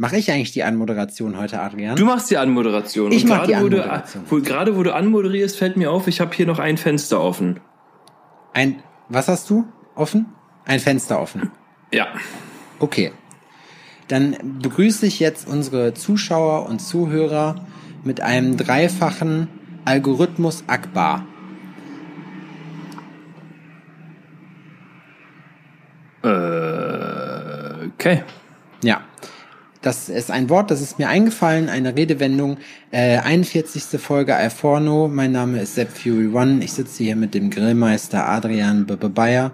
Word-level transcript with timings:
Mache 0.00 0.16
ich 0.16 0.30
eigentlich 0.30 0.52
die 0.52 0.62
Anmoderation 0.62 1.36
heute, 1.36 1.60
Adrian? 1.60 1.96
Du 1.96 2.04
machst 2.04 2.30
die 2.30 2.36
Anmoderation. 2.38 3.10
Ich 3.10 3.24
Und 3.24 3.30
mach 3.30 3.46
die 3.46 3.50
gerade, 3.52 3.64
wo 3.64 3.68
du- 3.68 3.82
Anmoderation. 3.82 4.22
Wo, 4.28 4.40
gerade 4.40 4.76
wo 4.76 4.82
du 4.84 4.94
anmoderierst, 4.94 5.58
fällt 5.58 5.76
mir 5.76 5.90
auf, 5.90 6.06
ich 6.06 6.20
habe 6.20 6.32
hier 6.36 6.46
noch 6.46 6.60
ein 6.60 6.76
Fenster 6.76 7.20
offen. 7.20 7.58
Ein, 8.54 8.80
was 9.08 9.26
hast 9.26 9.50
du 9.50 9.66
offen? 9.96 10.26
Ein 10.66 10.78
Fenster 10.78 11.20
offen. 11.20 11.50
Ja. 11.92 12.06
Okay. 12.78 13.10
Dann 14.06 14.36
begrüße 14.62 15.04
ich 15.04 15.18
jetzt 15.18 15.48
unsere 15.48 15.94
Zuschauer 15.94 16.66
und 16.68 16.78
Zuhörer 16.80 17.66
mit 18.04 18.20
einem 18.20 18.56
dreifachen 18.56 19.48
Algorithmus 19.84 20.62
Akbar. 20.68 21.26
Äh, 26.22 27.86
okay. 27.94 28.22
Ja. 28.82 29.00
Das 29.80 30.08
ist 30.08 30.30
ein 30.30 30.50
Wort, 30.50 30.72
das 30.72 30.80
ist 30.80 30.98
mir 30.98 31.08
eingefallen, 31.08 31.68
eine 31.68 31.94
Redewendung. 31.94 32.56
Äh, 32.90 33.18
41. 33.18 34.00
Folge 34.00 34.34
Alforno. 34.34 35.08
Mein 35.08 35.30
Name 35.30 35.60
ist 35.60 35.76
Sepp 35.76 35.96
Fury 35.96 36.28
One. 36.28 36.64
Ich 36.64 36.72
sitze 36.72 37.04
hier 37.04 37.14
mit 37.14 37.32
dem 37.32 37.48
Grillmeister 37.50 38.28
Adrian 38.28 38.86
B 38.86 38.94
-B 38.94 39.08
Bayer. 39.08 39.52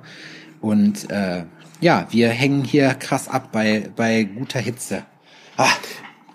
Und 0.62 1.10
äh, 1.10 1.45
ja, 1.80 2.06
wir 2.10 2.30
hängen 2.30 2.65
hier 2.65 2.95
krass 2.95 3.29
ab 3.29 3.51
bei, 3.52 3.91
bei 3.96 4.24
guter 4.24 4.60
Hitze. 4.60 5.02
Ah, 5.59 5.68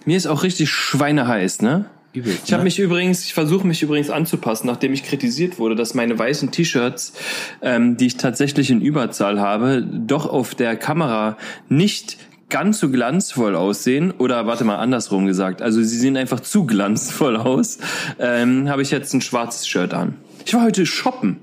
Mir 0.05 0.17
ist 0.17 0.27
auch 0.27 0.43
richtig 0.43 0.69
schweineheiß, 0.69 1.63
ne? 1.63 1.89
übelst. 2.13 2.43
Ich 2.45 2.53
habe 2.53 2.61
ne? 2.61 2.65
mich 2.65 2.79
übrigens, 2.79 3.25
ich 3.25 3.33
versuche 3.33 3.65
mich 3.65 3.81
übrigens 3.81 4.09
anzupassen, 4.09 4.67
nachdem 4.67 4.93
ich 4.93 5.03
kritisiert 5.03 5.59
wurde, 5.59 5.75
dass 5.75 5.93
meine 5.93 6.17
weißen 6.17 6.51
T-Shirts, 6.51 7.13
ähm, 7.61 7.97
die 7.97 8.07
ich 8.07 8.17
tatsächlich 8.17 8.69
in 8.69 8.81
Überzahl 8.81 9.39
habe, 9.39 9.83
doch 9.83 10.27
auf 10.27 10.55
der 10.55 10.75
Kamera 10.75 11.37
nicht 11.67 12.17
ganz 12.49 12.79
so 12.79 12.89
glanzvoll 12.89 13.55
aussehen. 13.55 14.11
Oder 14.11 14.45
warte 14.45 14.63
mal, 14.63 14.77
andersrum 14.77 15.25
gesagt. 15.25 15.61
Also 15.61 15.81
sie 15.81 15.97
sehen 15.97 16.17
einfach 16.17 16.39
zu 16.39 16.65
glanzvoll 16.65 17.37
aus. 17.37 17.77
Ähm, 18.19 18.69
habe 18.69 18.81
ich 18.81 18.91
jetzt 18.91 19.13
ein 19.13 19.21
schwarzes 19.21 19.67
Shirt 19.67 19.93
an. 19.93 20.15
Ich 20.45 20.53
war 20.53 20.63
heute 20.63 20.85
shoppen. 20.85 21.37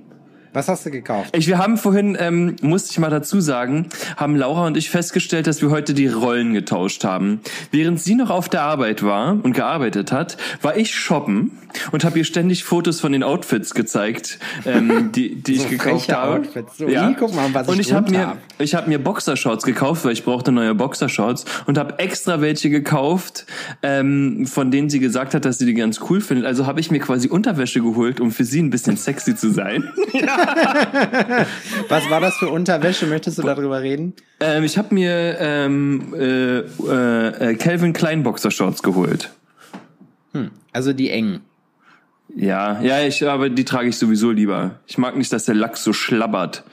Was 0.57 0.69
hast 0.69 0.87
du 0.87 0.91
gekauft? 0.91 1.37
Ich, 1.37 1.49
wir 1.49 1.59
haben 1.59 1.77
vorhin, 1.77 2.17
ähm, 2.19 2.57
musste 2.63 2.91
ich 2.91 2.99
mal 2.99 3.11
dazu 3.11 3.43
sagen, 3.43 3.91
haben 4.17 4.37
Laura 4.37 4.67
und 4.67 4.79
ich 4.79 4.89
festgestellt, 4.89 5.47
dass 5.47 5.61
wir 5.61 5.69
heute 5.69 5.93
die 5.93 6.09
Rollen 6.09 6.55
getauscht 6.55 7.05
haben. 7.05 7.41
Während 7.73 8.01
sie 8.01 8.15
noch 8.15 8.31
auf 8.31 8.49
der 8.49 8.63
Arbeit 8.63 9.03
war 9.03 9.33
und 9.33 9.53
gearbeitet 9.53 10.13
hat, 10.13 10.39
war 10.63 10.75
ich 10.79 10.95
shoppen 10.95 11.51
und 11.93 12.05
habe 12.05 12.17
ihr 12.17 12.25
ständig 12.25 12.65
Fotos 12.65 13.01
von 13.01 13.13
den 13.13 13.23
Outfits 13.23 13.75
gezeigt, 13.75 14.39
ähm, 14.65 15.13
die, 15.15 15.35
die 15.35 15.57
So 15.57 15.65
ich 15.65 15.69
gekauft 15.69 16.11
habe. 16.11 16.37
Outfits. 16.37 16.79
So, 16.79 16.89
hier, 16.89 17.15
guck 17.19 17.35
mal, 17.35 17.53
was 17.53 17.67
ich 17.67 17.73
und 17.75 17.81
ich 17.81 17.93
habe 17.93 18.07
drunter 18.07 18.19
mir, 18.19 18.27
hab. 18.29 18.39
ich 18.57 18.75
habe 18.75 18.89
mir 18.89 18.99
Boxershorts 18.99 19.63
gekauft, 19.63 20.07
weil 20.07 20.13
ich 20.13 20.25
brauchte 20.25 20.53
neue 20.53 20.75
Boxershorts 20.75 21.45
und 21.67 21.77
habe 21.77 21.99
extra 21.99 22.41
welche 22.41 22.71
gekauft, 22.71 23.45
ähm, 23.83 24.47
von 24.47 24.71
denen 24.71 24.89
sie 24.89 25.01
gesagt 25.01 25.35
hat, 25.35 25.45
dass 25.45 25.59
sie 25.59 25.67
die 25.67 25.75
ganz 25.75 26.01
cool 26.09 26.23
findet. 26.23 26.47
Also 26.47 26.65
habe 26.65 26.81
ich 26.81 26.91
mir 26.91 27.01
quasi 27.01 27.29
Unterwäsche 27.29 27.83
geholt, 27.83 28.21
um 28.21 28.31
für 28.31 28.45
sie 28.45 28.63
ein 28.63 28.71
bisschen 28.71 28.97
sexy 28.97 29.37
zu 29.37 29.51
sein. 29.51 29.85
Was 31.89 32.11
war 32.11 32.21
das 32.21 32.37
für 32.37 32.49
Unterwäsche? 32.49 33.07
Möchtest 33.07 33.39
du 33.39 33.43
darüber 33.43 33.83
reden? 33.83 34.15
Ähm, 34.41 34.65
ich 34.65 34.79
habe 34.79 34.95
mir 34.95 35.37
ähm, 35.41 36.15
äh, 36.19 36.59
äh, 36.59 37.55
Calvin 37.57 37.93
Klein 37.93 38.23
Boxershorts 38.23 38.83
geholt. 38.83 39.31
Also 40.73 40.93
die 40.93 41.11
engen. 41.11 41.41
Ja, 42.35 42.83
ja, 42.83 43.03
ich, 43.03 43.27
aber 43.27 43.49
die 43.49 43.65
trage 43.65 43.89
ich 43.89 43.97
sowieso 43.97 44.31
lieber. 44.31 44.81
Ich 44.87 44.99
mag 44.99 45.17
nicht, 45.17 45.33
dass 45.33 45.47
der 45.47 45.55
Lachs 45.55 45.83
so 45.83 45.95
schlabbert. 45.95 46.65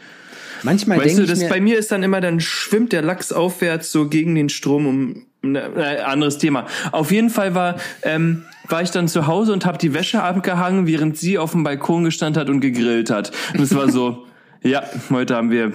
Manchmal 0.63 0.99
Weißt 0.99 1.17
du, 1.17 1.23
ich 1.23 1.29
das 1.29 1.39
mir, 1.39 1.49
bei 1.49 1.61
mir 1.61 1.77
ist 1.77 1.91
dann 1.91 2.03
immer, 2.03 2.19
dann 2.19 2.41
schwimmt 2.41 2.91
der 2.91 3.01
Lachs 3.01 3.31
aufwärts 3.31 3.91
so 3.91 4.09
gegen 4.09 4.35
den 4.35 4.49
Strom 4.49 4.88
um 4.88 5.25
ne, 5.41 5.61
äh, 5.77 6.01
anderes 6.01 6.38
Thema. 6.38 6.67
Auf 6.91 7.11
jeden 7.11 7.29
Fall 7.29 7.55
war 7.55 7.75
ähm, 8.01 8.44
war 8.69 8.81
ich 8.81 8.92
dann 8.92 9.08
zu 9.08 9.28
Hause 9.28 9.53
und 9.53 9.66
habe 9.66 9.78
die 9.78 9.94
Wäsche 9.94 10.23
abgehangen, 10.23 10.88
während 10.88 11.17
sie 11.17 11.38
auf 11.38 11.52
dem 11.52 11.64
Balkon 11.64 12.03
gestanden 12.06 12.39
hat 12.42 12.50
und 12.50 12.59
gegrillt 12.61 13.09
hat. 13.09 13.31
Und 13.53 13.61
es 13.61 13.75
war 13.75 13.90
so, 13.90 14.25
ja, 14.63 14.84
heute 15.09 15.35
haben 15.35 15.51
wir 15.51 15.74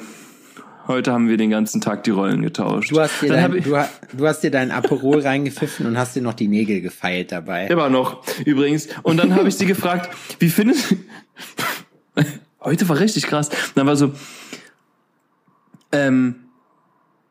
heute 0.86 1.12
haben 1.12 1.28
wir 1.28 1.36
den 1.36 1.50
ganzen 1.50 1.82
Tag 1.82 2.04
die 2.04 2.10
Rollen 2.10 2.40
getauscht. 2.40 2.90
du 2.92 2.98
hast 2.98 3.20
dir 3.20 3.28
dein, 3.28 3.54
ich- 3.56 3.64
du, 3.64 3.76
du 4.14 4.26
hast 4.26 4.40
dir 4.40 4.50
dein 4.50 4.70
Aperol 4.70 5.20
reingepfiffen 5.20 5.84
und 5.86 5.98
hast 5.98 6.16
dir 6.16 6.22
noch 6.22 6.32
die 6.32 6.48
Nägel 6.48 6.80
gefeilt 6.80 7.30
dabei. 7.30 7.66
Immer 7.66 7.90
noch, 7.90 8.22
übrigens. 8.46 8.88
Und 9.02 9.18
dann 9.18 9.34
habe 9.34 9.48
ich 9.50 9.56
sie 9.56 9.66
gefragt, 9.66 10.08
wie 10.38 10.48
findest 10.48 10.94
Heute 12.60 12.88
war 12.88 12.98
richtig 12.98 13.26
krass. 13.26 13.50
Dann 13.74 13.86
war 13.86 13.96
so, 13.96 14.12
ähm, 15.92 16.36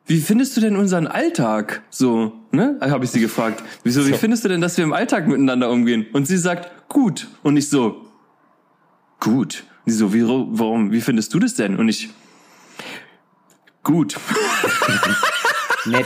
wie 0.06 0.20
findest 0.20 0.56
du 0.56 0.62
denn 0.62 0.76
unseren 0.78 1.06
Alltag? 1.08 1.82
So, 1.90 2.32
ne? 2.58 2.78
Habe 2.82 3.06
ich 3.06 3.12
sie 3.12 3.22
gefragt. 3.22 3.64
Wieso, 3.84 4.06
wie 4.06 4.12
So. 4.12 4.18
findest 4.18 4.44
du 4.44 4.50
denn, 4.50 4.60
dass 4.60 4.76
wir 4.78 4.84
im 4.84 4.92
Alltag 4.94 5.28
miteinander 5.28 5.70
umgehen? 5.70 6.06
Und 6.12 6.28
sie 6.28 6.38
sagt, 6.38 6.90
gut. 6.90 7.28
Und 7.44 7.56
ich 7.56 7.70
so, 7.70 8.06
gut. 9.22 9.64
Und 9.86 9.92
sie 9.92 9.98
so, 9.98 10.14
wie, 10.14 10.24
warum, 10.28 10.92
wie 10.92 11.00
findest 11.02 11.34
du 11.34 11.40
das 11.40 11.54
denn? 11.56 11.78
Und 11.78 11.88
ich, 11.88 12.10
gut. 13.84 14.18
Nett. 15.86 16.06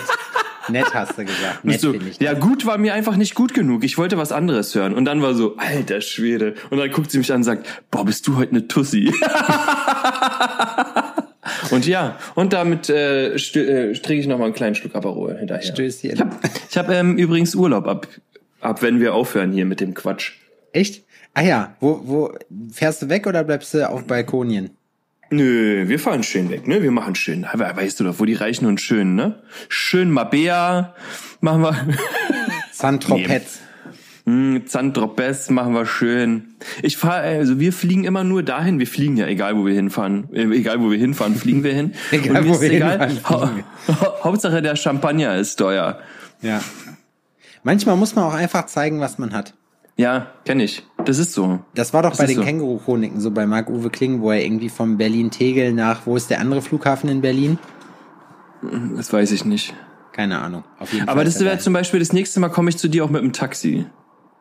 Nett 0.68 0.94
hast 0.94 1.18
du 1.18 1.26
gesagt. 1.26 1.66
Nett 1.66 1.82
so, 1.82 1.92
ich. 1.94 2.20
ja, 2.20 2.34
gut 2.34 2.68
war 2.68 2.78
mir 2.78 2.94
einfach 2.94 3.16
nicht 3.16 3.34
gut 3.34 3.54
genug. 3.56 3.84
Ich 3.84 3.98
wollte 3.98 4.18
was 4.20 4.32
anderes 4.32 4.76
hören. 4.76 4.94
Und 4.94 5.06
dann 5.06 5.22
war 5.22 5.34
so, 5.34 5.58
alter 5.58 6.02
Schwede. 6.02 6.54
Und 6.70 6.78
dann 6.78 6.92
guckt 6.92 7.10
sie 7.10 7.18
mich 7.18 7.32
an 7.32 7.38
und 7.38 7.44
sagt, 7.44 7.66
boah, 7.90 8.06
bist 8.06 8.28
du 8.28 8.38
heute 8.38 8.52
eine 8.52 8.68
Tussi. 8.68 9.12
und 11.72 11.88
ja, 11.88 12.18
und 12.36 12.54
damit 12.54 12.90
äh, 12.90 13.34
äh, 13.34 13.94
trinke 13.94 14.22
ich 14.22 14.28
noch 14.28 14.38
mal 14.38 14.46
einen 14.46 14.54
kleinen 14.54 14.76
Schluck 14.76 14.96
Aperol 14.96 15.38
hinterher. 15.38 15.64
Stößchen. 15.64 16.12
Ich 16.14 16.20
habe 16.20 16.36
ich 16.70 16.78
hab, 16.78 16.90
ähm, 16.90 17.18
übrigens 17.18 17.56
Urlaub 17.56 17.88
ab, 17.88 18.08
ab, 18.60 18.82
wenn 18.82 19.00
wir 19.00 19.14
aufhören 19.16 19.52
hier 19.52 19.66
mit 19.66 19.80
dem 19.80 19.94
Quatsch. 19.94 20.34
Echt? 20.72 21.04
Ah 21.34 21.42
ja, 21.42 21.76
wo, 21.80 22.02
wo, 22.04 22.34
fährst 22.72 23.02
du 23.02 23.10
weg 23.10 23.26
oder 23.26 23.44
bleibst 23.44 23.74
du 23.74 23.90
auf 23.90 24.06
Balkonien? 24.06 24.72
Nö, 25.30 25.88
wir 25.88 25.98
fahren 25.98 26.24
schön 26.24 26.50
weg, 26.50 26.68
ne? 26.68 26.84
Wir 26.84 26.92
machen 26.92 27.16
schön. 27.16 27.46
Weißt 27.54 28.00
du 28.00 28.04
doch, 28.04 28.20
wo 28.20 28.26
die 28.26 28.34
Reichen 28.34 28.66
und 28.66 28.82
Schönen, 28.82 29.16
ne? 29.16 29.42
Schön 29.70 30.12
Mabea 30.12 30.94
machen 31.40 31.62
wir. 31.62 31.88
Saint-Tropez. 32.74 33.62
Hm, 34.26 34.68
Zandropes 34.68 35.50
machen 35.50 35.74
wir 35.74 35.86
schön. 35.86 36.54
Ich 36.84 36.98
fahre, 36.98 37.22
also 37.24 37.60
wir 37.60 37.74
fliegen 37.74 38.04
immer 38.04 38.24
nur 38.24 38.44
dahin. 38.44 38.78
Wir 38.78 38.86
fliegen 38.88 39.18
ja, 39.18 39.26
egal 39.28 39.58
wo 39.58 39.66
wir 39.66 39.74
hinfahren. 39.74 40.28
Äh, 40.32 40.44
Egal 40.56 40.80
wo 40.80 40.92
wir 40.92 40.98
hinfahren, 40.98 41.36
fliegen 41.36 41.64
wir 41.64 41.74
hin. 41.74 41.94
Egal, 42.12 42.38
Und 42.38 42.44
mir 42.44 42.50
wo 42.50 42.54
ist 42.56 42.62
wir 42.62 42.72
egal. 42.72 43.08
hinfahren, 43.10 43.50
fliegen 43.50 43.66
Hauptsache 44.24 44.62
der 44.62 44.76
Champagner 44.76 45.36
ist 45.38 45.56
teuer. 45.56 46.00
Ja. 46.42 46.62
Manchmal 47.64 47.96
muss 47.98 48.16
man 48.16 48.26
auch 48.26 48.34
einfach 48.34 48.66
zeigen, 48.68 49.00
was 49.00 49.18
man 49.18 49.34
hat. 49.34 49.54
Ja, 49.98 50.28
kenne 50.46 50.64
ich. 50.64 50.84
Das 51.06 51.18
ist 51.18 51.34
so. 51.34 51.60
Das 51.76 51.94
war 51.94 52.02
doch 52.02 52.12
Das 52.12 52.20
bei 52.20 52.26
den 52.28 52.38
so. 52.38 52.44
Känguru-Chroniken 52.44 53.20
so 53.20 53.30
bei 53.32 53.46
Marc-Uwe 53.46 53.90
Kling, 53.90 54.22
wo 54.22 54.32
er 54.32 54.44
irgendwie 54.44 54.70
vom 54.70 54.98
Berlin-Tegel 54.98 55.74
nach, 55.74 56.06
wo 56.06 56.16
ist 56.16 56.30
der 56.30 56.40
andere 56.40 56.62
Flughafen 56.62 57.10
in 57.10 57.22
Berlin? 57.22 57.60
Das 58.96 59.12
weiß 59.12 59.32
ich 59.32 59.46
nicht. 59.46 59.74
Keine 60.12 60.40
Ahnung. 60.40 60.64
Aber 61.08 61.24
das 61.24 61.40
wäre 61.40 61.58
zum 61.60 61.74
Beispiel 61.74 62.00
das 62.00 62.14
nächste 62.14 62.40
Mal 62.40 62.50
komme 62.50 62.70
ich 62.70 62.78
zu 62.78 62.88
dir 62.88 63.04
auch 63.06 63.10
mit 63.10 63.22
dem 63.22 63.34
Taxi. 63.34 63.86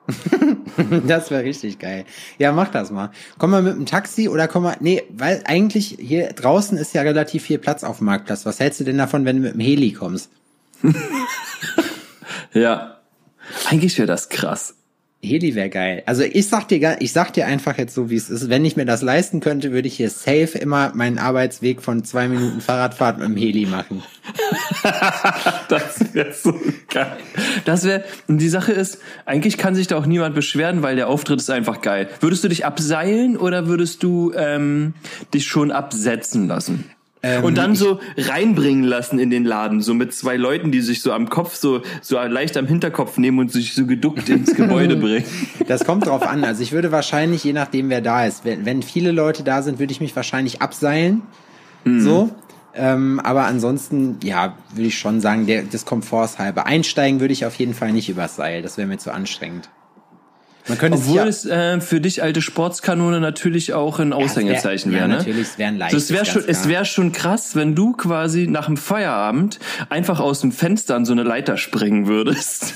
Das 1.06 1.30
wäre 1.30 1.44
richtig 1.44 1.78
geil. 1.78 2.04
Ja, 2.38 2.52
mach 2.52 2.68
das 2.68 2.90
mal. 2.90 3.10
Komm 3.38 3.50
mal 3.50 3.62
mit 3.62 3.74
dem 3.74 3.86
Taxi 3.86 4.28
oder 4.28 4.48
komm 4.48 4.62
mal, 4.62 4.76
nee, 4.80 5.02
weil 5.10 5.42
eigentlich 5.44 5.96
hier 6.00 6.32
draußen 6.32 6.78
ist 6.78 6.94
ja 6.94 7.02
relativ 7.02 7.42
viel 7.42 7.58
Platz 7.58 7.84
auf 7.84 7.98
dem 7.98 8.06
Marktplatz. 8.06 8.46
Was 8.46 8.60
hältst 8.60 8.80
du 8.80 8.84
denn 8.84 8.98
davon, 8.98 9.24
wenn 9.24 9.36
du 9.36 9.42
mit 9.42 9.54
dem 9.54 9.60
Heli 9.60 9.92
kommst? 9.92 10.30
Ja. 12.52 13.00
Eigentlich 13.68 13.96
wäre 13.98 14.06
das 14.06 14.28
krass. 14.28 14.74
Heli 15.22 15.54
wäre 15.54 15.68
geil. 15.68 16.02
Also 16.06 16.22
ich 16.22 16.48
sag 16.48 16.68
dir, 16.68 16.96
ich 17.00 17.12
sag 17.12 17.34
dir 17.34 17.46
einfach 17.46 17.76
jetzt 17.76 17.94
so, 17.94 18.08
wie 18.08 18.16
es 18.16 18.30
ist. 18.30 18.48
Wenn 18.48 18.64
ich 18.64 18.76
mir 18.76 18.86
das 18.86 19.02
leisten 19.02 19.40
könnte, 19.40 19.70
würde 19.70 19.86
ich 19.86 19.96
hier 19.96 20.08
safe 20.08 20.56
immer 20.58 20.92
meinen 20.94 21.18
Arbeitsweg 21.18 21.82
von 21.82 22.04
zwei 22.04 22.26
Minuten 22.26 22.62
Fahrradfahrt 22.62 23.18
mit 23.18 23.28
dem 23.28 23.36
Heli 23.36 23.66
machen. 23.66 24.02
Das 25.68 26.14
wäre 26.14 26.32
so 26.32 26.54
geil. 26.88 27.18
Das 27.64 27.84
wäre, 27.84 28.04
und 28.28 28.38
die 28.38 28.48
Sache 28.48 28.72
ist, 28.72 28.98
eigentlich 29.26 29.58
kann 29.58 29.74
sich 29.74 29.86
da 29.86 29.96
auch 29.98 30.06
niemand 30.06 30.34
beschweren, 30.34 30.82
weil 30.82 30.96
der 30.96 31.08
Auftritt 31.08 31.38
ist 31.38 31.50
einfach 31.50 31.82
geil. 31.82 32.08
Würdest 32.20 32.42
du 32.44 32.48
dich 32.48 32.64
abseilen 32.64 33.36
oder 33.36 33.66
würdest 33.66 34.02
du 34.02 34.32
ähm, 34.34 34.94
dich 35.34 35.46
schon 35.46 35.70
absetzen 35.70 36.48
lassen? 36.48 36.90
Ähm, 37.22 37.44
und 37.44 37.58
dann 37.58 37.76
so 37.76 38.00
reinbringen 38.16 38.84
lassen 38.84 39.18
in 39.18 39.28
den 39.28 39.44
Laden, 39.44 39.82
so 39.82 39.92
mit 39.92 40.14
zwei 40.14 40.36
Leuten, 40.36 40.72
die 40.72 40.80
sich 40.80 41.02
so 41.02 41.12
am 41.12 41.28
Kopf, 41.28 41.54
so, 41.54 41.82
so 42.00 42.18
leicht 42.18 42.56
am 42.56 42.66
Hinterkopf 42.66 43.18
nehmen 43.18 43.38
und 43.38 43.52
sich 43.52 43.74
so 43.74 43.84
geduckt 43.84 44.28
ins 44.28 44.54
Gebäude 44.54 44.96
bringen. 45.00 45.24
Das 45.68 45.84
kommt 45.84 46.06
drauf 46.06 46.26
an. 46.26 46.44
Also 46.44 46.62
ich 46.62 46.72
würde 46.72 46.92
wahrscheinlich, 46.92 47.44
je 47.44 47.52
nachdem 47.52 47.90
wer 47.90 48.00
da 48.00 48.24
ist, 48.24 48.44
wenn, 48.44 48.64
wenn 48.64 48.82
viele 48.82 49.12
Leute 49.12 49.42
da 49.42 49.60
sind, 49.62 49.78
würde 49.78 49.92
ich 49.92 50.00
mich 50.00 50.16
wahrscheinlich 50.16 50.62
abseilen. 50.62 51.22
So. 51.84 52.30
Ähm, 52.74 53.20
aber 53.20 53.44
ansonsten, 53.44 54.18
ja, 54.22 54.56
würde 54.74 54.88
ich 54.88 54.98
schon 54.98 55.20
sagen, 55.20 55.46
der, 55.46 55.62
des 55.62 55.84
Komforts 55.84 56.38
halber. 56.38 56.66
Einsteigen 56.66 57.20
würde 57.20 57.32
ich 57.32 57.44
auf 57.44 57.56
jeden 57.56 57.74
Fall 57.74 57.92
nicht 57.92 58.08
übers 58.08 58.36
Seil. 58.36 58.62
Das 58.62 58.76
wäre 58.76 58.86
mir 58.86 58.98
zu 58.98 59.12
anstrengend. 59.12 59.68
Man 60.68 60.78
könnte 60.78 60.98
Obwohl 60.98 61.16
ja, 61.16 61.26
es 61.26 61.46
äh, 61.46 61.80
für 61.80 62.00
dich 62.00 62.22
alte 62.22 62.42
Sportskanone 62.42 63.20
natürlich 63.20 63.72
auch 63.72 63.98
ein 63.98 64.12
Aushängeseichen 64.12 64.92
ja, 64.92 64.98
wäre. 64.98 65.08
Ne? 65.08 65.16
natürlich, 65.18 65.48
es 65.48 65.58
wäre 65.58 65.68
ein 65.70 65.82
Also 65.82 65.96
es 65.96 66.10
wäre 66.10 66.24
leichtes, 66.24 66.42
schon, 66.42 66.50
es 66.50 66.68
wäre 66.68 66.84
schon 66.84 67.12
krass, 67.12 67.56
wenn 67.56 67.74
du 67.74 67.92
quasi 67.92 68.46
nach 68.46 68.66
dem 68.66 68.76
Feierabend 68.76 69.58
einfach 69.88 70.20
aus 70.20 70.40
dem 70.40 70.52
Fenster 70.52 70.96
an 70.96 71.04
so 71.04 71.12
eine 71.12 71.22
Leiter 71.22 71.56
springen 71.56 72.06
würdest. 72.06 72.74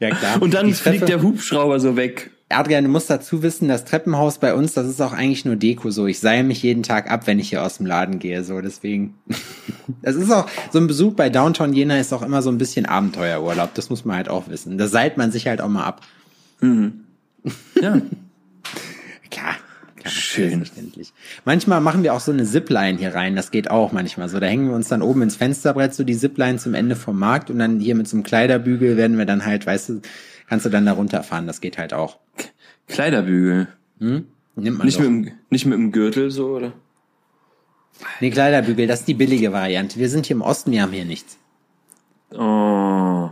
ja, 0.00 0.10
klar. 0.10 0.36
Und 0.40 0.54
dann 0.54 0.72
fliegt 0.72 1.08
der 1.08 1.22
Hubschrauber 1.22 1.80
so 1.80 1.96
weg. 1.96 2.30
Adrian, 2.48 2.84
du 2.84 2.90
musst 2.90 3.10
dazu 3.10 3.42
wissen, 3.42 3.66
das 3.66 3.84
Treppenhaus 3.84 4.38
bei 4.38 4.54
uns, 4.54 4.72
das 4.72 4.86
ist 4.86 5.00
auch 5.00 5.12
eigentlich 5.12 5.44
nur 5.44 5.56
Deko 5.56 5.90
so. 5.90 6.06
Ich 6.06 6.20
seile 6.20 6.44
mich 6.44 6.62
jeden 6.62 6.84
Tag 6.84 7.10
ab, 7.10 7.26
wenn 7.26 7.40
ich 7.40 7.48
hier 7.48 7.64
aus 7.64 7.78
dem 7.78 7.86
Laden 7.86 8.20
gehe, 8.20 8.44
so 8.44 8.60
deswegen. 8.60 9.14
Das 10.02 10.16
ist 10.16 10.32
auch, 10.32 10.48
so 10.72 10.80
ein 10.80 10.88
Besuch 10.88 11.14
bei 11.14 11.30
Downtown 11.30 11.72
Jena 11.72 11.98
ist 11.98 12.12
auch 12.12 12.22
immer 12.22 12.42
so 12.42 12.50
ein 12.50 12.58
bisschen 12.58 12.86
Abenteuerurlaub, 12.86 13.72
das 13.74 13.88
muss 13.88 14.04
man 14.04 14.16
halt 14.16 14.28
auch 14.28 14.48
wissen. 14.48 14.78
Da 14.78 14.88
seilt 14.88 15.16
man 15.16 15.30
sich 15.30 15.46
halt 15.46 15.60
auch 15.60 15.68
mal 15.68 15.84
ab. 15.84 16.00
Ja. 17.80 18.00
Klar. 19.30 19.54
klar 19.96 20.10
Schön. 20.10 20.64
Manchmal 21.44 21.80
machen 21.80 22.02
wir 22.02 22.14
auch 22.14 22.20
so 22.20 22.32
eine 22.32 22.44
Zipline 22.44 22.98
hier 22.98 23.14
rein, 23.14 23.36
das 23.36 23.52
geht 23.52 23.70
auch 23.70 23.92
manchmal 23.92 24.28
so. 24.28 24.40
Da 24.40 24.46
hängen 24.46 24.68
wir 24.68 24.74
uns 24.74 24.88
dann 24.88 25.02
oben 25.02 25.22
ins 25.22 25.36
Fensterbrett, 25.36 25.94
so 25.94 26.02
die 26.02 26.16
Zipline 26.16 26.58
zum 26.58 26.74
Ende 26.74 26.96
vom 26.96 27.16
Markt 27.16 27.48
und 27.48 27.60
dann 27.60 27.78
hier 27.78 27.94
mit 27.94 28.08
so 28.08 28.16
einem 28.16 28.24
Kleiderbügel 28.24 28.96
werden 28.96 29.18
wir 29.18 29.26
dann 29.26 29.46
halt, 29.46 29.66
weißt 29.66 29.88
du, 29.90 30.00
kannst 30.48 30.66
du 30.66 30.70
dann 30.70 30.86
da 30.86 30.92
runterfahren, 30.92 31.46
das 31.46 31.60
geht 31.60 31.78
halt 31.78 31.92
auch. 31.92 32.18
Kleiderbügel. 32.88 33.68
Hm? 33.98 34.26
Nimmt 34.56 34.78
man 34.78 34.86
Nicht 34.86 34.98
doch. 34.98 35.04
mit, 35.04 35.26
dem, 35.26 35.32
nicht 35.50 35.66
mit 35.66 35.78
dem 35.78 35.92
Gürtel 35.92 36.30
so, 36.30 36.48
oder? 36.56 36.72
Nee, 38.20 38.30
Kleiderbügel, 38.30 38.86
das 38.86 39.00
ist 39.00 39.08
die 39.08 39.14
billige 39.14 39.52
Variante. 39.52 39.98
Wir 39.98 40.08
sind 40.08 40.26
hier 40.26 40.36
im 40.36 40.42
Osten, 40.42 40.70
wir 40.70 40.82
haben 40.82 40.92
hier 40.92 41.04
nichts. 41.04 41.38
Oh. 42.32 43.30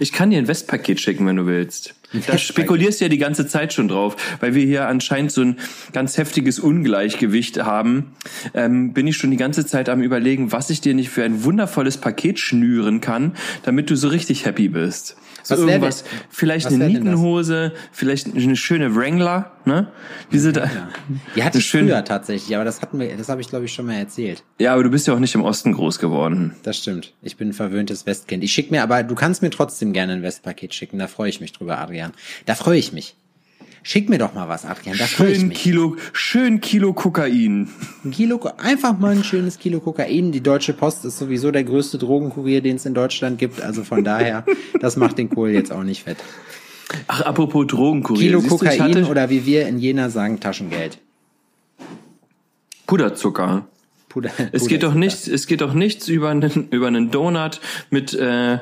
Ich 0.00 0.12
kann 0.12 0.30
dir 0.30 0.38
ein 0.38 0.48
Westpaket 0.48 1.00
schicken, 1.00 1.26
wenn 1.26 1.36
du 1.36 1.46
willst. 1.46 1.94
Da 2.26 2.38
spekulierst 2.38 3.00
du 3.00 3.04
ja 3.04 3.08
die 3.10 3.18
ganze 3.18 3.46
Zeit 3.46 3.74
schon 3.74 3.88
drauf, 3.88 4.16
weil 4.40 4.54
wir 4.54 4.64
hier 4.64 4.88
anscheinend 4.88 5.30
so 5.30 5.42
ein 5.42 5.58
ganz 5.92 6.16
heftiges 6.16 6.58
Ungleichgewicht 6.58 7.62
haben. 7.62 8.12
Ähm, 8.54 8.94
bin 8.94 9.06
ich 9.06 9.16
schon 9.18 9.30
die 9.30 9.36
ganze 9.36 9.66
Zeit 9.66 9.90
am 9.90 10.00
überlegen, 10.00 10.50
was 10.50 10.70
ich 10.70 10.80
dir 10.80 10.94
nicht 10.94 11.10
für 11.10 11.24
ein 11.24 11.44
wundervolles 11.44 11.98
Paket 11.98 12.38
schnüren 12.38 13.00
kann, 13.02 13.36
damit 13.62 13.90
du 13.90 13.96
so 13.96 14.08
richtig 14.08 14.46
happy 14.46 14.68
bist. 14.68 15.16
So 15.48 15.54
Was 15.54 15.60
wär 15.62 15.68
irgendwas, 15.76 16.02
denn- 16.04 16.10
vielleicht 16.28 16.66
was 16.66 16.74
eine 16.74 16.84
wär? 16.84 16.88
Nietenhose, 16.90 17.72
vielleicht 17.90 18.34
eine 18.34 18.54
schöne 18.56 18.94
Wrangler, 18.94 19.52
ne? 19.64 19.88
Wie 20.30 20.38
sie 20.38 20.52
da, 20.52 20.64
Ja. 20.64 20.88
Die 21.36 21.42
hatte 21.42 21.56
ich 21.58 21.70
früher 21.70 22.04
tatsächlich, 22.04 22.54
aber 22.54 22.66
das 22.66 22.82
hatten 22.82 23.00
wir, 23.00 23.16
das 23.16 23.30
habe 23.30 23.40
ich 23.40 23.48
glaube 23.48 23.64
ich 23.64 23.72
schon 23.72 23.86
mal 23.86 23.94
erzählt. 23.94 24.42
Ja, 24.58 24.74
aber 24.74 24.82
du 24.82 24.90
bist 24.90 25.06
ja 25.06 25.14
auch 25.14 25.18
nicht 25.18 25.34
im 25.34 25.42
Osten 25.42 25.72
groß 25.72 25.98
geworden. 26.00 26.54
Das 26.64 26.76
stimmt. 26.76 27.14
Ich 27.22 27.38
bin 27.38 27.48
ein 27.48 27.52
verwöhntes 27.54 28.04
Westkind. 28.04 28.44
Ich 28.44 28.52
schick 28.52 28.70
mir 28.70 28.82
aber, 28.82 29.02
du 29.02 29.14
kannst 29.14 29.40
mir 29.40 29.48
trotzdem 29.50 29.94
gerne 29.94 30.12
ein 30.12 30.22
Westpaket 30.22 30.74
schicken. 30.74 30.98
Da 30.98 31.06
freue 31.08 31.30
ich 31.30 31.40
mich 31.40 31.52
drüber, 31.52 31.78
Adrian. 31.78 32.12
Da 32.44 32.54
freue 32.54 32.78
ich 32.78 32.92
mich. 32.92 33.16
Schick 33.82 34.08
mir 34.08 34.18
doch 34.18 34.34
mal 34.34 34.48
was, 34.48 34.64
Adrian. 34.64 34.96
Da 34.98 35.06
Schön. 35.06 35.50
Kilo, 35.50 35.96
schön 36.12 36.60
Kilo 36.60 36.92
Kokain. 36.92 37.68
Ein 38.04 38.10
Kilo, 38.10 38.40
einfach 38.58 38.98
mal 38.98 39.12
ein 39.12 39.24
schönes 39.24 39.58
Kilo 39.58 39.80
Kokain. 39.80 40.32
Die 40.32 40.42
Deutsche 40.42 40.72
Post 40.72 41.04
ist 41.04 41.18
sowieso 41.18 41.50
der 41.50 41.64
größte 41.64 41.98
Drogenkurier, 41.98 42.60
den 42.60 42.76
es 42.76 42.86
in 42.86 42.94
Deutschland 42.94 43.38
gibt. 43.38 43.60
Also 43.60 43.84
von 43.84 44.04
daher, 44.04 44.44
das 44.80 44.96
macht 44.96 45.18
den 45.18 45.30
Kohl 45.30 45.50
jetzt 45.50 45.72
auch 45.72 45.84
nicht 45.84 46.04
fett. 46.04 46.18
Ach, 47.06 47.22
apropos 47.22 47.66
Drogenkurier. 47.66 48.28
Kilo 48.28 48.40
Siehst 48.40 48.52
du, 48.52 48.58
Kokain 48.58 48.80
hatte 48.80 49.06
oder 49.06 49.30
wie 49.30 49.46
wir 49.46 49.68
in 49.68 49.78
Jena 49.78 50.10
sagen, 50.10 50.40
Taschengeld. 50.40 50.98
Puderzucker. 52.86 53.66
Puder, 54.08 54.30
Es 54.52 54.66
geht 54.68 54.82
doch 54.82 54.94
nichts, 54.94 55.28
es 55.28 55.46
geht 55.46 55.60
doch 55.60 55.74
nichts 55.74 56.08
über 56.08 56.30
einen, 56.30 56.68
über 56.70 56.86
einen 56.86 57.10
Donut 57.10 57.60
mit 57.90 58.14
äh, 58.14 58.58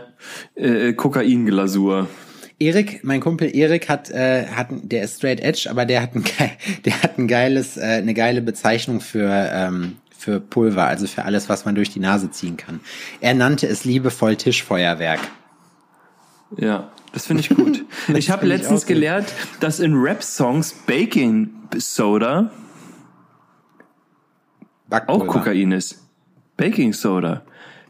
äh, 0.56 0.92
Kokainglasur. 0.94 2.08
Erik, 2.58 3.05
mein 3.05 3.20
Kumpel 3.20 3.55
Erik 3.55 3.88
hat, 3.88 4.11
äh, 4.11 4.47
hat, 4.47 4.69
der 4.70 5.03
ist 5.03 5.19
straight 5.19 5.41
edge, 5.41 5.69
aber 5.70 5.85
der 5.85 6.03
hat 6.03 6.14
ein, 6.14 6.25
der 6.85 7.03
hat 7.03 7.19
ein 7.19 7.29
geiles, 7.29 7.76
äh, 7.76 7.82
eine 7.82 8.14
geile 8.14 8.41
Bezeichnung 8.41 9.00
für, 9.00 9.29
ähm, 9.31 9.97
für 10.17 10.41
Pulver, 10.41 10.87
also 10.87 11.06
für 11.06 11.25
alles, 11.25 11.49
was 11.49 11.67
man 11.67 11.75
durch 11.75 11.91
die 11.91 12.00
Nase 12.00 12.31
ziehen 12.31 12.56
kann. 12.56 12.81
Er 13.20 13.35
nannte 13.35 13.67
es 13.67 13.85
liebevoll 13.85 14.37
Tischfeuerwerk. 14.37 15.20
Ja, 16.56 16.91
das 17.12 17.26
finde 17.26 17.43
ich 17.43 17.50
gut. 17.50 17.85
ich 18.14 18.31
habe 18.31 18.47
ich 18.47 18.49
letztens 18.49 18.82
gut. 18.82 18.88
gelernt, 18.88 19.29
dass 19.61 19.79
in 19.79 19.94
Rap-Songs 19.94 20.75
Baking 20.87 21.50
Soda 21.76 22.50
Backpulver. 24.88 25.25
auch 25.25 25.26
Kokain 25.26 25.73
ist. 25.73 26.06
Baking 26.56 26.94
Soda. 26.94 27.43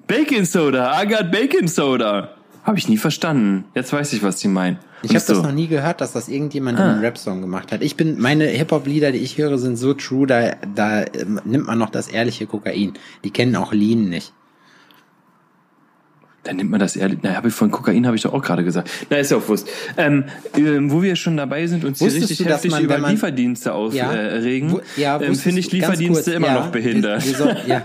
Baking 0.09 0.45
Soda, 0.45 1.01
I 1.01 1.07
got 1.07 1.31
Baking 1.31 1.69
Soda. 1.69 2.36
Habe 2.67 2.79
ich 2.79 2.89
nie 2.89 2.97
verstanden. 2.97 3.65
Jetzt 3.77 3.93
weiß 3.93 4.13
ich, 4.13 4.25
was 4.25 4.41
sie 4.41 4.49
meinen. 4.49 4.79
Ich 5.03 5.11
habe 5.11 5.25
das 5.25 5.37
so. 5.37 5.43
noch 5.43 5.53
nie 5.53 5.69
gehört, 5.69 6.01
dass 6.01 6.13
das 6.13 6.29
irgendjemand 6.29 6.81
Ah. 6.81 6.83
in 6.85 6.91
einem 6.91 7.01
Rap-Song 7.01 7.41
gemacht 7.41 7.71
hat. 7.71 7.81
Ich 7.81 7.97
bin, 7.97 8.19
meine 8.21 8.45
Hip-Hop-Lieder, 8.47 9.13
die 9.13 9.19
ich 9.19 9.39
höre, 9.39 9.57
sind 9.57 9.77
so 9.77 9.95
true, 9.95 10.27
da, 10.27 10.57
da 10.75 11.03
ähm, 11.05 11.41
nimmt 11.45 11.69
man 11.69 11.79
noch 11.79 11.91
das 11.91 12.09
ehrliche 12.09 12.47
Kokain. 12.47 12.95
Die 13.23 13.31
kennen 13.31 13.55
auch 13.55 13.73
Lean 13.73 14.09
nicht. 14.09 14.33
Dann 16.47 16.57
nimmt 16.57 16.71
man 16.71 16.79
das 16.81 16.95
ehrlich. 16.97 17.19
Na, 17.23 17.35
habe 17.35 17.49
ich 17.49 17.55
von 17.55 17.71
Kokain 17.71 18.07
habe 18.07 18.15
ich 18.17 18.23
doch 18.23 18.33
auch 18.33 18.43
gerade 18.43 18.63
gesagt. 18.65 18.89
Na, 19.11 19.17
ist 19.17 19.31
ja 19.33 19.37
auch 19.39 19.49
wurscht. 19.49 19.67
Ähm, 19.97 20.25
ähm, 20.57 20.91
wo 20.93 21.03
wir 21.03 21.17
schon 21.17 21.37
dabei 21.37 21.67
sind, 21.67 21.85
uns 21.85 21.99
hier 21.99 22.07
Wusstest 22.07 22.31
richtig 22.31 22.47
du, 22.47 22.53
heftig 22.53 22.71
man, 22.71 22.85
über 22.85 22.99
man- 22.99 23.11
Lieferdienste 23.13 23.73
aufregen, 23.73 24.73
Wo- 24.73 24.81
ja, 24.97 25.21
ähm, 25.21 25.35
finde 25.35 25.61
ich 25.61 25.73
Lieferdienste 25.73 26.23
kurz, 26.25 26.37
immer 26.37 26.47
ja, 26.47 26.55
noch 26.55 26.69
behindert. 26.71 27.25
Wir, 27.25 27.31
wir 27.33 27.37
soll, 27.39 27.57
ja. 27.67 27.83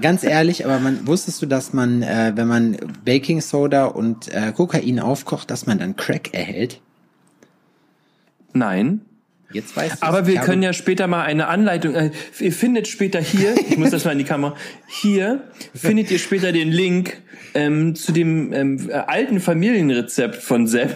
Ganz 0.00 0.24
ehrlich, 0.24 0.64
aber 0.64 0.78
man 0.80 1.06
wusstest 1.06 1.42
du, 1.42 1.46
dass 1.46 1.72
man, 1.72 2.02
äh, 2.02 2.32
wenn 2.34 2.48
man 2.48 2.76
Baking 3.04 3.40
Soda 3.40 3.84
und 3.86 4.28
äh, 4.34 4.52
Kokain 4.52 4.98
aufkocht, 5.00 5.50
dass 5.50 5.66
man 5.66 5.78
dann 5.78 5.96
Crack 5.96 6.34
erhält? 6.34 6.80
Nein. 8.52 9.00
Jetzt 9.52 9.76
weißt 9.76 10.02
du. 10.02 10.06
Aber 10.06 10.26
wir 10.26 10.40
können 10.40 10.62
ja 10.62 10.72
später 10.72 11.06
mal 11.08 11.22
eine 11.24 11.46
Anleitung, 11.48 11.94
äh, 11.94 12.10
ihr 12.40 12.52
findet 12.52 12.88
später 12.88 13.20
hier, 13.20 13.54
ich 13.68 13.76
muss 13.76 13.90
das 13.90 14.04
mal 14.06 14.12
in 14.12 14.18
die 14.18 14.24
Kamera, 14.24 14.56
hier 14.88 15.42
findet 15.74 16.10
ihr 16.10 16.18
später 16.18 16.52
den 16.52 16.70
Link 16.72 17.18
ähm, 17.54 17.94
zu 17.94 18.12
dem 18.12 18.52
ähm, 18.52 18.88
äh, 18.90 18.94
alten 18.94 19.40
Familienrezept 19.40 20.36
von 20.36 20.66
Sepp. 20.66 20.94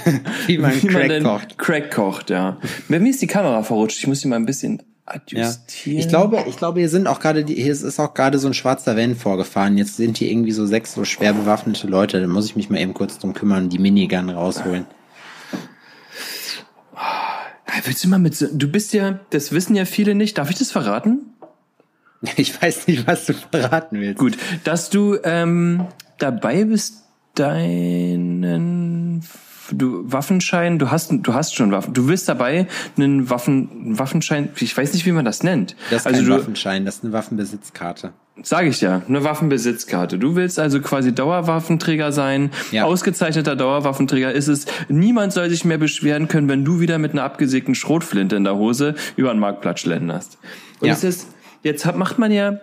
wie 0.46 0.58
man 0.58 0.72
Crack 0.80 1.08
denn 1.08 1.22
kocht. 1.24 1.58
Crack 1.58 1.90
kocht, 1.90 2.30
ja. 2.30 2.56
Bei 2.88 2.98
mir 2.98 3.10
ist 3.10 3.20
die 3.22 3.26
Kamera 3.26 3.62
verrutscht, 3.62 3.98
ich 3.98 4.06
muss 4.06 4.20
die 4.20 4.28
mal 4.28 4.36
ein 4.36 4.46
bisschen 4.46 4.78
Ja. 4.78 5.14
adjustieren. 5.16 5.98
Ich 5.98 6.08
glaube, 6.08 6.44
ich 6.48 6.56
glaube, 6.56 6.80
hier 6.80 6.88
sind 6.88 7.06
auch 7.06 7.18
gerade, 7.20 7.44
die- 7.44 7.54
hier 7.54 7.72
ist 7.72 7.98
auch 8.00 8.14
gerade 8.14 8.38
so 8.38 8.46
ein 8.48 8.54
schwarzer 8.54 8.96
Van 8.96 9.16
vorgefahren. 9.16 9.76
Jetzt 9.76 9.96
sind 9.96 10.18
hier 10.18 10.30
irgendwie 10.30 10.52
so 10.52 10.66
sechs 10.66 10.94
so 10.94 11.04
schwer 11.04 11.32
bewaffnete 11.32 11.86
Leute. 11.86 12.20
Da 12.20 12.26
muss 12.28 12.46
ich 12.46 12.56
mich 12.56 12.70
mal 12.70 12.78
eben 12.80 12.94
kurz 12.94 13.18
drum 13.18 13.34
kümmern, 13.34 13.68
die 13.68 13.78
Minigun 13.78 14.30
rausholen. 14.30 14.86
Ah, 16.94 17.82
Willst 17.84 18.04
du 18.04 18.08
mal 18.08 18.18
mit 18.18 18.34
so, 18.36 18.46
du 18.52 18.68
bist 18.68 18.92
ja, 18.92 19.20
das 19.30 19.52
wissen 19.52 19.74
ja 19.76 19.84
viele 19.84 20.14
nicht, 20.14 20.38
darf 20.38 20.50
ich 20.50 20.58
das 20.58 20.70
verraten? 20.70 21.20
Ich 22.36 22.60
weiß 22.60 22.86
nicht, 22.86 23.06
was 23.06 23.26
du 23.26 23.34
verraten 23.50 23.98
willst. 24.00 24.18
Gut, 24.18 24.36
dass 24.64 24.90
du 24.90 25.16
ähm, 25.24 25.86
dabei 26.18 26.64
bist, 26.64 27.04
deinen 27.34 29.22
du 29.72 30.02
Waffenschein, 30.10 30.78
du 30.80 30.90
hast 30.90 31.12
du 31.12 31.32
hast 31.34 31.54
schon 31.54 31.70
Waffen, 31.70 31.94
du 31.94 32.08
bist 32.08 32.28
dabei 32.28 32.66
einen 32.96 33.30
Waffen 33.30 33.96
Waffenschein, 33.98 34.48
ich 34.58 34.76
weiß 34.76 34.92
nicht, 34.94 35.06
wie 35.06 35.12
man 35.12 35.24
das 35.24 35.42
nennt. 35.44 35.76
Das 35.90 36.00
ist 36.02 36.06
also 36.08 36.18
kein 36.20 36.28
du 36.28 36.34
Waffenschein, 36.36 36.84
das 36.84 36.96
ist 36.96 37.04
eine 37.04 37.12
Waffenbesitzkarte. 37.12 38.12
sage 38.42 38.68
ich 38.68 38.80
ja, 38.80 39.02
eine 39.06 39.22
Waffenbesitzkarte. 39.22 40.18
Du 40.18 40.34
willst 40.34 40.58
also 40.58 40.80
quasi 40.80 41.14
Dauerwaffenträger 41.14 42.10
sein, 42.10 42.50
Ja. 42.72 42.84
ausgezeichneter 42.84 43.54
Dauerwaffenträger 43.54 44.32
ist 44.32 44.48
es. 44.48 44.66
Niemand 44.88 45.32
soll 45.32 45.48
sich 45.50 45.64
mehr 45.64 45.78
beschweren 45.78 46.26
können, 46.26 46.48
wenn 46.48 46.64
du 46.64 46.80
wieder 46.80 46.98
mit 46.98 47.12
einer 47.12 47.22
abgesägten 47.22 47.76
Schrotflinte 47.76 48.34
in 48.36 48.42
der 48.44 48.56
Hose 48.56 48.96
über 49.16 49.30
den 49.30 49.38
Marktplatz 49.38 49.80
schlenderst. 49.80 50.38
Und 50.80 50.88
Ja. 50.88 50.94
es 50.94 51.04
ist 51.04 51.28
jetzt 51.62 51.84
hat, 51.84 51.96
macht 51.96 52.18
man 52.18 52.32
ja 52.32 52.60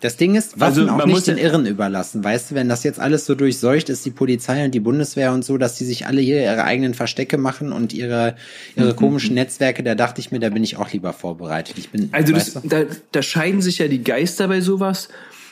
Das 0.00 0.16
Ding 0.16 0.36
ist, 0.36 0.60
Waffen 0.60 0.82
Also, 0.82 0.92
auch 0.92 0.96
man 0.98 1.08
muss 1.08 1.26
nicht 1.26 1.38
den 1.38 1.44
Irren 1.44 1.66
überlassen. 1.66 2.22
Weißt 2.22 2.50
du, 2.52 2.54
wenn 2.54 2.68
das 2.68 2.84
jetzt 2.84 3.00
alles 3.00 3.26
so 3.26 3.34
durchseucht 3.34 3.88
ist, 3.88 4.06
die 4.06 4.12
Polizei 4.12 4.64
und 4.64 4.72
die 4.72 4.80
Bundeswehr 4.80 5.32
und 5.32 5.44
so, 5.44 5.58
dass 5.58 5.74
die 5.76 5.84
sich 5.84 6.06
alle 6.06 6.20
hier 6.20 6.40
ihre 6.40 6.62
eigenen 6.62 6.94
Verstecke 6.94 7.36
machen 7.36 7.72
und 7.72 7.92
ihre, 7.92 8.36
Mhm. 8.76 8.82
ihre 8.82 8.94
komischen 8.94 9.34
Netzwerke, 9.34 9.82
da 9.82 9.96
dachte 9.96 10.20
ich 10.20 10.30
mir, 10.30 10.38
da 10.38 10.50
bin 10.50 10.62
ich 10.62 10.76
auch 10.76 10.92
lieber 10.92 11.12
vorbereitet. 11.12 11.76
Ich 11.78 11.88
bin, 11.90 12.10
Also 12.12 12.32
das, 12.32 12.56
da, 12.62 12.82
da 13.10 13.22
scheiden 13.22 13.60
sich 13.60 13.78
ja 13.78 13.88
die 13.88 14.02
Geister 14.04 14.46
bei 14.48 14.60
sowas. 14.60 15.08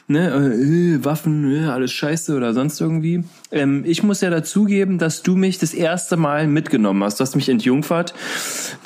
Ne, 0.08 0.28
äh, 0.30 0.94
äh, 0.94 1.04
Waffen, 1.04 1.52
äh, 1.52 1.66
alles 1.66 1.90
scheiße 1.90 2.36
oder 2.36 2.54
sonst 2.54 2.80
irgendwie. 2.80 3.24
Ähm, 3.50 3.82
ich 3.84 4.04
muss 4.04 4.20
ja 4.20 4.30
dazugeben, 4.30 4.98
dass 4.98 5.24
du 5.24 5.34
mich 5.34 5.58
das 5.58 5.74
erste 5.74 6.16
Mal 6.16 6.46
mitgenommen 6.46 7.02
hast. 7.02 7.18
Du 7.18 7.22
hast 7.22 7.34
mich 7.34 7.48
entjungfert. 7.48 8.14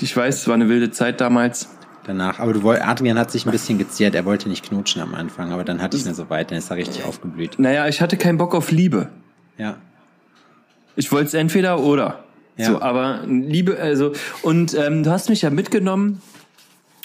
Ich 0.00 0.16
weiß, 0.16 0.36
es 0.36 0.48
war 0.48 0.54
eine 0.54 0.70
wilde 0.70 0.90
Zeit 0.92 1.20
damals. 1.20 1.68
Danach. 2.04 2.38
Aber 2.38 2.52
du 2.52 2.62
wolltest, 2.62 2.86
Adrian 2.86 3.18
hat 3.18 3.30
sich 3.30 3.46
ein 3.46 3.50
bisschen 3.50 3.78
geziert, 3.78 4.14
er 4.14 4.24
wollte 4.24 4.48
nicht 4.48 4.64
knutschen 4.64 5.02
am 5.02 5.14
Anfang, 5.14 5.52
aber 5.52 5.64
dann 5.64 5.82
hatte 5.82 5.96
ich 5.96 6.06
ihn 6.06 6.14
so 6.14 6.30
weit, 6.30 6.50
dann 6.50 6.58
ist 6.58 6.70
er 6.70 6.76
richtig 6.76 7.04
aufgeblüht. 7.04 7.58
Naja, 7.58 7.88
ich 7.88 8.00
hatte 8.00 8.16
keinen 8.16 8.38
Bock 8.38 8.54
auf 8.54 8.70
Liebe. 8.70 9.08
Ja. 9.58 9.76
Ich 10.96 11.10
wollte 11.12 11.28
es 11.28 11.34
entweder 11.34 11.80
oder. 11.80 12.24
Ja. 12.56 12.66
So, 12.66 12.82
aber 12.82 13.20
Liebe, 13.26 13.78
also, 13.78 14.12
und 14.42 14.74
ähm, 14.74 15.02
du 15.02 15.10
hast 15.10 15.28
mich 15.28 15.42
ja 15.42 15.50
mitgenommen 15.50 16.20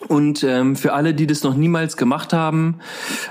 Und 0.08 0.44
ähm, 0.44 0.76
für 0.76 0.94
alle, 0.94 1.14
die 1.14 1.26
das 1.26 1.44
noch 1.44 1.56
niemals 1.56 1.98
gemacht 1.98 2.34
haben, 2.34 2.80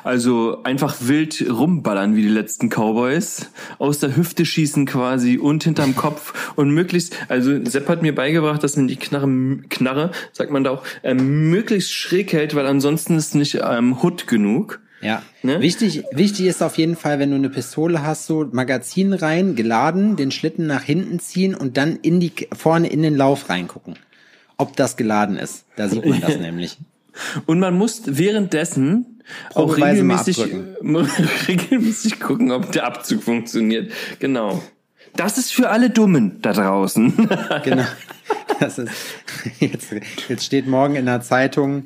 also 0.03 0.63
einfach 0.65 0.97
wild 1.01 1.45
rumballern 1.49 2.17
wie 2.17 2.23
die 2.23 2.29
letzten 2.29 2.69
Cowboys, 2.69 3.51
aus 3.79 3.99
der 3.99 4.17
Hüfte 4.17 4.47
schießen 4.47 4.87
quasi 4.87 5.39
und 5.39 5.65
hinterm 5.65 5.95
Kopf 5.97 6.53
und 6.57 6.71
möglichst, 6.71 7.17
also 7.29 7.65
Sepp 7.65 7.89
hat 7.89 8.03
mir 8.03 8.15
beigebracht, 8.15 8.63
dass 8.63 8.77
man 8.77 8.89
die 8.89 8.97
Knarre, 8.97 9.29
Knarre, 9.69 10.11
sagt 10.33 10.51
man 10.51 10.65
da 10.65 10.71
auch, 10.71 10.83
ähm, 11.03 11.51
möglichst 11.51 11.93
schräg 11.93 12.33
hält, 12.33 12.55
weil 12.55 12.67
ansonsten 12.67 13.17
ist 13.17 13.35
nicht 13.35 13.61
ähm, 13.63 14.03
Hut 14.03 14.27
genug. 14.27 14.81
Ja. 15.01 15.23
Ne? 15.43 15.61
Wichtig, 15.61 16.03
wichtig 16.13 16.47
ist 16.47 16.63
auf 16.63 16.79
jeden 16.79 16.97
Fall, 16.97 17.19
wenn 17.19 17.29
du 17.29 17.37
eine 17.37 17.51
Pistole 17.51 18.03
hast, 18.03 18.27
so 18.27 18.49
Magazin 18.51 19.13
rein, 19.13 19.55
geladen, 19.55 20.17
den 20.17 20.31
Schlitten 20.31 20.67
nach 20.67 20.83
hinten 20.83 21.19
ziehen 21.19 21.55
und 21.55 21.77
dann 21.77 21.97
in 21.97 22.21
die 22.21 22.33
vorne 22.57 22.89
in 22.89 23.03
den 23.03 23.15
Lauf 23.15 23.51
reingucken 23.51 23.97
ob 24.57 24.77
das 24.77 24.97
geladen 24.97 25.37
ist. 25.37 25.65
Da 25.77 25.89
sieht 25.89 26.05
man 26.05 26.21
das 26.21 26.37
nämlich. 26.39 26.79
Und 27.47 27.61
man 27.61 27.77
muss 27.77 28.03
währenddessen 28.07 29.21
auch 29.55 29.77
regelmäßig, 29.77 30.39
regelmäßig 31.49 32.21
gucken, 32.21 32.51
ob 32.51 32.73
der 32.73 32.87
Abzug 32.87 33.23
funktioniert. 33.23 33.93
Genau. 34.19 34.63
Das 35.17 35.39
ist 35.39 35.53
für 35.53 35.71
alle 35.71 35.91
Dummen 35.91 36.41
da 36.43 36.53
draußen. 36.53 37.29
genau. 37.65 37.85
Das 38.59 38.79
ist, 38.79 38.91
jetzt, 39.61 39.95
jetzt 40.29 40.45
steht 40.45 40.67
morgen 40.67 40.97
in 40.97 41.07
der 41.07 41.21
Zeitung 41.21 41.85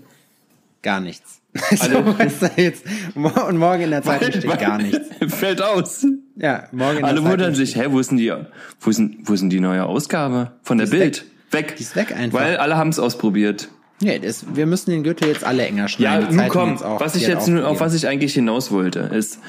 gar 0.82 1.00
nichts. 1.00 1.40
Alle, 1.80 2.04
so, 2.04 2.18
weißt 2.18 2.42
du, 2.42 2.50
jetzt, 2.56 2.84
und 3.14 3.56
morgen 3.56 3.82
in 3.82 3.90
der 3.90 4.02
Zeitung 4.02 4.30
steht 4.30 4.46
weil, 4.46 4.58
gar 4.58 4.78
nichts. 4.78 5.08
Fällt 5.28 5.60
aus. 5.60 6.06
Ja, 6.37 6.68
morgen 6.72 6.98
in 6.98 7.04
Alle 7.04 7.20
der 7.20 7.30
wundern 7.30 7.54
sich, 7.54 7.76
hä, 7.76 7.87
wo 7.88 7.98
ist 7.98 8.10
denn 8.10 8.18
die, 8.18 8.32
wo 8.80 8.90
ist 8.90 8.98
denn, 8.98 9.18
wo 9.25 9.32
ist 9.32 9.40
denn 9.40 9.50
die 9.50 9.60
neue 9.60 9.84
Ausgabe 9.84 10.52
von 10.62 10.78
der 10.78 10.87
Bild? 10.87 11.22
Weg. 11.22 11.38
Weg. 11.50 11.76
Die 11.76 11.82
ist 11.82 11.96
weg 11.96 12.14
einfach. 12.14 12.40
Weil 12.40 12.56
alle 12.56 12.76
haben 12.76 12.90
es 12.90 12.98
ausprobiert. 12.98 13.68
Nee, 14.00 14.18
das, 14.20 14.44
wir 14.54 14.66
müssen 14.66 14.90
den 14.90 15.02
Gürtel 15.02 15.28
jetzt 15.28 15.44
alle 15.44 15.66
enger 15.66 15.88
schneiden. 15.88 16.28
Ja, 16.30 16.42
nun 16.42 16.48
komm, 16.48 16.80
was 16.80 17.16
ich 17.16 17.26
jetzt, 17.26 17.50
auf 17.50 17.80
was 17.80 17.94
ich 17.94 18.06
eigentlich 18.06 18.32
hinaus 18.34 18.70
wollte, 18.70 19.00
ist, 19.00 19.40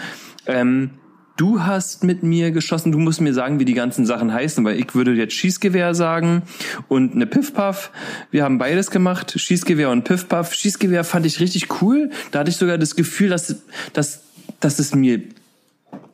ähm, 0.48 0.92
du 1.38 1.64
hast 1.64 2.04
mit 2.04 2.24
mir 2.24 2.52
geschossen, 2.52 2.92
du 2.92 2.98
musst 2.98 3.22
mir 3.22 3.34
sagen, 3.34 3.60
wie 3.60 3.66
die 3.66 3.76
ganzen 3.76 4.06
Sachen 4.06 4.34
heißen, 4.34 4.66
weil 4.66 4.80
ich 4.80 4.96
würde 4.96 5.14
jetzt 5.14 5.34
Schießgewehr 5.34 5.94
sagen 5.94 6.44
und 6.88 7.14
eine 7.14 7.28
Piffpuff. 7.28 7.92
Wir 8.32 8.44
haben 8.44 8.58
beides 8.58 8.90
gemacht, 8.90 9.40
Schießgewehr 9.40 9.92
und 9.92 10.04
Piffpuff. 10.04 10.54
Schießgewehr 10.54 11.04
fand 11.04 11.28
ich 11.28 11.40
richtig 11.40 11.82
cool. 11.82 12.10
Da 12.32 12.40
hatte 12.40 12.50
ich 12.50 12.58
sogar 12.58 12.78
das 12.78 12.96
Gefühl, 12.96 13.30
dass, 13.30 13.56
dass, 13.94 14.24
dass 14.60 14.80
es 14.80 14.96
mir 14.96 15.22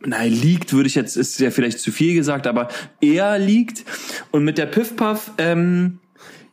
Nein, 0.05 0.32
liegt 0.32 0.74
würde 0.74 0.88
ich 0.88 0.96
jetzt, 0.96 1.17
ist 1.17 1.39
ja 1.39 1.51
vielleicht 1.51 1.79
zu 1.79 1.91
viel 1.91 2.13
gesagt, 2.13 2.46
aber 2.48 2.67
eher 3.01 3.39
liegt. 3.39 3.84
Und 4.32 4.44
mit 4.44 4.58
der 4.58 4.67
Piff-Puff, 4.67 5.32
ähm, 5.38 6.00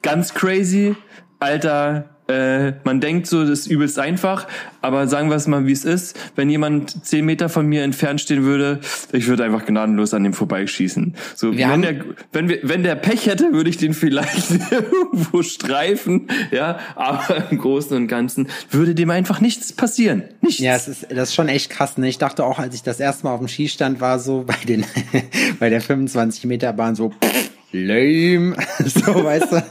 ganz 0.00 0.32
crazy, 0.32 0.96
alter 1.38 2.11
äh, 2.28 2.72
man 2.84 3.00
denkt 3.00 3.26
so, 3.26 3.40
das 3.40 3.60
ist 3.60 3.66
übelst 3.66 3.98
einfach, 3.98 4.46
aber 4.80 5.08
sagen 5.08 5.28
wir 5.28 5.36
es 5.36 5.46
mal, 5.48 5.66
wie 5.66 5.72
es 5.72 5.84
ist. 5.84 6.18
Wenn 6.36 6.48
jemand 6.48 7.04
zehn 7.04 7.24
Meter 7.24 7.48
von 7.48 7.66
mir 7.66 7.82
entfernt 7.82 8.20
stehen 8.20 8.44
würde, 8.44 8.80
ich 9.12 9.26
würde 9.26 9.44
einfach 9.44 9.66
gnadenlos 9.66 10.14
an 10.14 10.22
dem 10.22 10.32
vorbeischießen. 10.32 11.14
So, 11.34 11.56
wir 11.56 11.68
wenn 11.68 11.82
der, 11.82 12.04
wenn 12.32 12.48
wir, 12.48 12.60
wenn 12.62 12.84
der 12.84 12.94
Pech 12.94 13.26
hätte, 13.26 13.52
würde 13.52 13.70
ich 13.70 13.76
den 13.76 13.92
vielleicht 13.92 14.50
irgendwo 14.70 15.42
streifen, 15.42 16.28
ja, 16.52 16.78
aber 16.94 17.50
im 17.50 17.58
Großen 17.58 17.96
und 17.96 18.06
Ganzen 18.06 18.48
würde 18.70 18.94
dem 18.94 19.10
einfach 19.10 19.40
nichts 19.40 19.72
passieren. 19.72 20.22
Nichts. 20.40 20.60
Ja, 20.60 20.74
es 20.76 20.88
ist, 20.88 21.06
das 21.10 21.30
ist 21.30 21.34
schon 21.34 21.48
echt 21.48 21.70
krass, 21.70 21.98
ne? 21.98 22.08
Ich 22.08 22.18
dachte 22.18 22.44
auch, 22.44 22.58
als 22.58 22.74
ich 22.74 22.82
das 22.82 23.00
erste 23.00 23.24
Mal 23.24 23.34
auf 23.34 23.40
dem 23.40 23.48
Skistand 23.48 24.00
war, 24.00 24.18
so 24.18 24.44
bei 24.46 24.56
den, 24.66 24.84
bei 25.58 25.70
der 25.70 25.80
25 25.80 26.44
Meter 26.44 26.72
Bahn 26.72 26.94
so, 26.94 27.10
pff, 27.10 27.51
lame, 27.72 28.54
so 28.84 29.24
weißt 29.24 29.52
du, 29.52 29.62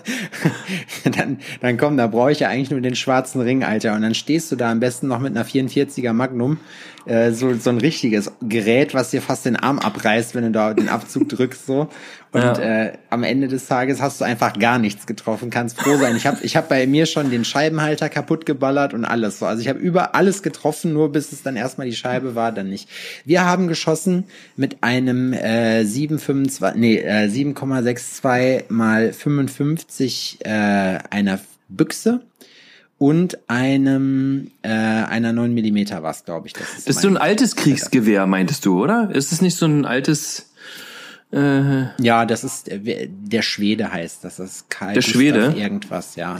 dann, 1.11 1.39
dann 1.61 1.77
komm, 1.77 1.97
da 1.97 2.07
brauche 2.07 2.31
ich 2.31 2.39
ja 2.39 2.49
eigentlich 2.49 2.71
nur 2.71 2.81
den 2.81 2.95
schwarzen 2.95 3.41
Ring, 3.41 3.63
Alter. 3.63 3.93
Und 3.93 4.01
dann 4.01 4.15
stehst 4.15 4.51
du 4.51 4.55
da 4.55 4.71
am 4.71 4.79
besten 4.79 5.07
noch 5.07 5.19
mit 5.19 5.35
einer 5.35 5.45
44er 5.45 6.13
Magnum 6.13 6.57
äh, 7.05 7.31
so, 7.31 7.53
so 7.55 7.69
ein 7.69 7.77
richtiges 7.77 8.31
Gerät, 8.41 8.93
was 8.93 9.11
dir 9.11 9.21
fast 9.21 9.45
den 9.45 9.55
Arm 9.55 9.79
abreißt, 9.79 10.35
wenn 10.35 10.43
du 10.43 10.51
da 10.51 10.73
den 10.73 10.89
Abzug 10.89 11.29
drückst 11.29 11.65
so. 11.65 11.89
Und 12.33 12.41
ja. 12.41 12.85
äh, 12.85 12.93
am 13.09 13.23
Ende 13.23 13.49
des 13.49 13.67
Tages 13.67 14.01
hast 14.01 14.21
du 14.21 14.25
einfach 14.25 14.57
gar 14.57 14.79
nichts 14.79 15.05
getroffen, 15.05 15.49
kannst 15.49 15.81
froh 15.81 15.97
sein. 15.97 16.15
Ich 16.15 16.25
habe 16.25 16.37
ich 16.43 16.55
hab 16.55 16.69
bei 16.69 16.87
mir 16.87 17.05
schon 17.05 17.29
den 17.29 17.43
Scheibenhalter 17.43 18.07
kaputt 18.07 18.45
geballert 18.45 18.93
und 18.93 19.03
alles 19.03 19.39
so. 19.39 19.45
Also 19.45 19.61
ich 19.61 19.67
habe 19.67 19.79
über 19.79 20.15
alles 20.15 20.41
getroffen, 20.41 20.93
nur 20.93 21.11
bis 21.11 21.33
es 21.33 21.43
dann 21.43 21.57
erstmal 21.57 21.87
die 21.87 21.95
Scheibe 21.95 22.35
war, 22.35 22.53
dann 22.53 22.69
nicht. 22.69 22.87
Wir 23.25 23.45
haben 23.45 23.67
geschossen 23.67 24.25
mit 24.55 24.81
einem 24.81 25.33
äh, 25.33 25.81
7,25, 25.81 26.73
nee, 26.75 26.97
äh, 26.97 27.27
7,62 27.27 28.65
mal 28.69 29.11
55 29.11 30.39
äh, 30.45 30.99
einer 31.09 31.39
Büchse 31.67 32.21
und 33.01 33.39
einem 33.49 34.51
äh, 34.61 34.69
einer 34.69 35.33
9 35.33 35.55
Millimeter 35.55 36.03
was, 36.03 36.23
glaube 36.23 36.45
ich. 36.45 36.53
Das 36.53 36.69
ist, 36.77 36.87
das 36.87 36.97
ist 36.97 37.01
so 37.01 37.07
ein 37.07 37.17
altes 37.17 37.55
Kriegsgewehr, 37.55 38.27
meintest 38.27 38.63
du, 38.63 38.79
oder? 38.79 39.09
Ist 39.11 39.31
es 39.31 39.41
nicht 39.41 39.57
so 39.57 39.65
ein 39.65 39.85
altes 39.85 40.51
äh, 41.33 41.85
Ja, 41.99 42.27
das 42.27 42.43
ist 42.43 42.69
äh, 42.69 43.09
der 43.09 43.41
Schwede 43.41 43.91
heißt 43.91 44.23
das. 44.23 44.35
Das 44.35 44.51
ist 44.51 44.69
Karl 44.69 44.93
Der 44.93 45.01
Schwede? 45.01 45.55
Irgendwas, 45.57 46.15
ja. 46.15 46.39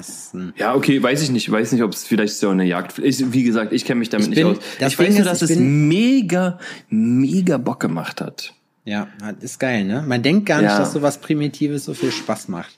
ja, 0.56 0.76
okay, 0.76 1.02
weiß 1.02 1.24
ich 1.24 1.32
nicht. 1.32 1.52
Weiß 1.52 1.72
nicht, 1.72 1.82
ob 1.82 1.94
es 1.94 2.04
vielleicht 2.04 2.36
so 2.36 2.50
eine 2.50 2.64
Jagd. 2.66 3.00
Ich, 3.00 3.34
wie 3.34 3.42
gesagt, 3.42 3.74
ich 3.74 3.84
kenne 3.84 3.98
mich 3.98 4.10
damit 4.10 4.36
bin, 4.36 4.50
nicht 4.50 4.60
aus. 4.60 4.64
Ich 4.88 5.00
weiß 5.00 5.16
nur, 5.16 5.26
dass 5.26 5.42
es 5.42 5.56
mega, 5.58 6.60
mega 6.92 7.58
Bock 7.58 7.80
gemacht 7.80 8.22
hat. 8.22 8.54
Ja, 8.86 9.08
ist 9.40 9.60
geil, 9.60 9.84
ne? 9.86 10.04
Man 10.08 10.22
denkt 10.22 10.46
gar 10.46 10.62
nicht, 10.62 10.70
ja. 10.70 10.78
dass 10.78 10.94
sowas 10.94 11.18
Primitives 11.18 11.86
so 11.86 11.96
viel 11.96 12.12
Spaß 12.12 12.50
macht. 12.50 12.78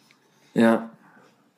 Ja. 0.53 0.89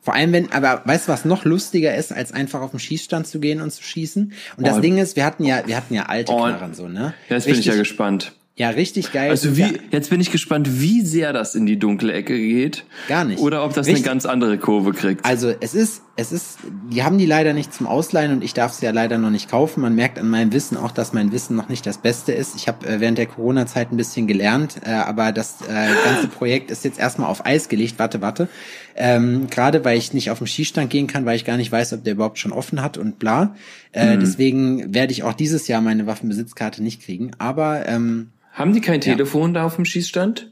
Vor 0.06 0.14
allem, 0.14 0.34
wenn, 0.34 0.52
aber 0.52 0.84
weißt 0.86 1.08
du, 1.08 1.12
was 1.12 1.26
noch 1.26 1.46
lustiger 1.46 1.96
ist, 1.96 2.14
als 2.14 2.32
einfach 2.32 2.62
auf 2.62 2.70
den 2.70 2.80
Schießstand 2.80 3.26
zu 3.26 3.40
gehen 3.40 3.60
und 3.60 3.72
zu 3.72 3.82
schießen? 3.82 4.34
Und 4.56 4.68
das 4.68 4.78
oh. 4.78 4.80
Ding 4.80 5.00
ist, 5.00 5.16
wir 5.16 5.26
hatten 5.26 5.44
ja, 5.44 5.64
wir 5.66 5.76
hatten 5.76 5.96
ja 5.96 6.04
alte 6.04 6.32
oh. 6.32 6.44
Knarren 6.44 6.76
so, 6.76 6.88
ne? 6.88 7.16
Jetzt 7.28 7.48
Richtig, 7.48 7.54
bin 7.54 7.60
ich 7.62 7.66
ja 7.66 7.76
gespannt. 7.76 8.34
Ja, 8.58 8.70
richtig 8.70 9.12
geil. 9.12 9.32
Also 9.32 9.58
wie, 9.58 9.80
jetzt 9.92 10.10
bin 10.10 10.22
ich 10.22 10.32
gespannt, 10.32 10.80
wie 10.80 11.02
sehr 11.02 11.34
das 11.34 11.56
in 11.56 11.66
die 11.66 11.78
dunkle 11.78 12.14
Ecke 12.14 12.38
geht. 12.38 12.86
Gar 13.10 13.26
nicht. 13.26 13.42
Oder 13.42 13.66
ob 13.66 13.74
das 13.74 13.86
richtig. 13.86 14.06
eine 14.06 14.14
ganz 14.14 14.26
andere 14.26 14.58
Kurve 14.58 14.94
kriegt. 14.94 15.26
Also 15.26 15.54
es 15.60 15.74
ist, 15.74 16.04
es 16.16 16.32
ist, 16.32 16.60
die 16.90 17.04
haben 17.04 17.18
die 17.18 17.26
leider 17.26 17.52
nicht 17.52 17.74
zum 17.74 17.86
Ausleihen 17.86 18.32
und 18.32 18.42
ich 18.42 18.54
darf 18.54 18.72
sie 18.72 18.86
ja 18.86 18.94
leider 18.94 19.18
noch 19.18 19.30
nicht 19.30 19.52
kaufen. 19.52 19.82
Man 19.82 19.94
merkt 19.94 20.18
an 20.20 20.30
meinem 20.30 20.54
Wissen 20.54 20.78
auch, 20.78 20.92
dass 20.92 21.12
mein 21.12 21.34
Wissen 21.34 21.58
noch 21.58 21.68
nicht 21.68 21.86
das 21.86 21.98
Beste 21.98 22.32
ist. 22.32 22.56
Ich 22.56 22.70
habe 22.70 22.88
äh, 22.88 23.02
während 23.02 23.18
der 23.18 23.26
Corona-Zeit 23.26 23.92
ein 23.92 23.98
bisschen 23.98 24.26
gelernt, 24.26 24.78
äh, 24.86 24.92
aber 24.92 25.34
das 25.34 25.58
äh, 25.68 25.94
ganze 26.06 26.28
Projekt 26.34 26.72
ist 26.72 26.86
jetzt 26.86 26.98
erstmal 26.98 27.30
auf 27.30 27.46
Eis 27.46 27.68
gelegt. 27.68 27.96
Warte, 27.98 28.22
warte. 28.22 28.48
Ähm, 28.96 29.48
Gerade 29.50 29.84
weil 29.84 29.98
ich 29.98 30.14
nicht 30.14 30.32
auf 30.32 30.38
den 30.38 30.48
Skistand 30.48 30.90
gehen 30.90 31.08
kann, 31.08 31.26
weil 31.26 31.36
ich 31.36 31.44
gar 31.44 31.58
nicht 31.58 31.72
weiß, 31.72 31.94
ob 31.94 32.04
der 32.04 32.14
überhaupt 32.14 32.40
schon 32.40 32.54
offen 32.54 32.82
hat 32.82 32.98
und 32.98 33.20
bla. 33.20 33.56
Äh, 33.92 34.16
mhm. 34.16 34.20
Deswegen 34.22 34.94
werde 34.94 35.12
ich 35.12 35.24
auch 35.24 35.34
dieses 35.34 35.68
Jahr 35.68 35.82
meine 35.82 36.08
Waffenbesitzkarte 36.08 36.82
nicht 36.82 37.02
kriegen. 37.02 37.32
Aber 37.38 37.88
ähm, 37.88 38.30
haben 38.54 38.74
die 38.74 38.82
kein 38.82 39.02
Telefon 39.02 39.54
ja. 39.54 39.62
da 39.62 39.66
auf 39.66 39.76
dem 39.76 39.86
Schießstand? 39.86 40.52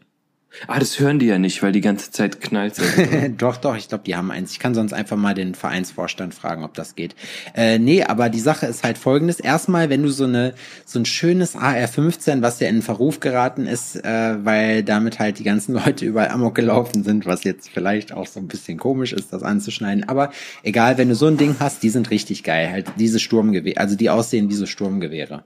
Ah, 0.68 0.80
das 0.80 1.00
hören 1.00 1.20
die 1.20 1.26
ja 1.26 1.40
nicht, 1.40 1.64
weil 1.64 1.72
die 1.72 1.82
ganze 1.82 2.12
Zeit 2.12 2.40
knallt. 2.40 2.76
doch, 3.38 3.58
doch, 3.58 3.76
ich 3.76 3.90
glaube, 3.90 4.04
die 4.06 4.16
haben 4.16 4.32
eins. 4.32 4.52
Ich 4.52 4.60
kann 4.60 4.76
sonst 4.76 4.94
einfach 4.94 5.18
mal 5.18 5.34
den 5.34 5.56
Vereinsvorstand 5.56 6.34
fragen, 6.34 6.64
ob 6.64 6.74
das 6.74 6.96
geht. 6.96 7.16
Äh, 7.56 7.80
nee, 7.80 8.04
aber 8.04 8.30
die 8.30 8.40
Sache 8.40 8.68
ist 8.68 8.84
halt 8.84 8.98
folgendes. 8.98 9.40
Erstmal, 9.40 9.90
wenn 9.90 10.04
du 10.04 10.10
so 10.10 10.26
eine 10.26 10.54
so 10.86 11.00
ein 11.00 11.06
schönes 11.06 11.56
AR-15, 11.56 12.42
was 12.42 12.60
ja 12.60 12.70
in 12.70 12.82
Verruf 12.82 13.20
geraten 13.20 13.66
ist, 13.66 13.96
äh, 13.96 14.46
weil 14.46 14.84
damit 14.84 15.20
halt 15.20 15.40
die 15.40 15.44
ganzen 15.44 15.74
Leute 15.86 16.06
überall 16.06 16.30
amok 16.30 16.56
gelaufen 16.56 17.04
sind, 17.04 17.26
was 17.26 17.44
jetzt 17.44 17.70
vielleicht 17.70 18.14
auch 18.14 18.28
so 18.28 18.40
ein 18.40 18.48
bisschen 18.48 18.78
komisch 18.78 19.14
ist, 19.14 19.34
das 19.34 19.44
anzuschneiden. 19.44 20.08
Aber 20.08 20.32
egal, 20.62 20.98
wenn 20.98 21.10
du 21.10 21.16
so 21.16 21.28
ein 21.28 21.38
Ding 21.38 21.56
hast, 21.60 21.84
die 21.84 21.90
sind 21.90 22.12
richtig 22.12 22.44
geil. 22.44 22.70
Halt 22.70 22.88
diese 22.98 23.20
Sturmgewehre, 23.20 23.80
also 23.80 23.96
die 23.96 24.10
aussehen 24.10 24.50
wie 24.50 24.56
so 24.56 24.66
Sturmgewehre. 24.66 25.44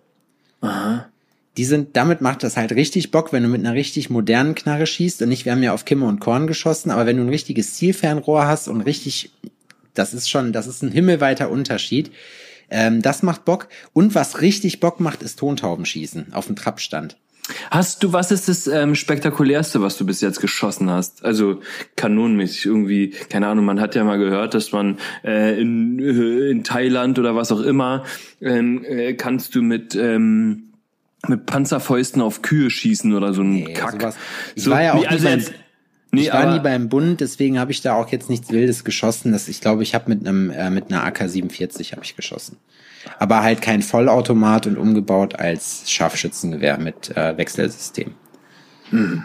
Aha 0.62 1.08
die 1.58 1.66
sind, 1.66 1.98
damit 1.98 2.22
macht 2.22 2.44
das 2.44 2.56
halt 2.56 2.72
richtig 2.72 3.12
Bock, 3.12 3.34
wenn 3.34 3.44
du 3.44 3.50
mit 3.50 3.66
einer 3.66 3.74
richtig 3.74 4.10
modernen 4.10 4.54
Knarre 4.54 4.86
schießt 4.86 5.24
und 5.24 5.30
nicht, 5.30 5.46
wir 5.46 5.52
haben 5.52 5.64
ja 5.64 5.74
auf 5.74 5.86
Kimme 5.86 6.06
und 6.06 6.20
Korn 6.20 6.46
geschossen, 6.46 6.92
aber 6.92 7.08
wenn 7.08 7.18
du 7.18 7.24
ein 7.24 7.30
richtiges 7.30 7.74
Zielfernrohr 7.74 8.46
hast 8.46 8.68
und 8.68 8.82
richtig, 8.82 9.32
das 9.96 10.14
ist 10.14 10.30
schon, 10.30 10.54
das 10.54 10.68
ist 10.68 10.84
ein 10.84 10.92
himmelweiter 10.92 11.50
Unterschied. 11.50 12.12
Ähm, 12.70 13.02
das 13.02 13.24
macht 13.24 13.46
Bock. 13.46 13.70
Und 13.94 14.14
was 14.14 14.42
richtig 14.42 14.80
Bock 14.80 15.00
macht, 15.00 15.24
ist 15.24 15.40
Tontaubenschießen 15.40 16.34
auf 16.34 16.48
dem 16.48 16.56
Trappstand. 16.56 17.18
Hast 17.72 18.04
du, 18.04 18.12
was 18.12 18.32
ist 18.32 18.50
das 18.50 18.68
ähm, 18.68 18.94
spektakulärste, 18.94 19.82
was 19.82 19.98
du 19.98 20.06
bis 20.06 20.20
jetzt 20.20 20.42
geschossen 20.42 20.90
hast? 20.90 21.24
Also 21.24 21.62
kanonenmäßig 21.96 22.66
irgendwie, 22.66 23.12
keine 23.30 23.48
Ahnung, 23.48 23.64
man 23.64 23.80
hat 23.80 23.96
ja 23.96 24.04
mal 24.04 24.18
gehört, 24.18 24.54
dass 24.54 24.74
man 24.74 24.98
äh, 25.24 25.60
in, 25.60 25.98
äh, 25.98 26.50
in 26.52 26.66
Thailand 26.66 27.18
oder 27.20 27.36
was 27.36 27.52
auch 27.54 27.62
immer, 27.62 28.04
ähm, 28.42 28.84
äh, 28.84 29.14
kannst 29.14 29.56
du 29.56 29.62
mit 29.62 29.96
ähm, 29.96 30.67
mit 31.30 31.46
Panzerfäusten 31.46 32.22
auf 32.22 32.42
Kühe 32.42 32.70
schießen 32.70 33.14
oder 33.14 33.34
so 33.34 33.42
ein 33.42 33.52
nee, 33.52 33.74
Kack. 33.74 34.02
Sowas. 34.02 34.16
Ich 34.56 34.64
so, 34.64 34.72
war 34.72 34.82
ja 34.82 34.94
auch 34.94 35.02
nee, 35.02 35.08
also 35.08 35.28
jetzt, 35.28 35.54
nee, 36.12 36.22
ich 36.22 36.34
war 36.34 36.54
nie 36.54 36.60
beim 36.60 36.90
Bund, 36.90 37.22
deswegen 37.22 37.60
habe 37.60 37.72
ich 37.72 37.82
da 37.82 37.96
auch 37.96 38.10
jetzt 38.10 38.30
nichts 38.30 38.52
Wildes 38.52 38.84
geschossen. 38.84 39.32
Das, 39.32 39.48
ich 39.48 39.62
glaube, 39.62 39.84
ich 39.84 39.96
habe 39.96 40.10
mit 40.10 40.28
einem 40.28 40.50
äh, 40.50 40.70
mit 40.70 40.92
einer 40.92 41.04
AK-47 41.04 41.92
habe 41.92 42.04
ich 42.04 42.16
geschossen, 42.16 42.58
aber 43.20 43.44
halt 43.44 43.62
kein 43.62 43.82
Vollautomat 43.82 44.68
und 44.68 44.78
umgebaut 44.78 45.40
als 45.40 45.90
Scharfschützengewehr 45.90 46.78
mit 46.78 47.16
äh, 47.16 47.38
Wechselsystem. 47.38 48.14
Hm. 48.90 49.24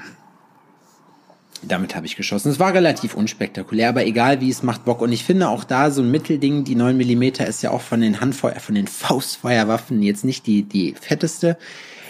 Damit 1.62 1.94
habe 1.94 2.06
ich 2.06 2.16
geschossen. 2.16 2.50
Es 2.50 2.58
war 2.58 2.74
relativ 2.74 3.14
unspektakulär, 3.14 3.88
aber 3.88 4.04
egal 4.04 4.40
wie, 4.40 4.50
es 4.50 4.62
macht 4.62 4.84
Bock. 4.84 5.00
Und 5.00 5.12
ich 5.12 5.24
finde 5.24 5.48
auch 5.48 5.64
da 5.64 5.90
so 5.90 6.02
ein 6.02 6.10
Mittelding, 6.10 6.64
die 6.64 6.74
9 6.74 6.96
Millimeter 6.96 7.46
ist 7.46 7.62
ja 7.62 7.70
auch 7.70 7.80
von 7.80 8.00
den 8.00 8.20
Handfeuer, 8.20 8.60
von 8.60 8.74
den 8.74 8.86
Faustfeuerwaffen 8.86 10.02
jetzt 10.02 10.24
nicht 10.24 10.46
die, 10.46 10.62
die 10.62 10.94
fetteste. 11.00 11.56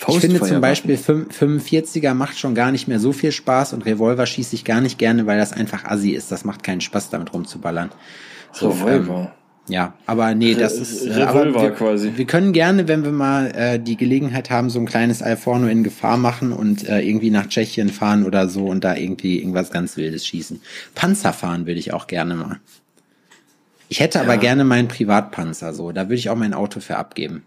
Ich 0.09 0.19
finde 0.19 0.41
zum 0.41 0.61
Beispiel 0.61 0.97
45er 0.97 2.15
macht 2.15 2.37
schon 2.37 2.55
gar 2.55 2.73
nicht 2.73 2.89
mehr 2.89 2.99
so 2.99 3.13
viel 3.13 3.31
Spaß 3.31 3.73
und 3.73 3.87
Revolver 3.87 4.27
schieße 4.27 4.57
ich 4.57 4.65
gar 4.65 4.81
nicht 4.81 4.99
gerne, 4.99 5.27
weil 5.27 5.39
das 5.39 5.53
einfach 5.53 5.85
assi 5.85 6.11
ist. 6.11 6.33
Das 6.33 6.45
macht 6.45 6.65
keinen 6.65 6.81
Spaß, 6.81 7.11
damit 7.11 7.33
rumzuballern. 7.33 7.91
So, 8.53 8.71
Revolver. 8.71 9.21
Ähm, 9.21 9.42
ja, 9.69 9.95
aber 10.07 10.35
nee, 10.35 10.55
das 10.55 10.75
ist 10.75 11.07
äh, 11.07 11.23
aber 11.23 11.55
wir, 11.55 11.71
quasi. 11.71 12.13
Wir 12.17 12.27
können 12.27 12.53
gerne, 12.53 12.89
wenn 12.89 13.05
wir 13.05 13.13
mal 13.13 13.53
äh, 13.55 13.79
die 13.79 13.97
Gelegenheit 13.97 14.51
haben, 14.51 14.71
so 14.71 14.81
ein 14.81 14.87
kleines 14.87 15.23
Alforno 15.23 15.69
in 15.69 15.85
Gefahr 15.85 16.17
machen 16.17 16.53
und 16.53 16.89
äh, 16.89 17.01
irgendwie 17.01 17.31
nach 17.31 17.47
Tschechien 17.47 17.89
fahren 17.89 18.25
oder 18.25 18.49
so 18.49 18.67
und 18.67 18.83
da 18.83 18.97
irgendwie 18.97 19.39
irgendwas 19.39 19.71
ganz 19.71 19.97
Wildes 19.97 20.27
schießen. 20.27 20.61
Panzer 20.95 21.33
fahren 21.33 21.67
würde 21.67 21.79
ich 21.79 21.93
auch 21.93 22.09
gerne 22.09 22.35
mal. 22.35 22.61
Ich 23.89 24.01
hätte 24.01 24.19
ja. 24.19 24.25
aber 24.25 24.37
gerne 24.37 24.65
meinen 24.65 24.89
Privatpanzer 24.89 25.73
so. 25.75 25.93
Da 25.93 26.05
würde 26.07 26.17
ich 26.17 26.29
auch 26.29 26.37
mein 26.37 26.55
Auto 26.55 26.81
für 26.81 26.97
abgeben. 26.97 27.45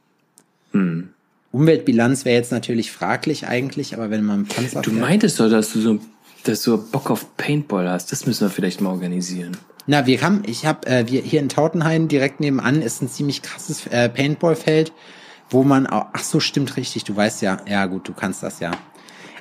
Hm. 0.72 1.10
Umweltbilanz 1.52 2.24
wäre 2.24 2.36
jetzt 2.36 2.52
natürlich 2.52 2.92
fraglich 2.92 3.48
eigentlich, 3.48 3.94
aber 3.94 4.10
wenn 4.10 4.24
man 4.24 4.46
Panzer. 4.46 4.82
Du 4.82 4.92
meintest 4.92 5.40
doch, 5.40 5.50
dass 5.50 5.74
du 5.74 5.82
so, 5.82 6.00
dass 6.44 6.62
du 6.64 6.78
Bock 6.78 7.12
auf 7.12 7.36
Paintball 7.36 7.90
hast. 7.90 8.12
Das 8.12 8.26
müssen 8.26 8.46
wir 8.46 8.50
vielleicht 8.50 8.80
mal 8.80 8.92
organisieren. 8.92 9.58
Na, 9.88 10.08
wir 10.08 10.22
haben, 10.22 10.42
ich 10.46 10.66
habe, 10.66 10.88
äh, 10.88 11.08
wir 11.08 11.22
hier 11.22 11.40
in 11.40 11.50
Tautenhain 11.50 12.08
direkt 12.08 12.40
nebenan 12.40 12.82
ist 12.82 13.02
ein 13.02 13.10
ziemlich 13.10 13.42
krasses 13.42 13.86
äh, 13.88 14.10
Paintballfeld, 14.10 14.94
wo 15.50 15.64
man 15.64 15.86
auch, 15.86 16.08
ach 16.14 16.24
so, 16.24 16.40
stimmt 16.40 16.76
richtig, 16.78 17.04
du 17.04 17.16
weißt 17.16 17.42
ja, 17.44 17.60
ja 17.68 17.86
gut, 17.86 18.08
du 18.08 18.14
kannst 18.14 18.42
das 18.42 18.60
ja. 18.60 18.72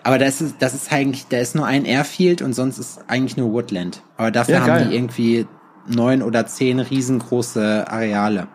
Aber 0.03 0.19
das 0.19 0.43
ist, 0.43 0.57
das 0.59 0.75
ist 0.75 0.93
eigentlich, 0.93 1.29
da 1.29 1.39
ist 1.39 1.55
nur 1.55 1.67
ein 1.67 1.87
Airfield 1.87 2.43
und 2.43 2.53
sonst 2.53 2.79
ist 2.79 3.01
eigentlich 3.09 3.39
nur 3.39 3.53
Woodland. 3.53 4.03
Aber 4.19 4.31
dafür 4.31 4.57
ja, 4.57 4.67
haben 4.67 4.91
die 4.91 4.95
irgendwie 4.95 5.47
neun 5.87 6.23
oder 6.23 6.47
zehn 6.47 6.79
riesengroße 6.79 7.89
Areale. 7.89 8.49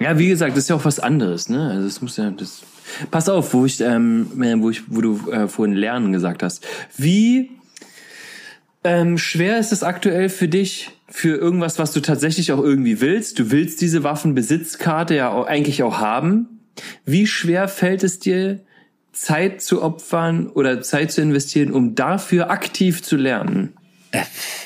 Ja, 0.00 0.18
wie 0.18 0.28
gesagt, 0.28 0.52
das 0.52 0.64
ist 0.64 0.70
ja 0.70 0.76
auch 0.76 0.84
was 0.84 0.98
anderes, 0.98 1.48
ne? 1.48 1.70
Also 1.70 1.86
es 1.86 2.02
muss 2.02 2.16
ja 2.16 2.30
das. 2.30 2.62
Pass 3.12 3.28
auf, 3.28 3.54
wo 3.54 3.66
ich, 3.66 3.80
ähm, 3.80 4.32
wo 4.60 4.70
ich, 4.70 4.92
wo 4.92 5.00
du 5.00 5.30
äh, 5.30 5.46
vorhin 5.46 5.76
lernen 5.76 6.12
gesagt 6.12 6.42
hast. 6.42 6.66
Wie 6.96 7.59
ähm, 8.84 9.18
schwer 9.18 9.58
ist 9.58 9.72
es 9.72 9.82
aktuell 9.82 10.28
für 10.28 10.48
dich, 10.48 10.90
für 11.08 11.36
irgendwas, 11.36 11.78
was 11.78 11.92
du 11.92 12.00
tatsächlich 12.00 12.52
auch 12.52 12.62
irgendwie 12.62 13.00
willst? 13.00 13.38
Du 13.38 13.50
willst 13.50 13.80
diese 13.80 14.04
Waffenbesitzkarte 14.04 15.14
ja 15.14 15.30
auch, 15.30 15.46
eigentlich 15.46 15.82
auch 15.82 15.98
haben. 15.98 16.60
Wie 17.04 17.26
schwer 17.26 17.68
fällt 17.68 18.04
es 18.04 18.18
dir, 18.18 18.60
Zeit 19.12 19.60
zu 19.60 19.82
opfern 19.82 20.48
oder 20.48 20.82
Zeit 20.82 21.10
zu 21.12 21.20
investieren, 21.20 21.72
um 21.72 21.94
dafür 21.94 22.50
aktiv 22.50 23.02
zu 23.02 23.16
lernen? 23.16 23.74
Äh, 24.12 24.22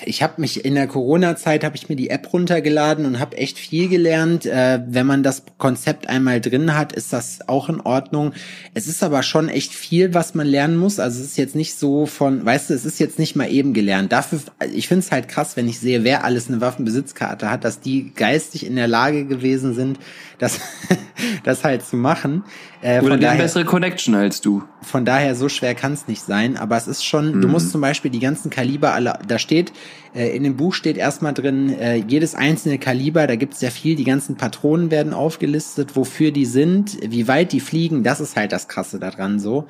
ich 0.06 0.22
habe 0.22 0.40
mich 0.40 0.64
in 0.64 0.74
der 0.74 0.86
Corona-Zeit 0.86 1.64
habe 1.64 1.76
ich 1.76 1.88
mir 1.88 1.96
die 1.96 2.10
App 2.10 2.32
runtergeladen 2.32 3.06
und 3.06 3.20
habe 3.20 3.36
echt 3.36 3.58
viel 3.58 3.88
gelernt. 3.88 4.46
Äh, 4.46 4.80
wenn 4.86 5.06
man 5.06 5.22
das 5.22 5.42
Konzept 5.58 6.08
einmal 6.08 6.40
drin 6.40 6.74
hat, 6.74 6.92
ist 6.92 7.12
das 7.12 7.48
auch 7.48 7.68
in 7.68 7.80
Ordnung. 7.80 8.32
Es 8.74 8.86
ist 8.86 9.02
aber 9.02 9.22
schon 9.22 9.48
echt 9.48 9.72
viel, 9.72 10.14
was 10.14 10.34
man 10.34 10.46
lernen 10.46 10.76
muss. 10.76 10.98
Also 10.98 11.20
es 11.20 11.28
ist 11.28 11.38
jetzt 11.38 11.54
nicht 11.54 11.78
so 11.78 12.06
von, 12.06 12.44
weißt 12.44 12.70
du, 12.70 12.74
es 12.74 12.84
ist 12.84 13.00
jetzt 13.00 13.18
nicht 13.18 13.36
mal 13.36 13.50
eben 13.50 13.74
gelernt. 13.74 14.12
Dafür, 14.12 14.40
ich 14.72 14.88
finde 14.88 15.04
es 15.04 15.12
halt 15.12 15.28
krass, 15.28 15.56
wenn 15.56 15.68
ich 15.68 15.78
sehe, 15.78 16.04
wer 16.04 16.24
alles 16.24 16.48
eine 16.48 16.60
Waffenbesitzkarte 16.60 17.50
hat, 17.50 17.64
dass 17.64 17.80
die 17.80 18.12
geistig 18.14 18.66
in 18.66 18.76
der 18.76 18.88
Lage 18.88 19.24
gewesen 19.26 19.74
sind, 19.74 19.98
das, 20.44 20.60
das 21.44 21.64
halt 21.64 21.84
zu 21.84 21.96
machen. 21.96 22.44
Äh, 22.82 23.00
Oder 23.00 23.16
die 23.16 23.26
bessere 23.26 23.64
Connection 23.64 24.14
als 24.14 24.40
du. 24.40 24.62
Von 24.82 25.04
daher, 25.04 25.34
so 25.34 25.48
schwer 25.48 25.74
kann 25.74 25.92
es 25.94 26.06
nicht 26.06 26.22
sein. 26.22 26.56
Aber 26.56 26.76
es 26.76 26.86
ist 26.86 27.04
schon, 27.04 27.36
mhm. 27.36 27.40
du 27.40 27.48
musst 27.48 27.72
zum 27.72 27.80
Beispiel 27.80 28.10
die 28.10 28.20
ganzen 28.20 28.50
Kaliber 28.50 28.92
alle, 28.92 29.18
da 29.26 29.38
steht, 29.38 29.72
äh, 30.14 30.36
in 30.36 30.44
dem 30.44 30.56
Buch 30.56 30.74
steht 30.74 30.96
erstmal 30.96 31.32
drin, 31.32 31.70
äh, 31.70 31.96
jedes 31.96 32.34
einzelne 32.34 32.78
Kaliber, 32.78 33.26
da 33.26 33.36
gibt 33.36 33.54
es 33.54 33.60
ja 33.60 33.70
viel, 33.70 33.96
die 33.96 34.04
ganzen 34.04 34.36
Patronen 34.36 34.90
werden 34.90 35.14
aufgelistet, 35.14 35.96
wofür 35.96 36.30
die 36.30 36.46
sind, 36.46 36.98
wie 37.02 37.26
weit 37.26 37.52
die 37.52 37.60
fliegen, 37.60 38.04
das 38.04 38.20
ist 38.20 38.36
halt 38.36 38.52
das 38.52 38.68
Krasse 38.68 38.98
daran 38.98 39.40
so. 39.40 39.66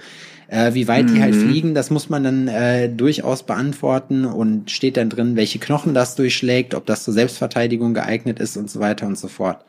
Äh, 0.48 0.74
wie 0.74 0.88
weit 0.88 1.06
mhm. 1.06 1.14
die 1.14 1.22
halt 1.22 1.34
mhm. 1.34 1.48
fliegen, 1.48 1.74
das 1.74 1.90
muss 1.90 2.10
man 2.10 2.22
dann 2.22 2.48
äh, 2.48 2.88
durchaus 2.90 3.44
beantworten 3.44 4.26
und 4.26 4.70
steht 4.70 4.96
dann 4.96 5.08
drin, 5.08 5.36
welche 5.36 5.58
Knochen 5.58 5.94
das 5.94 6.16
durchschlägt, 6.16 6.74
ob 6.74 6.84
das 6.84 7.04
zur 7.04 7.14
Selbstverteidigung 7.14 7.94
geeignet 7.94 8.40
ist 8.40 8.56
und 8.56 8.70
so 8.70 8.80
weiter 8.80 9.06
und 9.06 9.16
so 9.16 9.28
fort. 9.28 9.64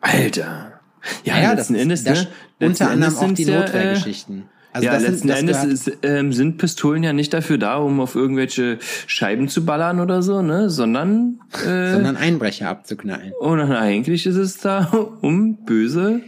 Alter. 0.00 0.80
Ja, 1.24 1.40
ja 1.40 1.52
letzten 1.52 1.74
Endes, 1.74 2.04
ne? 2.04 2.28
Unter 2.60 2.90
anderem 2.90 3.16
auch 3.16 3.32
die 3.32 3.46
Notwehrgeschichten. 3.46 4.38
Äh, 4.38 4.60
also 4.72 4.86
ja, 4.86 4.96
letzten 4.98 5.28
sind, 5.28 5.30
Endes 5.30 5.64
ist, 5.64 5.92
ähm, 6.02 6.32
sind 6.32 6.58
Pistolen 6.58 7.02
ja 7.02 7.12
nicht 7.12 7.34
dafür 7.34 7.58
da, 7.58 7.78
um 7.78 8.00
auf 8.00 8.14
irgendwelche 8.14 8.78
Scheiben 9.06 9.48
zu 9.48 9.64
ballern 9.64 9.98
oder 9.98 10.22
so, 10.22 10.42
ne, 10.42 10.70
sondern 10.70 11.40
äh, 11.54 11.92
sondern 11.92 12.16
Einbrecher 12.16 12.68
abzuknallen. 12.68 13.32
Und 13.40 13.60
eigentlich 13.60 14.26
ist 14.26 14.36
es 14.36 14.58
da, 14.58 14.84
um 15.22 15.64
böse 15.64 16.20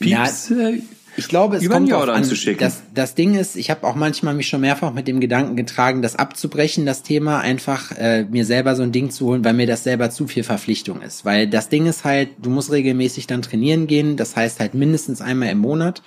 Pieps 0.00 0.48
ja, 0.48 0.70
äh, 0.70 0.82
ich 1.16 1.28
glaube, 1.28 1.56
es 1.56 1.68
kommt 1.68 1.92
auch 1.92 2.08
an, 2.08 2.28
das, 2.58 2.82
das 2.92 3.14
Ding 3.14 3.34
ist, 3.34 3.56
ich 3.56 3.70
habe 3.70 3.86
auch 3.86 3.94
manchmal 3.94 4.34
mich 4.34 4.48
schon 4.48 4.60
mehrfach 4.60 4.92
mit 4.92 5.06
dem 5.06 5.20
Gedanken 5.20 5.56
getragen, 5.56 6.02
das 6.02 6.16
abzubrechen, 6.16 6.86
das 6.86 7.02
Thema, 7.02 7.40
einfach 7.40 7.92
äh, 7.92 8.24
mir 8.24 8.44
selber 8.44 8.74
so 8.74 8.82
ein 8.82 8.92
Ding 8.92 9.10
zu 9.10 9.26
holen, 9.26 9.44
weil 9.44 9.54
mir 9.54 9.66
das 9.66 9.84
selber 9.84 10.10
zu 10.10 10.26
viel 10.26 10.42
Verpflichtung 10.42 11.02
ist. 11.02 11.24
Weil 11.24 11.46
das 11.46 11.68
Ding 11.68 11.86
ist 11.86 12.04
halt, 12.04 12.30
du 12.42 12.50
musst 12.50 12.72
regelmäßig 12.72 13.26
dann 13.26 13.42
trainieren 13.42 13.86
gehen, 13.86 14.16
das 14.16 14.36
heißt 14.36 14.60
halt 14.60 14.74
mindestens 14.74 15.20
einmal 15.20 15.50
im 15.50 15.58
Monat. 15.58 16.02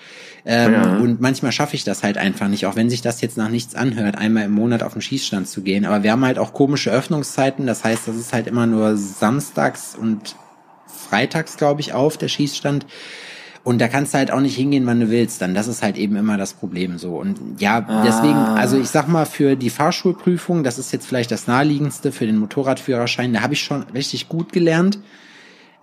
Ähm, 0.46 0.74
ja. 0.74 0.98
Und 0.98 1.22
manchmal 1.22 1.52
schaffe 1.52 1.76
ich 1.76 1.84
das 1.84 2.04
halt 2.04 2.18
einfach 2.18 2.48
nicht, 2.48 2.66
auch 2.66 2.76
wenn 2.76 2.90
sich 2.90 3.02
das 3.02 3.22
jetzt 3.22 3.38
nach 3.38 3.50
nichts 3.50 3.76
anhört, 3.76 4.18
einmal 4.18 4.46
im 4.46 4.54
Monat 4.54 4.84
auf 4.84 4.94
den 4.94 5.02
Schießstand 5.02 5.48
zu 5.48 5.62
gehen. 5.62 5.86
Aber 5.86 6.04
wir 6.04 6.12
haben 6.12 6.26
halt 6.26 6.40
auch 6.40 6.54
komische 6.54 6.92
Öffnungszeiten, 6.92 7.68
das 7.68 7.84
heißt, 7.84 8.08
das 8.08 8.16
ist 8.16 8.34
halt 8.34 8.48
immer 8.48 8.66
nur 8.66 8.98
samstags 8.98 9.96
und 10.00 10.36
freitags, 10.88 11.58
glaube 11.58 11.82
ich, 11.82 11.94
auf, 11.94 12.18
der 12.18 12.28
Schießstand. 12.28 12.86
Und 13.64 13.80
da 13.80 13.88
kannst 13.88 14.14
du 14.14 14.18
halt 14.18 14.32
auch 14.32 14.40
nicht 14.40 14.56
hingehen, 14.56 14.86
wann 14.86 15.00
du 15.00 15.10
willst. 15.10 15.42
Dann 15.42 15.54
das 15.54 15.68
ist 15.68 15.84
halt 15.84 15.98
eben 15.98 16.16
immer 16.16 16.38
das 16.38 16.54
Problem 16.54 16.98
so. 16.98 17.18
Und 17.18 17.60
ja, 17.60 17.86
ah. 17.88 18.04
deswegen, 18.06 18.34
also 18.34 18.78
ich 18.80 18.90
sag 18.90 19.08
mal, 19.08 19.26
für 19.26 19.56
die 19.56 19.70
Fahrschulprüfung, 19.70 20.64
das 20.64 20.80
ist 20.80 20.92
jetzt 20.92 21.08
vielleicht 21.08 21.32
das 21.32 21.48
naheliegendste 21.48 22.12
für 22.12 22.26
den 22.26 22.38
Motorradführerschein, 22.38 23.34
da 23.34 23.42
habe 23.42 23.54
ich 23.54 23.62
schon 23.62 23.84
richtig 23.94 24.30
gut 24.30 24.52
gelernt. 24.52 25.00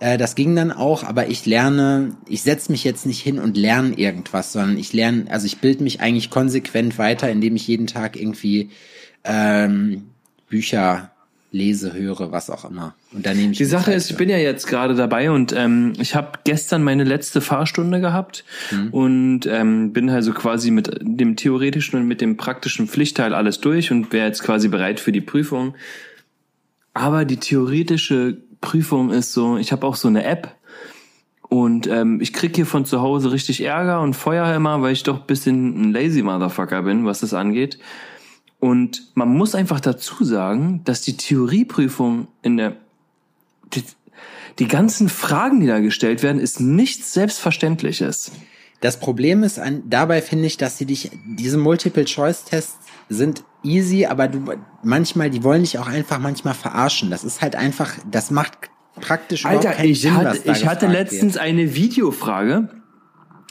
Äh, 0.00 0.18
das 0.18 0.34
ging 0.34 0.56
dann 0.56 0.72
auch, 0.72 1.04
aber 1.04 1.28
ich 1.28 1.46
lerne, 1.46 2.16
ich 2.28 2.42
setze 2.42 2.72
mich 2.72 2.84
jetzt 2.84 3.06
nicht 3.06 3.22
hin 3.22 3.38
und 3.38 3.56
lerne 3.56 3.96
irgendwas, 3.96 4.52
sondern 4.52 4.76
ich 4.76 4.92
lerne, 4.92 5.26
also 5.30 5.46
ich 5.46 5.58
bilde 5.58 5.82
mich 5.82 6.00
eigentlich 6.00 6.30
konsequent 6.30 6.98
weiter, 6.98 7.30
indem 7.30 7.56
ich 7.56 7.66
jeden 7.66 7.87
Tag 7.87 8.16
irgendwie 8.16 8.70
ähm, 9.24 10.10
Bücher 10.48 11.13
lese, 11.54 11.92
höre, 11.94 12.32
was 12.32 12.50
auch 12.50 12.68
immer. 12.68 12.94
Und 13.12 13.24
dann 13.24 13.36
nehme 13.36 13.52
ich 13.52 13.58
die 13.58 13.64
Sache 13.64 13.86
Zeit 13.86 13.96
ist, 13.96 14.10
ich 14.10 14.16
bin 14.16 14.28
ja 14.28 14.38
jetzt 14.38 14.66
gerade 14.66 14.94
dabei 14.94 15.30
und 15.30 15.52
ähm, 15.52 15.92
ich 16.00 16.16
habe 16.16 16.40
gestern 16.42 16.82
meine 16.82 17.04
letzte 17.04 17.40
Fahrstunde 17.40 18.00
gehabt 18.00 18.44
mhm. 18.72 18.88
und 18.90 19.46
ähm, 19.46 19.92
bin 19.92 20.10
also 20.10 20.32
quasi 20.32 20.72
mit 20.72 20.98
dem 21.00 21.36
theoretischen 21.36 22.00
und 22.00 22.08
mit 22.08 22.20
dem 22.20 22.36
praktischen 22.36 22.88
Pflichtteil 22.88 23.34
alles 23.34 23.60
durch 23.60 23.92
und 23.92 24.12
wäre 24.12 24.26
jetzt 24.26 24.42
quasi 24.42 24.68
bereit 24.68 24.98
für 24.98 25.12
die 25.12 25.20
Prüfung. 25.20 25.76
Aber 26.92 27.24
die 27.24 27.38
theoretische 27.38 28.38
Prüfung 28.60 29.10
ist 29.10 29.32
so, 29.32 29.56
ich 29.56 29.70
habe 29.70 29.86
auch 29.86 29.96
so 29.96 30.08
eine 30.08 30.24
App 30.24 30.56
und 31.42 31.86
ähm, 31.86 32.20
ich 32.20 32.32
krieg 32.32 32.56
hier 32.56 32.66
von 32.66 32.84
zu 32.84 33.00
Hause 33.00 33.30
richtig 33.30 33.62
Ärger 33.62 34.00
und 34.00 34.14
Feuer 34.14 34.52
immer, 34.56 34.82
weil 34.82 34.92
ich 34.92 35.04
doch 35.04 35.20
bisschen 35.20 35.80
ein 35.80 35.92
lazy 35.92 36.22
Motherfucker 36.22 36.82
bin, 36.82 37.04
was 37.04 37.20
das 37.20 37.32
angeht. 37.32 37.78
Und 38.64 39.09
man 39.14 39.29
muss 39.29 39.55
einfach 39.55 39.79
dazu 39.79 40.24
sagen, 40.24 40.81
dass 40.85 41.03
die 41.03 41.18
Theorieprüfung 41.18 42.29
in 42.40 42.57
der, 42.57 42.77
die, 43.74 43.85
die 44.59 44.68
ganzen 44.68 45.11
Fragen, 45.11 45.61
die 45.61 45.66
da 45.66 45.81
gestellt 45.81 46.22
werden, 46.22 46.40
ist 46.40 46.61
nichts 46.61 47.12
Selbstverständliches. 47.12 48.33
Das 48.81 48.98
Problem 48.98 49.42
ist 49.42 49.59
an, 49.59 49.83
dabei 49.90 50.22
finde 50.22 50.46
ich, 50.46 50.57
dass 50.57 50.79
sie 50.79 50.87
dich, 50.87 51.11
diese 51.27 51.59
Multiple-Choice-Tests 51.59 52.79
sind 53.11 53.44
easy, 53.62 54.07
aber 54.07 54.29
du, 54.29 54.42
manchmal, 54.83 55.29
die 55.29 55.44
wollen 55.44 55.61
dich 55.61 55.79
auch 55.79 55.88
einfach 55.88 56.18
manchmal 56.18 56.55
verarschen. 56.55 57.11
Das 57.11 57.22
ist 57.22 57.42
halt 57.42 57.57
einfach, 57.57 57.92
das 58.11 58.31
macht 58.31 58.70
praktisch 58.98 59.44
Alter, 59.44 59.59
überhaupt 59.59 59.77
keinen 59.77 59.90
ich 59.90 60.00
Sinn, 60.00 60.14
hatte, 60.14 60.40
ich 60.42 60.66
hatte 60.66 60.87
letztens 60.87 61.35
wird. 61.35 61.44
eine 61.44 61.74
Videofrage. 61.74 62.70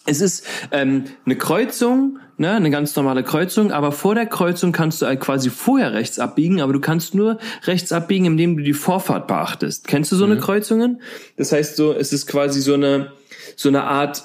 Es 0.07 0.21
ist 0.21 0.43
ähm, 0.71 1.03
eine 1.23 1.35
Kreuzung 1.35 2.17
ne, 2.37 2.51
eine 2.51 2.69
ganz 2.69 2.95
normale 2.95 3.23
Kreuzung, 3.23 3.71
aber 3.71 3.91
vor 3.91 4.15
der 4.15 4.25
Kreuzung 4.25 4.71
kannst 4.71 5.01
du 5.01 5.05
halt 5.05 5.19
quasi 5.19 5.49
vorher 5.49 5.93
rechts 5.93 6.19
abbiegen, 6.19 6.61
aber 6.61 6.73
du 6.73 6.79
kannst 6.79 7.15
nur 7.15 7.37
rechts 7.65 7.91
abbiegen, 7.91 8.25
indem 8.25 8.57
du 8.57 8.63
die 8.63 8.73
Vorfahrt 8.73 9.27
beachtest. 9.27 9.87
Kennst 9.87 10.11
du 10.11 10.15
so 10.15 10.25
mhm. 10.25 10.33
eine 10.33 10.41
Kreuzungen? 10.41 11.01
Das 11.37 11.51
heißt 11.51 11.75
so, 11.75 11.93
es 11.93 12.13
ist 12.13 12.27
quasi 12.27 12.61
so 12.61 12.73
eine 12.73 13.11
so 13.55 13.69
eine 13.69 13.83
Art 13.83 14.23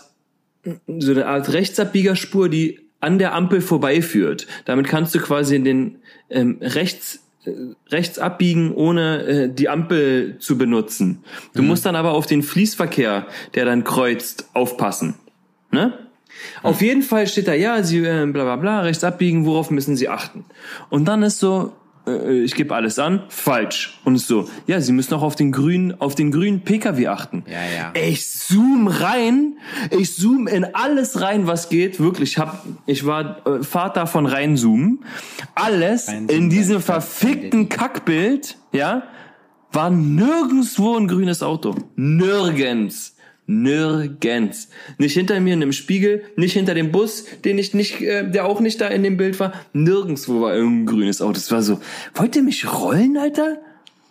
so 0.87 1.12
eine 1.12 1.27
Art 1.27 1.53
Rechtsabbiegerspur, 1.53 2.49
die 2.49 2.81
an 3.01 3.18
der 3.18 3.35
Ampel 3.35 3.61
vorbeiführt. 3.61 4.47
Damit 4.64 4.88
kannst 4.88 5.14
du 5.14 5.21
quasi 5.21 5.57
in 5.57 5.64
den 5.64 5.99
ähm, 6.31 6.59
rechts 6.61 7.21
äh, 7.44 7.53
rechts 7.90 8.18
abbiegen, 8.18 8.75
ohne 8.75 9.23
äh, 9.23 9.49
die 9.49 9.68
Ampel 9.68 10.37
zu 10.40 10.59
benutzen. 10.59 11.23
Du 11.55 11.62
mhm. 11.62 11.68
musst 11.68 11.87
dann 11.87 11.97
aber 11.97 12.12
auf 12.12 12.27
den 12.27 12.42
Fließverkehr, 12.42 13.27
der 13.55 13.64
dann 13.64 13.85
kreuzt, 13.85 14.49
aufpassen. 14.53 15.14
Ne? 15.71 16.08
Auf 16.62 16.83
jeden 16.83 17.03
Fall 17.03 17.27
steht 17.27 17.48
da, 17.48 17.55
ja, 17.55 17.83
Sie 17.83 17.98
äh, 17.98 18.27
bla 18.27 18.44
bla 18.44 18.57
bla, 18.57 18.81
rechts 18.81 19.05
abbiegen, 19.05 19.44
worauf 19.44 19.70
müssen 19.70 19.96
Sie 19.96 20.09
achten? 20.09 20.44
Und 20.90 21.07
dann 21.07 21.22
ist 21.22 21.38
so, 21.38 21.72
äh, 22.09 22.42
ich 22.42 22.55
gebe 22.55 22.74
alles 22.74 22.98
an, 22.98 23.22
falsch. 23.29 23.98
Und 24.05 24.16
ist 24.16 24.27
so, 24.27 24.48
ja, 24.66 24.81
Sie 24.81 24.92
müssen 24.92 25.14
auch 25.14 25.22
auf 25.22 25.37
den 25.37 25.53
grünen, 25.53 26.01
auf 26.01 26.14
den 26.14 26.31
grünen 26.31 26.62
PKW 26.62 27.09
achten. 27.09 27.44
Ja, 27.46 27.59
ja. 27.77 27.92
Ich 28.01 28.27
zoom 28.29 28.88
rein, 28.88 29.59
ich 29.90 30.14
zoom 30.14 30.46
in 30.46 30.64
alles 30.74 31.20
rein, 31.20 31.46
was 31.46 31.68
geht. 31.68 32.01
Wirklich, 32.01 32.33
ich 32.33 32.38
hab, 32.38 32.64
ich 32.87 33.07
war 33.07 33.46
äh, 33.46 33.62
Vater 33.62 34.07
von 34.07 34.27
reinzoomen. 34.27 35.05
Alles 35.55 36.09
Reinzoomen, 36.09 36.29
in 36.29 36.51
diesem 36.51 36.81
verfickten 36.81 37.68
Kackbild, 37.68 38.57
ja, 38.72 39.03
war 39.72 39.90
nirgendwo 39.90 40.96
ein 40.96 41.09
grünes 41.09 41.42
Auto. 41.42 41.74
Nirgends. 41.96 43.14
Nirgends. 43.48 44.68
Nicht 44.98 45.14
hinter 45.14 45.40
mir 45.40 45.54
in 45.54 45.62
einem 45.62 45.72
Spiegel, 45.72 46.22
nicht 46.37 46.52
hinter 46.52 46.74
dem 46.74 46.92
Bus, 46.92 47.24
den 47.44 47.58
ich 47.58 47.72
nicht, 47.72 48.00
äh, 48.02 48.30
der 48.30 48.44
auch 48.44 48.61
nicht 48.61 48.78
da 48.80 48.88
in 48.88 49.02
dem 49.02 49.16
Bild 49.16 49.40
war. 49.40 49.54
Nirgendswo 49.72 50.42
war 50.42 50.54
irgendein 50.54 50.87
grünes 50.87 51.22
Auto. 51.22 51.38
Es 51.38 51.50
war 51.50 51.62
so, 51.62 51.80
wollt 52.14 52.37
ihr 52.37 52.42
mich 52.42 52.70
rollen, 52.70 53.16
Alter? 53.16 53.56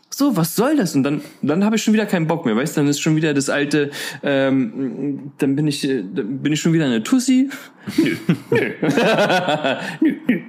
So, 0.10 0.36
was 0.36 0.56
soll 0.56 0.76
das? 0.76 0.95
Und 0.95 1.04
dann, 1.04 1.21
dann 1.43 1.63
habe 1.63 1.76
ich 1.76 1.84
schon 1.84 1.93
wieder 1.93 2.08
keinen 2.08 2.26
Bock 2.26 2.45
mehr, 2.45 2.56
weißt? 2.56 2.76
Dann 2.76 2.88
ist 2.88 3.00
schon 3.00 3.15
wieder 3.15 3.36
das 3.36 3.52
alte, 3.52 3.91
ähm, 4.23 5.34
dann 5.38 5.56
bin 5.56 5.67
ich, 5.67 5.88
äh, 5.88 6.04
dann 6.12 6.39
bin 6.39 6.54
ich 6.54 6.60
schon 6.60 6.73
wieder 6.73 6.86
eine 6.86 7.04
Tussi. 7.04 7.52
Nö, 7.95 8.15
nö. 8.50 8.71
nö, 10.02 10.13
nö. 10.28 10.39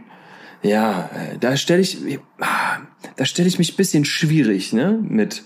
Ja, 0.62 1.10
äh, 1.14 1.38
da 1.38 1.58
stelle 1.58 1.82
ich, 1.82 1.98
ah, 2.40 2.78
da 3.16 3.24
stelle 3.24 3.48
ich 3.48 3.58
mich 3.58 3.76
bisschen 3.76 4.04
schwierig, 4.04 4.72
ne, 4.72 4.98
mit 5.02 5.42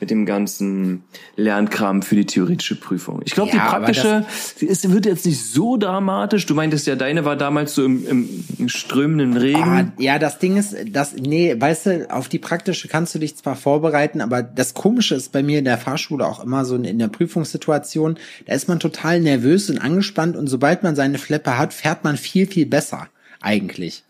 mit 0.00 0.10
dem 0.10 0.26
ganzen 0.26 1.02
Lernkram 1.36 2.02
für 2.02 2.14
die 2.14 2.26
theoretische 2.26 2.74
Prüfung. 2.74 3.22
Ich 3.24 3.32
glaube, 3.32 3.50
Ja, 3.50 3.64
die 3.64 3.70
praktische, 3.70 4.26
es 4.66 4.90
wird 4.90 5.06
jetzt 5.06 5.26
nicht 5.26 5.40
so 5.40 5.76
dramatisch. 5.76 6.46
Du 6.46 6.54
meintest 6.54 6.86
ja, 6.86 6.96
deine 6.96 7.24
war 7.24 7.36
damals 7.36 7.74
so 7.74 7.84
im, 7.84 8.06
im, 8.06 8.44
im 8.58 8.68
strömenden 8.68 9.36
Regen. 9.36 9.62
Ah, 9.62 9.92
ja, 9.98 10.18
das 10.18 10.38
Ding 10.38 10.56
ist, 10.56 10.76
das, 10.90 11.14
nee, 11.14 11.54
weißt 11.58 11.86
du, 11.86 12.10
auf 12.10 12.28
die 12.28 12.38
praktische 12.38 12.88
kannst 12.88 13.14
du 13.14 13.18
dich 13.18 13.36
zwar 13.36 13.56
vorbereiten, 13.56 14.20
aber 14.20 14.42
das 14.42 14.74
Komische 14.74 15.14
ist 15.14 15.32
bei 15.32 15.42
mir 15.42 15.60
in 15.60 15.64
der 15.64 15.78
Fahrschule 15.78 16.26
auch 16.26 16.42
immer 16.42 16.64
so 16.64 16.76
in 16.76 16.98
der 16.98 17.08
Prüfungssituation, 17.08 18.18
da 18.46 18.54
ist 18.54 18.68
man 18.68 18.80
total 18.80 19.20
nervös 19.20 19.70
und 19.70 19.78
angespannt 19.78 20.36
und 20.36 20.46
sobald 20.48 20.82
man 20.82 20.96
seine 20.96 21.18
Fleppe 21.18 21.58
hat, 21.58 21.72
fährt 21.74 22.04
man 22.04 22.16
viel, 22.16 22.46
viel 22.46 22.66
besser. 22.66 23.08
Eigentlich. 23.40 24.02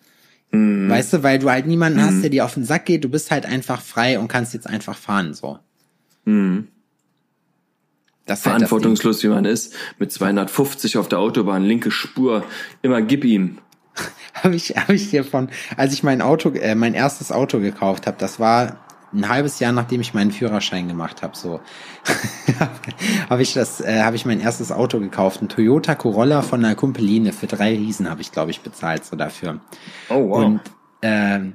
Mhm. 0.50 0.88
Weißt 0.88 1.12
du, 1.12 1.22
weil 1.22 1.38
du 1.38 1.50
halt 1.50 1.66
niemanden 1.66 2.02
hast, 2.02 2.22
der 2.22 2.30
dir 2.30 2.44
auf 2.44 2.54
den 2.54 2.64
Sack 2.64 2.87
geht, 2.87 3.04
du 3.04 3.08
bist 3.08 3.30
halt 3.30 3.44
einfach 3.46 3.82
frei 3.82 4.18
und 4.18 4.28
kannst 4.28 4.54
jetzt 4.54 4.66
einfach 4.66 4.96
fahren, 4.96 5.34
so. 5.34 5.58
Mhm. 6.24 6.68
Das 8.24 8.40
ist 8.40 8.46
halt 8.46 8.62
das. 8.62 8.68
Verantwortungslos 8.68 9.22
wie 9.22 9.28
man 9.28 9.44
ist, 9.44 9.74
mit 9.98 10.12
250 10.12 10.98
auf 10.98 11.08
der 11.08 11.18
Autobahn, 11.18 11.64
linke 11.64 11.90
Spur, 11.90 12.44
immer 12.82 13.00
gib 13.02 13.24
ihm. 13.24 13.58
habe 14.34 14.54
ich, 14.54 14.70
hab 14.70 14.90
ich 14.90 15.11
dir 15.11 15.24
von, 15.24 15.48
als 15.76 15.92
ich 15.92 16.02
mein 16.02 16.22
Auto, 16.22 16.50
äh, 16.50 16.74
mein 16.74 16.94
erstes 16.94 17.32
Auto 17.32 17.61
gekauft 17.61 18.06
habe, 18.06 18.16
das 18.18 18.38
war 18.38 18.84
ein 19.12 19.28
halbes 19.28 19.58
Jahr 19.58 19.72
nachdem 19.72 20.00
ich 20.00 20.14
meinen 20.14 20.30
Führerschein 20.30 20.88
gemacht 20.88 21.22
habe, 21.22 21.36
so 21.36 21.60
habe 23.30 23.42
ich 23.42 23.54
das, 23.54 23.80
äh, 23.80 24.02
habe 24.02 24.16
ich 24.16 24.24
mein 24.26 24.40
erstes 24.40 24.72
Auto 24.72 25.00
gekauft, 25.00 25.42
ein 25.42 25.48
Toyota 25.48 25.94
Corolla 25.94 26.42
von 26.42 26.64
einer 26.64 26.74
Kumpeline 26.74 27.32
für 27.32 27.46
drei 27.46 27.74
Riesen 27.74 28.08
habe 28.08 28.20
ich 28.20 28.32
glaube 28.32 28.50
ich 28.50 28.60
bezahlt 28.60 29.04
so 29.04 29.16
dafür. 29.16 29.60
Oh 30.08 30.28
wow. 30.28 30.44
Und 30.44 30.60
ähm, 31.02 31.54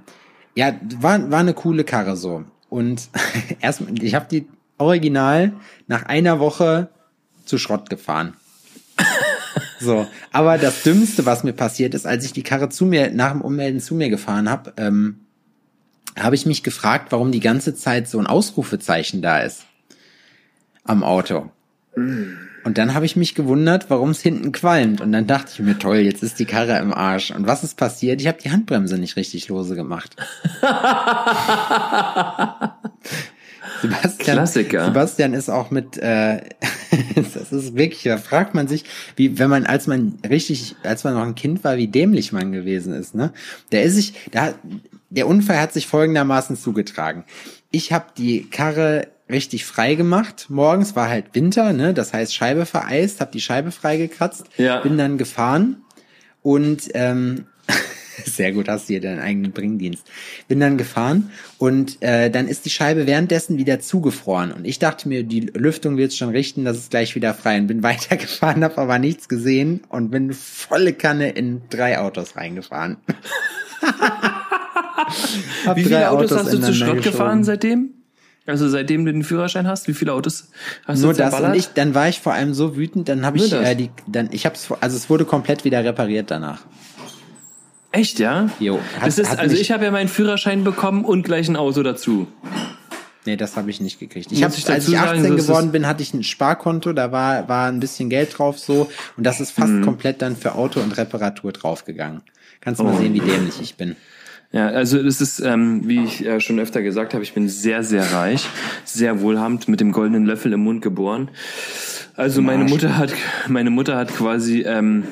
ja, 0.56 0.74
war 1.00 1.32
war 1.32 1.40
eine 1.40 1.54
coole 1.54 1.84
Karre 1.84 2.16
so. 2.16 2.44
Und 2.70 3.10
erst, 3.62 3.82
ich 4.02 4.16
habe 4.16 4.28
die 4.30 4.48
original 4.78 5.54
nach 5.88 6.04
einer 6.04 6.40
Woche 6.40 6.90
zu 7.46 7.58
Schrott 7.58 7.90
gefahren. 7.90 8.34
So, 9.80 10.08
aber 10.32 10.58
das 10.58 10.84
Dümmste, 10.84 11.26
was 11.26 11.44
mir 11.44 11.52
passiert 11.52 11.94
ist, 11.94 12.08
als 12.08 12.24
ich 12.24 12.32
die 12.32 12.42
Karre 12.42 12.70
zu 12.70 12.86
mir 12.86 13.12
nach 13.12 13.34
dem 13.34 13.42
Ummelden 13.42 13.82
zu 13.82 13.96
mir 13.96 14.10
gefahren 14.10 14.50
habe, 14.50 14.72
ähm, 14.78 15.23
habe 16.20 16.36
ich 16.36 16.46
mich 16.46 16.64
gefragt, 16.64 17.12
warum 17.12 17.32
die 17.32 17.40
ganze 17.40 17.76
Zeit 17.76 18.08
so 18.08 18.20
ein 18.20 18.28
Ausrufezeichen 18.28 19.22
da 19.22 19.40
ist 19.40 19.66
am 20.84 21.04
Auto. 21.04 21.50
Und 21.96 22.78
dann 22.78 22.94
habe 22.94 23.06
ich 23.06 23.16
mich 23.16 23.36
gewundert, 23.36 23.90
warum 23.90 24.12
es 24.12 24.22
hinten 24.22 24.52
qualmt. 24.52 25.02
Und 25.02 25.12
dann 25.12 25.28
dachte 25.28 25.52
ich 25.54 25.60
mir, 25.60 25.78
toll, 25.78 25.98
jetzt 25.98 26.24
ist 26.24 26.40
die 26.40 26.46
Karre 26.46 26.80
im 26.80 26.94
Arsch. 26.94 27.32
Und 27.32 27.46
was 27.46 27.64
ist 27.64 27.78
passiert? 27.78 28.22
Ich 28.22 28.28
habe 28.28 28.40
die 28.42 28.52
Handbremse 28.52 28.98
nicht 28.98 29.16
richtig 29.16 29.48
lose 29.50 29.76
gemacht. 29.76 30.16
Sebastian, 33.82 34.38
Klassiker. 34.38 34.86
Sebastian 34.86 35.34
ist 35.34 35.50
auch 35.50 35.72
mit, 35.72 35.98
äh, 35.98 36.42
das 37.16 37.52
ist 37.52 37.76
wirklich, 37.76 38.04
da 38.04 38.18
fragt 38.18 38.56
man 38.56 38.70
sich, 38.70 38.86
wie, 39.18 39.38
wenn 39.40 39.50
man, 39.50 39.66
als 39.66 39.88
man 39.88 40.20
richtig, 40.28 40.78
als 40.84 41.04
man 41.04 41.16
noch 41.16 41.24
ein 41.24 41.36
Kind 41.36 41.66
war, 41.66 41.76
wie 41.76 41.88
dämlich 41.88 42.32
man 42.32 42.54
gewesen 42.54 42.94
ist, 42.94 43.14
ne? 43.14 43.34
Der 43.74 43.84
ist 43.84 43.96
sich, 43.96 44.14
da, 44.32 44.54
der 45.16 45.28
Unfall 45.28 45.60
hat 45.60 45.74
sich 45.74 45.88
folgendermaßen 45.88 46.58
zugetragen. 46.58 47.24
Ich 47.72 47.92
habe 47.92 48.06
die 48.18 48.50
Karre 48.50 49.08
richtig 49.30 49.66
frei 49.66 49.96
gemacht. 49.96 50.48
Morgens 50.50 50.96
war 50.96 51.10
halt 51.10 51.34
Winter, 51.34 51.74
ne? 51.74 51.94
Das 51.94 52.14
heißt 52.14 52.36
Scheibe 52.36 52.66
vereist, 52.66 53.22
habe 53.22 53.32
die 53.32 53.42
Scheibe 53.42 53.72
freigekratzt, 53.72 54.46
Ja. 54.58 54.82
bin 54.82 54.98
dann 54.98 55.18
gefahren 55.18 55.78
und 56.42 56.90
ähm, 56.94 57.46
sehr 58.26 58.52
gut, 58.52 58.68
hast 58.68 58.90
du 58.90 58.94
hier 58.94 59.02
deinen 59.02 59.22
eigenen 59.22 59.52
Bringdienst. 59.54 60.06
Bin 60.48 60.60
dann 60.60 60.78
gefahren 60.78 61.32
und 61.58 62.02
äh, 62.02 62.30
dann 62.30 62.48
ist 62.48 62.66
die 62.66 62.70
Scheibe 62.70 63.08
währenddessen 63.08 63.58
wieder 63.58 63.80
zugefroren 63.80 64.52
und 64.52 64.66
ich 64.66 64.78
dachte 64.78 65.08
mir, 65.08 65.24
die 65.24 65.40
Lüftung 65.42 65.98
wird 65.98 66.14
schon 66.14 66.30
richten, 66.30 66.66
dass 66.66 66.78
es 66.78 66.90
gleich 66.90 67.16
wieder 67.16 67.34
frei 67.34 67.58
und 67.58 67.68
bin 67.68 67.82
weitergefahren, 67.92 68.64
habe 68.64 68.78
aber 68.80 69.00
nichts 69.00 69.30
gesehen 69.30 69.82
und 69.90 70.12
bin 70.12 70.34
volle 70.34 70.94
Kanne 70.94 71.30
in 71.32 71.62
drei 71.70 71.98
Autos 72.00 72.36
reingefahren. 72.36 72.98
Wie 75.76 75.84
viele 75.84 76.10
Autos, 76.12 76.32
hast 76.38 76.54
du 76.54 76.60
zu 76.62 76.74
Schrott 76.74 77.02
gefahren 77.04 77.44
seitdem? 77.44 77.90
Also 78.46 78.68
seitdem 78.68 79.06
du 79.06 79.14
den 79.14 79.24
Führerschein 79.24 79.68
hast, 79.68 79.88
wie 79.88 79.94
viele 79.94 80.12
Autos 80.12 80.50
hast 80.86 81.00
Nur 81.02 81.14
du 81.14 81.18
das 81.20 81.28
und 81.28 81.32
zerballert? 81.32 81.56
ich, 81.58 81.68
dann 81.70 81.96
war 81.96 82.10
ich 82.10 82.20
vor 82.20 82.34
allem 82.34 82.54
so 82.54 82.76
wütend, 82.76 83.08
dann 83.08 83.26
habe 83.26 83.38
ich 83.38 83.50
das? 83.50 83.66
äh, 83.66 83.74
die, 83.76 83.90
dann 84.06 84.28
ich 84.34 84.46
hab's, 84.46 84.68
also 84.82 84.98
es 84.98 85.10
wurde 85.10 85.24
komplett 85.24 85.64
wieder 85.64 85.82
repariert 85.84 86.30
danach. 86.30 86.60
Echt, 87.94 88.20
ja? 88.20 88.50
Jo, 88.60 88.80
hat- 89.00 89.08
das 89.08 89.18
ist, 89.20 89.30
hat 89.32 89.40
also 89.40 89.56
ich 89.56 89.72
habe 89.72 89.86
ja 89.86 89.92
meinen 89.92 90.10
Führerschein 90.10 90.64
bekommen 90.66 91.06
und 91.06 91.24
gleich 91.24 91.48
ein 91.48 91.56
Auto 91.56 91.84
dazu. 91.84 92.28
Nee, 93.26 93.38
das 93.38 93.56
habe 93.56 93.70
ich 93.70 93.80
nicht 93.80 94.00
gekriegt. 94.00 94.30
Ich 94.34 94.44
habe, 94.44 94.52
als 94.54 94.58
ich 94.58 94.66
sagen, 94.66 94.96
18 94.98 95.26
so 95.28 95.34
ist 95.36 95.48
geworden 95.48 95.72
bin, 95.72 95.88
hatte 95.88 96.04
ich 96.04 96.14
ein 96.14 96.24
Sparkonto, 96.24 96.92
da 96.92 97.14
war, 97.14 97.48
war 97.48 97.70
ein 97.70 97.80
bisschen 97.80 98.10
Geld 98.10 98.38
drauf 98.38 98.60
so 98.60 98.92
und 99.16 99.24
das 99.26 99.40
ist 99.40 99.52
fast 99.52 99.70
Mhm. 99.72 99.86
komplett 99.86 100.22
dann 100.22 100.36
für 100.36 100.56
Auto 100.56 100.82
und 100.82 100.98
Reparatur 100.98 101.54
draufgegangen. 101.54 102.22
Kannst 102.60 102.82
du 102.82 102.84
mal 102.84 102.96
Oh. 102.96 102.98
sehen, 102.98 103.14
wie 103.14 103.20
dämlich 103.22 103.62
ich 103.62 103.76
bin. 103.76 103.96
Ja, 104.54 104.68
also 104.68 105.02
das 105.02 105.20
ist, 105.20 105.40
ähm, 105.40 105.82
wie 105.88 106.04
ich 106.04 106.24
äh, 106.24 106.40
schon 106.40 106.60
öfter 106.60 106.84
gesagt 106.84 107.16
habe, 107.16 107.24
ich 107.24 107.34
bin 107.34 107.50
sehr, 107.50 107.84
sehr 107.84 108.14
reich, 108.14 108.48
sehr 108.86 109.20
wohlhabend, 109.20 109.68
mit 109.68 109.80
dem 109.80 109.92
goldenen 109.92 110.26
Löffel 110.26 110.54
im 110.54 110.64
Mund 110.64 110.84
geboren. 110.84 111.32
Also 112.16 112.44
meine. 112.44 112.66
Mutter 112.66 112.96
hat, 112.96 113.12
meine 113.48 113.72
Mutter 113.72 113.98
hat 113.98 114.16
quasi 114.16 114.62
ähm, 114.62 115.06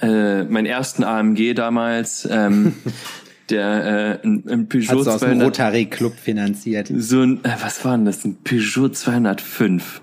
äh, 0.00 0.44
meinen 0.44 0.66
ersten 0.66 1.02
AMG 1.02 1.54
damals, 1.54 2.28
ähm, 2.30 2.74
der 3.50 4.20
äh, 4.22 4.26
ein, 4.26 4.44
ein 4.48 4.68
Peugeot 4.68 4.92
du 4.92 4.98
aus 5.00 5.18
dem 5.18 5.18
200, 5.18 5.46
Rotary 5.48 5.86
Club 5.86 6.14
finanziert. 6.14 6.92
so 6.96 7.22
ein, 7.22 7.44
äh, 7.44 7.56
was 7.60 7.84
war 7.84 7.96
denn 7.96 8.06
das, 8.06 8.24
ein 8.24 8.36
Peugeot 8.44 8.90
205. 8.90 10.00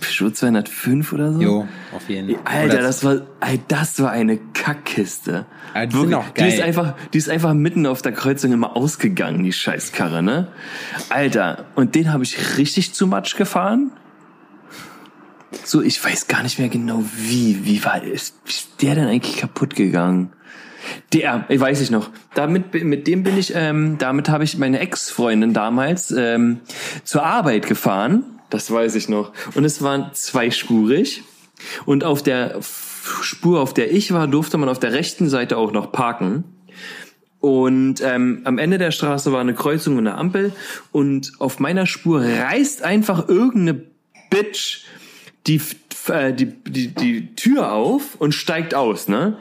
Peugeot 0.00 0.30
205 0.34 1.12
oder 1.12 1.32
so? 1.32 1.40
Jo, 1.40 1.68
auf 1.94 2.08
jeden 2.08 2.34
Fall. 2.34 2.40
Alter, 2.44 2.74
Oder- 2.74 2.82
das 2.82 3.04
war, 3.04 3.16
ey, 3.40 3.60
das 3.68 4.00
war 4.00 4.10
eine 4.10 4.38
Kackkiste. 4.54 5.46
Aber 5.74 5.86
die 5.86 5.96
sind 5.96 6.14
auch 6.14 6.28
Die 6.30 6.44
ist 6.48 6.56
geil. 6.58 6.62
einfach, 6.66 6.94
die 7.12 7.18
ist 7.18 7.28
einfach 7.28 7.54
mitten 7.54 7.86
auf 7.86 8.02
der 8.02 8.12
Kreuzung 8.12 8.52
immer 8.52 8.76
ausgegangen, 8.76 9.42
die 9.44 9.52
Scheißkarre, 9.52 10.22
ne? 10.22 10.48
Alter, 11.10 11.66
und 11.74 11.94
den 11.94 12.12
habe 12.12 12.24
ich 12.24 12.56
richtig 12.58 12.94
zu 12.94 13.06
Matsch 13.06 13.36
gefahren. 13.36 13.90
So, 15.64 15.82
ich 15.82 16.02
weiß 16.04 16.28
gar 16.28 16.42
nicht 16.42 16.58
mehr 16.58 16.68
genau 16.68 17.02
wie, 17.16 17.64
wie 17.64 17.84
war, 17.84 18.02
ist, 18.02 18.34
ist 18.46 18.82
der 18.82 18.94
denn 18.94 19.06
eigentlich 19.08 19.38
kaputt 19.38 19.74
gegangen? 19.74 20.32
Der, 21.12 21.44
ich 21.48 21.60
weiß 21.60 21.80
ich 21.80 21.90
noch. 21.90 22.10
Damit, 22.34 22.72
mit 22.84 23.06
dem 23.06 23.22
bin 23.22 23.36
ich, 23.36 23.52
ähm, 23.54 23.96
damit 23.98 24.28
habe 24.28 24.44
ich 24.44 24.56
meine 24.58 24.78
Ex-Freundin 24.78 25.52
damals 25.52 26.10
ähm, 26.10 26.60
zur 27.04 27.24
Arbeit 27.24 27.66
gefahren. 27.66 28.24
Das 28.50 28.70
weiß 28.70 28.94
ich 28.94 29.08
noch. 29.08 29.32
Und 29.54 29.64
es 29.64 29.82
waren 29.82 30.10
zweispurig. 30.12 31.22
Und 31.84 32.04
auf 32.04 32.22
der 32.22 32.60
Spur, 33.22 33.60
auf 33.60 33.74
der 33.74 33.92
ich 33.92 34.12
war, 34.12 34.26
durfte 34.26 34.58
man 34.58 34.68
auf 34.68 34.78
der 34.78 34.92
rechten 34.92 35.28
Seite 35.28 35.56
auch 35.56 35.72
noch 35.72 35.92
parken. 35.92 36.44
Und 37.40 38.00
ähm, 38.00 38.40
am 38.44 38.58
Ende 38.58 38.78
der 38.78 38.90
Straße 38.90 39.32
war 39.32 39.40
eine 39.40 39.54
Kreuzung 39.54 39.96
und 39.96 40.06
eine 40.06 40.16
Ampel. 40.16 40.52
Und 40.92 41.32
auf 41.38 41.60
meiner 41.60 41.86
Spur 41.86 42.22
reißt 42.22 42.82
einfach 42.82 43.28
irgendeine 43.28 43.82
Bitch 44.30 44.84
die, 45.46 45.60
äh, 46.08 46.32
die, 46.32 46.46
die, 46.46 46.88
die 46.88 47.34
Tür 47.34 47.72
auf 47.72 48.16
und 48.18 48.32
steigt 48.32 48.74
aus, 48.74 49.08
ne? 49.08 49.38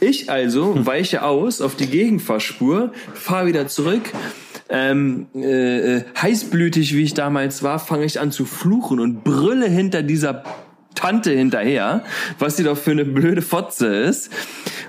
Ich 0.00 0.30
also 0.30 0.86
weiche 0.86 1.22
aus 1.22 1.60
auf 1.60 1.76
die 1.76 1.86
Gegenfahrspur, 1.86 2.92
fahre 3.12 3.46
wieder 3.46 3.68
zurück. 3.68 4.02
Ähm, 4.70 5.26
äh, 5.34 5.96
äh, 5.96 6.04
heißblütig, 6.20 6.94
wie 6.94 7.02
ich 7.02 7.14
damals 7.14 7.62
war, 7.62 7.78
fange 7.78 8.04
ich 8.04 8.18
an 8.18 8.30
zu 8.30 8.46
fluchen 8.46 8.98
und 8.98 9.22
brülle 9.22 9.68
hinter 9.68 10.02
dieser 10.02 10.42
Tante 10.94 11.32
hinterher, 11.32 12.02
was 12.38 12.56
sie 12.56 12.64
doch 12.64 12.78
für 12.78 12.92
eine 12.92 13.04
blöde 13.04 13.42
Fotze 13.42 13.88
ist. 13.88 14.32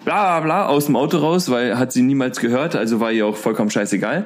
Bla 0.05 0.39
bla 0.39 0.39
bla, 0.39 0.65
aus 0.67 0.85
dem 0.85 0.95
Auto 0.95 1.17
raus, 1.17 1.49
weil 1.49 1.77
hat 1.77 1.91
sie 1.91 2.03
niemals 2.03 2.39
gehört, 2.39 2.75
also 2.75 2.99
war 2.99 3.11
ihr 3.11 3.25
auch 3.25 3.35
vollkommen 3.35 3.69
scheißegal. 3.69 4.25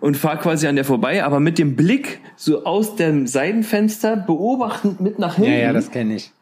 Und 0.00 0.16
fahr 0.16 0.38
quasi 0.38 0.66
an 0.66 0.76
der 0.76 0.84
vorbei, 0.84 1.24
aber 1.24 1.40
mit 1.40 1.58
dem 1.58 1.76
Blick 1.76 2.20
so 2.36 2.64
aus 2.64 2.96
dem 2.96 3.26
Seitenfenster 3.26 4.16
beobachtend 4.16 5.00
mit 5.00 5.18
nach 5.18 5.36
hinten. 5.36 5.52
Ja, 5.52 5.58
ja, 5.58 5.72
das 5.72 5.90
kenne 5.90 6.16
ich. 6.16 6.32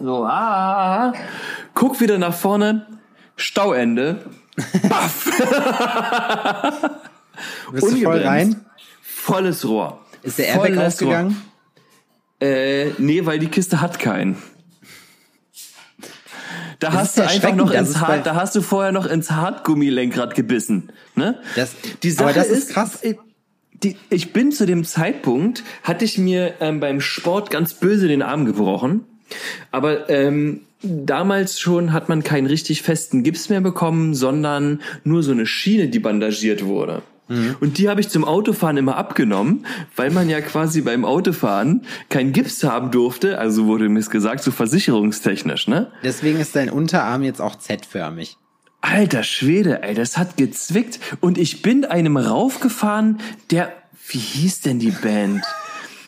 So, 0.00 0.24
ah, 0.24 1.12
guck 1.72 2.00
wieder 2.00 2.18
nach 2.18 2.34
vorne, 2.34 2.86
Stauende. 3.36 4.24
Baff. 4.88 5.30
Bist 7.72 7.86
du 7.90 7.96
voll 8.02 8.22
rein? 8.22 8.64
Volles 9.02 9.66
Rohr. 9.66 10.00
Ist 10.22 10.38
der 10.38 10.48
Airbag 10.48 10.66
Volles 10.74 10.94
aufgegangen? 10.94 11.36
Rohr. 12.40 12.48
Äh, 12.48 12.90
nee, 12.98 13.24
weil 13.24 13.38
die 13.38 13.48
Kiste 13.48 13.80
hat 13.80 13.98
keinen. 13.98 14.36
Da 16.80 16.88
Das 16.90 16.94
hast 16.96 17.18
du 17.18 17.22
einfach 17.22 17.54
noch 17.54 17.70
ins 17.70 18.00
Hart, 18.00 18.26
da 18.26 18.34
hast 18.34 18.54
du 18.56 18.60
vorher 18.60 18.92
noch 18.92 19.06
ins 19.06 19.30
Hartgummilenkrad 19.30 20.34
gebissen. 20.34 20.90
Ne? 21.14 21.38
Das, 21.56 21.72
Die 22.02 22.10
Sache 22.10 22.24
aber 22.24 22.32
das 22.34 22.48
ist, 22.48 22.58
ist 22.68 22.72
krass. 22.74 22.98
ich- 23.02 23.16
Die, 23.82 23.96
ich 24.10 24.32
bin 24.32 24.50
zu 24.52 24.66
dem 24.66 24.84
Zeitpunkt, 24.84 25.62
hatte 25.82 26.04
ich 26.04 26.18
mir 26.18 26.54
ähm, 26.60 26.80
beim 26.80 27.00
Sport 27.00 27.50
ganz 27.50 27.74
böse 27.74 28.08
den 28.08 28.22
Arm 28.22 28.44
gebrochen. 28.44 29.04
Aber 29.70 30.08
ähm, 30.10 30.62
damals 30.82 31.58
schon 31.60 31.92
hat 31.92 32.08
man 32.08 32.22
keinen 32.22 32.46
richtig 32.46 32.82
festen 32.82 33.22
Gips 33.22 33.48
mehr 33.48 33.60
bekommen, 33.60 34.14
sondern 34.14 34.80
nur 35.04 35.22
so 35.22 35.32
eine 35.32 35.46
Schiene, 35.46 35.88
die 35.88 35.98
bandagiert 36.00 36.64
wurde. 36.64 37.02
Und 37.28 37.78
die 37.78 37.88
habe 37.88 38.00
ich 38.00 38.10
zum 38.10 38.24
Autofahren 38.24 38.76
immer 38.76 38.96
abgenommen, 38.96 39.64
weil 39.96 40.10
man 40.10 40.28
ja 40.28 40.42
quasi 40.42 40.82
beim 40.82 41.04
Autofahren 41.06 41.82
keinen 42.10 42.32
Gips 42.32 42.62
haben 42.64 42.90
durfte, 42.90 43.38
also 43.38 43.66
wurde 43.66 43.88
mir 43.88 44.02
gesagt, 44.02 44.42
so 44.42 44.50
versicherungstechnisch, 44.50 45.66
ne? 45.66 45.90
Deswegen 46.02 46.38
ist 46.38 46.54
dein 46.54 46.68
Unterarm 46.68 47.22
jetzt 47.22 47.40
auch 47.40 47.56
Z-förmig. 47.56 48.36
Alter 48.82 49.22
Schwede, 49.22 49.82
ey, 49.82 49.94
das 49.94 50.18
hat 50.18 50.36
gezwickt. 50.36 51.00
Und 51.20 51.38
ich 51.38 51.62
bin 51.62 51.86
einem 51.86 52.18
raufgefahren, 52.18 53.18
der, 53.50 53.72
wie 54.08 54.18
hieß 54.18 54.60
denn 54.60 54.78
die 54.78 54.90
Band? 54.90 55.42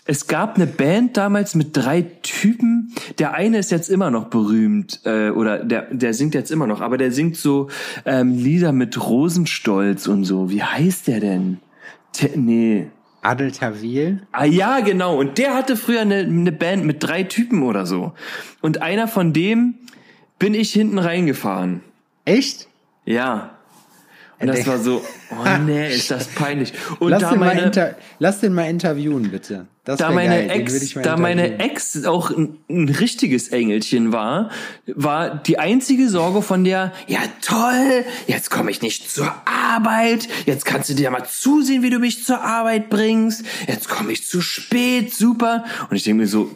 Es 0.09 0.29
gab 0.29 0.55
eine 0.55 0.67
Band 0.67 1.17
damals 1.17 1.55
mit 1.57 1.77
drei 1.77 2.03
Typen. 2.23 2.93
Der 3.19 3.35
eine 3.35 3.59
ist 3.59 3.73
jetzt 3.73 3.91
immer 3.91 4.11
noch 4.11 4.27
berühmt, 4.27 5.01
äh, 5.05 5.31
oder 5.31 5.65
der, 5.65 5.93
der 5.93 6.15
singt 6.15 6.35
jetzt 6.35 6.53
immer 6.53 6.69
noch, 6.69 6.81
aber 6.81 6.97
der 6.97 7.11
singt 7.11 7.37
so 7.37 7.69
ähm, 8.05 8.39
Lieder 8.39 8.73
mit 8.73 9.01
Rosenstolz 9.01 10.07
und 10.07 10.25
so. 10.25 10.51
Wie 10.51 10.63
heißt 10.63 11.09
der 11.09 11.21
denn? 11.21 11.59
Te 12.13 12.31
nee. 12.37 12.87
Adel 13.23 13.51
Tawil? 13.51 14.23
Ah 14.31 14.45
ja, 14.45 14.79
genau. 14.79 15.19
Und 15.19 15.39
der 15.39 15.55
hatte 15.55 15.77
früher 15.77 16.03
eine, 16.03 16.19
eine 16.19 16.53
Band 16.53 16.85
mit 16.85 17.03
drei 17.03 17.25
Typen 17.25 17.65
oder 17.65 17.85
so. 17.85 18.13
Und 18.61 18.83
einer 18.83 19.09
von 19.09 19.33
dem 19.33 19.75
bin 20.39 20.55
ich 20.55 20.73
hinten 20.73 20.99
reingefahren. 20.99 21.83
Echt? 22.25 22.69
Ja. 23.05 23.56
Und 24.39 24.49
das 24.49 24.57
Der- 24.57 24.67
war 24.67 24.79
so, 24.79 25.03
oh 25.31 25.59
nee, 25.65 25.95
ist 25.95 26.11
das 26.11 26.27
peinlich. 26.29 26.73
Und 26.99 27.11
Lass 27.11 27.23
da 27.23 27.31
den, 27.31 27.41
mal 27.41 27.47
meine, 27.55 27.63
inter 27.63 27.95
lass 28.19 28.41
den 28.41 28.53
mal 28.53 28.69
interviewen, 28.69 29.31
bitte. 29.31 29.67
Das 29.85 29.99
da 29.99 30.11
meine 30.11 30.47
geil. 30.49 30.61
Ex, 30.61 30.95
mal 30.97 31.03
da 31.03 31.17
meine. 31.17 31.59
Ex 31.61 32.05
auch 32.05 32.31
ein, 32.31 32.59
ein 32.69 32.89
richtiges 32.89 33.49
Engelchen 33.49 34.13
war, 34.13 34.51
war 34.87 35.37
die 35.37 35.59
einzige 35.61 36.09
Sorge 36.09 36.43
von 36.43 36.65
der, 36.65 36.93
ja 37.07 37.21
toll, 37.41 38.05
jetzt 38.27 38.51
komme 38.51 38.71
ich 38.73 38.83
nicht 38.83 39.09
zur 39.11 39.33
Arbeit, 39.47 40.29
jetzt 40.45 40.65
kannst 40.67 40.91
du 40.91 40.95
dir 40.95 41.11
mal 41.11 41.25
zusehen, 41.25 41.83
wie 41.83 41.91
du 41.91 41.99
mich 42.01 42.25
zur 42.25 42.43
Arbeit 42.43 42.91
bringst, 42.91 43.45
jetzt 43.69 43.89
komme 43.89 44.11
ich 44.13 44.27
zu 44.27 44.41
spät, 44.43 45.15
super. 45.15 45.65
Und 45.89 45.97
ich 45.97 46.03
denke 46.03 46.23
mir 46.23 46.29
so, 46.29 46.51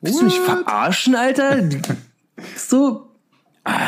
willst 0.00 0.18
du 0.20 0.24
mich 0.24 0.38
What? 0.40 0.64
verarschen, 0.64 1.14
Alter? 1.14 1.62
so, 2.56 3.08
Ah, 3.64 3.78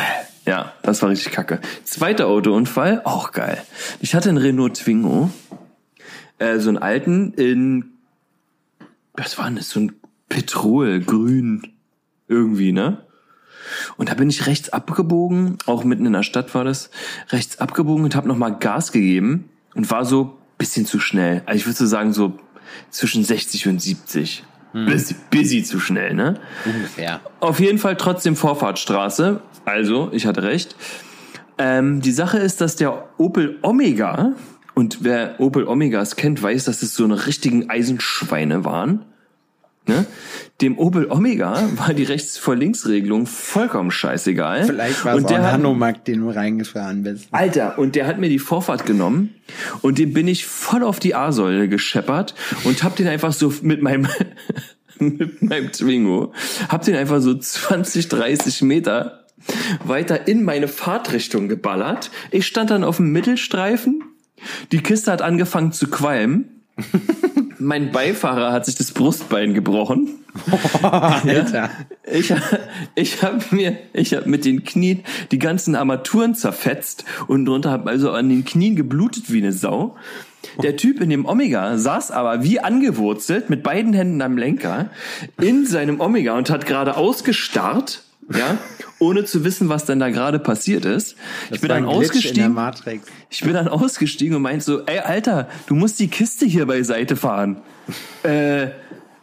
ja, 0.46 0.72
das 0.82 1.02
war 1.02 1.10
richtig 1.10 1.32
kacke. 1.32 1.60
Zweiter 1.84 2.26
Autounfall, 2.26 3.02
auch 3.04 3.32
geil. 3.32 3.62
Ich 4.00 4.14
hatte 4.14 4.28
einen 4.28 4.38
Renault 4.38 4.74
Twingo, 4.74 5.30
äh, 6.38 6.58
so 6.58 6.68
einen 6.68 6.78
alten 6.78 7.32
in, 7.34 7.92
was 9.14 9.38
war 9.38 9.46
denn 9.46 9.56
das, 9.56 9.70
so 9.70 9.80
ein 9.80 9.92
Petrol, 10.28 11.00
grün, 11.00 11.74
irgendwie, 12.28 12.72
ne? 12.72 13.04
Und 13.96 14.10
da 14.10 14.14
bin 14.14 14.28
ich 14.28 14.46
rechts 14.46 14.68
abgebogen, 14.68 15.58
auch 15.66 15.84
mitten 15.84 16.06
in 16.06 16.12
der 16.12 16.22
Stadt 16.22 16.54
war 16.54 16.64
das, 16.64 16.90
rechts 17.30 17.58
abgebogen 17.58 18.04
und 18.04 18.14
habe 18.14 18.28
nochmal 18.28 18.58
Gas 18.58 18.92
gegeben 18.92 19.48
und 19.74 19.90
war 19.90 20.04
so 20.04 20.38
bisschen 20.58 20.86
zu 20.86 21.00
schnell. 21.00 21.42
Also 21.46 21.58
ich 21.58 21.66
würde 21.66 21.78
so 21.78 21.86
sagen, 21.86 22.12
so 22.12 22.38
zwischen 22.90 23.24
60 23.24 23.68
und 23.68 23.80
70. 23.80 24.44
Busy, 24.74 25.14
busy 25.30 25.62
zu 25.62 25.78
schnell, 25.78 26.14
ne? 26.14 26.34
Ungefähr. 26.66 27.20
Auf 27.38 27.60
jeden 27.60 27.78
Fall 27.78 27.96
trotzdem 27.96 28.34
Vorfahrtsstraße. 28.34 29.40
Also, 29.64 30.10
ich 30.12 30.26
hatte 30.26 30.42
recht. 30.42 30.74
Ähm, 31.58 32.00
die 32.00 32.10
Sache 32.10 32.38
ist, 32.38 32.60
dass 32.60 32.74
der 32.74 33.08
Opel 33.16 33.58
Omega, 33.62 34.32
und 34.74 35.04
wer 35.04 35.38
Opel 35.38 35.68
Omegas 35.68 36.16
kennt, 36.16 36.42
weiß, 36.42 36.64
dass 36.64 36.82
es 36.82 36.94
so 36.94 37.04
eine 37.04 37.26
richtigen 37.26 37.70
Eisenschweine 37.70 38.64
waren. 38.64 39.04
Ne? 39.86 40.06
Dem 40.62 40.78
Opel 40.78 41.10
Omega 41.10 41.68
war 41.76 41.92
die 41.92 42.04
Rechts- 42.04 42.38
vor 42.38 42.56
Links-Regelung 42.56 43.26
vollkommen 43.26 43.90
scheißegal. 43.90 44.64
Vielleicht 44.64 45.04
war 45.04 45.12
es 45.12 45.18
und 45.18 45.24
auch 45.26 45.28
der 45.28 45.38
ein 45.40 45.52
Hanomag, 45.52 46.04
den 46.06 46.20
du 46.20 46.30
reingefahren 46.30 47.02
bist. 47.02 47.28
Alter, 47.32 47.78
und 47.78 47.94
der 47.94 48.06
hat 48.06 48.18
mir 48.18 48.30
die 48.30 48.38
Vorfahrt 48.38 48.86
genommen 48.86 49.34
und 49.82 49.98
dem 49.98 50.14
bin 50.14 50.26
ich 50.26 50.46
voll 50.46 50.82
auf 50.82 51.00
die 51.00 51.14
A-Säule 51.14 51.68
gescheppert 51.68 52.34
und 52.64 52.82
hab 52.82 52.96
den 52.96 53.08
einfach 53.08 53.32
so 53.32 53.52
mit 53.60 53.82
meinem 53.82 54.08
mit 54.98 55.42
meinem 55.42 55.70
Twingo, 55.70 56.32
hab 56.68 56.82
den 56.82 56.96
einfach 56.96 57.20
so 57.20 57.34
20, 57.34 58.08
30 58.08 58.62
Meter 58.62 59.24
weiter 59.84 60.26
in 60.26 60.44
meine 60.44 60.68
Fahrtrichtung 60.68 61.48
geballert. 61.48 62.10
Ich 62.30 62.46
stand 62.46 62.70
dann 62.70 62.84
auf 62.84 62.96
dem 62.96 63.12
Mittelstreifen. 63.12 64.02
Die 64.72 64.78
Kiste 64.78 65.12
hat 65.12 65.20
angefangen 65.20 65.72
zu 65.72 65.88
qualmen. 65.88 66.62
mein 67.64 67.90
Beifahrer 67.92 68.52
hat 68.52 68.66
sich 68.66 68.74
das 68.74 68.92
Brustbein 68.92 69.54
gebrochen. 69.54 70.24
Alter. 70.82 71.70
Ich, 72.10 72.32
ich 72.94 73.22
habe 73.22 73.44
mir, 73.50 73.78
ich 73.92 74.14
habe 74.14 74.28
mit 74.28 74.44
den 74.44 74.64
Knien 74.64 75.04
die 75.30 75.38
ganzen 75.38 75.74
Armaturen 75.74 76.34
zerfetzt 76.34 77.04
und 77.26 77.46
drunter 77.46 77.70
habe 77.70 77.90
also 77.90 78.10
an 78.10 78.28
den 78.28 78.44
Knien 78.44 78.76
geblutet 78.76 79.32
wie 79.32 79.38
eine 79.38 79.52
Sau. 79.52 79.96
Der 80.62 80.76
Typ 80.76 81.00
in 81.00 81.10
dem 81.10 81.24
Omega 81.24 81.78
saß 81.78 82.10
aber 82.10 82.42
wie 82.44 82.60
angewurzelt 82.60 83.48
mit 83.50 83.62
beiden 83.62 83.92
Händen 83.92 84.20
am 84.22 84.36
Lenker 84.36 84.90
in 85.40 85.66
seinem 85.66 86.00
Omega 86.00 86.36
und 86.36 86.50
hat 86.50 86.66
gerade 86.66 86.96
ausgestarrt, 86.96 88.04
ja, 88.32 88.58
ohne 88.98 89.24
zu 89.24 89.44
wissen, 89.44 89.68
was 89.68 89.84
denn 89.84 89.98
da 89.98 90.10
gerade 90.10 90.38
passiert 90.38 90.84
ist. 90.84 91.16
ich 91.50 91.60
bin 91.60 91.68
dann 91.68 91.84
ein 91.84 91.88
ausgestiegen. 91.88 92.56
Ich 93.30 93.40
bin 93.42 93.52
dann 93.52 93.68
ausgestiegen 93.68 94.36
und 94.36 94.42
meinte 94.42 94.64
so, 94.64 94.80
ey 94.86 95.00
Alter, 95.00 95.48
du 95.66 95.74
musst 95.74 95.98
die 95.98 96.08
Kiste 96.08 96.46
hier 96.46 96.66
beiseite 96.66 97.16
fahren. 97.16 97.60
Äh, 98.22 98.68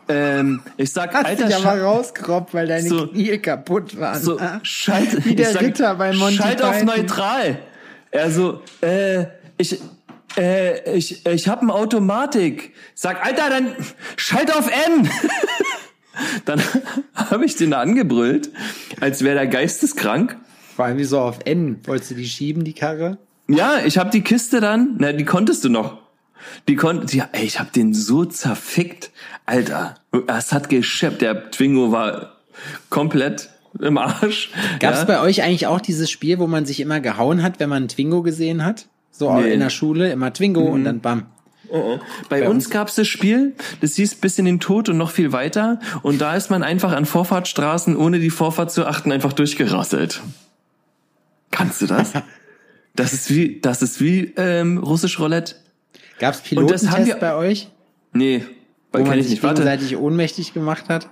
ähm, 0.10 0.62
ich 0.78 0.92
sag, 0.92 1.14
Hast 1.14 1.26
Alter, 1.26 1.48
dich 1.48 1.56
aber 1.56 1.82
rausgerobbt, 1.82 2.54
weil 2.54 2.68
deine 2.68 2.88
So. 2.88 3.08
Knie 3.08 3.38
kaputt 3.38 3.98
waren. 4.00 4.22
so, 4.22 4.38
Ah. 4.40 4.60
schalt, 4.64 5.26
Wie 5.26 5.36
der 5.36 5.52
sag, 5.52 5.62
Ritter 5.62 5.96
bei 5.96 6.14
Monty 6.14 6.36
Schalt 6.38 6.62
auf 6.62 6.72
Python. 6.72 6.86
neutral. 6.86 7.60
Er 8.12 8.30
so, 8.30 8.62
äh, 8.82 9.26
ich, 9.58 9.80
äh, 10.38 10.96
ich, 10.98 11.26
ich 11.26 11.48
hab 11.48 11.62
eine 11.62 11.74
Automatik. 11.74 12.74
Sag, 12.94 13.26
Alter, 13.26 13.50
dann 13.50 13.76
schalt 14.18 14.54
auf 14.56 14.70
N. 14.88 15.10
dann 16.46 16.62
habe 17.16 17.46
ich 17.46 17.56
den 17.56 17.72
da 17.72 17.80
angebrüllt, 17.82 18.50
als 19.00 19.24
wäre 19.24 19.36
der 19.36 19.48
geisteskrank. 19.48 20.38
Vor 20.76 20.86
allem 20.86 20.98
wie 20.98 21.04
so 21.04 21.20
auf 21.20 21.40
N. 21.46 21.80
Wolltest 21.86 22.12
du 22.12 22.16
die 22.16 22.26
schieben, 22.28 22.64
die 22.64 22.74
Karre? 22.74 23.18
Ja, 23.48 23.80
ich 23.86 23.98
hab 23.98 24.12
die 24.12 24.22
Kiste 24.22 24.62
dann, 24.62 24.96
na, 25.00 25.12
die 25.12 25.26
konntest 25.26 25.64
du 25.64 25.70
noch. 25.70 25.98
Die 26.68 26.76
konnte, 26.76 27.16
ja, 27.16 27.30
ey, 27.34 27.46
ich 27.46 27.60
hab 27.60 27.72
den 27.74 27.94
so 27.94 28.26
zerfickt. 28.26 29.12
Alter, 29.46 29.96
es 30.28 30.52
hat 30.54 30.70
gescheppt. 30.70 31.22
Der 31.22 31.52
Twingo 31.52 31.92
war 31.92 32.38
komplett 32.90 33.50
im 33.80 33.98
Arsch. 33.98 34.50
Gab 34.80 34.94
es 34.94 35.02
ja. 35.02 35.06
bei 35.06 35.22
euch 35.22 35.44
eigentlich 35.44 35.68
auch 35.68 35.82
dieses 35.82 36.10
Spiel, 36.10 36.40
wo 36.40 36.48
man 36.48 36.66
sich 36.66 36.80
immer 36.80 37.00
gehauen 37.00 37.44
hat, 37.44 37.60
wenn 37.60 37.70
man 37.70 37.78
einen 37.84 37.88
Twingo 37.90 38.22
gesehen 38.22 38.66
hat? 38.66 38.88
So 39.12 39.32
Nee. 39.34 39.54
in 39.54 39.60
der 39.60 39.70
Schule, 39.70 40.12
immer 40.12 40.34
Twingo 40.34 40.62
und 40.62 40.84
dann 40.84 41.00
bam. 41.00 41.26
Bei, 42.30 42.48
uns 42.50 42.70
gab's 42.70 42.96
das 42.96 43.08
Spiel, 43.08 43.54
das 43.80 43.96
hieß 43.96 44.16
bis 44.16 44.38
in 44.40 44.46
den 44.46 44.60
Tod 44.60 44.90
und 44.90 44.98
noch 44.98 45.12
viel 45.12 45.32
weiter. 45.32 45.80
Und 46.04 46.20
da 46.22 46.36
ist 46.36 46.50
man 46.50 46.64
einfach 46.64 46.92
an 46.92 47.06
Vorfahrtsstraßen, 47.06 47.96
ohne 47.96 48.20
die 48.20 48.30
Vorfahrt 48.30 48.72
zu 48.72 48.86
achten, 48.86 49.12
einfach 49.12 49.34
durchgerasselt. 49.34 50.22
Kannst 51.52 51.82
du 51.82 51.88
das? 51.88 52.14
Das 52.94 53.14
ist 53.14 53.30
wie, 53.34 53.62
das 53.62 53.82
ist 53.82 54.02
wie 54.02 54.34
ähm, 54.36 54.78
russisch 54.78 55.18
Roulette. 55.18 55.56
Gab 56.20 56.34
es 56.34 56.42
Und 56.52 56.70
das 56.70 56.82
haben 56.88 57.06
Pilotentest 57.06 57.08
wir- 57.08 57.16
bei 57.16 57.36
euch, 57.36 57.70
Nee, 58.12 58.44
weil 58.92 59.04
man 59.04 59.12
kann 59.12 59.20
ich 59.20 59.28
sich 59.28 59.42
nicht. 59.42 59.44
Warte. 59.44 59.96
ohnmächtig 59.98 60.54
gemacht 60.54 60.90
hat? 60.90 61.08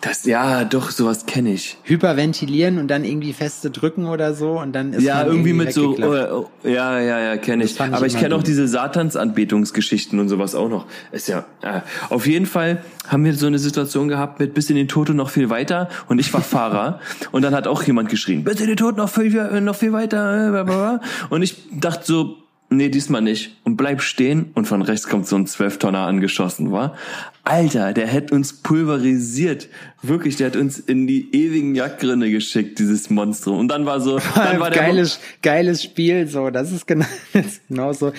Das, 0.00 0.24
ja, 0.24 0.64
doch, 0.64 0.92
sowas 0.92 1.26
kenne 1.26 1.52
ich. 1.52 1.76
Hyperventilieren 1.82 2.78
und 2.78 2.86
dann 2.86 3.04
irgendwie 3.04 3.32
feste 3.32 3.70
drücken 3.70 4.06
oder 4.06 4.32
so 4.32 4.60
und 4.60 4.72
dann 4.72 4.92
ist 4.92 5.02
Ja, 5.02 5.16
man 5.16 5.26
irgendwie 5.26 5.52
mit 5.52 5.72
so, 5.72 5.96
oh, 6.00 6.04
oh, 6.04 6.50
ja, 6.62 7.00
ja, 7.00 7.18
ja, 7.18 7.36
kenne 7.36 7.64
ich. 7.64 7.72
ich 7.72 7.80
Aber 7.80 8.06
ich 8.06 8.16
kenne 8.16 8.36
auch 8.36 8.44
diese 8.44 8.68
Satansanbetungsgeschichten 8.68 10.20
und 10.20 10.28
sowas 10.28 10.54
auch 10.54 10.68
noch. 10.68 10.86
Ist 11.10 11.26
ja, 11.26 11.46
äh, 11.62 11.80
auf 12.10 12.28
jeden 12.28 12.46
Fall 12.46 12.84
haben 13.08 13.24
wir 13.24 13.34
so 13.34 13.48
eine 13.48 13.58
Situation 13.58 14.06
gehabt 14.06 14.38
mit 14.38 14.54
bis 14.54 14.70
in 14.70 14.76
den 14.76 14.86
Tod 14.86 15.10
und 15.10 15.16
noch 15.16 15.30
viel 15.30 15.50
weiter 15.50 15.88
und 16.08 16.20
ich 16.20 16.32
war 16.32 16.42
Fahrer 16.42 17.00
und 17.32 17.42
dann 17.42 17.54
hat 17.54 17.66
auch 17.66 17.82
jemand 17.82 18.08
geschrien, 18.08 18.44
bis 18.44 18.60
in 18.60 18.68
den 18.68 18.76
Tod 18.76 18.96
noch 18.96 19.08
viel, 19.08 19.36
äh, 19.36 19.60
noch 19.60 19.74
viel 19.74 19.92
weiter, 19.92 20.46
äh, 20.46 20.50
bla, 20.50 20.62
bla, 20.62 20.74
bla. 20.74 21.00
und 21.30 21.42
ich 21.42 21.56
dachte 21.72 22.06
so, 22.06 22.36
nee, 22.70 22.88
diesmal 22.88 23.22
nicht 23.22 23.56
und 23.64 23.76
bleib 23.76 24.02
stehen 24.02 24.50
und 24.54 24.66
von 24.66 24.82
rechts 24.82 25.08
kommt 25.08 25.26
so 25.26 25.36
ein 25.36 25.46
Zwölftonner 25.46 26.00
angeschossen, 26.00 26.70
war. 26.72 26.96
Alter, 27.44 27.92
der 27.94 28.06
hätte 28.06 28.34
uns 28.34 28.52
pulverisiert. 28.52 29.68
Wirklich, 30.02 30.36
der 30.36 30.48
hat 30.48 30.56
uns 30.56 30.78
in 30.78 31.06
die 31.06 31.34
ewigen 31.34 31.74
Jagdgründe 31.74 32.30
geschickt, 32.30 32.78
dieses 32.78 33.08
Monstrum. 33.08 33.58
Und 33.58 33.68
dann 33.68 33.86
war 33.86 34.00
so, 34.00 34.18
dann 34.34 34.60
war 34.60 34.70
der 34.70 34.82
geiles, 34.82 35.18
geiles 35.42 35.82
Spiel, 35.82 36.26
so, 36.28 36.50
das 36.50 36.72
ist 36.72 36.86
genau, 36.86 37.06
das 37.32 37.46
ist 37.46 37.68
genau 37.68 37.92
so. 37.92 38.12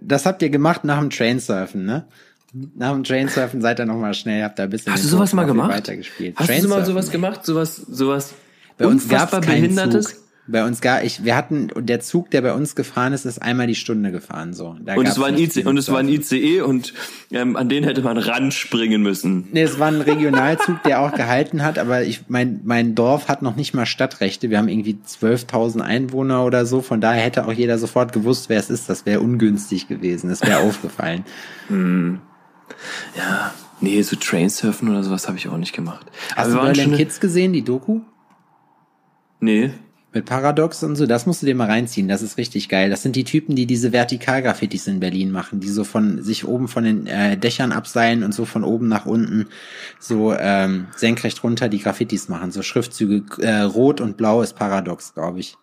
Das 0.00 0.26
habt 0.26 0.42
ihr 0.42 0.50
gemacht 0.50 0.84
nach 0.84 1.00
dem 1.00 1.10
Trainsurfen, 1.10 1.86
ne? 1.86 2.04
Nach 2.76 2.92
dem 2.92 3.02
Trainsurfen 3.02 3.60
seid 3.60 3.80
ihr 3.80 3.86
nochmal 3.86 4.14
schnell, 4.14 4.44
habt 4.44 4.58
da 4.58 4.64
ein 4.64 4.70
bisschen 4.70 4.92
Hast 4.92 5.02
du 5.02 5.08
sowas 5.08 5.32
mal 5.32 5.44
gemacht? 5.44 5.72
Weitergespielt. 5.72 6.36
Hast 6.38 6.62
du 6.62 6.68
mal 6.68 6.84
sowas 6.84 7.10
gemacht? 7.10 7.44
Sowas, 7.44 7.76
sowas 7.76 8.34
Bei 8.78 8.86
uns 8.86 9.04
unfassbar 9.04 9.40
keinen 9.40 9.62
behindertes? 9.62 10.06
Zug. 10.06 10.23
Bei 10.46 10.62
uns 10.66 10.82
gar, 10.82 11.02
ich, 11.02 11.24
wir 11.24 11.36
hatten, 11.36 11.70
und 11.72 11.86
der 11.86 12.00
Zug, 12.00 12.30
der 12.30 12.42
bei 12.42 12.52
uns 12.52 12.74
gefahren 12.76 13.14
ist, 13.14 13.24
ist 13.24 13.40
einmal 13.40 13.66
die 13.66 13.74
Stunde 13.74 14.12
gefahren, 14.12 14.52
so. 14.52 14.76
Da 14.84 14.94
Und 14.94 15.08
es 15.08 15.18
war 15.18 15.28
ein 15.28 15.34
nicht 15.36 15.44
IC, 15.46 15.52
viel 15.54 15.68
und 15.68 15.78
es 15.78 15.90
war 15.90 16.00
ein. 16.00 16.08
ICE 16.08 16.60
und 16.60 16.92
ähm, 17.30 17.56
an 17.56 17.70
den 17.70 17.82
hätte 17.82 18.02
man 18.02 18.18
ranspringen 18.18 19.00
müssen. 19.02 19.48
Nee, 19.52 19.62
es 19.62 19.78
war 19.78 19.88
ein 19.88 20.02
Regionalzug, 20.02 20.82
der 20.82 21.00
auch 21.00 21.14
gehalten 21.14 21.62
hat, 21.62 21.78
aber 21.78 22.02
ich, 22.02 22.24
mein, 22.28 22.60
mein 22.64 22.94
Dorf 22.94 23.28
hat 23.28 23.40
noch 23.40 23.56
nicht 23.56 23.72
mal 23.72 23.86
Stadtrechte. 23.86 24.50
Wir 24.50 24.58
haben 24.58 24.68
irgendwie 24.68 24.98
12.000 25.06 25.80
Einwohner 25.80 26.44
oder 26.44 26.66
so, 26.66 26.82
von 26.82 27.00
daher 27.00 27.22
hätte 27.22 27.46
auch 27.46 27.52
jeder 27.52 27.78
sofort 27.78 28.12
gewusst, 28.12 28.50
wer 28.50 28.60
es 28.60 28.68
ist. 28.68 28.90
Das 28.90 29.06
wäre 29.06 29.20
ungünstig 29.20 29.88
gewesen, 29.88 30.28
das 30.28 30.42
wäre 30.42 30.58
aufgefallen. 30.68 31.24
Ja, 33.16 33.54
nee, 33.80 34.02
so 34.02 34.16
Trainsurfen 34.16 34.90
oder 34.90 35.02
sowas 35.02 35.26
habe 35.26 35.38
ich 35.38 35.48
auch 35.48 35.56
nicht 35.56 35.72
gemacht. 35.72 36.04
Hast 36.36 36.48
wir 36.50 36.56
du 36.56 36.60
Berlin 36.66 36.84
schon- 36.84 36.96
Kids 36.96 37.18
gesehen, 37.20 37.54
die 37.54 37.62
Doku? 37.62 38.00
Nee. 39.40 39.72
Mit 40.14 40.26
Paradox 40.26 40.84
und 40.84 40.94
so, 40.94 41.06
das 41.06 41.26
musst 41.26 41.42
du 41.42 41.46
dir 41.46 41.56
mal 41.56 41.68
reinziehen, 41.68 42.06
das 42.06 42.22
ist 42.22 42.38
richtig 42.38 42.68
geil. 42.68 42.88
Das 42.88 43.02
sind 43.02 43.16
die 43.16 43.24
Typen, 43.24 43.56
die 43.56 43.66
diese 43.66 43.92
Vertikalgraffitis 43.92 44.86
in 44.86 45.00
Berlin 45.00 45.32
machen, 45.32 45.58
die 45.58 45.68
so 45.68 45.82
von 45.82 46.22
sich 46.22 46.46
oben 46.46 46.68
von 46.68 46.84
den 46.84 47.08
äh, 47.08 47.36
Dächern 47.36 47.72
abseilen 47.72 48.22
und 48.22 48.32
so 48.32 48.44
von 48.44 48.62
oben 48.62 48.86
nach 48.86 49.06
unten 49.06 49.48
so 49.98 50.32
ähm, 50.32 50.86
senkrecht 50.94 51.42
runter 51.42 51.68
die 51.68 51.80
Graffitis 51.80 52.28
machen. 52.28 52.52
So 52.52 52.62
Schriftzüge, 52.62 53.24
äh, 53.42 53.62
rot 53.62 54.00
und 54.00 54.16
blau 54.16 54.40
ist 54.40 54.54
Paradox, 54.54 55.14
glaube 55.14 55.40
ich. 55.40 55.56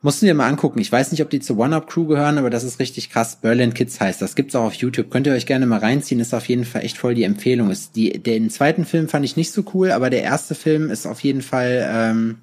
Musst 0.00 0.22
du 0.22 0.26
dir 0.26 0.34
mal 0.34 0.48
angucken. 0.48 0.80
Ich 0.80 0.90
weiß 0.90 1.12
nicht, 1.12 1.22
ob 1.22 1.30
die 1.30 1.40
zur 1.40 1.58
One-Up-Crew 1.58 2.06
gehören, 2.06 2.38
aber 2.38 2.50
das 2.50 2.64
ist 2.64 2.78
richtig 2.78 3.10
krass. 3.10 3.36
Berlin 3.36 3.74
Kids 3.74 4.00
heißt 4.00 4.20
das. 4.22 4.34
Gibt's 4.34 4.54
auch 4.54 4.64
auf 4.64 4.74
YouTube. 4.74 5.10
Könnt 5.10 5.26
ihr 5.26 5.32
euch 5.34 5.46
gerne 5.46 5.66
mal 5.66 5.78
reinziehen. 5.78 6.20
Ist 6.20 6.34
auf 6.34 6.48
jeden 6.48 6.64
Fall 6.64 6.84
echt 6.84 6.98
voll 6.98 7.14
die 7.14 7.24
Empfehlung. 7.24 7.70
Ist 7.70 7.96
die, 7.96 8.22
den 8.22 8.50
zweiten 8.50 8.84
Film 8.84 9.08
fand 9.08 9.24
ich 9.24 9.36
nicht 9.36 9.52
so 9.52 9.62
cool, 9.74 9.92
aber 9.92 10.10
der 10.10 10.22
erste 10.22 10.54
Film 10.54 10.90
ist 10.90 11.06
auf 11.06 11.20
jeden 11.20 11.42
Fall, 11.42 11.86
ähm, 11.90 12.38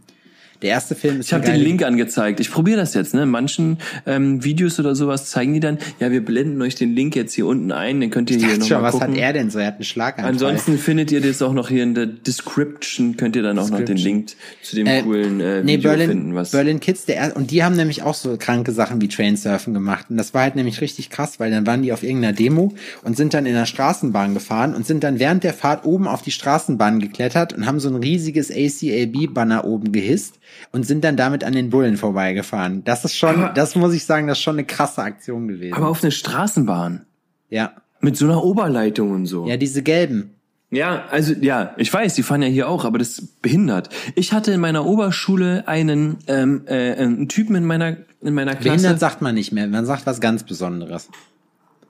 der 0.61 0.69
erste 0.69 0.95
Film 0.95 1.19
ist 1.19 1.27
Ich 1.27 1.33
habe 1.33 1.45
den 1.45 1.55
Link 1.55 1.83
angezeigt. 1.83 2.39
Ich 2.39 2.51
probiere 2.51 2.77
das 2.77 2.93
jetzt. 2.93 3.13
Ne? 3.13 3.23
In 3.23 3.29
manchen 3.29 3.77
ähm, 4.05 4.43
Videos 4.43 4.79
oder 4.79 4.95
sowas 4.95 5.29
zeigen 5.29 5.53
die 5.53 5.59
dann, 5.59 5.79
ja, 5.99 6.11
wir 6.11 6.23
blenden 6.23 6.61
euch 6.61 6.75
den 6.75 6.93
Link 6.95 7.15
jetzt 7.15 7.33
hier 7.33 7.47
unten 7.47 7.71
ein, 7.71 7.99
den 7.99 8.09
könnt 8.09 8.29
ihr 8.29 8.37
Ich 8.37 8.45
hier 8.45 8.57
nochmal 8.57 8.83
was 8.83 8.91
gucken. 8.93 9.13
hat 9.13 9.17
er 9.17 9.33
denn 9.33 9.49
so? 9.49 9.59
Er 9.59 9.67
hat 9.67 9.75
einen 9.75 9.83
Schlaganfall. 9.83 10.31
Ansonsten 10.31 10.77
findet 10.77 11.11
ihr 11.11 11.21
das 11.21 11.41
auch 11.41 11.53
noch 11.53 11.69
hier 11.69 11.83
in 11.83 11.95
der 11.95 12.05
Description, 12.05 13.17
könnt 13.17 13.35
ihr 13.35 13.43
dann 13.43 13.57
auch 13.57 13.69
noch 13.69 13.81
den. 13.83 13.97
Link 13.97 14.31
zu 14.61 14.75
dem 14.75 14.87
Äh, 14.87 15.01
coolen 15.03 15.39
äh, 15.41 15.63
nee, 15.63 15.77
Video 15.77 15.91
Berlin, 15.91 16.09
finden. 16.09 16.35
Was 16.35 16.51
Berlin 16.51 16.79
Kids, 16.79 17.05
der 17.05 17.17
er 17.17 17.35
und 17.35 17.51
die 17.51 17.63
haben 17.63 17.75
nämlich 17.75 18.03
auch 18.03 18.15
so 18.15 18.35
kranke 18.37 18.71
Sachen 18.71 19.01
wie 19.01 19.07
Trainsurfen 19.07 19.73
gemacht. 19.73 20.07
Und 20.09 20.17
das 20.17 20.33
war 20.33 20.41
halt 20.41 20.55
nämlich 20.55 20.81
richtig 20.81 21.09
krass, 21.09 21.39
weil 21.39 21.51
dann 21.51 21.65
waren 21.65 21.81
die 21.81 21.93
auf 21.93 22.03
irgendeiner 22.03 22.33
Demo 22.33 22.73
und 23.03 23.17
sind 23.17 23.33
dann 23.33 23.45
in 23.45 23.53
der 23.53 23.65
Straßenbahn 23.65 24.33
gefahren 24.33 24.75
und 24.75 24.85
sind 24.85 25.03
dann 25.03 25.19
während 25.19 25.43
der 25.43 25.53
Fahrt 25.53 25.85
oben 25.85 26.07
auf 26.07 26.21
die 26.21 26.31
Straßenbahn 26.31 26.99
geklettert 26.99 27.53
und 27.53 27.65
haben 27.65 27.79
so 27.79 27.89
ein 27.89 27.95
riesiges 27.95 28.51
ACAB-Banner 28.51 29.65
oben 29.65 29.91
gehisst 29.91 30.35
und 30.71 30.83
sind 30.85 31.03
dann 31.03 31.17
damit 31.17 31.43
an 31.43 31.53
den 31.53 31.69
Bullen 31.69 31.97
vorbeigefahren. 31.97 32.83
Das 32.83 33.05
ist 33.05 33.15
schon, 33.15 33.43
Aber- 33.43 33.53
das 33.53 33.75
muss 33.75 33.93
ich 33.93 34.05
sagen, 34.05 34.27
das 34.27 34.37
ist 34.37 34.43
schon 34.43 34.55
eine 34.55 34.65
krasse 34.65 35.01
Aktion 35.03 35.47
gewesen. 35.47 35.73
aber 35.73 35.87
auf 35.87 36.03
eine 36.03 36.11
Straßenbahn. 36.11 37.05
ja. 37.49 37.73
Mit 38.03 38.17
so 38.17 38.25
einer 38.25 38.43
Oberleitung 38.43 39.11
und 39.11 39.27
so. 39.27 39.45
Ja, 39.47 39.57
diese 39.57 39.83
gelben. 39.83 40.31
Ja, 40.71 41.05
also 41.11 41.33
ja, 41.39 41.75
ich 41.77 41.93
weiß, 41.93 42.15
die 42.15 42.23
fahren 42.23 42.41
ja 42.41 42.47
hier 42.47 42.67
auch, 42.67 42.83
aber 42.83 42.97
das 42.97 43.09
ist 43.19 43.41
behindert. 43.43 43.89
Ich 44.15 44.33
hatte 44.33 44.51
in 44.53 44.59
meiner 44.59 44.87
Oberschule 44.87 45.67
einen 45.67 46.17
ähm, 46.25 46.63
äh, 46.65 46.93
einen 46.95 47.29
Typen 47.29 47.55
in 47.55 47.65
meiner 47.65 47.97
in 48.21 48.33
meiner 48.33 48.53
Klasse 48.55 48.69
Behindert 48.69 48.99
sagt 48.99 49.21
man 49.21 49.35
nicht 49.35 49.51
mehr, 49.51 49.67
man 49.67 49.85
sagt 49.85 50.07
was 50.07 50.19
ganz 50.19 50.41
Besonderes. 50.43 51.09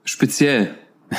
speziell. 0.04 0.74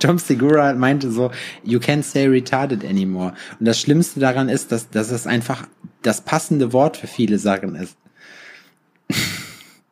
Tom 0.00 0.18
Segura 0.18 0.72
meinte 0.74 1.10
so, 1.12 1.30
you 1.62 1.78
can't 1.78 2.02
say 2.02 2.26
retarded 2.26 2.84
anymore. 2.84 3.34
Und 3.58 3.66
das 3.68 3.78
Schlimmste 3.78 4.18
daran 4.18 4.48
ist, 4.48 4.72
dass, 4.72 4.88
dass 4.90 5.10
es 5.10 5.26
einfach 5.26 5.66
das 6.02 6.22
passende 6.22 6.72
Wort 6.72 6.96
für 6.96 7.06
viele 7.06 7.38
Sachen 7.38 7.74
ist. 7.74 7.96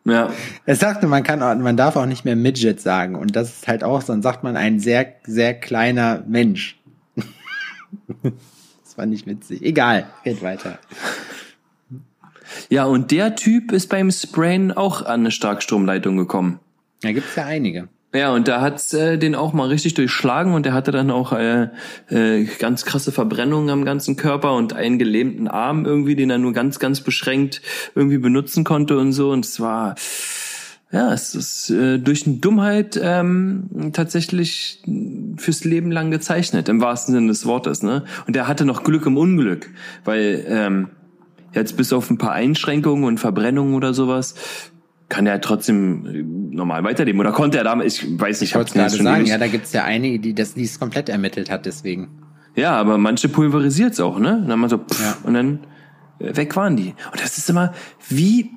Ja, 0.05 0.33
Er 0.65 0.77
sagte, 0.77 1.07
man 1.07 1.23
kann, 1.23 1.39
man 1.63 1.77
darf 1.77 1.97
auch 1.97 2.07
nicht 2.07 2.25
mehr 2.25 2.37
Midget 2.37 2.81
sagen. 2.81 3.15
Und 3.15 3.37
das 3.37 3.51
ist 3.51 3.69
halt 3.69 3.85
auch, 3.85 4.03
dann 4.03 4.23
sagt 4.23 4.43
man 4.43 4.57
ein 4.57 4.81
sehr, 4.81 5.15
sehr 5.25 5.55
kleiner 5.55 6.23
Mensch. 6.27 6.79
das 8.23 8.97
war 8.97 9.07
nicht 9.07 9.27
witzig. 9.27 9.63
Egal, 9.63 10.07
geht 10.25 10.43
weiter. 10.43 10.79
ja 12.69 12.85
und 12.85 13.11
der 13.11 13.37
Typ 13.37 13.73
ist 13.73 13.89
beim 13.89 14.11
Sprayen 14.11 14.73
auch 14.73 15.03
an 15.03 15.21
eine 15.21 15.31
Starkstromleitung 15.31 16.17
gekommen. 16.17 16.61
Da 17.03 17.13
gibt's 17.13 17.37
ja 17.37 17.45
einige. 17.45 17.89
Ja, 18.15 18.33
und 18.33 18.49
da 18.49 18.63
hat's 18.63 18.95
äh, 18.95 19.19
den 19.19 19.35
auch 19.35 19.53
mal 19.53 19.69
richtig 19.69 19.93
durchschlagen 19.93 20.55
und 20.55 20.65
der 20.65 20.73
hatte 20.73 20.93
dann 20.93 21.11
auch 21.11 21.33
äh, 21.33 21.69
äh, 22.09 22.45
ganz 22.59 22.87
krasse 22.87 23.13
Verbrennungen 23.13 23.69
am 23.69 23.85
ganzen 23.85 24.17
Körper 24.17 24.55
und 24.55 24.73
einen 24.73 24.99
gelähmten 24.99 25.47
Arm 25.47 25.85
irgendwie, 25.85 26.17
den 26.17 26.31
er 26.31 26.39
nur 26.39 26.55
ganz, 26.55 26.79
ganz 26.79 27.03
beschränkt 27.03 27.61
irgendwie 27.95 28.17
benutzen 28.17 28.65
konnte 28.65 28.97
und 28.97 29.13
so. 29.13 29.31
Und 29.31 29.45
es 29.45 29.61
war, 29.61 29.95
ja, 30.91 31.13
es 31.13 31.35
ist 31.35 31.69
äh, 31.69 31.99
durch 31.99 32.27
eine 32.27 32.37
Dummheit 32.37 32.99
ähm, 33.03 33.91
tatsächlich 33.93 34.83
fürs 35.37 35.65
Leben 35.65 35.91
lang 35.93 36.11
gezeichnet, 36.11 36.71
im 36.71 36.81
wahrsten 36.81 37.13
Sinne 37.13 37.29
des 37.29 37.45
Wortes. 37.45 37.83
Ne? 37.83 38.05
Und 38.27 38.35
der 38.35 38.49
hatte 38.49 38.65
noch 38.65 38.85
Glück 38.85 39.05
im 39.05 39.19
Unglück, 39.19 39.69
weil 40.07 40.47
ähm, 40.49 40.89
jetzt 41.53 41.77
bis 41.77 41.93
auf 41.93 42.09
ein 42.09 42.17
paar 42.17 42.33
Einschränkungen 42.33 43.05
und 43.05 43.21
Verbrennungen 43.21 43.75
oder 43.75 43.93
sowas 43.93 44.35
kann 45.09 45.27
er 45.27 45.41
trotzdem 45.41 46.07
äh, 46.07 46.23
normal 46.55 46.85
weiterleben. 46.85 47.21
Oder 47.21 47.33
konnte 47.33 47.59
er 47.59 47.65
damals, 47.65 48.03
ich 48.03 48.21
weiß 48.21 48.41
nicht, 48.41 48.51
Ich 48.51 48.57
wollte 48.57 48.75
gerade 48.75 48.91
sagen, 48.91 49.27
ja, 49.27 49.39
da 49.39 49.47
gibt's 49.47 49.73
ja 49.73 49.85
einige, 49.85 50.19
die 50.19 50.35
das, 50.35 50.57
es 50.57 50.79
komplett 50.79 51.09
ermittelt 51.09 51.51
hat, 51.51 51.67
deswegen. 51.67 52.09
Ja, 52.55 52.73
aber 52.73 52.99
manche 52.99 53.29
pulverisiert's 53.29 54.01
auch, 54.01 54.19
ne? 54.19 54.39
Und 54.39 54.49
dann 54.49 54.59
mal 54.59 54.69
so, 54.69 54.79
pff, 54.79 55.01
Ja. 55.01 55.17
und 55.25 55.35
dann 55.35 55.61
äh, 56.19 56.37
weg 56.37 56.57
waren 56.57 56.77
die. 56.77 56.95
Und 57.13 57.23
das 57.23 57.39
ist 57.39 57.49
immer, 57.49 57.73
wie, 58.09 58.51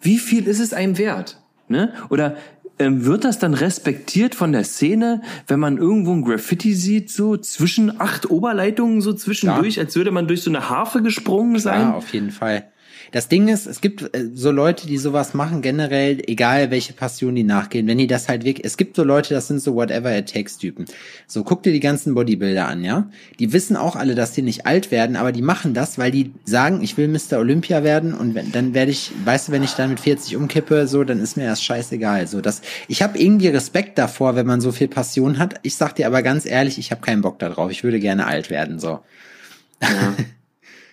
wie 0.00 0.18
viel 0.18 0.46
ist 0.46 0.60
es 0.60 0.72
einem 0.74 0.98
wert? 0.98 1.40
Ne? 1.68 1.92
Oder 2.10 2.36
ähm, 2.78 3.04
wird 3.04 3.24
das 3.24 3.38
dann 3.38 3.54
respektiert 3.54 4.34
von 4.34 4.52
der 4.52 4.64
Szene, 4.64 5.22
wenn 5.46 5.60
man 5.60 5.78
irgendwo 5.78 6.12
ein 6.12 6.22
Graffiti 6.24 6.74
sieht, 6.74 7.10
so 7.10 7.36
zwischen 7.36 8.00
acht 8.00 8.28
Oberleitungen, 8.30 9.00
so 9.00 9.12
zwischendurch, 9.12 9.78
als 9.78 9.94
würde 9.94 10.10
man 10.10 10.26
durch 10.26 10.42
so 10.42 10.50
eine 10.50 10.68
Harfe 10.68 11.02
gesprungen 11.02 11.58
sein? 11.58 11.82
Ja, 11.82 11.94
auf 11.94 12.12
jeden 12.12 12.30
Fall. 12.30 12.64
Das 13.12 13.28
Ding 13.28 13.48
ist, 13.48 13.66
es 13.66 13.82
gibt 13.82 14.14
äh, 14.16 14.30
so 14.34 14.50
Leute, 14.50 14.86
die 14.86 14.96
sowas 14.96 15.34
machen, 15.34 15.60
generell, 15.60 16.22
egal 16.26 16.70
welche 16.70 16.94
Passion 16.94 17.34
die 17.34 17.44
nachgehen, 17.44 17.86
wenn 17.86 17.98
die 17.98 18.06
das 18.06 18.28
halt 18.28 18.44
wirklich, 18.44 18.66
es 18.66 18.78
gibt 18.78 18.96
so 18.96 19.04
Leute, 19.04 19.34
das 19.34 19.48
sind 19.48 19.60
so 19.60 19.74
whatever 19.74 20.16
it 20.16 20.32
takes 20.32 20.56
Typen. 20.56 20.86
So, 21.26 21.44
guck 21.44 21.62
dir 21.62 21.72
die 21.72 21.80
ganzen 21.80 22.14
Bodybuilder 22.14 22.66
an, 22.66 22.82
ja? 22.82 23.10
Die 23.38 23.52
wissen 23.52 23.76
auch 23.76 23.96
alle, 23.96 24.14
dass 24.14 24.32
die 24.32 24.40
nicht 24.40 24.66
alt 24.66 24.90
werden, 24.90 25.16
aber 25.16 25.30
die 25.30 25.42
machen 25.42 25.74
das, 25.74 25.98
weil 25.98 26.10
die 26.10 26.32
sagen, 26.44 26.82
ich 26.82 26.96
will 26.96 27.06
Mr. 27.06 27.38
Olympia 27.38 27.84
werden 27.84 28.14
und 28.14 28.34
wenn, 28.34 28.50
dann 28.50 28.72
werde 28.72 28.90
ich, 28.90 29.12
weißt 29.24 29.48
du, 29.48 29.52
wenn 29.52 29.62
ich 29.62 29.72
dann 29.72 29.90
mit 29.90 30.00
40 30.00 30.36
umkippe, 30.36 30.86
so, 30.88 31.04
dann 31.04 31.20
ist 31.20 31.36
mir 31.36 31.46
das 31.46 31.62
scheißegal. 31.62 32.26
So, 32.26 32.40
das, 32.40 32.62
ich 32.88 33.02
habe 33.02 33.18
irgendwie 33.18 33.48
Respekt 33.48 33.98
davor, 33.98 34.36
wenn 34.36 34.46
man 34.46 34.62
so 34.62 34.72
viel 34.72 34.88
Passion 34.88 35.38
hat. 35.38 35.56
Ich 35.62 35.76
sag 35.76 35.94
dir 35.94 36.06
aber 36.06 36.22
ganz 36.22 36.46
ehrlich, 36.46 36.78
ich 36.78 36.90
habe 36.90 37.02
keinen 37.02 37.20
Bock 37.20 37.38
darauf. 37.38 37.70
Ich 37.70 37.84
würde 37.84 38.00
gerne 38.00 38.26
alt 38.26 38.48
werden, 38.48 38.78
so. 38.78 39.00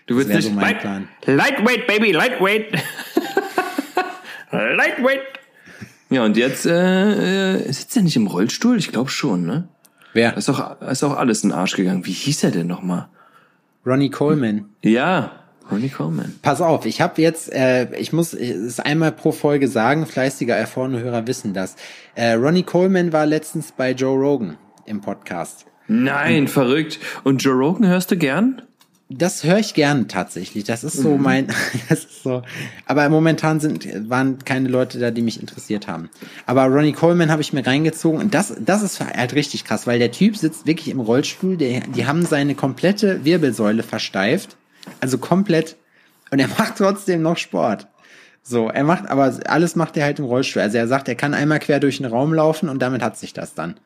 Du 0.10 0.18
willst 0.18 0.32
nicht 0.32 0.46
so 0.46 0.50
mein 0.50 0.64
light, 0.64 0.80
Plan. 0.80 1.08
Lightweight, 1.26 1.86
Baby, 1.86 2.12
lightweight. 2.14 2.72
lightweight. 4.52 5.22
Ja, 6.10 6.26
und 6.26 6.36
jetzt 6.36 6.66
äh, 6.66 7.58
äh, 7.58 7.72
sitzt 7.72 7.96
er 7.96 8.02
nicht 8.02 8.16
im 8.16 8.26
Rollstuhl? 8.26 8.80
Ich 8.80 8.92
glaube 8.92 9.12
schon, 9.12 9.46
ne? 9.46 9.68
Wer? 10.14 10.36
Ist 10.36 10.50
auch, 10.50 10.82
ist 10.82 11.04
auch 11.04 11.16
alles 11.16 11.44
in 11.44 11.52
den 11.52 11.60
Arsch 11.60 11.76
gegangen. 11.76 12.08
Wie 12.08 12.12
hieß 12.12 12.44
er 12.44 12.50
denn 12.50 12.66
nochmal? 12.66 13.08
Ronnie 13.86 14.10
Coleman. 14.10 14.66
Ja, 14.82 15.44
Ronnie 15.72 15.90
Coleman. 15.90 16.40
Pass 16.42 16.60
auf, 16.60 16.88
ich 16.88 17.02
habe 17.02 17.22
jetzt, 17.22 17.54
äh, 17.54 17.96
ich 17.96 18.12
muss 18.12 18.34
es 18.34 18.80
einmal 18.80 19.12
pro 19.12 19.32
Folge 19.32 19.68
sagen, 19.68 20.08
fleißiger 20.08 20.56
erfahrene 20.56 21.02
Hörer 21.02 21.28
wissen 21.28 21.54
das. 21.54 21.76
Äh, 22.16 22.32
Ronnie 22.32 22.64
Coleman 22.64 23.14
war 23.14 23.28
letztens 23.28 23.72
bei 23.72 23.92
Joe 23.92 24.18
Rogan 24.18 24.58
im 24.88 25.02
Podcast. 25.02 25.68
Nein, 25.88 26.48
verrückt. 26.48 26.98
Und 27.24 27.44
Joe 27.44 27.54
Rogan 27.54 27.86
hörst 27.86 28.10
du 28.10 28.18
gern? 28.18 28.64
Das 29.12 29.44
höre 29.44 29.58
ich 29.58 29.74
gern 29.74 30.08
tatsächlich. 30.08 30.66
Das 30.66 30.84
ist 30.84 30.94
so 30.94 31.18
mein, 31.18 31.48
das 31.90 32.06
ist 32.06 32.22
so. 32.22 32.44
Aber 32.86 33.10
momentan 33.10 33.60
sind, 33.60 33.88
waren 34.08 34.38
keine 34.46 34.70
Leute 34.70 35.00
da, 35.00 35.10
die 35.10 35.24
mich 35.24 35.42
interessiert 35.42 35.88
haben. 35.88 36.12
Aber 36.46 36.66
Ronnie 36.66 36.94
Coleman 36.94 37.32
habe 37.32 37.42
ich 37.42 37.52
mir 37.52 37.66
reingezogen 37.66 38.20
und 38.20 38.36
das, 38.36 38.56
das 38.60 38.84
ist 38.84 39.00
halt 39.00 39.34
richtig 39.34 39.66
krass, 39.66 39.88
weil 39.88 39.98
der 39.98 40.12
Typ 40.12 40.38
sitzt 40.38 40.68
wirklich 40.68 40.90
im 40.90 41.00
Rollstuhl, 41.00 41.58
der, 41.58 41.82
die 41.82 42.06
haben 42.06 42.24
seine 42.24 42.54
komplette 42.54 43.26
Wirbelsäule 43.26 43.82
versteift. 43.82 44.58
Also 45.02 45.18
komplett. 45.18 45.76
Und 46.30 46.38
er 46.40 46.48
macht 46.60 46.78
trotzdem 46.78 47.24
noch 47.24 47.38
Sport. 47.38 47.88
So, 48.44 48.70
er 48.70 48.84
macht, 48.84 49.10
aber 49.10 49.40
alles 49.48 49.76
macht 49.76 49.98
er 49.98 50.06
halt 50.06 50.20
im 50.20 50.26
Rollstuhl. 50.26 50.62
Also 50.62 50.78
er 50.78 50.88
sagt, 50.88 51.08
er 51.08 51.16
kann 51.16 51.34
einmal 51.34 51.60
quer 51.60 51.80
durch 51.80 51.98
den 51.98 52.06
Raum 52.06 52.32
laufen 52.32 52.70
und 52.70 52.80
damit 52.80 53.02
hat 53.02 53.18
sich 53.18 53.34
das 53.34 53.56
dann. 53.56 53.80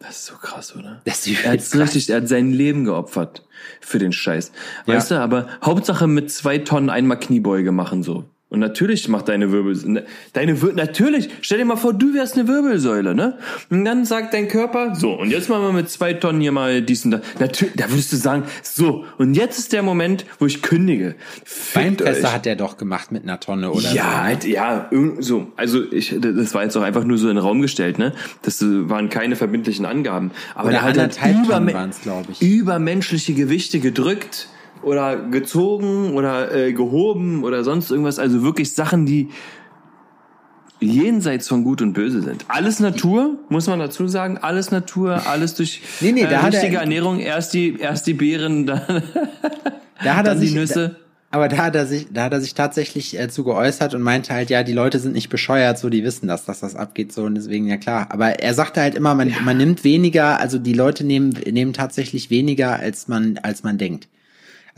Das 0.00 0.16
ist 0.16 0.26
so 0.26 0.34
krass, 0.36 0.74
oder? 0.74 1.02
Das 1.04 1.26
ist 1.26 1.44
er, 1.44 1.52
hat 1.52 1.74
richtig, 1.74 2.08
er 2.08 2.16
hat 2.16 2.28
sein 2.28 2.50
Leben 2.50 2.84
geopfert 2.86 3.46
für 3.82 3.98
den 3.98 4.12
Scheiß. 4.12 4.50
Weißt 4.86 5.10
ja. 5.10 5.18
du, 5.18 5.22
aber 5.22 5.48
Hauptsache 5.62 6.06
mit 6.06 6.30
zwei 6.32 6.58
Tonnen 6.58 6.88
einmal 6.88 7.20
Kniebeuge 7.20 7.70
machen 7.70 8.02
so. 8.02 8.24
Und 8.50 8.58
natürlich 8.58 9.08
macht 9.08 9.28
deine 9.28 9.52
Wirbelsäule, 9.52 10.06
deine 10.32 10.60
Wir 10.60 10.72
natürlich, 10.72 11.28
stell 11.40 11.58
dir 11.58 11.64
mal 11.64 11.76
vor, 11.76 11.94
du 11.94 12.14
wärst 12.14 12.36
eine 12.36 12.48
Wirbelsäule, 12.48 13.14
ne? 13.14 13.38
Und 13.70 13.84
dann 13.84 14.04
sagt 14.04 14.34
dein 14.34 14.48
Körper, 14.48 14.96
so, 14.96 15.12
und 15.12 15.30
jetzt 15.30 15.48
machen 15.48 15.62
wir 15.62 15.72
mit 15.72 15.88
zwei 15.88 16.14
Tonnen 16.14 16.40
hier 16.40 16.50
mal 16.50 16.82
dies 16.82 17.04
und 17.04 17.12
das. 17.12 17.20
Natürlich, 17.38 17.74
da 17.76 17.88
würdest 17.88 18.12
du 18.12 18.16
sagen, 18.16 18.42
so, 18.64 19.04
und 19.18 19.34
jetzt 19.34 19.60
ist 19.60 19.72
der 19.72 19.84
Moment, 19.84 20.26
wo 20.40 20.46
ich 20.46 20.62
kündige. 20.62 21.14
Beinpresse 21.74 22.32
hat 22.32 22.44
er 22.44 22.56
doch 22.56 22.76
gemacht 22.76 23.12
mit 23.12 23.22
einer 23.22 23.38
Tonne, 23.38 23.70
oder? 23.70 23.92
Ja, 23.92 24.02
so. 24.02 24.18
halt, 24.18 24.44
ja, 24.44 24.90
so. 25.20 25.52
Also 25.54 25.84
ich, 25.92 26.16
das 26.20 26.52
war 26.52 26.64
jetzt 26.64 26.76
auch 26.76 26.82
einfach 26.82 27.04
nur 27.04 27.18
so 27.18 27.28
in 27.28 27.36
den 27.36 27.44
Raum 27.44 27.62
gestellt, 27.62 28.00
ne? 28.00 28.14
Das 28.42 28.60
waren 28.62 29.10
keine 29.10 29.36
verbindlichen 29.36 29.86
Angaben. 29.86 30.32
Aber 30.56 30.70
oder 30.70 30.92
der 30.92 31.04
hat 31.04 31.20
halt 31.20 31.36
überme 31.44 31.90
übermenschliche 32.40 33.34
Gewichte 33.34 33.78
gedrückt 33.78 34.48
oder 34.82 35.16
gezogen 35.16 36.14
oder 36.14 36.54
äh, 36.54 36.72
gehoben 36.72 37.44
oder 37.44 37.64
sonst 37.64 37.90
irgendwas. 37.90 38.18
Also 38.18 38.42
wirklich 38.42 38.74
Sachen, 38.74 39.06
die 39.06 39.28
jenseits 40.80 41.48
von 41.48 41.62
Gut 41.62 41.82
und 41.82 41.92
Böse 41.92 42.22
sind. 42.22 42.44
Alles 42.48 42.80
Natur, 42.80 43.38
muss 43.48 43.66
man 43.66 43.78
dazu 43.78 44.08
sagen. 44.08 44.38
Alles 44.38 44.70
Natur, 44.70 45.26
alles 45.26 45.54
durch 45.54 45.82
nee, 46.00 46.12
nee, 46.12 46.22
äh, 46.22 46.34
richtige 46.36 46.76
er, 46.76 46.82
Ernährung. 46.82 47.18
Erst 47.20 47.54
die, 47.54 47.78
erst 47.78 48.06
die 48.06 48.14
Beeren, 48.14 48.66
dann, 48.66 48.80
da 50.02 50.16
hat 50.16 50.26
er 50.26 50.34
dann 50.34 50.38
sich, 50.38 50.50
die 50.50 50.58
Nüsse. 50.58 50.88
Da, 50.88 50.96
aber 51.32 51.48
da 51.48 51.58
hat 51.58 51.76
er 51.76 51.86
sich, 51.86 52.08
da 52.12 52.24
hat 52.24 52.32
er 52.32 52.40
sich 52.40 52.54
tatsächlich 52.54 53.18
äh, 53.18 53.28
zu 53.28 53.44
geäußert 53.44 53.94
und 53.94 54.02
meinte 54.02 54.34
halt, 54.34 54.50
ja, 54.50 54.62
die 54.62 54.72
Leute 54.72 54.98
sind 54.98 55.12
nicht 55.12 55.28
bescheuert, 55.28 55.78
so 55.78 55.88
die 55.88 56.02
wissen 56.02 56.26
das, 56.26 56.44
dass 56.44 56.60
das 56.60 56.74
abgeht, 56.74 57.12
so 57.12 57.22
und 57.22 57.36
deswegen 57.36 57.68
ja 57.68 57.76
klar. 57.76 58.08
Aber 58.10 58.40
er 58.40 58.54
sagte 58.54 58.80
halt 58.80 58.94
immer, 58.94 59.14
man, 59.14 59.28
ja. 59.28 59.40
man 59.42 59.56
nimmt 59.56 59.84
weniger, 59.84 60.40
also 60.40 60.58
die 60.58 60.72
Leute 60.72 61.04
nehmen 61.04 61.30
nehmen 61.30 61.72
tatsächlich 61.72 62.30
weniger, 62.30 62.80
als 62.80 63.06
man 63.06 63.38
als 63.42 63.62
man 63.62 63.78
denkt. 63.78 64.08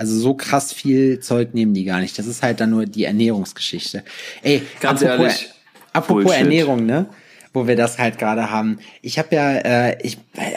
Also 0.03 0.19
so 0.19 0.35
krass 0.35 0.73
viel 0.73 1.21
Zeug 1.21 1.55
nehmen 1.55 1.75
die 1.75 1.85
gar 1.85 2.01
nicht. 2.01 2.19
Das 2.19 2.27
ist 2.27 2.43
halt 2.43 2.59
dann 2.59 2.71
nur 2.71 2.87
die 2.87 3.05
Ernährungsgeschichte. 3.05 4.03
Ey, 4.43 4.63
ganz 4.81 5.01
apropos, 5.01 5.27
ehrlich. 5.27 5.51
Apropos 5.93 6.25
Bullshit. 6.25 6.41
Ernährung, 6.41 6.87
ne? 6.87 7.07
Wo 7.53 7.69
wir 7.69 7.77
das 7.77 8.01
halt 8.01 8.19
gerade 8.19 8.51
haben. 8.51 8.81
Ich 9.01 9.21
habe 9.21 9.33
ja, 9.37 9.53
äh, 9.59 9.99
ich, 10.03 10.19
äh, 10.35 10.57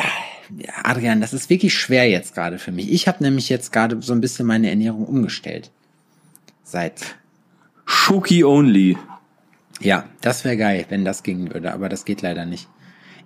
Adrian, 0.81 1.21
das 1.21 1.31
ist 1.31 1.51
wirklich 1.51 1.75
schwer 1.75 2.09
jetzt 2.09 2.33
gerade 2.33 2.57
für 2.57 2.71
mich. 2.71 2.91
Ich 2.91 3.07
habe 3.07 3.23
nämlich 3.23 3.47
jetzt 3.49 3.71
gerade 3.71 4.01
so 4.01 4.13
ein 4.13 4.21
bisschen 4.21 4.47
meine 4.47 4.67
Ernährung 4.67 5.05
umgestellt. 5.05 5.69
Seit 6.63 7.15
Schoki 7.85 8.43
only. 8.43 8.97
Ja, 9.79 10.05
das 10.21 10.43
wäre 10.43 10.57
geil, 10.57 10.85
wenn 10.89 11.05
das 11.05 11.21
gingen 11.21 11.53
würde, 11.53 11.71
aber 11.71 11.87
das 11.87 12.03
geht 12.03 12.23
leider 12.23 12.47
nicht. 12.47 12.67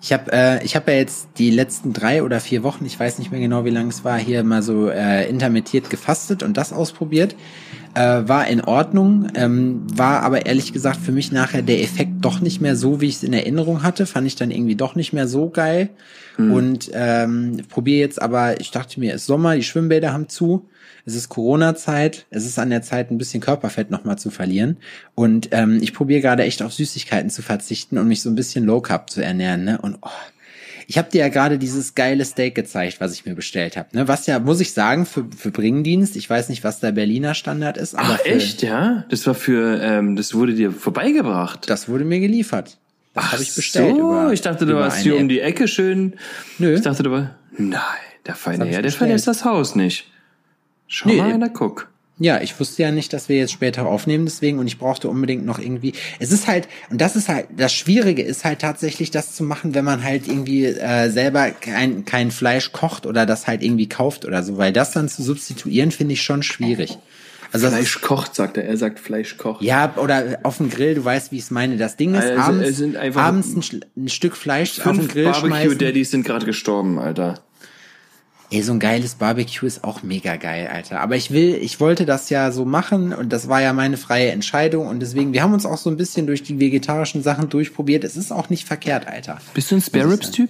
Ich 0.01 0.13
habe 0.13 0.31
äh, 0.31 0.63
ich 0.63 0.75
hab 0.75 0.87
ja 0.87 0.93
jetzt 0.93 1.27
die 1.37 1.51
letzten 1.51 1.91
drei 1.91 2.23
oder 2.23 2.39
vier 2.39 2.63
Wochen, 2.63 2.85
ich 2.85 2.97
weiß 2.97 3.19
nicht 3.19 3.31
mehr 3.31 3.41
genau, 3.41 3.65
wie 3.65 3.69
lange 3.69 3.89
es 3.89 4.05
war, 4.05 4.17
hier 4.17 4.43
mal 4.43 4.61
so 4.61 4.89
äh, 4.89 5.27
intermittiert 5.29 5.89
gefastet 5.89 6.41
und 6.41 6.55
das 6.55 6.71
ausprobiert. 6.71 7.35
Äh, 7.95 8.27
war 8.27 8.47
in 8.47 8.61
Ordnung, 8.61 9.29
ähm, 9.35 9.81
war 9.93 10.21
aber 10.21 10.45
ehrlich 10.45 10.73
gesagt 10.73 10.99
für 10.99 11.11
mich 11.11 11.31
nachher 11.31 11.61
der 11.61 11.81
Effekt 11.81 12.11
doch 12.21 12.39
nicht 12.39 12.61
mehr 12.61 12.75
so, 12.75 13.01
wie 13.01 13.07
ich 13.07 13.15
es 13.15 13.23
in 13.23 13.33
Erinnerung 13.33 13.83
hatte. 13.83 14.05
Fand 14.05 14.27
ich 14.27 14.35
dann 14.35 14.51
irgendwie 14.51 14.75
doch 14.75 14.95
nicht 14.95 15.11
mehr 15.11 15.27
so 15.27 15.49
geil. 15.49 15.89
Mhm. 16.37 16.51
Und 16.51 16.91
ähm, 16.93 17.61
probiere 17.67 17.99
jetzt 17.99 18.21
aber, 18.21 18.59
ich 18.61 18.71
dachte 18.71 18.99
mir, 18.99 19.13
es 19.13 19.21
ist 19.21 19.27
Sommer, 19.27 19.55
die 19.55 19.63
Schwimmbäder 19.63 20.13
haben 20.13 20.29
zu 20.29 20.67
es 21.09 21.15
ist 21.15 21.29
Corona-Zeit, 21.29 22.25
es 22.29 22.45
ist 22.45 22.59
an 22.59 22.69
der 22.69 22.81
Zeit, 22.81 23.11
ein 23.11 23.17
bisschen 23.17 23.41
Körperfett 23.41 23.89
nochmal 23.89 24.17
zu 24.17 24.29
verlieren. 24.29 24.77
Und 25.15 25.49
ähm, 25.51 25.79
ich 25.81 25.93
probiere 25.93 26.21
gerade 26.21 26.43
echt 26.43 26.61
auf 26.61 26.73
Süßigkeiten 26.73 27.29
zu 27.29 27.41
verzichten 27.41 27.97
und 27.97 28.07
mich 28.07 28.21
so 28.21 28.29
ein 28.29 28.35
bisschen 28.35 28.65
Low 28.65 28.81
Carb 28.81 29.09
zu 29.09 29.21
ernähren. 29.21 29.63
Ne? 29.63 29.79
Und 29.81 29.97
oh, 30.01 30.09
ich 30.89 30.97
habe 30.97 31.11
dir 31.11 31.19
ja 31.19 31.29
gerade 31.29 31.59
dieses 31.59 31.93
geile 31.93 32.25
Steak 32.25 32.55
gezeigt, 32.55 32.99
was 32.99 33.13
ich 33.13 33.23
mir 33.23 33.35
bestellt 33.35 33.77
habe. 33.77 33.89
Ne? 33.95 34.07
Was 34.07 34.25
ja, 34.25 34.39
muss 34.39 34.59
ich 34.59 34.73
sagen, 34.73 35.05
für, 35.05 35.23
für 35.37 35.51
Bringdienst, 35.51 36.15
ich 36.15 36.27
weiß 36.27 36.49
nicht, 36.49 36.63
was 36.63 36.79
der 36.79 36.91
Berliner 36.91 37.35
Standard 37.35 37.77
ist. 37.77 37.93
Aber 37.93 38.13
Ach, 38.13 38.19
für, 38.21 38.29
echt, 38.29 38.63
ja? 38.63 39.05
Das 39.09 39.27
war 39.27 39.35
für, 39.35 39.79
ähm, 39.83 40.15
das 40.15 40.33
wurde 40.33 40.55
dir 40.55 40.71
vorbeigebracht. 40.71 41.69
Das 41.69 41.89
wurde 41.89 42.05
mir 42.05 42.19
geliefert. 42.19 42.79
Das 43.13 43.33
habe 43.33 43.43
ich 43.43 43.53
bestellt. 43.53 43.97
So, 43.97 43.99
über, 43.99 44.33
ich 44.33 44.41
dachte, 44.41 44.65
du 44.65 44.73
warst 44.73 44.97
hier 44.97 45.15
um 45.17 45.29
die 45.29 45.41
Ecke 45.41 45.67
schön. 45.67 46.15
Nö. 46.57 46.73
Ich 46.73 46.81
dachte, 46.81 47.03
du 47.03 47.11
warst. 47.11 47.29
Nein, 47.55 47.79
der 48.25 48.33
feine 48.33 48.65
Herr, 48.65 48.81
der 48.81 48.91
verlässt 48.91 49.27
das 49.27 49.45
Haus 49.45 49.75
nicht. 49.75 50.07
Schau 50.87 51.07
nee, 51.09 51.17
mal 51.17 51.33
einer, 51.33 51.49
guck. 51.49 51.87
Ja, 52.21 52.41
ich 52.41 52.59
wusste 52.59 52.83
ja 52.83 52.91
nicht, 52.91 53.13
dass 53.13 53.29
wir 53.29 53.37
jetzt 53.37 53.53
später 53.53 53.85
aufnehmen, 53.85 54.25
deswegen 54.25 54.59
und 54.59 54.67
ich 54.67 54.77
brauchte 54.77 55.07
unbedingt 55.07 55.45
noch 55.45 55.57
irgendwie. 55.57 55.93
Es 56.19 56.33
ist 56.33 56.47
halt 56.47 56.67
und 56.89 56.99
das 56.99 57.15
ist 57.15 57.29
halt 57.29 57.47
das 57.55 57.73
Schwierige 57.73 58.21
ist 58.21 58.43
halt 58.43 58.59
tatsächlich 58.59 59.09
das 59.09 59.33
zu 59.33 59.43
machen, 59.43 59.73
wenn 59.73 59.85
man 59.85 60.03
halt 60.03 60.27
irgendwie 60.27 60.65
äh, 60.65 61.09
selber 61.09 61.49
kein 61.51 62.03
kein 62.03 62.31
Fleisch 62.31 62.73
kocht 62.73 63.05
oder 63.05 63.25
das 63.25 63.47
halt 63.47 63.63
irgendwie 63.63 63.87
kauft 63.87 64.25
oder 64.25 64.43
so, 64.43 64.57
weil 64.57 64.73
das 64.73 64.91
dann 64.91 65.07
zu 65.07 65.23
substituieren 65.23 65.91
finde 65.91 66.13
ich 66.13 66.21
schon 66.21 66.43
schwierig. 66.43 66.97
Also 67.51 67.67
Fleisch 67.67 68.01
kocht, 68.01 68.35
sagt 68.35 68.57
er. 68.57 68.65
Er 68.65 68.77
sagt 68.77 68.99
Fleisch 68.99 69.37
kocht. 69.37 69.63
Ja, 69.63 69.95
oder 69.97 70.39
auf 70.43 70.57
dem 70.57 70.69
Grill, 70.69 70.95
du 70.95 71.03
weißt, 71.03 71.31
wie 71.31 71.37
ich 71.37 71.43
es 71.43 71.51
meine. 71.51 71.77
Das 71.77 71.95
Ding 71.97 72.13
ist, 72.13 72.23
also, 72.23 72.41
abends, 72.41 72.83
abends 73.15 73.55
ein, 73.55 73.85
ein, 73.97 74.09
Stück 74.09 74.35
Fleisch 74.35 74.79
auf 74.79 74.95
den 74.95 75.07
Grill 75.07 75.23
Barbecue 75.23 75.47
schmeißen. 75.47 75.77
Daddies 75.79 76.11
sind 76.11 76.25
gerade 76.25 76.45
gestorben, 76.45 76.99
Alter. 76.99 77.41
Ey, 78.51 78.63
so 78.63 78.73
ein 78.73 78.79
geiles 78.79 79.13
Barbecue 79.13 79.67
ist 79.67 79.83
auch 79.83 80.01
mega 80.01 80.35
geil, 80.35 80.67
Alter. 80.73 81.01
Aber 81.01 81.15
ich 81.15 81.29
will, 81.29 81.53
ich 81.61 81.79
wollte 81.79 82.07
das 82.07 82.31
ja 82.31 82.51
so 82.51 82.65
machen 82.65 83.13
und 83.13 83.31
das 83.31 83.47
war 83.47 83.61
ja 83.61 83.73
meine 83.73 83.95
freie 83.95 84.31
Entscheidung 84.31 84.87
und 84.87 85.01
deswegen, 85.01 85.33
wir 85.33 85.43
haben 85.43 85.53
uns 85.53 85.67
auch 85.67 85.77
so 85.77 85.91
ein 85.91 85.97
bisschen 85.97 86.25
durch 86.25 86.41
die 86.41 86.59
vegetarischen 86.59 87.21
Sachen 87.21 87.49
durchprobiert. 87.49 88.03
Es 88.03 88.17
ist 88.17 88.31
auch 88.31 88.49
nicht 88.49 88.65
verkehrt, 88.65 89.07
Alter. 89.07 89.37
Bist 89.53 89.69
du 89.69 89.75
ein 89.75 89.81
Spare 89.81 90.11
Ribs 90.11 90.31
Typ? 90.31 90.49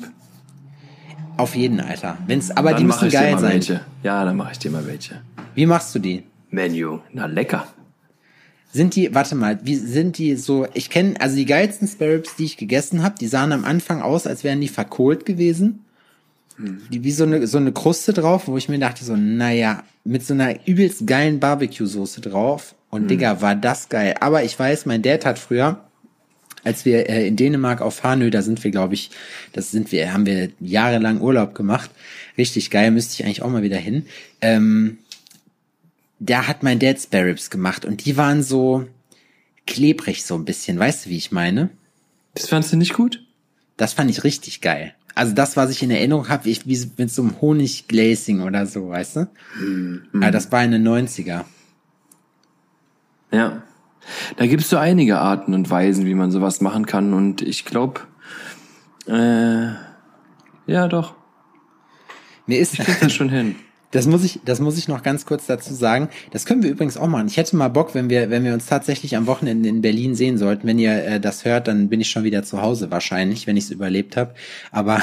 Auf 1.36 1.56
jeden, 1.56 1.82
Alter. 1.82 2.18
Wenn's, 2.26 2.52
aber 2.52 2.72
dann 2.72 2.80
die 2.80 2.86
müssen 2.86 3.10
geil 3.10 3.38
sein. 3.38 3.54
Welche. 3.54 3.82
Ja, 4.02 4.24
dann 4.24 4.38
mache 4.38 4.54
ich 4.54 4.60
dir 4.60 4.72
mal 4.72 4.88
welche. 4.88 5.22
Wie 5.54 5.66
machst 5.66 5.94
du 5.94 6.00
die? 6.00 6.24
Menu. 6.52 7.00
Na, 7.12 7.26
lecker. 7.26 7.68
Sind 8.72 8.96
die, 8.96 9.14
warte 9.14 9.36
mal, 9.36 9.60
wie 9.64 9.76
sind 9.76 10.18
die 10.18 10.36
so, 10.36 10.68
ich 10.74 10.90
kenne, 10.90 11.20
also 11.20 11.36
die 11.36 11.46
geilsten 11.46 11.88
Spare 11.88 12.14
Ribs, 12.14 12.38
die 12.38 12.46
ich 12.46 12.56
gegessen 12.56 13.04
habe, 13.04 13.16
die 13.20 13.28
sahen 13.28 13.52
am 13.52 13.66
Anfang 13.66 14.02
aus, 14.02 14.26
als 14.26 14.46
wären 14.46 14.62
die 14.62 14.68
verkohlt 14.70 15.26
gewesen 15.26 15.84
wie 16.60 17.12
so 17.12 17.24
eine, 17.24 17.48
so 17.48 17.58
eine 17.58 17.72
Kruste 17.72 18.14
drauf, 18.14 18.48
wo 18.48 18.58
ich 18.58 18.68
mir 18.68 18.80
dachte 18.80 19.06
so, 19.06 19.16
naja, 19.16 19.84
mit 20.04 20.26
so 20.26 20.34
einer 20.34 20.68
übelst 20.68 21.08
geilen 21.08 21.40
Barbecue-Soße 21.40 22.22
drauf. 22.22 22.76
Und 22.90 23.04
mhm. 23.04 23.08
Digga, 23.08 23.42
war 23.42 23.56
das 23.56 23.90
geil. 23.90 24.16
Aber 24.20 24.44
ich 24.44 24.58
weiß, 24.58 24.86
mein 24.86 25.02
Dad 25.02 25.26
hat 25.26 25.40
früher, 25.40 25.86
als 26.64 26.84
wir 26.84 27.10
äh, 27.10 27.28
in 27.28 27.38
Dänemark 27.38 27.82
auf 27.82 28.04
Hanö, 28.04 28.30
da 28.30 28.42
sind 28.42 28.64
wir, 28.64 28.72
glaube 28.72 28.94
ich, 28.94 29.12
das 29.54 29.72
sind 29.72 29.92
wir, 29.92 30.12
haben 30.12 30.26
wir 30.26 30.50
jahrelang 30.60 31.22
Urlaub 31.22 31.56
gemacht. 31.56 31.92
Richtig 32.38 32.70
geil, 32.72 32.92
müsste 32.92 33.14
ich 33.14 33.26
eigentlich 33.26 33.42
auch 33.42 33.50
mal 33.50 33.64
wieder 33.64 33.78
hin. 33.78 34.06
Ähm, 34.42 34.98
da 36.20 36.48
hat 36.48 36.64
mein 36.64 36.80
Dad 36.80 37.00
Spare 37.00 37.28
Ribs 37.28 37.50
gemacht 37.50 37.86
und 37.86 38.04
die 38.04 38.18
waren 38.18 38.44
so 38.44 38.86
klebrig 39.66 40.26
so 40.26 40.36
ein 40.36 40.44
bisschen. 40.44 40.78
Weißt 40.78 41.06
du, 41.06 41.10
wie 41.12 41.18
ich 41.18 41.32
meine? 41.32 41.70
Das 42.34 42.50
fandst 42.50 42.74
du 42.74 42.78
nicht 42.78 42.94
gut? 42.94 43.24
Das 43.78 43.94
fand 43.94 44.12
ich 44.12 44.26
richtig 44.26 44.60
geil 44.60 44.94
also 45.16 45.34
das, 45.34 45.58
was 45.58 45.70
ich 45.70 45.84
in 45.84 45.92
Erinnerung 45.92 46.30
habe, 46.30 46.50
ich, 46.50 46.68
wie 46.68 46.92
mit 46.98 47.12
so 47.12 47.22
einem 47.22 47.42
Honigglazing 47.42 48.42
oder 48.42 48.66
so, 48.66 48.90
weißt 48.90 49.16
du? 49.18 49.30
Mhm. 49.60 50.04
Ja, 50.22 50.32
das 50.32 50.52
war 50.52 50.64
in 50.64 50.72
den 50.72 50.88
90er. 50.88 51.46
Ja. 53.32 53.64
Da 54.38 54.48
gibt's 54.48 54.70
so 54.70 54.78
einige 54.78 55.20
Arten 55.20 55.54
und 55.54 55.70
Weisen, 55.70 56.06
wie 56.06 56.16
man 56.16 56.32
sowas 56.32 56.62
machen 56.62 56.86
kann. 56.86 57.14
Und 57.14 57.42
ich 57.42 57.66
glaube, 57.66 58.02
äh, 59.08 59.74
ja 60.72 60.88
doch. 60.88 61.16
Mir 62.46 62.60
ist 62.60 62.74
ich 62.74 62.80
krieg 62.80 63.00
das 63.00 63.14
schon 63.14 63.30
hin. 63.30 63.56
Das 63.92 64.06
muss 64.06 64.24
ich, 64.24 64.40
das 64.46 64.60
muss 64.60 64.78
ich 64.78 64.88
noch 64.88 65.02
ganz 65.02 65.26
kurz 65.26 65.48
dazu 65.48 65.74
sagen. 65.74 66.10
Das 66.32 66.46
können 66.46 66.62
wir 66.62 66.70
übrigens 66.70 66.98
auch 66.98 67.08
machen. 67.08 67.28
Ich 67.28 67.38
hätte 67.38 67.56
mal 67.56 67.70
Bock, 67.70 67.96
wenn 67.96 68.10
wir, 68.10 68.30
wenn 68.30 68.44
wir 68.44 68.54
uns 68.54 68.68
tatsächlich 68.68 69.16
am 69.16 69.26
Wochenende 69.26 69.68
in 69.68 69.82
Berlin 69.82 70.14
sehen 70.14 70.38
sollten. 70.38 70.68
Wenn 70.68 70.78
ihr 70.78 71.04
äh, 71.04 71.20
das 71.20 71.44
hört, 71.44 71.68
dann 71.68 71.90
bin 71.90 72.00
ich 72.00 72.10
schon 72.10 72.24
wieder 72.24 72.44
zu 72.44 72.62
Hause 72.62 72.92
wahrscheinlich, 72.92 73.48
wenn 73.48 73.58
ich 73.58 73.66
es 73.66 73.72
überlebt 73.72 74.16
habe. 74.16 74.36
Aber 74.72 75.02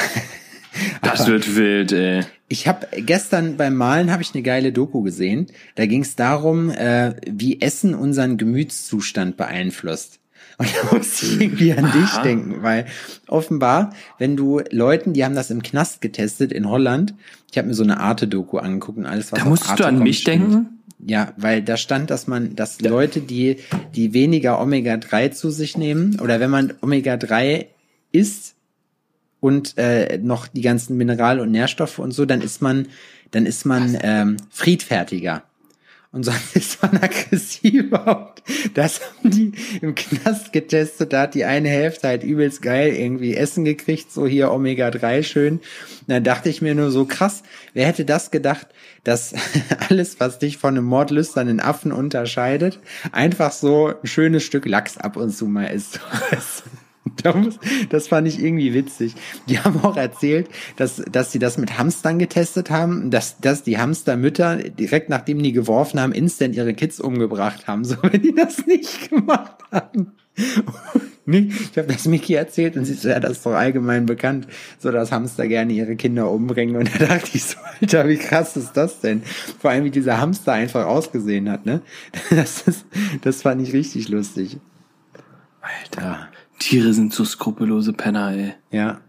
das 1.02 1.22
aber, 1.22 1.32
wird 1.32 1.56
wild, 1.56 1.92
ey. 1.92 2.22
Ich 2.48 2.68
habe 2.68 2.86
gestern 2.96 3.56
beim 3.56 3.74
Malen 3.74 4.12
habe 4.12 4.22
ich 4.22 4.32
eine 4.34 4.42
geile 4.42 4.72
Doku 4.72 5.02
gesehen. 5.02 5.48
Da 5.74 5.86
ging 5.86 6.02
es 6.02 6.14
darum, 6.14 6.70
äh, 6.70 7.14
wie 7.28 7.60
Essen 7.60 7.92
unseren 7.94 8.36
Gemütszustand 8.36 9.36
beeinflusst. 9.36 10.20
Und 10.58 10.68
da 10.74 10.96
musste 10.96 11.26
ich 11.26 11.40
irgendwie 11.40 11.72
an 11.72 11.92
dich 11.92 12.10
denken, 12.22 12.62
weil 12.62 12.86
offenbar, 13.26 13.92
wenn 14.18 14.36
du 14.36 14.60
Leuten, 14.70 15.12
die 15.12 15.24
haben 15.24 15.34
das 15.34 15.50
im 15.50 15.62
Knast 15.62 16.00
getestet 16.00 16.52
in 16.52 16.68
Holland, 16.68 17.14
ich 17.50 17.58
habe 17.58 17.68
mir 17.68 17.74
so 17.74 17.82
eine 17.82 18.00
Arte-Doku 18.00 18.58
angeguckt 18.58 18.98
und 18.98 19.06
alles, 19.06 19.32
was 19.32 19.38
Da 19.38 19.44
musstest 19.44 19.72
Arte 19.72 19.82
du 19.82 19.88
an 19.88 19.98
mich 19.98 20.20
stimmt. 20.20 20.52
denken? 20.52 20.68
Ja, 20.98 21.34
weil 21.36 21.62
da 21.62 21.76
stand, 21.76 22.10
dass 22.10 22.26
man, 22.26 22.56
dass 22.56 22.80
Leute, 22.80 23.20
die, 23.20 23.58
die 23.94 24.14
weniger 24.14 24.60
Omega-3 24.60 25.30
zu 25.30 25.50
sich 25.50 25.76
nehmen, 25.76 26.18
oder 26.20 26.40
wenn 26.40 26.50
man 26.50 26.72
Omega-3 26.80 27.66
isst 28.12 28.54
und 29.40 29.76
äh, 29.76 30.18
noch 30.18 30.48
die 30.48 30.62
ganzen 30.62 30.96
Mineral- 30.96 31.40
und 31.40 31.50
Nährstoffe 31.50 31.98
und 31.98 32.12
so, 32.12 32.24
dann 32.24 32.40
ist 32.40 32.62
man, 32.62 32.88
dann 33.30 33.44
ist 33.44 33.66
man 33.66 33.96
ähm, 34.00 34.36
friedfertiger. 34.50 35.42
Und 36.16 36.22
sonst 36.22 36.56
ist 36.56 36.80
man 36.80 36.96
aggressiver. 36.96 38.32
Und 38.32 38.76
das 38.78 39.02
haben 39.02 39.30
die 39.30 39.52
im 39.82 39.94
Knast 39.94 40.50
getestet. 40.50 41.12
Da 41.12 41.22
hat 41.22 41.34
die 41.34 41.44
eine 41.44 41.68
Hälfte 41.68 42.08
halt 42.08 42.24
übelst 42.24 42.62
geil 42.62 42.94
irgendwie 42.94 43.34
Essen 43.34 43.66
gekriegt, 43.66 44.10
so 44.10 44.26
hier 44.26 44.50
Omega-3 44.50 45.22
schön. 45.22 45.52
Und 45.56 45.62
dann 46.06 46.24
dachte 46.24 46.48
ich 46.48 46.62
mir 46.62 46.74
nur 46.74 46.90
so 46.90 47.04
krass, 47.04 47.42
wer 47.74 47.86
hätte 47.86 48.06
das 48.06 48.30
gedacht, 48.30 48.68
dass 49.04 49.34
alles, 49.90 50.18
was 50.18 50.38
dich 50.38 50.56
von 50.56 50.78
einem 50.78 50.86
mordlüsternen 50.86 51.60
Affen 51.60 51.92
unterscheidet, 51.92 52.80
einfach 53.12 53.52
so 53.52 53.88
ein 53.88 54.06
schönes 54.06 54.42
Stück 54.42 54.64
Lachs 54.64 54.96
ab 54.96 55.18
und 55.18 55.36
zu 55.36 55.44
mal 55.44 55.66
ist. 55.66 56.00
Das 57.90 58.08
fand 58.08 58.28
ich 58.28 58.42
irgendwie 58.42 58.74
witzig. 58.74 59.14
Die 59.48 59.58
haben 59.58 59.82
auch 59.82 59.96
erzählt, 59.96 60.48
dass, 60.76 61.02
dass 61.10 61.32
sie 61.32 61.38
das 61.38 61.58
mit 61.58 61.78
Hamstern 61.78 62.18
getestet 62.18 62.70
haben, 62.70 63.10
dass, 63.10 63.38
dass 63.38 63.62
die 63.62 63.78
Hamstermütter 63.78 64.56
direkt 64.56 65.08
nachdem 65.08 65.42
die 65.42 65.52
geworfen 65.52 66.00
haben, 66.00 66.12
instant 66.12 66.54
ihre 66.54 66.74
Kids 66.74 67.00
umgebracht 67.00 67.66
haben, 67.66 67.84
so 67.84 67.96
wenn 68.02 68.22
die 68.22 68.34
das 68.34 68.66
nicht 68.66 69.10
gemacht 69.10 69.56
haben. 69.70 70.12
Ich 71.28 71.76
habe 71.76 71.92
das 71.92 72.06
Miki 72.06 72.34
erzählt 72.34 72.76
und 72.76 72.84
sie 72.84 72.94
so, 72.94 73.08
ja, 73.08 73.18
das 73.18 73.32
ist 73.32 73.46
doch 73.46 73.54
allgemein 73.54 74.06
bekannt, 74.06 74.46
so 74.78 74.92
dass 74.92 75.10
Hamster 75.10 75.48
gerne 75.48 75.72
ihre 75.72 75.96
Kinder 75.96 76.30
umbringen. 76.30 76.76
Und 76.76 77.00
da 77.00 77.06
dachte 77.06 77.30
ich 77.32 77.42
so, 77.42 77.56
Alter, 77.80 78.08
wie 78.08 78.16
krass 78.16 78.56
ist 78.56 78.74
das 78.74 79.00
denn? 79.00 79.22
Vor 79.58 79.70
allem, 79.70 79.84
wie 79.84 79.90
dieser 79.90 80.20
Hamster 80.20 80.52
einfach 80.52 80.86
ausgesehen 80.86 81.50
hat, 81.50 81.66
ne? 81.66 81.82
Das, 82.30 82.62
ist, 82.68 82.86
das 83.22 83.42
fand 83.42 83.60
ich 83.60 83.72
richtig 83.72 84.08
lustig. 84.08 84.58
Alter. 85.60 86.28
Tiere 86.58 86.92
sind 86.92 87.12
so 87.12 87.24
skrupellose 87.24 87.92
Penner, 87.92 88.32
ey. 88.32 88.52
Ja. 88.70 89.00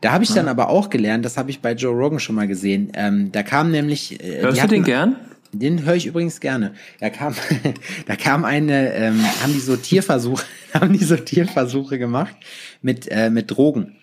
Da 0.00 0.12
habe 0.12 0.22
ich 0.24 0.32
dann 0.32 0.48
aber 0.48 0.68
auch 0.68 0.90
gelernt, 0.90 1.24
das 1.24 1.36
habe 1.36 1.50
ich 1.50 1.60
bei 1.60 1.72
Joe 1.72 1.92
Rogan 1.94 2.20
schon 2.20 2.36
mal 2.36 2.46
gesehen. 2.46 2.92
Ähm, 2.94 3.32
da 3.32 3.42
kam 3.42 3.70
nämlich. 3.70 4.22
Äh, 4.22 4.42
Hörst 4.42 4.62
du 4.62 4.66
den 4.68 4.80
hatten- 4.80 4.84
gern? 4.84 5.16
Den 5.52 5.84
höre 5.86 5.94
ich 5.94 6.06
übrigens 6.06 6.40
gerne. 6.40 6.74
Da 7.00 7.08
kam, 7.08 7.34
da 8.06 8.16
kam 8.16 8.44
eine, 8.44 8.92
ähm, 8.92 9.24
haben 9.42 9.52
die 9.54 9.60
so 9.60 9.76
Tierversuche, 9.76 10.44
haben 10.74 10.92
die 10.92 11.02
so 11.04 11.16
Tierversuche 11.16 11.98
gemacht 11.98 12.36
mit 12.82 13.08
äh, 13.10 13.30
mit 13.30 13.50
Drogen. 13.50 13.96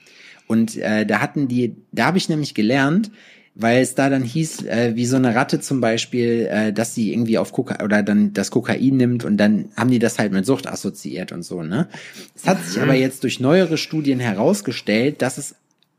Und 0.47 0.75
äh, 0.77 1.05
da 1.05 1.21
hatten 1.21 1.47
die, 1.47 1.75
da 1.91 2.05
habe 2.05 2.17
ich 2.17 2.29
nämlich 2.29 2.53
gelernt, 2.55 3.11
weil 3.55 3.81
es 3.81 3.95
da 3.95 4.09
dann 4.09 4.23
hieß, 4.23 4.65
äh, 4.65 4.91
wie 4.95 5.05
so 5.05 5.15
eine 5.15 5.33
Ratte 5.33 5.61
zum 5.61 5.79
Beispiel, 5.79 6.47
äh, 6.51 6.73
dass 6.73 6.93
sie 6.93 7.13
irgendwie 7.13 7.37
auf 7.37 7.53
Koka 7.53 7.83
oder 7.83 8.03
dann 8.03 8.33
das 8.33 8.51
Kokain 8.51 8.97
nimmt 8.97 9.23
und 9.23 9.37
dann 9.37 9.69
haben 9.77 9.89
die 9.89 9.99
das 9.99 10.19
halt 10.19 10.33
mit 10.33 10.45
Sucht 10.45 10.67
assoziiert 10.67 11.31
und 11.31 11.43
so, 11.43 11.63
ne? 11.63 11.87
Es 12.35 12.45
hat 12.45 12.63
sich 12.63 12.81
aber 12.81 12.95
jetzt 12.95 13.23
durch 13.23 13.39
neuere 13.39 13.77
Studien 13.77 14.19
herausgestellt, 14.19 15.21
dass 15.21 15.37
es 15.37 15.55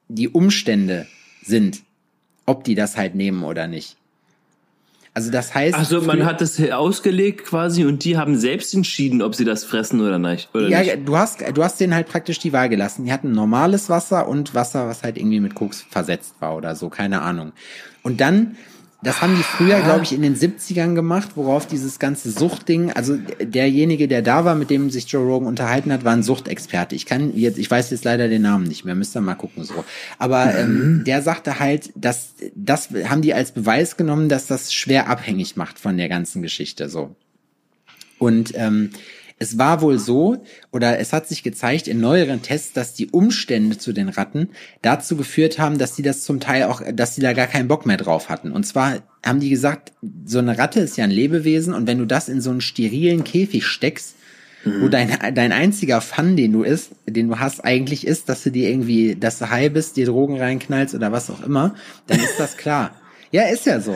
die 0.09 0.29
Umstände 0.29 1.07
sind, 1.43 1.83
ob 2.45 2.63
die 2.63 2.75
das 2.75 2.99
halt 2.99 3.15
nehmen 3.15 3.43
oder 3.43 3.67
nicht. 3.67 3.97
Also 5.17 5.31
das 5.31 5.55
heißt, 5.55 5.75
Also 5.75 6.03
man 6.03 6.27
hat 6.27 6.43
das 6.43 6.61
ausgelegt 6.71 7.47
quasi 7.47 7.87
und 7.87 8.05
die 8.05 8.19
haben 8.19 8.37
selbst 8.37 8.75
entschieden, 8.75 9.23
ob 9.23 9.35
sie 9.35 9.47
das 9.47 9.65
fressen 9.65 10.03
oder 10.03 10.19
nicht. 10.19 10.51
Oder 10.55 10.69
ja, 10.69 10.81
nicht. 10.81 11.09
du 11.09 11.17
hast, 11.17 11.41
du 11.55 11.65
hast 11.65 11.81
denen 11.81 11.95
halt 11.95 12.07
praktisch 12.07 12.39
die 12.39 12.53
Wahl 12.53 12.69
gelassen. 12.69 13.07
Die 13.07 13.13
hatten 13.13 13.33
normales 13.33 13.89
Wasser 13.89 14.29
und 14.29 14.55
Wasser, 14.55 14.87
was 14.89 15.05
halt 15.05 15.17
irgendwie 15.17 15.41
mit 15.41 15.55
Koks 15.55 15.87
versetzt 15.89 16.35
war 16.41 16.55
oder 16.55 16.77
so, 16.77 16.91
keine 16.91 17.23
Ahnung. 17.23 17.53
Und 18.03 18.21
dann, 18.21 18.57
das 19.07 19.23
haben 19.23 19.37
die 19.37 19.43
früher, 19.43 19.81
glaube 19.83 20.03
ich, 20.03 20.13
in 20.13 20.23
den 20.23 20.35
70ern 20.35 20.95
gemacht, 20.95 21.31
worauf 21.37 21.67
dieses 21.67 22.01
ganze 22.01 22.31
Suchtding, 22.31 22.91
also 22.91 23.17
derjenige, 23.41 24.09
der 24.09 24.21
da 24.21 24.45
war, 24.45 24.57
mit 24.57 24.69
dem 24.69 24.91
sich 24.91 25.07
Joe 25.07 25.25
Rogan 25.25 25.47
unterhalten 25.47 25.93
hat, 25.93 26.05
war 26.05 26.13
ein 26.13 26.25
Suchtexperte. 26.25 26.97
Ich 26.97 27.07
kann 27.07 27.37
jetzt, 27.37 27.57
ich 27.59 27.71
weiß 27.71 27.91
jetzt 27.91 28.05
leider 28.05 28.29
den 28.29 28.43
Namen 28.43 28.65
nicht 28.65 28.85
mehr, 28.85 28.97
müsst 28.97 29.17
ihr 29.17 29.21
mal 29.21 29.37
gucken 29.37 29.63
so. 29.63 29.85
Aber 30.19 30.57
ähm, 30.57 31.05
der 31.07 31.23
sagte 31.23 31.61
halt, 31.61 31.93
dass 31.95 32.35
das 32.57 32.89
haben 33.05 33.23
die 33.23 33.33
als 33.33 33.53
Beweis 33.53 33.97
genommen, 33.97 34.29
dass 34.29 34.49
das 34.49 34.75
schwer 34.75 35.09
abhängig 35.09 35.57
macht 35.57 35.79
von 35.79 35.97
der 35.97 36.09
ganzen 36.09 36.43
Geschichte 36.43 36.89
so. 36.89 37.15
Und 38.19 38.53
ähm, 38.57 38.91
es 39.39 39.59
war 39.59 39.83
wohl 39.83 39.99
so, 39.99 40.43
oder 40.73 40.99
es 40.99 41.13
hat 41.13 41.29
sich 41.29 41.43
gezeigt 41.43 41.89
in 41.89 42.01
neueren 42.01 42.43
Tests, 42.43 42.73
dass 42.73 42.95
die 42.95 43.09
Umstände 43.09 43.77
zu 43.77 43.93
den 43.93 44.09
Ratten 44.09 44.49
dazu 44.81 45.17
geführt 45.17 45.59
haben, 45.59 45.77
dass 45.77 45.95
die 45.95 46.03
das 46.03 46.23
zum 46.23 46.41
Teil 46.41 46.65
auch, 46.65 46.81
dass 46.95 47.15
die 47.15 47.21
da 47.21 47.35
gar 47.35 47.47
keinen 47.47 47.69
Bock 47.69 47.85
mehr 47.85 47.99
drauf 47.99 48.31
hatten. 48.31 48.51
Und 48.51 48.65
zwar 48.65 49.03
haben 49.25 49.41
die 49.41 49.51
gesagt, 49.51 49.93
so 50.25 50.39
eine 50.39 50.57
Ratte 50.57 50.81
ist 50.81 50.97
ja 50.97 51.05
ein 51.05 51.11
Lebewesen 51.11 51.75
und 51.75 51.87
wenn 51.87 51.99
du 51.99 52.07
das 52.07 52.29
in 52.29 52.41
so 52.41 52.51
einen 52.51 52.63
sterilen 52.63 53.25
Käfig 53.25 53.67
steckst, 53.67 54.15
wo 54.81 54.89
dein, 54.89 55.17
dein 55.35 55.53
einziger 55.53 56.01
Fun, 56.01 56.37
den 56.37 56.53
du 56.53 56.63
isst, 56.65 56.91
den 57.07 57.29
du 57.29 57.39
hast, 57.39 57.65
eigentlich 57.65 58.07
ist, 58.07 58.29
dass 58.29 58.43
du 58.43 58.51
dir 58.51 58.69
irgendwie, 58.69 59.15
dass 59.15 59.39
du 59.39 59.49
high 59.49 59.73
bist, 59.73 59.97
dir 59.97 60.07
Drogen 60.07 60.39
reinknallst 60.39 60.95
oder 60.95 61.13
was 61.13 61.31
auch 61.31 61.43
immer, 61.45 61.77
dann 62.09 62.19
ist 62.19 62.39
das 62.39 62.57
klar. 62.57 62.93
Ja, 63.31 63.43
ist 63.45 63.67
ja 63.67 63.81
so. 63.81 63.95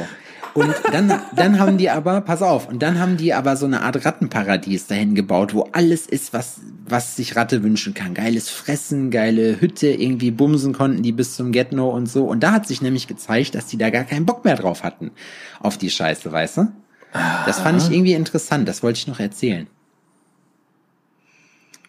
Und 0.55 0.75
dann, 0.93 1.21
dann 1.35 1.59
haben 1.59 1.79
die 1.79 1.91
aber, 1.91 2.21
pass 2.21 2.43
auf, 2.43 2.69
und 2.69 2.83
dann 2.83 2.99
haben 2.99 3.17
die 3.17 3.33
aber 3.35 3.57
so 3.57 3.67
eine 3.67 3.83
Art 3.83 4.05
Rattenparadies 4.05 4.87
dahin 4.87 5.15
gebaut, 5.15 5.55
wo 5.55 5.69
alles 5.73 6.07
ist, 6.07 6.33
was, 6.33 6.61
was 6.87 7.17
sich 7.17 7.37
Ratte 7.37 7.63
wünschen 7.63 7.95
kann. 7.95 8.15
Geiles 8.15 8.49
Fressen, 8.49 9.11
geile 9.11 9.61
Hütte, 9.61 9.89
irgendwie 9.89 10.31
bumsen 10.31 10.73
konnten 10.73 11.03
die 11.03 11.13
bis 11.13 11.37
zum 11.37 11.53
Get-No 11.53 11.91
und 11.91 12.07
so. 12.07 12.25
Und 12.25 12.41
da 12.41 12.53
hat 12.53 12.67
sich 12.67 12.83
nämlich 12.83 13.07
gezeigt, 13.07 13.55
dass 13.55 13.67
die 13.67 13.79
da 13.79 13.91
gar 13.91 14.05
keinen 14.05 14.27
Bock 14.27 14.45
mehr 14.45 14.57
drauf 14.57 14.83
hatten. 14.83 15.11
Auf 15.61 15.79
die 15.79 15.91
Scheiße, 15.91 16.31
weißt 16.31 16.59
du? 16.59 16.73
Das 17.47 17.61
fand 17.61 17.83
ich 17.83 17.91
irgendwie 17.91 18.13
interessant, 18.13 18.69
das 18.69 18.83
wollte 18.83 18.99
ich 18.99 19.07
noch 19.09 19.19
erzählen. 19.19 19.67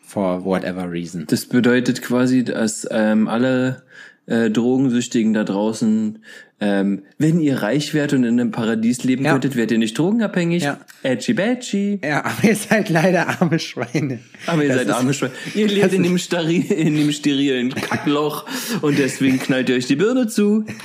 For 0.03 0.43
whatever 0.43 0.91
reason. 0.91 1.25
Das 1.27 1.45
bedeutet 1.45 2.01
quasi, 2.01 2.43
dass 2.43 2.87
ähm, 2.91 3.27
alle 3.27 3.83
äh, 4.31 4.49
Drogensüchtigen 4.49 5.33
da 5.33 5.43
draußen, 5.43 6.19
ähm, 6.63 7.03
wenn 7.17 7.39
ihr 7.39 7.61
reich 7.63 7.93
wärt 7.95 8.13
und 8.13 8.23
in 8.23 8.39
einem 8.39 8.51
Paradies 8.51 9.03
leben 9.03 9.25
Ja. 9.25 9.31
könntet, 9.31 9.55
wärt 9.55 9.71
ihr 9.71 9.79
nicht 9.79 9.97
drogenabhängig. 9.97 10.61
Ja. 10.63 10.79
Edgy 11.01 11.33
badgy. 11.33 11.99
Ja, 12.03 12.23
aber 12.25 12.47
ihr 12.47 12.55
seid 12.55 12.89
leider 12.89 13.27
arme 13.41 13.57
Schweine. 13.59 14.19
Aber 14.45 14.61
ihr 14.61 14.69
Das 14.69 14.77
seid 14.77 14.87
ist- 14.87 14.93
arme 14.93 15.13
Schweine. 15.13 15.33
Ihr 15.55 15.67
lebt 15.67 15.85
das 15.85 15.93
in 15.93 16.03
dem, 16.03 16.17
steri 16.19 16.57
in 16.57 16.95
dem 16.95 17.11
sterilen 17.11 17.73
Kackloch 17.73 18.45
und 18.81 18.97
deswegen 18.99 19.39
knallt 19.39 19.69
ihr 19.69 19.75
euch 19.75 19.87
die 19.87 19.95
Birne 19.95 20.27
zu. 20.27 20.65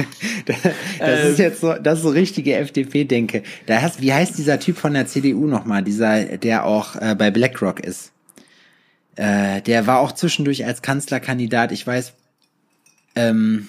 Das 0.98 1.24
ist 1.28 1.38
jetzt 1.38 1.60
so, 1.60 1.74
das 1.74 1.98
ist 1.98 2.04
so 2.04 2.10
richtige 2.10 2.54
FDP-Denke. 2.56 3.42
Da 3.66 3.82
hast, 3.82 4.00
wie 4.00 4.12
heißt 4.12 4.38
dieser 4.38 4.58
Typ 4.60 4.76
von 4.78 4.94
der 4.94 5.06
CDU 5.06 5.46
nochmal, 5.46 5.82
dieser, 5.82 6.24
der 6.38 6.64
auch 6.64 6.94
äh, 6.96 7.14
bei 7.18 7.30
BlackRock 7.30 7.80
ist? 7.80 8.12
Äh, 9.16 9.60
der 9.62 9.86
war 9.86 9.98
auch 10.00 10.12
zwischendurch 10.12 10.64
als 10.64 10.82
Kanzlerkandidat, 10.82 11.72
ich 11.72 11.86
weiß, 11.86 12.12
ähm, 13.16 13.68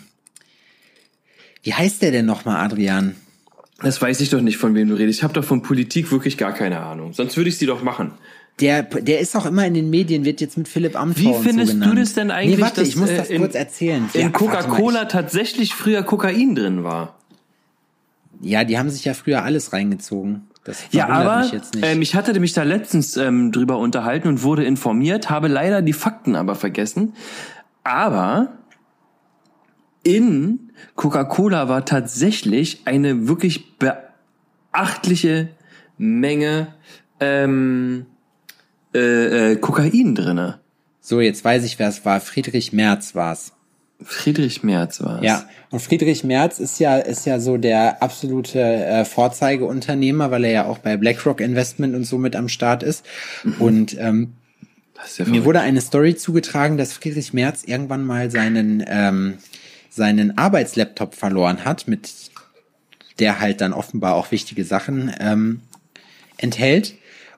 wie 1.63 1.73
heißt 1.73 2.01
der 2.01 2.11
denn 2.11 2.25
nochmal, 2.25 2.63
Adrian? 2.63 3.15
Das 3.81 4.01
weiß 4.01 4.21
ich 4.21 4.29
doch 4.29 4.41
nicht, 4.41 4.57
von 4.57 4.73
wem 4.75 4.89
du 4.89 4.95
redest. 4.95 5.19
Ich 5.19 5.23
habe 5.23 5.33
doch 5.33 5.43
von 5.43 5.61
Politik 5.61 6.11
wirklich 6.11 6.37
gar 6.37 6.53
keine 6.53 6.79
Ahnung. 6.79 7.13
Sonst 7.13 7.37
würde 7.37 7.49
ich 7.49 7.57
sie 7.57 7.65
doch 7.65 7.83
machen. 7.83 8.11
Der, 8.59 8.81
der 8.81 9.19
ist 9.19 9.35
auch 9.35 9.45
immer 9.45 9.67
in 9.67 9.75
den 9.75 9.91
Medien, 9.91 10.25
wird 10.25 10.41
jetzt 10.41 10.57
mit 10.57 10.67
Philipp 10.67 10.95
Amthor 10.99 11.23
Wie 11.23 11.27
und 11.35 11.43
findest 11.43 11.73
so 11.73 11.79
du 11.79 11.93
das 11.93 12.13
denn 12.13 12.31
eigentlich, 12.31 12.57
Nee, 12.57 12.63
warte, 12.63 12.79
dass 12.81 12.89
ich 12.89 12.95
muss 12.95 13.09
äh, 13.11 13.17
das 13.17 13.29
in, 13.29 13.41
kurz 13.41 13.53
erzählen. 13.53 14.09
in 14.13 14.21
Ja, 14.21 14.29
Coca-Cola 14.29 15.05
tatsächlich 15.05 15.75
früher 15.75 16.01
Kokain 16.01 16.55
drin 16.55 16.83
war? 16.83 17.19
Ja, 18.41 18.63
die 18.63 18.79
haben 18.79 18.89
sich 18.89 19.05
ja 19.05 19.13
früher 19.13 19.43
alles 19.43 19.73
reingezogen. 19.73 20.47
Das 20.63 20.85
Ja, 20.91 21.07
aber 21.07 21.43
mich 21.43 21.51
jetzt 21.51 21.75
nicht. 21.75 21.85
ähm, 21.85 22.01
ich 22.01 22.15
hatte 22.15 22.39
mich 22.39 22.53
da 22.53 22.63
letztens 22.63 23.15
ähm, 23.15 23.51
drüber 23.51 23.77
unterhalten 23.77 24.27
und 24.27 24.41
wurde 24.41 24.65
informiert, 24.65 25.29
habe 25.29 25.47
leider 25.49 25.83
die 25.83 25.93
Fakten 25.93 26.35
aber 26.35 26.55
vergessen. 26.55 27.13
Aber 27.83 28.56
in 30.07 30.71
Coca-Cola 30.95 31.67
war 31.67 31.85
tatsächlich 31.85 32.81
eine 32.85 33.27
wirklich 33.27 33.77
beachtliche 33.77 35.49
Menge 35.97 36.73
ähm, 37.19 38.05
äh, 38.95 39.51
äh, 39.51 39.55
Kokain 39.57 40.15
drinne. 40.15 40.59
so, 41.01 41.19
jetzt 41.19 41.43
weiß 41.43 41.65
ich, 41.65 41.77
wer 41.77 41.89
es 41.89 42.05
war. 42.05 42.21
Friedrich 42.21 42.71
Merz 42.71 43.15
war's. 43.15 43.51
Friedrich 44.01 44.63
Merz 44.63 45.01
war 45.01 45.17
es. 45.17 45.25
Ja, 45.25 45.49
und 45.71 45.81
Friedrich 45.81 46.23
Merz 46.23 46.59
ist 46.59 46.79
ja 46.79 46.97
ist 46.97 47.25
ja 47.25 47.39
so 47.39 47.57
der 47.57 48.01
absolute 48.01 48.61
äh, 48.61 49.03
Vorzeigeunternehmer, 49.03 50.31
weil 50.31 50.45
er 50.45 50.51
ja 50.51 50.65
auch 50.67 50.77
bei 50.77 50.95
BlackRock 50.95 51.41
Investment 51.41 51.95
und 51.95 52.05
so 52.05 52.17
mit 52.17 52.35
am 52.35 52.47
Start 52.47 52.83
ist. 52.83 53.05
Und 53.59 53.97
ähm, 53.99 54.33
ja 55.17 55.25
mir 55.25 55.43
wurde 55.45 55.61
eine 55.61 55.81
Story 55.81 56.15
zugetragen, 56.15 56.77
dass 56.77 56.93
Friedrich 56.93 57.33
Merz 57.33 57.63
irgendwann 57.65 58.05
mal 58.05 58.31
seinen 58.31 58.85
ähm, 58.87 59.39
seinen 59.97 60.37
Arbeitslaptop 60.37 61.13
verloren 61.13 61.65
hat, 61.65 61.87
mit 61.89 62.09
der 63.19 63.41
halt 63.41 63.59
dann 63.59 63.73
offenbar 63.73 64.15
auch 64.15 64.31
wichtige 64.31 64.63
Sachen 64.63 65.13
ähm, 65.19 65.61
enthält. 66.37 66.93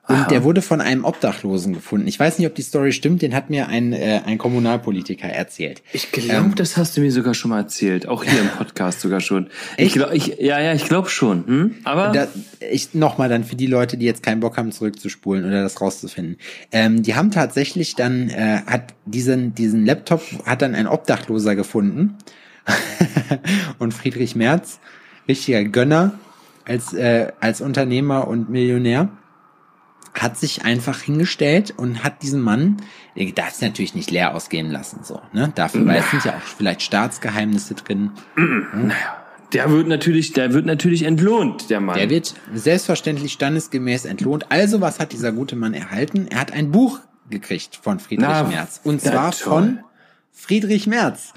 Und 0.08 0.16
Aha. 0.16 0.28
der 0.28 0.42
wurde 0.42 0.60
von 0.60 0.80
einem 0.80 1.04
Obdachlosen 1.04 1.72
gefunden. 1.72 2.08
Ich 2.08 2.18
weiß 2.18 2.38
nicht, 2.38 2.48
ob 2.48 2.56
die 2.56 2.62
Story 2.62 2.90
stimmt, 2.90 3.22
den 3.22 3.32
hat 3.32 3.48
mir 3.48 3.68
ein, 3.68 3.92
äh, 3.92 4.22
ein 4.26 4.38
Kommunalpolitiker 4.38 5.28
erzählt. 5.28 5.82
Ich 5.92 6.10
glaube, 6.10 6.56
das 6.56 6.76
hast 6.76 6.96
du 6.96 7.00
mir 7.00 7.12
sogar 7.12 7.32
schon 7.32 7.50
mal 7.50 7.60
erzählt. 7.60 8.08
Auch 8.08 8.24
hier 8.24 8.40
im 8.40 8.48
Podcast 8.58 9.02
sogar 9.02 9.20
schon. 9.20 9.50
Ich 9.76 9.92
glaub, 9.92 10.12
ich, 10.12 10.38
ja, 10.40 10.58
ja, 10.58 10.72
ich 10.72 10.86
glaube 10.86 11.10
schon. 11.10 11.46
Hm? 11.46 11.74
Aber 11.84 12.08
Da, 12.08 12.26
ich 12.72 12.92
nochmal 12.92 13.28
dann 13.28 13.44
für 13.44 13.54
die 13.54 13.68
Leute, 13.68 13.98
die 13.98 14.06
jetzt 14.06 14.24
keinen 14.24 14.40
Bock 14.40 14.56
haben, 14.56 14.72
zurückzuspulen 14.72 15.44
oder 15.44 15.62
das 15.62 15.80
rauszufinden. 15.80 16.38
Ähm, 16.72 17.04
die 17.04 17.14
haben 17.14 17.30
tatsächlich 17.30 17.94
dann, 17.94 18.30
äh, 18.30 18.62
hat 18.66 18.94
diesen, 19.04 19.54
diesen 19.54 19.86
Laptop 19.86 20.22
hat 20.44 20.62
dann 20.62 20.74
ein 20.74 20.88
Obdachloser 20.88 21.54
gefunden. 21.54 22.16
und 23.78 23.94
Friedrich 23.94 24.36
Merz, 24.36 24.80
richtiger 25.28 25.64
Gönner 25.64 26.18
als, 26.64 26.92
äh, 26.92 27.32
als 27.40 27.60
Unternehmer 27.60 28.28
und 28.28 28.50
Millionär, 28.50 29.08
hat 30.14 30.36
sich 30.36 30.64
einfach 30.64 31.00
hingestellt 31.00 31.72
und 31.76 32.02
hat 32.02 32.22
diesen 32.22 32.40
Mann, 32.40 32.78
der 33.16 33.30
darf 33.32 33.52
es 33.52 33.60
natürlich 33.60 33.94
nicht 33.94 34.10
leer 34.10 34.34
ausgehen 34.34 34.70
lassen, 34.70 35.00
so, 35.04 35.20
ne? 35.32 35.52
Dafür, 35.54 35.86
weil 35.86 36.00
es 36.00 36.10
sind 36.10 36.24
ja 36.24 36.36
auch 36.36 36.40
vielleicht 36.40 36.82
Staatsgeheimnisse 36.82 37.74
drin. 37.74 38.10
der 39.52 39.70
wird 39.70 39.86
natürlich, 39.86 40.32
der 40.32 40.52
wird 40.52 40.66
natürlich 40.66 41.04
entlohnt, 41.04 41.70
der 41.70 41.80
Mann. 41.80 41.96
Der 41.96 42.10
wird 42.10 42.34
selbstverständlich 42.52 43.32
standesgemäß 43.32 44.04
entlohnt. 44.04 44.46
Also, 44.50 44.80
was 44.80 44.98
hat 44.98 45.12
dieser 45.12 45.32
gute 45.32 45.56
Mann 45.56 45.74
erhalten? 45.74 46.26
Er 46.28 46.40
hat 46.40 46.52
ein 46.52 46.70
Buch 46.70 46.98
gekriegt 47.30 47.78
von 47.80 48.00
Friedrich 48.00 48.28
Na, 48.28 48.42
Merz. 48.42 48.80
Und 48.82 49.00
zwar 49.00 49.30
toll. 49.30 49.42
von 49.42 49.78
Friedrich 50.32 50.86
Merz. 50.86 51.32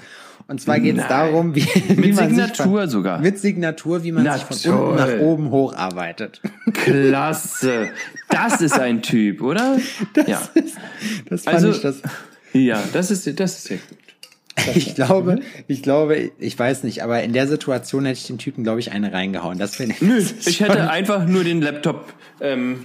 Und 0.46 0.60
zwar 0.60 0.78
geht 0.78 0.98
es 0.98 1.08
darum, 1.08 1.54
wie, 1.54 1.64
wie 1.64 1.94
Mit 2.08 2.16
man 2.16 2.28
Signatur 2.28 2.56
sich 2.56 2.66
von, 2.66 2.88
sogar. 2.90 3.18
Mit 3.20 3.38
Signatur, 3.38 4.04
wie 4.04 4.12
man 4.12 4.24
Na 4.24 4.34
sich 4.34 4.42
von 4.44 4.56
toll. 4.58 4.88
unten 4.90 4.96
nach 4.96 5.20
oben 5.20 5.50
hocharbeitet. 5.50 6.40
Klasse. 6.72 7.88
Das 8.28 8.60
ist 8.60 8.78
ein 8.78 9.00
Typ, 9.02 9.40
oder? 9.42 9.78
ja. 10.26 10.42
Das 11.28 11.44
fand 11.44 11.56
Also- 11.56 11.70
ich 11.70 11.80
das. 11.80 12.02
Ja, 12.52 12.82
das 12.92 13.10
ist, 13.10 13.40
das 13.40 13.56
ist 13.58 13.64
sehr 13.64 13.78
gut. 13.78 13.98
Ich 14.76 14.94
glaube, 14.94 15.40
ich 15.66 15.82
glaube, 15.82 16.30
ich 16.38 16.56
weiß 16.56 16.84
nicht, 16.84 17.02
aber 17.02 17.22
in 17.24 17.32
der 17.32 17.48
Situation 17.48 18.04
hätte 18.04 18.20
ich 18.20 18.26
dem 18.28 18.38
Typen, 18.38 18.62
glaube 18.62 18.78
ich, 18.78 18.92
eine 18.92 19.12
reingehauen. 19.12 19.58
Das 19.58 19.74
finde 19.76 19.94
ich. 19.96 20.02
Nö, 20.02 20.14
das 20.20 20.30
ist 20.30 20.46
ich 20.46 20.60
hätte 20.60 20.88
einfach 20.90 21.26
nur 21.26 21.42
den 21.42 21.60
Laptop 21.60 22.12
ähm, 22.40 22.84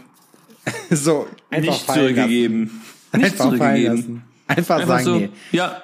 so 0.90 1.28
einfach 1.52 1.72
nicht 1.74 1.92
zurückgegeben. 1.92 2.64
Lassen. 2.64 3.22
Nicht 3.22 3.26
Einfach 3.34 3.46
zurückgegeben. 3.46 4.24
Einfach, 4.48 4.76
Einfach 4.80 4.88
sagen, 5.00 5.04
so, 5.06 5.16
nee. 5.18 5.30
ja, 5.52 5.82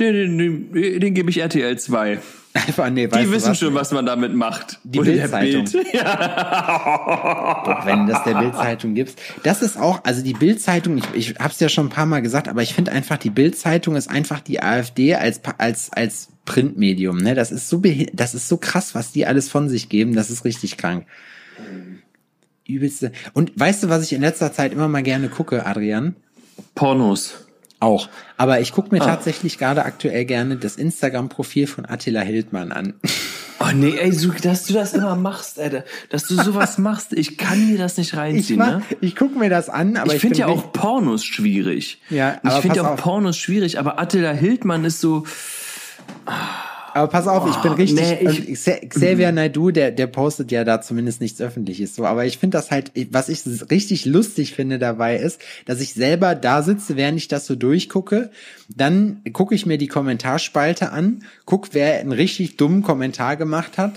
den, 0.00 0.38
den, 0.38 0.72
den, 0.72 1.00
den 1.00 1.14
gebe 1.14 1.30
ich 1.30 1.38
RTL 1.38 1.78
2. 1.78 2.18
Einfach, 2.54 2.90
nee, 2.90 3.06
Die 3.06 3.30
wissen 3.30 3.50
was? 3.50 3.58
schon, 3.58 3.74
was 3.74 3.92
man 3.92 4.04
damit 4.04 4.34
macht. 4.34 4.78
Die 4.84 4.98
Bild-Zeitung. 5.00 5.64
Bild. 5.64 5.86
Ja. 5.94 7.80
Wenn 7.84 8.06
das 8.06 8.24
der 8.24 8.34
Bild-Zeitung 8.34 8.94
gibst. 8.94 9.18
Das 9.42 9.62
ist 9.62 9.78
auch, 9.78 10.04
also 10.04 10.22
die 10.22 10.34
Bild-Zeitung, 10.34 10.98
ich, 10.98 11.04
ich 11.14 11.34
habe 11.38 11.48
es 11.48 11.60
ja 11.60 11.70
schon 11.70 11.86
ein 11.86 11.90
paar 11.90 12.04
Mal 12.04 12.20
gesagt, 12.20 12.48
aber 12.48 12.62
ich 12.62 12.74
finde 12.74 12.92
einfach, 12.92 13.16
die 13.16 13.30
Bild-Zeitung 13.30 13.96
ist 13.96 14.10
einfach 14.10 14.40
die 14.40 14.62
AfD 14.62 15.14
als 15.14 15.40
als 15.56 15.90
als 15.92 16.28
Printmedium. 16.44 17.16
Ne, 17.18 17.34
das 17.34 17.52
ist 17.52 17.70
so 17.70 17.82
das 18.12 18.34
ist 18.34 18.48
so 18.48 18.58
krass, 18.58 18.94
was 18.94 19.12
die 19.12 19.24
alles 19.24 19.48
von 19.48 19.70
sich 19.70 19.88
geben. 19.88 20.14
Das 20.14 20.28
ist 20.28 20.44
richtig 20.44 20.76
krank. 20.76 21.06
Übelste. 22.66 23.12
Und 23.32 23.58
weißt 23.58 23.84
du, 23.84 23.88
was 23.88 24.02
ich 24.04 24.12
in 24.12 24.20
letzter 24.20 24.52
Zeit 24.52 24.72
immer 24.72 24.88
mal 24.88 25.02
gerne 25.02 25.28
gucke, 25.28 25.64
Adrian? 25.64 26.16
Pornos. 26.74 27.46
Auch. 27.82 28.08
Aber 28.36 28.60
ich 28.60 28.70
gucke 28.72 28.94
mir 28.94 29.02
Ah. 29.02 29.06
tatsächlich 29.06 29.58
gerade 29.58 29.84
aktuell 29.84 30.24
gerne 30.24 30.56
das 30.56 30.76
Instagram-Profil 30.76 31.66
von 31.66 31.84
Attila 31.84 32.20
Hildmann 32.20 32.70
an. 32.70 32.94
Oh 33.58 33.70
nee, 33.74 33.96
ey, 33.98 34.12
so, 34.12 34.30
dass 34.30 34.66
du 34.66 34.74
das 34.74 34.92
immer 34.94 35.16
machst, 35.16 35.58
Alter. 35.58 35.84
Dass 36.10 36.24
du 36.28 36.36
sowas 36.36 36.78
machst, 36.78 37.12
ich 37.12 37.38
kann 37.38 37.68
mir 37.70 37.78
das 37.78 37.96
nicht 37.96 38.12
Ich, 38.12 38.18
reinziehen, 38.18 38.58
mach, 38.58 38.78
ne? 38.78 38.82
ich 39.00 39.16
gucke 39.16 39.36
mir 39.38 39.50
das 39.50 39.68
an, 39.68 39.96
aber 39.96 40.08
Ich, 40.08 40.14
ich, 40.14 40.20
finde 40.20 40.38
ja 40.38 40.46
auch 40.46 40.72
Pornos 40.72 41.24
schwierig. 41.24 42.00
Ja, 42.08 42.38
ich 42.42 42.50
aber 42.50 42.62
finde 42.62 42.76
ja 42.76 42.82
auch 42.84 42.92
auf. 42.92 43.00
Pornos 43.00 43.36
schwierig, 43.36 43.78
aber 43.80 43.98
Attila 43.98 44.30
Hildmann 44.32 44.84
ist 44.84 45.00
so, 45.00 45.24
Aber 46.94 47.08
pass 47.08 47.26
auf, 47.26 47.48
ich 47.48 47.56
bin 47.56 47.72
richtig. 47.72 48.00
nee, 48.00 48.18
ich- 48.20 48.48
und 48.48 48.56
Xa- 48.56 48.86
Xavier 48.88 49.32
Naidoo, 49.32 49.70
der, 49.70 49.90
der 49.90 50.06
postet 50.06 50.52
ja 50.52 50.64
da 50.64 50.80
zumindest 50.80 51.20
nichts 51.20 51.40
Öffentliches 51.40 51.94
so. 51.94 52.04
Aber 52.04 52.24
ich 52.26 52.38
finde 52.38 52.58
das 52.58 52.70
halt, 52.70 52.92
was 53.10 53.28
ich 53.28 53.40
richtig 53.70 54.04
lustig 54.04 54.54
finde 54.54 54.78
dabei 54.78 55.16
ist, 55.16 55.40
dass 55.64 55.80
ich 55.80 55.94
selber 55.94 56.34
da 56.34 56.62
sitze, 56.62 56.96
während 56.96 57.18
ich 57.18 57.28
das 57.28 57.46
so 57.46 57.54
durchgucke. 57.56 58.30
Dann 58.68 59.22
gucke 59.32 59.54
ich 59.54 59.66
mir 59.66 59.78
die 59.78 59.88
Kommentarspalte 59.88 60.92
an, 60.92 61.24
guck, 61.46 61.68
wer 61.72 62.00
einen 62.00 62.12
richtig 62.12 62.56
dummen 62.56 62.82
Kommentar 62.82 63.36
gemacht 63.36 63.78
hat. 63.78 63.94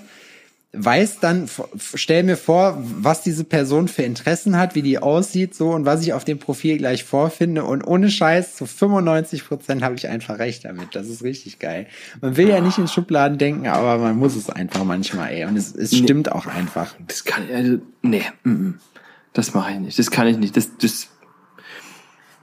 Weiß 0.78 1.20
dann, 1.20 1.50
stell 1.78 2.24
mir 2.24 2.38
vor, 2.38 2.78
was 2.80 3.22
diese 3.22 3.44
Person 3.44 3.88
für 3.88 4.04
Interessen 4.04 4.58
hat, 4.58 4.76
wie 4.76 4.82
die 4.82 5.00
aussieht, 5.00 5.56
so 5.56 5.72
und 5.72 5.86
was 5.86 6.02
ich 6.02 6.14
auf 6.14 6.24
dem 6.24 6.40
Profil 6.40 6.78
gleich 6.78 7.04
vorfinde. 7.04 7.64
Und 7.64 7.84
ohne 7.84 8.10
Scheiß, 8.10 8.56
zu 8.56 8.66
95 8.66 9.48
Prozent 9.48 9.84
habe 9.84 9.96
ich 9.96 10.08
einfach 10.08 10.40
recht 10.40 10.66
damit. 10.66 10.96
Das 10.96 11.08
ist 11.08 11.24
richtig 11.24 11.60
geil. 11.60 11.88
Man 12.22 12.38
will 12.38 12.50
ja 12.50 12.62
nicht 12.62 12.78
in 12.78 12.88
Schubladen 12.88 13.38
denken, 13.38 13.68
aber 13.68 13.98
man 13.98 14.18
muss 14.18 14.36
es 14.36 14.50
einfach 14.50 14.84
manchmal, 14.84 15.32
ey. 15.32 15.46
Und 15.46 15.58
es, 15.58 15.74
es 15.76 15.96
stimmt 15.96 16.32
auch 16.32 16.48
einfach. 16.48 16.96
das 17.08 17.24
kann 17.24 17.44
ich, 17.48 17.56
also, 17.56 17.78
nee, 18.02 18.24
mm, 18.44 18.50
mm. 18.50 18.80
das 19.34 19.54
mache 19.54 19.72
ich 19.72 19.80
nicht, 19.80 20.00
das 20.00 20.12
kann 20.12 20.28
ich 20.28 20.38
nicht, 20.38 20.58
das, 20.58 20.78
das, 20.78 21.10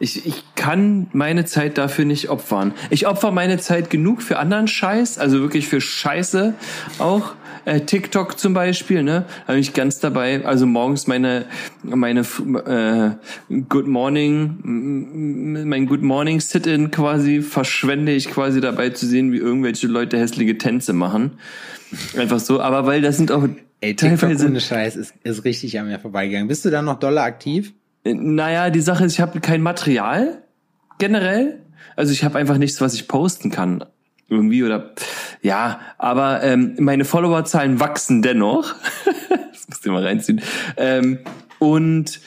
ich, 0.03 0.27
ich 0.27 0.43
kann 0.57 1.07
meine 1.13 1.45
Zeit 1.45 1.79
dafür 1.79 2.05
nicht 2.05 2.29
opfern. 2.29 2.75
Ich 2.91 3.07
opfer 3.07 3.31
meine 3.31 3.59
Zeit 3.59 3.89
genug 3.89 4.21
für 4.21 4.39
anderen 4.39 4.67
Scheiß, 4.67 5.19
also 5.19 5.41
wirklich 5.41 5.69
für 5.69 5.81
Scheiße 5.81 6.55
auch. 6.99 7.35
Äh, 7.65 7.81
TikTok 7.81 8.39
zum 8.39 8.55
Beispiel, 8.55 9.03
ne, 9.03 9.25
habe 9.47 9.59
ich 9.59 9.73
ganz 9.73 10.01
dabei. 10.01 10.45
Also 10.45 10.67
morgens 10.67 11.07
meine 11.07 11.47
meine 11.83 12.21
äh, 12.21 13.55
Good 13.69 13.87
Morning, 13.87 15.65
mein 15.65 15.87
Good 15.87 16.03
Morning 16.03 16.41
Sit-in 16.41 16.91
quasi 16.91 17.41
verschwende 17.41 18.13
ich 18.13 18.31
quasi 18.31 18.61
dabei 18.61 18.91
zu 18.91 19.07
sehen, 19.07 19.33
wie 19.33 19.39
irgendwelche 19.39 19.87
Leute 19.87 20.19
hässliche 20.19 20.59
Tänze 20.59 20.93
machen. 20.93 21.33
Einfach 22.17 22.41
so, 22.41 22.61
aber 22.61 22.87
weil 22.87 23.01
das 23.01 23.17
sind 23.17 23.31
auch 23.31 23.47
Ey, 23.81 23.97
TikTok 23.97 24.31
ohne 24.41 24.61
Scheiß 24.61 24.95
ist, 24.95 25.15
ist 25.25 25.45
richtig 25.45 25.79
an 25.79 25.89
mir 25.89 25.99
vorbeigegangen. 25.99 26.47
Bist 26.47 26.65
du 26.65 26.71
da 26.71 26.83
noch 26.83 27.01
doller 27.01 27.25
aktiv? 27.25 27.75
Naja, 28.05 28.71
die 28.71 28.81
Sache 28.81 29.05
ist, 29.05 29.15
ich 29.15 29.21
habe 29.21 29.41
kein 29.41 29.61
Material 29.61 30.43
generell. 30.99 31.61
Also 31.97 32.13
ich 32.13 32.25
habe 32.25 32.39
einfach 32.39 32.59
nichts, 32.59 32.81
was 32.81 32.95
ich 32.95 33.09
posten 33.09 33.51
kann. 33.51 33.85
Irgendwie 34.33 34.65
oder 34.65 34.93
ja, 35.43 35.81
aber 35.99 36.43
ähm, 36.43 36.75
meine 36.79 37.05
Followerzahlen 37.05 37.81
wachsen 37.81 38.23
dennoch. 38.23 38.75
das 39.29 39.69
musst 39.69 39.85
du 39.85 39.93
mal 39.93 40.03
reinziehen. 40.03 40.41
Ähm, 40.79 41.19
und 41.59 42.19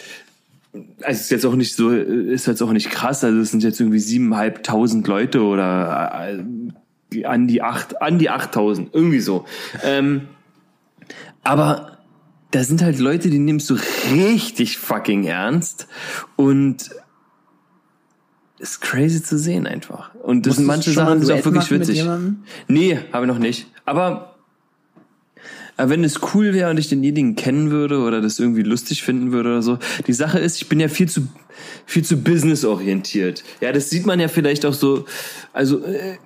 also 1.01 1.19
ist 1.19 1.31
jetzt 1.31 1.45
auch 1.45 1.55
nicht 1.55 1.73
so, 1.73 1.89
ist 1.89 2.45
jetzt 2.45 2.61
auch 2.61 2.71
nicht 2.71 2.91
krass. 2.91 3.23
Also 3.23 3.39
es 3.39 3.49
sind 3.49 3.63
jetzt 3.63 3.79
irgendwie 3.79 3.99
siebeneinhalbtausend 3.99 5.07
Leute 5.07 5.41
oder 5.41 6.37
äh, 7.11 7.23
an 7.25 7.47
die 7.47 7.63
acht, 7.63 7.99
an 8.03 8.19
die 8.19 8.29
achttausend, 8.29 8.89
irgendwie 8.93 9.19
so. 9.19 9.45
Ähm, 9.83 10.27
aber 11.43 11.97
da 12.51 12.63
sind 12.63 12.83
halt 12.83 12.99
Leute, 12.99 13.31
die 13.31 13.39
nimmst 13.39 13.67
du 13.71 13.77
richtig 14.13 14.77
fucking 14.77 15.23
ernst 15.23 15.87
und 16.35 16.91
ist 18.59 18.81
crazy 18.81 19.21
zu 19.21 19.37
sehen 19.37 19.67
einfach. 19.67 20.13
Und 20.15 20.45
das 20.45 20.57
sind 20.57 20.65
manche 20.65 20.91
Sachen, 20.91 21.21
sind 21.21 21.39
auch 21.39 21.45
wirklich 21.45 21.71
witzig. 21.71 22.05
Nee, 22.67 22.99
habe 23.11 23.25
ich 23.25 23.31
noch 23.31 23.39
nicht. 23.39 23.67
Aber, 23.85 24.35
aber 25.77 25.89
wenn 25.89 26.03
es 26.03 26.21
cool 26.33 26.53
wäre 26.53 26.69
und 26.69 26.77
ich 26.77 26.87
denjenigen 26.87 27.35
kennen 27.35 27.71
würde 27.71 27.99
oder 27.99 28.21
das 28.21 28.39
irgendwie 28.39 28.63
lustig 28.63 29.03
finden 29.03 29.31
würde 29.31 29.49
oder 29.49 29.61
so. 29.61 29.77
Die 30.07 30.13
Sache 30.13 30.39
ist, 30.39 30.61
ich 30.61 30.69
bin 30.69 30.79
ja 30.79 30.87
viel 30.87 31.09
zu 31.09 31.27
viel 31.85 32.03
zu 32.03 32.17
businessorientiert. 32.17 33.43
Ja, 33.61 33.71
das 33.71 33.89
sieht 33.89 34.05
man 34.05 34.19
ja 34.19 34.27
vielleicht 34.27 34.65
auch 34.65 34.73
so. 34.73 35.05
Also 35.53 35.83
äh, 35.83 36.17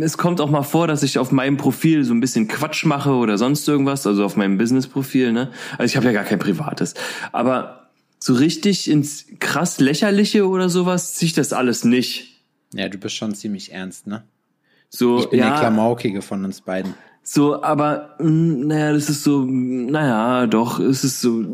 es 0.00 0.16
kommt 0.16 0.40
auch 0.40 0.50
mal 0.50 0.62
vor, 0.62 0.86
dass 0.86 1.02
ich 1.02 1.18
auf 1.18 1.30
meinem 1.30 1.56
Profil 1.58 2.04
so 2.04 2.14
ein 2.14 2.20
bisschen 2.20 2.48
Quatsch 2.48 2.84
mache 2.86 3.10
oder 3.10 3.36
sonst 3.36 3.68
irgendwas, 3.68 4.06
also 4.06 4.24
auf 4.24 4.36
meinem 4.36 4.56
Business-Profil. 4.56 5.32
Ne? 5.32 5.50
Also 5.72 5.84
ich 5.84 5.96
habe 5.96 6.06
ja 6.06 6.12
gar 6.12 6.24
kein 6.24 6.38
privates. 6.38 6.94
Aber 7.32 7.77
so 8.18 8.34
richtig 8.34 8.90
ins 8.90 9.26
krass 9.38 9.80
lächerliche 9.80 10.46
oder 10.48 10.68
sowas 10.68 11.14
ziehe 11.14 11.28
ich 11.28 11.34
das 11.34 11.52
alles 11.52 11.84
nicht. 11.84 12.42
Ja, 12.74 12.88
du 12.88 12.98
bist 12.98 13.14
schon 13.16 13.34
ziemlich 13.34 13.72
ernst, 13.72 14.06
ne? 14.06 14.24
So, 14.90 15.20
Ich 15.20 15.30
bin 15.30 15.40
ja, 15.40 15.50
der 15.50 15.58
Klamaukige 15.58 16.22
von 16.22 16.44
uns 16.44 16.60
beiden. 16.60 16.94
So, 17.30 17.62
aber 17.62 18.14
mh, 18.20 18.64
naja, 18.68 18.92
das 18.94 19.10
ist 19.10 19.22
so, 19.22 19.40
mh, 19.40 19.90
naja, 19.90 20.46
doch, 20.46 20.80
es 20.80 21.04
ist 21.04 21.20
so, 21.20 21.44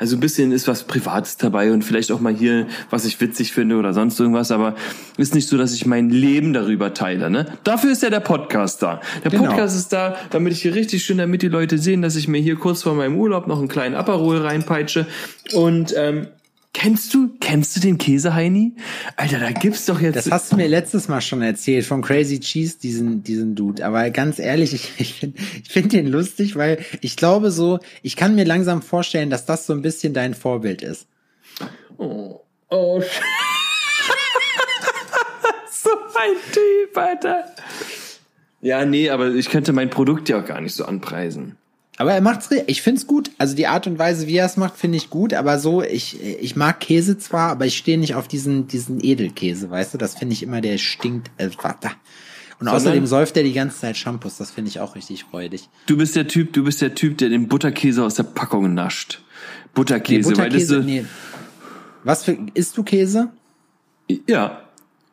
also 0.00 0.16
ein 0.16 0.20
bisschen 0.20 0.50
ist 0.50 0.66
was 0.66 0.82
Privates 0.82 1.36
dabei 1.36 1.70
und 1.70 1.84
vielleicht 1.84 2.10
auch 2.10 2.18
mal 2.18 2.34
hier, 2.34 2.66
was 2.90 3.04
ich 3.04 3.20
witzig 3.20 3.52
finde 3.52 3.76
oder 3.76 3.94
sonst 3.94 4.18
irgendwas, 4.18 4.50
aber 4.50 4.74
ist 5.16 5.32
nicht 5.32 5.46
so, 5.46 5.56
dass 5.56 5.72
ich 5.74 5.86
mein 5.86 6.10
Leben 6.10 6.52
darüber 6.52 6.92
teile, 6.92 7.30
ne? 7.30 7.46
Dafür 7.62 7.92
ist 7.92 8.02
ja 8.02 8.10
der 8.10 8.18
Podcast 8.18 8.82
da. 8.82 9.00
Der 9.22 9.30
Genau. 9.30 9.44
Podcast 9.44 9.76
ist 9.76 9.92
da, 9.92 10.16
damit 10.30 10.54
ich 10.54 10.62
hier 10.62 10.74
richtig 10.74 11.04
schön, 11.04 11.18
damit 11.18 11.42
die 11.42 11.48
Leute 11.48 11.78
sehen, 11.78 12.02
dass 12.02 12.16
ich 12.16 12.26
mir 12.26 12.40
hier 12.40 12.56
kurz 12.56 12.82
vor 12.82 12.94
meinem 12.94 13.16
Urlaub 13.16 13.46
noch 13.46 13.60
einen 13.60 13.68
kleinen 13.68 13.94
Aperol 13.94 14.38
reinpeitsche 14.38 15.06
und 15.52 15.94
ähm, 15.96 16.26
Kennst 16.72 17.12
du, 17.14 17.30
kennst 17.40 17.74
du 17.74 17.80
den 17.80 17.98
Käse, 17.98 18.32
Heini? 18.32 18.76
Alter, 19.16 19.40
da 19.40 19.50
gibt's 19.50 19.86
doch 19.86 20.00
jetzt. 20.00 20.14
Das 20.14 20.30
hast 20.30 20.52
du 20.52 20.56
mir 20.56 20.68
letztes 20.68 21.08
Mal 21.08 21.20
schon 21.20 21.42
erzählt, 21.42 21.84
von 21.84 22.00
Crazy 22.00 22.38
Cheese, 22.38 22.78
diesen, 22.78 23.24
diesen 23.24 23.56
Dude. 23.56 23.84
Aber 23.84 24.08
ganz 24.10 24.38
ehrlich, 24.38 24.74
ich, 24.74 24.92
ich 24.98 25.14
finde 25.14 25.40
ich 25.62 25.68
find 25.68 25.92
den 25.92 26.06
lustig, 26.06 26.54
weil 26.54 26.78
ich 27.00 27.16
glaube 27.16 27.50
so, 27.50 27.80
ich 28.02 28.14
kann 28.14 28.36
mir 28.36 28.44
langsam 28.44 28.82
vorstellen, 28.82 29.30
dass 29.30 29.46
das 29.46 29.66
so 29.66 29.72
ein 29.72 29.82
bisschen 29.82 30.14
dein 30.14 30.32
Vorbild 30.32 30.82
ist. 30.82 31.08
Oh, 31.98 32.40
oh. 32.68 33.00
so 35.72 35.90
ein 35.90 36.52
Typ, 36.52 36.96
Alter. 36.96 37.46
Ja, 38.60 38.84
nee, 38.84 39.10
aber 39.10 39.34
ich 39.34 39.50
könnte 39.50 39.72
mein 39.72 39.90
Produkt 39.90 40.28
ja 40.28 40.40
auch 40.40 40.46
gar 40.46 40.60
nicht 40.60 40.74
so 40.74 40.84
anpreisen. 40.84 41.56
Aber 42.00 42.14
er 42.14 42.22
macht's, 42.22 42.48
ich 42.66 42.80
find's 42.80 43.06
gut. 43.06 43.30
Also 43.36 43.54
die 43.54 43.66
Art 43.66 43.86
und 43.86 43.98
Weise, 43.98 44.26
wie 44.26 44.36
er 44.36 44.46
es 44.46 44.56
macht, 44.56 44.78
finde 44.78 44.96
ich 44.96 45.10
gut. 45.10 45.34
Aber 45.34 45.58
so, 45.58 45.82
ich, 45.82 46.18
ich 46.18 46.56
mag 46.56 46.80
Käse 46.80 47.18
zwar, 47.18 47.50
aber 47.50 47.66
ich 47.66 47.76
stehe 47.76 47.98
nicht 47.98 48.14
auf 48.14 48.26
diesen, 48.26 48.66
diesen 48.66 49.04
Edelkäse, 49.04 49.68
weißt 49.68 49.92
du? 49.92 49.98
Das 49.98 50.14
finde 50.14 50.32
ich 50.32 50.42
immer, 50.42 50.62
der 50.62 50.78
stinkt. 50.78 51.30
Äh, 51.36 51.50
warte. 51.60 51.88
Und 51.88 51.94
Sondern- 52.60 52.74
außerdem 52.76 53.06
säuft 53.06 53.36
er 53.36 53.42
die 53.42 53.52
ganze 53.52 53.80
Zeit 53.80 53.98
Shampoos. 53.98 54.38
Das 54.38 54.50
finde 54.50 54.70
ich 54.70 54.80
auch 54.80 54.94
richtig 54.94 55.24
freudig. 55.24 55.68
Du 55.84 55.98
bist 55.98 56.16
der 56.16 56.26
Typ, 56.26 56.54
du 56.54 56.64
bist 56.64 56.80
der 56.80 56.94
Typ, 56.94 57.18
der 57.18 57.28
den 57.28 57.48
Butterkäse 57.48 58.02
aus 58.02 58.14
der 58.14 58.22
Packung 58.22 58.72
nascht. 58.72 59.20
Butterkäse, 59.74 60.34
weil 60.38 60.48
das 60.48 60.70
nee. 60.70 61.04
Was 62.02 62.24
für, 62.24 62.38
isst 62.54 62.78
du 62.78 62.82
Käse? 62.82 63.28
ja. 64.26 64.62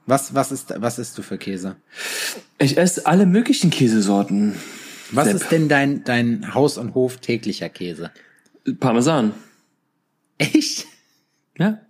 Was, 0.06 0.34
was 0.34 0.54
ist, 0.54 0.74
was 0.78 1.00
isst 1.00 1.18
du 1.18 1.22
für 1.22 1.38
Käse? 1.38 1.76
Ich 2.60 2.78
esse 2.78 3.06
alle 3.06 3.26
möglichen 3.26 3.72
Käsesorten. 3.72 4.56
Was 5.12 5.26
Sepp. 5.28 5.36
ist 5.36 5.52
denn 5.52 5.70
dein, 5.70 6.04
dein 6.04 6.54
Haus- 6.54 6.78
und 6.78 6.94
Hof 6.96 7.18
täglicher 7.18 7.70
Käse? 7.70 8.12
Parmesan. 8.80 9.34
Echt? 10.38 10.86
Ja. 11.58 11.80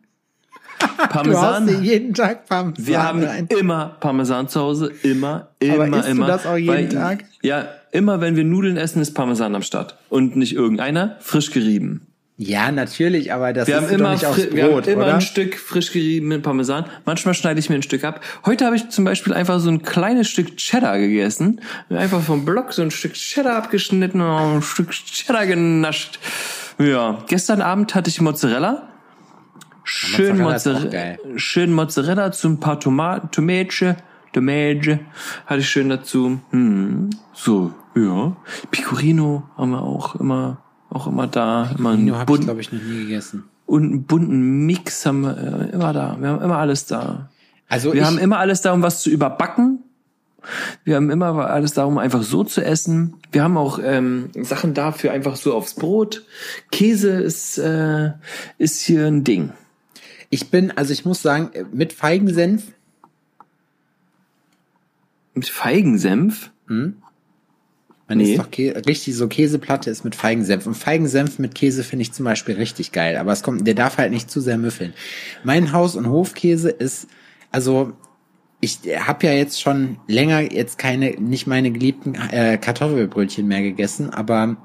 Du 0.79 0.85
haust 0.85 1.25
dir 1.25 1.33
Parmesan. 1.33 1.83
jeden 1.83 2.13
Tag 2.13 2.45
Parmesan 2.47 2.85
Wir 2.85 3.01
haben 3.01 3.23
rein. 3.23 3.47
immer 3.47 3.97
Parmesan 3.99 4.47
zu 4.47 4.59
Hause, 4.59 4.91
immer, 5.03 5.49
immer, 5.59 5.73
Aber 5.85 5.97
isst 5.97 6.07
du 6.07 6.11
immer. 6.11 6.27
das 6.27 6.45
auch 6.45 6.55
jeden 6.55 6.67
Weil- 6.69 6.89
Tag? 6.89 7.25
Ja, 7.41 7.67
immer 7.91 8.21
wenn 8.21 8.35
wir 8.35 8.43
Nudeln 8.43 8.77
essen, 8.77 9.01
ist 9.01 9.13
Parmesan 9.13 9.55
am 9.55 9.63
Start. 9.63 9.97
Und 10.09 10.35
nicht 10.35 10.53
irgendeiner, 10.53 11.15
frisch 11.19 11.49
gerieben. 11.51 12.06
Ja, 12.39 12.71
natürlich, 12.71 13.33
aber 13.33 13.51
das 13.51 13.67
Wir 13.67 13.79
isst 13.79 13.87
haben 13.87 13.95
immer, 13.99 14.11
nicht 14.11 14.25
aufs 14.25 14.37
fri- 14.39 14.53
wir 14.53 14.63
haben 14.65 14.71
Brot, 14.73 14.87
immer 14.87 15.05
oder? 15.05 15.15
ein 15.15 15.21
Stück 15.21 15.55
frisch 15.55 15.91
geriebenen 15.91 16.43
Parmesan. 16.43 16.85
Manchmal 17.03 17.33
schneide 17.33 17.59
ich 17.59 17.67
mir 17.69 17.75
ein 17.77 17.81
Stück 17.81 18.03
ab. 18.03 18.21
Heute 18.45 18.63
habe 18.65 18.75
ich 18.75 18.89
zum 18.89 19.05
Beispiel 19.05 19.33
einfach 19.33 19.59
so 19.59 19.69
ein 19.69 19.81
kleines 19.81 20.29
Stück 20.29 20.55
Cheddar 20.55 20.99
gegessen. 20.99 21.61
Einfach 21.89 22.21
vom 22.21 22.45
Block 22.45 22.73
so 22.73 22.83
ein 22.83 22.91
Stück 22.91 23.13
Cheddar 23.13 23.55
abgeschnitten 23.55 24.21
und 24.21 24.57
ein 24.57 24.61
Stück 24.61 24.91
Cheddar 24.91 25.47
genascht. 25.47 26.19
Ja, 26.77 27.23
gestern 27.27 27.61
Abend 27.61 27.95
hatte 27.95 28.09
ich 28.11 28.21
Mozzarella. 28.21 28.87
Schön 29.83 30.37
Mozzarella 30.37 31.13
ist 31.13 31.41
schön 31.41 31.71
Mozzarella 31.73 32.31
zu 32.33 32.49
ein 32.49 32.59
paar 32.59 32.79
Tomaten, 32.79 33.31
Tomätchen, 33.31 33.95
Tomätchen 34.33 34.99
hatte 35.47 35.61
ich 35.61 35.69
schön 35.69 35.89
dazu. 35.89 36.39
Hm, 36.51 37.09
so, 37.33 37.73
ja. 37.95 38.35
Pecorino 38.69 39.49
haben 39.57 39.71
wir 39.71 39.81
auch 39.81 40.15
immer, 40.17 40.61
auch 40.89 41.07
immer 41.07 41.27
da. 41.27 41.71
Immer 41.77 41.95
Nino 41.95 42.15
habe 42.17 42.33
ich, 42.35 42.41
glaube 42.41 42.61
ich, 42.61 42.71
noch 42.71 42.81
nie 42.81 43.03
gegessen. 43.03 43.43
und 43.65 43.83
einen 43.83 44.03
bunten 44.03 44.65
Mix 44.65 45.05
haben 45.05 45.21
wir 45.21 45.37
äh, 45.37 45.69
immer 45.71 45.93
da. 45.93 46.17
Wir 46.19 46.29
haben 46.29 46.41
immer 46.41 46.57
alles 46.57 46.85
da. 46.85 47.29
Also 47.69 47.93
Wir 47.93 48.05
haben 48.05 48.17
immer 48.17 48.39
alles 48.39 48.61
da, 48.61 48.71
um 48.73 48.81
was 48.81 49.01
zu 49.01 49.09
überbacken. 49.09 49.83
Wir 50.85 50.95
haben 50.95 51.09
immer 51.09 51.49
alles 51.49 51.73
da, 51.73 51.83
um 51.83 51.97
einfach 51.97 52.23
so 52.23 52.45
zu 52.45 52.63
essen. 52.63 53.15
Wir 53.33 53.43
haben 53.43 53.57
auch 53.57 53.79
ähm, 53.83 54.29
Sachen 54.41 54.73
dafür 54.73 55.11
einfach 55.11 55.35
so 55.35 55.53
aufs 55.53 55.73
Brot. 55.73 56.23
Käse 56.71 57.09
ist, 57.09 57.57
äh, 57.57 58.11
ist 58.57 58.79
hier 58.81 59.05
ein 59.07 59.25
Ding. 59.25 59.51
ich 60.29 60.49
bin, 60.49 60.71
also 60.71 60.93
ich 60.93 61.03
muss 61.03 61.21
sagen, 61.21 61.49
mit 61.73 61.91
Feigensenf, 61.91 62.63
Mit 65.33 65.49
Feigensenf. 65.49 66.51
Man 68.07 68.17
Nee. 68.19 68.31
ist 68.31 68.39
doch 68.39 68.49
Kä 68.51 68.71
richtig 68.87 69.15
so 69.15 69.27
Käseplatte 69.27 69.89
ist 69.89 70.03
mit 70.03 70.15
Feigensenf. 70.15 70.65
Und 70.65 70.75
Feigensenf 70.75 71.39
mit 71.39 71.55
Käse 71.55 71.83
finde 71.83 72.03
ich 72.03 72.13
zum 72.13 72.25
Beispiel 72.25 72.55
richtig 72.55 72.91
geil. 72.91 73.17
Aber 73.17 73.31
es 73.33 73.43
kommt, 73.43 73.67
der 73.67 73.73
darf 73.73 73.97
halt 73.97 74.11
nicht 74.11 74.31
zu 74.31 74.39
sehr 74.39 74.57
müffeln. 74.57 74.93
Mein 75.43 75.71
Haus- 75.73 75.95
und 75.95 76.09
Hofkäse 76.09 76.69
ist, 76.69 77.07
also 77.51 77.93
ich 78.61 78.79
habe 78.99 79.27
ja 79.27 79.33
jetzt 79.33 79.61
schon 79.61 79.99
länger 80.07 80.41
jetzt 80.53 80.77
keine, 80.77 81.11
nicht 81.19 81.47
meine 81.47 81.71
geliebten 81.71 82.15
äh, 82.15 82.57
Kartoffelbrötchen 82.57 83.47
mehr 83.47 83.61
gegessen, 83.61 84.09
aber 84.09 84.57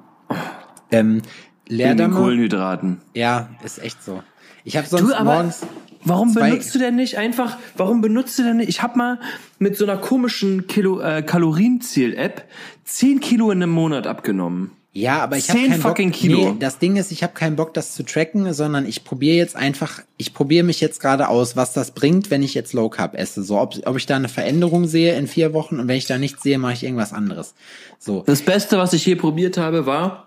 ähm, 0.90 1.22
Leerdammer, 1.68 2.16
Kohlenhydraten. 2.20 3.00
ja, 3.14 3.50
ist 3.64 3.82
echt 3.82 4.02
so. 4.02 4.22
Ich 4.64 4.76
habe 4.76 4.86
sonst 4.86 5.10
Du, 5.10 5.14
aber 5.14 5.34
morgens 5.34 5.66
warum 6.04 6.32
zwei- 6.32 6.50
benutzt 6.50 6.74
du 6.74 6.78
denn 6.78 6.96
nicht 6.96 7.16
einfach, 7.18 7.58
warum 7.76 8.00
benutzt 8.00 8.38
du 8.38 8.42
denn 8.42 8.58
nicht, 8.58 8.68
ich 8.68 8.82
habe 8.82 8.98
mal 8.98 9.20
mit 9.58 9.76
so 9.76 9.84
einer 9.84 9.96
komischen 9.96 10.66
Kilo, 10.66 11.00
äh, 11.00 11.22
Kalorienzähl-App 11.22 12.44
10 12.84 13.20
Kilo 13.20 13.50
in 13.50 13.62
einem 13.62 13.72
Monat 13.72 14.06
abgenommen. 14.06 14.70
Ja, 14.94 15.20
aber 15.22 15.38
ich 15.38 15.48
habe 15.48 15.58
10 15.58 15.70
keinen 15.70 15.80
Bock. 15.80 15.90
fucking 15.92 16.10
Kilo. 16.12 16.50
Nee, 16.52 16.56
das 16.58 16.78
Ding 16.78 16.96
ist, 16.96 17.12
ich 17.12 17.22
habe 17.22 17.32
keinen 17.32 17.56
Bock, 17.56 17.72
das 17.72 17.94
zu 17.94 18.02
tracken, 18.02 18.52
sondern 18.52 18.84
ich 18.84 19.04
probiere 19.04 19.36
jetzt 19.36 19.56
einfach, 19.56 20.02
ich 20.18 20.34
probiere 20.34 20.64
mich 20.64 20.82
jetzt 20.82 21.00
gerade 21.00 21.28
aus, 21.28 21.56
was 21.56 21.72
das 21.72 21.92
bringt, 21.92 22.30
wenn 22.30 22.42
ich 22.42 22.52
jetzt 22.52 22.74
Low 22.74 22.90
Carb 22.90 23.14
esse. 23.14 23.42
So, 23.42 23.58
ob, 23.58 23.74
ob 23.86 23.96
ich 23.96 24.04
da 24.04 24.16
eine 24.16 24.28
Veränderung 24.28 24.86
sehe 24.86 25.16
in 25.16 25.28
vier 25.28 25.54
Wochen 25.54 25.80
und 25.80 25.88
wenn 25.88 25.96
ich 25.96 26.04
da 26.04 26.18
nichts 26.18 26.42
sehe, 26.42 26.58
mache 26.58 26.74
ich 26.74 26.84
irgendwas 26.84 27.14
anderes. 27.14 27.54
So, 27.98 28.22
Das 28.26 28.42
Beste, 28.42 28.76
was 28.76 28.92
ich 28.92 29.06
je 29.06 29.14
probiert 29.14 29.56
habe, 29.56 29.86
war 29.86 30.26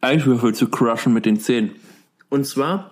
Eiswürfel 0.00 0.54
zu 0.54 0.68
crushen 0.68 1.12
mit 1.12 1.26
den 1.26 1.38
Zähnen. 1.40 1.72
Und 2.28 2.46
zwar 2.46 2.91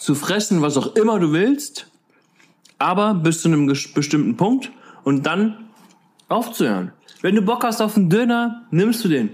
zu 0.00 0.14
fressen, 0.14 0.62
was 0.62 0.76
auch 0.78 0.96
immer 0.96 1.18
du 1.20 1.32
willst, 1.32 1.86
aber 2.78 3.12
bis 3.14 3.42
zu 3.42 3.48
einem 3.48 3.66
bestimmten 3.66 4.36
Punkt 4.36 4.70
und 5.04 5.26
dann 5.26 5.68
aufzuhören. 6.28 6.92
Wenn 7.20 7.34
du 7.34 7.42
Bock 7.42 7.62
hast 7.64 7.82
auf 7.82 7.96
einen 7.96 8.08
Döner, 8.08 8.62
nimmst 8.70 9.04
du 9.04 9.08
den. 9.08 9.28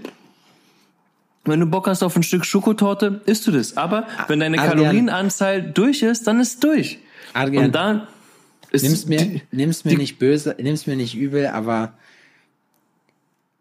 Wenn 1.45 1.61
du 1.61 1.65
Bock 1.65 1.87
hast 1.87 2.03
auf 2.03 2.17
ein 2.17 2.23
Stück 2.23 2.43
Schokotorte, 2.43 3.21
isst 3.25 3.47
du 3.47 3.51
das. 3.51 3.77
Aber 3.77 4.07
wenn 4.27 4.41
deine 4.41 4.59
Adrian. 4.59 4.77
Kalorienanzahl 4.77 5.61
durch 5.71 6.01
ist, 6.01 6.27
dann 6.27 6.41
ist 6.41 6.55
es 6.55 6.59
durch. 6.59 6.99
Adrian, 7.33 7.65
Und 7.67 7.75
dann 7.75 8.07
ist 8.71 8.83
nimm's 8.83 9.05
mir, 9.05 9.17
die- 9.19 9.41
nimm's 9.51 9.85
mir 9.85 9.97
nicht 9.97 10.19
böse, 10.19 10.53
nimm's 10.59 10.85
mir 10.85 10.97
nicht 10.97 11.15
übel, 11.15 11.47
aber 11.47 11.93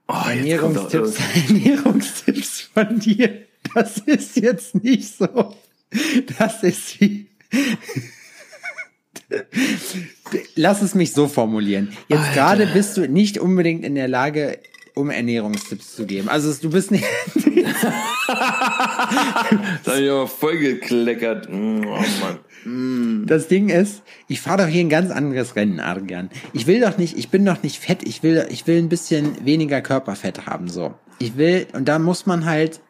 oh, 0.08 0.14
Ernährungstipps, 0.28 1.18
Ernährungstipps 1.48 2.60
von 2.74 2.98
dir, 2.98 3.42
das 3.76 3.98
ist 3.98 4.36
jetzt 4.36 4.74
nicht 4.82 5.16
so. 5.16 5.54
Das 6.38 6.62
ist 6.62 7.00
wie. 7.00 7.26
Lass 10.54 10.82
es 10.82 10.94
mich 10.94 11.12
so 11.12 11.28
formulieren. 11.28 11.92
Jetzt 12.08 12.32
gerade 12.34 12.66
bist 12.66 12.96
du 12.96 13.08
nicht 13.08 13.38
unbedingt 13.38 13.84
in 13.84 13.94
der 13.94 14.08
Lage, 14.08 14.58
um 14.94 15.10
Ernährungstipps 15.10 15.94
zu 15.94 16.06
geben. 16.06 16.28
Also 16.28 16.52
du 16.60 16.70
bist 16.70 16.90
nicht. 16.90 17.04
Da 18.28 19.92
hab 19.92 19.98
ich 20.00 20.10
aber 20.10 20.26
voll 20.26 20.58
gekleckert. 20.58 21.48
Mm, 21.48 21.84
Oh 21.86 22.04
Mann. 22.64 23.24
Das 23.26 23.46
Ding 23.46 23.68
ist, 23.68 24.02
ich 24.26 24.40
fahre 24.40 24.64
doch 24.64 24.68
hier 24.68 24.80
ein 24.80 24.88
ganz 24.88 25.12
anderes 25.12 25.54
Rennen, 25.54 25.78
Adrian. 25.78 26.30
Ich 26.52 26.66
will 26.66 26.80
doch 26.80 26.98
nicht, 26.98 27.16
ich 27.16 27.28
bin 27.28 27.44
doch 27.44 27.62
nicht 27.62 27.78
fett. 27.78 28.00
Ich 28.02 28.24
will, 28.24 28.44
ich 28.50 28.66
will 28.66 28.78
ein 28.78 28.88
bisschen 28.88 29.44
weniger 29.44 29.80
Körperfett 29.80 30.46
haben. 30.46 30.68
So, 30.68 30.94
ich 31.20 31.36
will 31.36 31.66
und 31.72 31.86
da 31.86 31.98
muss 32.00 32.26
man 32.26 32.44
halt. 32.44 32.80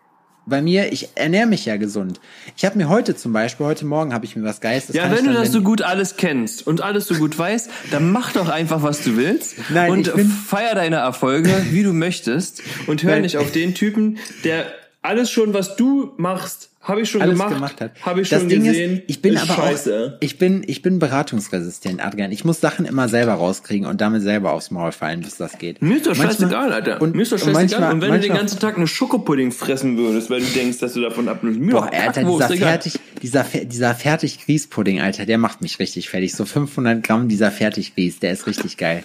Bei 0.48 0.62
mir, 0.62 0.92
ich 0.92 1.08
ernähre 1.16 1.46
mich 1.46 1.66
ja 1.66 1.76
gesund. 1.76 2.20
Ich 2.56 2.64
habe 2.64 2.78
mir 2.78 2.88
heute 2.88 3.16
zum 3.16 3.32
Beispiel, 3.32 3.66
heute 3.66 3.84
Morgen 3.84 4.14
habe 4.14 4.24
ich 4.24 4.36
mir 4.36 4.44
was 4.44 4.60
Geistes. 4.60 4.94
Ja, 4.94 5.10
wenn 5.10 5.24
du 5.24 5.32
das 5.32 5.50
so 5.50 5.60
gut 5.60 5.82
alles 5.82 6.16
kennst 6.16 6.64
und 6.64 6.80
alles 6.80 7.08
so 7.08 7.16
gut 7.16 7.36
weißt, 7.36 7.68
dann 7.90 8.12
mach 8.12 8.32
doch 8.32 8.48
einfach, 8.48 8.80
was 8.84 9.02
du 9.02 9.16
willst 9.16 9.56
Nein, 9.70 9.90
und 9.90 10.08
feier 10.08 10.76
deine 10.76 10.96
Erfolge, 10.96 11.50
wie 11.70 11.82
du 11.82 11.92
möchtest 11.92 12.62
und 12.86 13.02
hör 13.02 13.18
nicht 13.18 13.38
auf 13.38 13.50
den 13.50 13.74
Typen, 13.74 14.18
der 14.44 14.66
alles 15.06 15.30
schon, 15.30 15.54
was 15.54 15.76
du 15.76 16.12
machst, 16.16 16.70
habe 16.82 17.00
ich 17.00 17.10
schon 17.10 17.20
alles 17.22 17.34
gemacht, 17.38 17.54
gemacht 17.78 17.90
habe 18.02 18.20
ich 18.20 18.28
das 18.28 18.40
schon 18.40 18.48
Ding 18.48 18.62
gesehen. 18.62 18.98
Ist, 18.98 19.02
ich 19.08 19.22
bin 19.22 19.36
aber 19.36 19.54
scheiße. 19.54 20.14
auch, 20.18 20.22
ich 20.22 20.38
bin, 20.38 20.62
ich 20.66 20.82
bin 20.82 20.98
beratungsresistent, 21.00 22.04
Adrian. 22.04 22.30
Ich 22.30 22.44
muss 22.44 22.60
Sachen 22.60 22.84
immer 22.86 23.08
selber 23.08 23.32
rauskriegen 23.34 23.86
und 23.88 24.00
damit 24.00 24.22
selber 24.22 24.52
aufs 24.52 24.70
Maul 24.70 24.92
fallen, 24.92 25.20
bis 25.22 25.36
das 25.36 25.58
geht. 25.58 25.82
Mir 25.82 25.96
ist 25.96 26.06
doch 26.06 26.16
Manchmal- 26.16 26.32
scheißegal, 26.32 26.72
Alter. 26.72 27.02
Und, 27.02 27.16
mir 27.16 27.22
ist 27.22 27.32
doch 27.32 27.38
und 27.38 27.54
scheißegal. 27.54 27.80
manchmal, 27.80 27.92
und 27.94 28.00
wenn 28.02 28.08
du 28.10 28.12
den 28.14 28.18
manchmal- 28.20 28.38
ganzen 28.38 28.60
Tag 28.60 28.76
eine 28.76 28.86
Schokopudding 28.86 29.50
fressen 29.50 29.96
würdest, 29.96 30.30
weil 30.30 30.40
du 30.40 30.46
denkst, 30.46 30.78
dass 30.78 30.92
du 30.94 31.00
davon 31.00 31.28
abnimmst, 31.28 31.58
mir 31.58 31.72
Boah, 31.72 31.86
doch 31.90 31.92
Alter, 31.92 32.22
dieser 32.22 32.50
egal. 32.50 32.68
fertig, 32.68 33.00
dieser, 33.22 33.42
dieser 33.44 33.94
fertig 33.96 34.44
Grießpudding, 34.44 35.00
Alter, 35.00 35.26
der 35.26 35.38
macht 35.38 35.62
mich 35.62 35.78
richtig 35.80 36.08
fertig. 36.08 36.34
So 36.34 36.44
500 36.44 37.02
Gramm 37.02 37.28
dieser 37.28 37.50
fertig 37.50 37.94
Grieß, 37.96 38.20
der 38.20 38.32
ist 38.32 38.46
richtig 38.46 38.76
geil. 38.76 39.02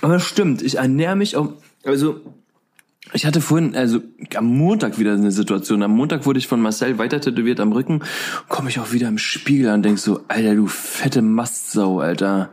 Aber 0.00 0.14
das 0.14 0.24
stimmt, 0.24 0.62
ich 0.62 0.78
ernähre 0.78 1.14
mich 1.14 1.36
auch, 1.36 1.50
also 1.84 2.20
ich 3.12 3.26
hatte 3.26 3.40
vorhin, 3.40 3.74
also 3.76 4.00
am 4.36 4.46
Montag 4.46 4.98
wieder 4.98 5.12
eine 5.12 5.32
Situation. 5.32 5.82
Am 5.82 5.90
Montag 5.90 6.24
wurde 6.24 6.38
ich 6.38 6.46
von 6.46 6.60
Marcel 6.60 6.98
weiter 6.98 7.20
tätowiert 7.20 7.60
am 7.60 7.72
Rücken. 7.72 8.02
Komme 8.48 8.70
ich 8.70 8.78
auch 8.78 8.92
wieder 8.92 9.08
im 9.08 9.18
Spiegel 9.18 9.68
an 9.68 9.76
und 9.76 9.82
denk 9.82 9.98
so, 9.98 10.20
Alter, 10.28 10.54
du 10.54 10.66
fette 10.66 11.20
Mastsau, 11.20 12.00
Alter. 12.00 12.50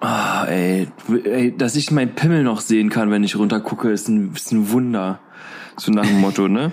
Ah, 0.00 0.44
ey, 0.46 0.88
ey, 1.24 1.56
dass 1.56 1.76
ich 1.76 1.90
meinen 1.90 2.14
Pimmel 2.14 2.42
noch 2.42 2.60
sehen 2.60 2.90
kann, 2.90 3.10
wenn 3.10 3.24
ich 3.24 3.36
runtergucke, 3.36 3.90
ist 3.90 4.08
ein, 4.08 4.32
ist 4.34 4.52
ein 4.52 4.70
Wunder. 4.70 5.20
So 5.76 5.92
nach 5.92 6.06
dem 6.06 6.20
Motto, 6.20 6.48
ne? 6.48 6.72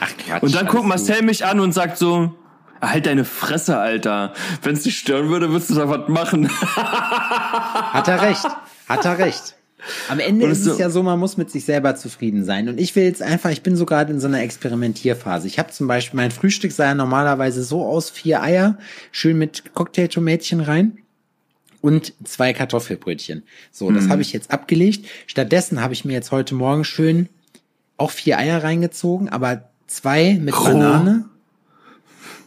Ach 0.00 0.10
Quatsch. 0.16 0.42
Und 0.42 0.54
dann 0.54 0.66
guckt 0.66 0.86
Marcel 0.86 1.16
gut. 1.16 1.26
mich 1.26 1.44
an 1.44 1.60
und 1.60 1.72
sagt 1.72 1.98
so, 1.98 2.34
halt 2.80 3.06
deine 3.06 3.24
Fresse, 3.24 3.78
Alter. 3.78 4.32
Wenn 4.62 4.74
es 4.74 4.82
dich 4.82 4.98
stören 4.98 5.28
würde, 5.28 5.50
würdest 5.50 5.70
du 5.70 5.74
da 5.74 5.88
was 5.88 6.08
machen. 6.08 6.48
Hat 6.48 8.08
er 8.08 8.22
recht. 8.22 8.46
Hat 8.88 9.04
er 9.04 9.18
recht. 9.18 9.56
Am 10.08 10.18
Ende 10.18 10.46
ist 10.46 10.60
es 10.60 10.66
es 10.66 10.72
so- 10.76 10.80
ja 10.80 10.90
so, 10.90 11.02
man 11.02 11.18
muss 11.18 11.36
mit 11.36 11.50
sich 11.50 11.64
selber 11.64 11.94
zufrieden 11.96 12.44
sein. 12.44 12.68
Und 12.68 12.80
ich 12.80 12.94
will 12.96 13.04
jetzt 13.04 13.22
einfach, 13.22 13.50
ich 13.50 13.62
bin 13.62 13.76
so 13.76 13.84
gerade 13.86 14.12
in 14.12 14.20
so 14.20 14.26
einer 14.26 14.40
Experimentierphase. 14.42 15.46
Ich 15.46 15.58
habe 15.58 15.70
zum 15.72 15.86
Beispiel, 15.86 16.16
mein 16.16 16.30
Frühstück 16.30 16.72
sah 16.72 16.86
ja 16.86 16.94
normalerweise 16.94 17.62
so 17.62 17.84
aus, 17.84 18.10
vier 18.10 18.42
Eier, 18.42 18.78
schön 19.12 19.38
mit 19.38 19.74
Cocktailtomätchen 19.74 20.60
rein 20.60 20.98
und 21.80 22.14
zwei 22.24 22.52
Kartoffelbrötchen. 22.52 23.42
So, 23.70 23.90
Mhm. 23.90 23.94
das 23.94 24.08
habe 24.08 24.22
ich 24.22 24.32
jetzt 24.32 24.50
abgelegt. 24.50 25.06
Stattdessen 25.26 25.80
habe 25.82 25.92
ich 25.92 26.04
mir 26.04 26.12
jetzt 26.14 26.30
heute 26.32 26.54
Morgen 26.54 26.84
schön 26.84 27.28
auch 27.96 28.10
vier 28.10 28.38
Eier 28.38 28.62
reingezogen, 28.64 29.28
aber 29.28 29.68
zwei 29.86 30.38
mit 30.40 30.58
Roh. 30.58 30.64
Banane 30.64 31.26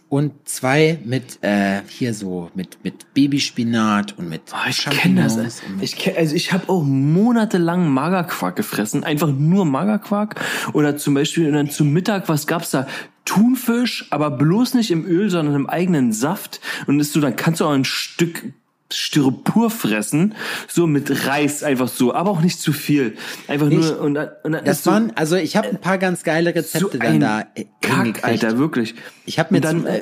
und 0.09 0.33
zwei 0.45 0.99
mit 1.03 1.43
äh, 1.43 1.81
hier 1.87 2.13
so 2.13 2.49
mit 2.55 2.77
mit 2.83 3.13
Babyspinat 3.13 4.17
und 4.17 4.29
mit 4.29 4.41
Ah, 4.51 4.67
ich 4.69 4.85
kenne 4.85 5.23
das. 5.23 5.35
Und 5.35 5.81
Ich 5.81 5.95
kenn, 5.97 6.15
also 6.15 6.35
ich 6.35 6.53
habe 6.53 6.69
auch 6.69 6.83
monatelang 6.83 7.89
Magerquark 7.89 8.55
gefressen, 8.55 9.03
einfach 9.03 9.27
nur 9.27 9.65
Magerquark. 9.65 10.39
Oder 10.73 10.97
zum 10.97 11.13
Beispiel 11.13 11.51
dann 11.51 11.69
zum 11.69 11.91
Mittag, 11.91 12.29
was 12.29 12.47
gab's 12.47 12.71
da? 12.71 12.87
Thunfisch, 13.25 14.07
aber 14.09 14.31
bloß 14.31 14.75
nicht 14.75 14.91
im 14.91 15.05
Öl, 15.05 15.29
sondern 15.29 15.55
im 15.55 15.67
eigenen 15.67 16.13
Saft. 16.13 16.61
Und 16.85 16.99
ist 17.01 17.11
so, 17.11 17.19
dann 17.19 17.35
kannst 17.35 17.59
du 17.59 17.65
auch 17.65 17.71
ein 17.71 17.83
Stück 17.83 18.45
Styropor 18.91 19.69
fressen, 19.69 20.35
so 20.67 20.87
mit 20.87 21.27
Reis 21.27 21.63
einfach 21.63 21.87
so, 21.87 22.13
aber 22.13 22.31
auch 22.31 22.41
nicht 22.41 22.59
zu 22.59 22.71
viel. 22.73 23.17
Einfach 23.47 23.67
Ich- 23.69 23.77
nur 23.77 23.99
und 23.99 24.13
dann, 24.13 24.29
und 24.43 24.53
Das 24.65 24.83
so, 24.83 24.91
waren, 24.91 25.11
also 25.15 25.35
ich 25.35 25.55
habe 25.57 25.67
ein 25.69 25.81
paar 25.81 25.97
ganz 25.97 26.23
geile 26.23 26.55
Rezepte 26.55 26.91
so 26.93 26.97
dann 26.97 27.19
da 27.19 27.45
Kack. 27.81 28.23
Alter, 28.23 28.57
wirklich. 28.57 28.95
Ich 29.25 29.39
habe 29.39 29.53
mir 29.53 29.61
dann, 29.61 29.81
zum, 29.81 29.87
äh, 29.87 30.01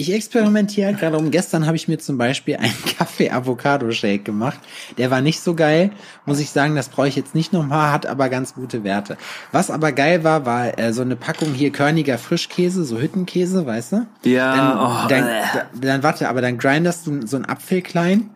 ich 0.00 0.12
experimentiere 0.12 0.86
halt 0.86 1.00
gerade 1.00 1.18
um. 1.18 1.32
Gestern 1.32 1.66
habe 1.66 1.76
ich 1.76 1.88
mir 1.88 1.98
zum 1.98 2.18
Beispiel 2.18 2.56
einen 2.56 2.72
Kaffee-Avocado-Shake 2.98 4.24
gemacht. 4.24 4.60
Der 4.96 5.10
war 5.10 5.20
nicht 5.20 5.40
so 5.40 5.56
geil, 5.56 5.90
muss 6.24 6.38
ich 6.38 6.50
sagen. 6.50 6.76
Das 6.76 6.88
brauche 6.88 7.08
ich 7.08 7.16
jetzt 7.16 7.34
nicht 7.34 7.52
nochmal, 7.52 7.90
hat 7.90 8.06
aber 8.06 8.28
ganz 8.28 8.54
gute 8.54 8.84
Werte. 8.84 9.16
Was 9.50 9.72
aber 9.72 9.90
geil 9.90 10.22
war, 10.22 10.46
war 10.46 10.78
äh, 10.78 10.92
so 10.92 11.02
eine 11.02 11.16
Packung 11.16 11.52
hier 11.52 11.72
körniger 11.72 12.16
Frischkäse, 12.16 12.84
so 12.84 13.00
Hüttenkäse, 13.00 13.66
weißt 13.66 13.92
du? 13.92 14.06
Ja, 14.22 14.56
Dann, 14.56 14.78
oh, 14.78 15.08
dann, 15.08 15.28
äh. 15.28 15.42
dann, 15.80 16.02
warte, 16.04 16.28
aber 16.28 16.42
dann 16.42 16.58
grindest 16.58 17.08
du 17.08 17.26
so 17.26 17.34
einen 17.34 17.46
Apfel 17.46 17.82
klein, 17.82 18.30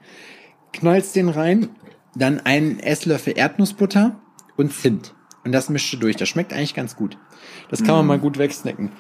knallst 0.73 1.15
den 1.15 1.29
rein, 1.29 1.69
dann 2.17 2.41
einen 2.41 2.81
Esslöffel 2.81 3.39
Erdnussbutter 3.39 4.17
und 4.57 4.73
Zimt. 4.73 5.15
Und 5.45 5.53
das 5.53 5.69
mischt 5.69 5.93
du 5.93 5.97
durch. 5.97 6.17
Das 6.17 6.29
schmeckt 6.29 6.53
eigentlich 6.53 6.75
ganz 6.75 6.97
gut. 6.97 7.19
Das 7.71 7.83
kann 7.83 7.95
man 7.95 8.07
mal 8.07 8.19
gut 8.19 8.39
wegsnacken. 8.39 8.91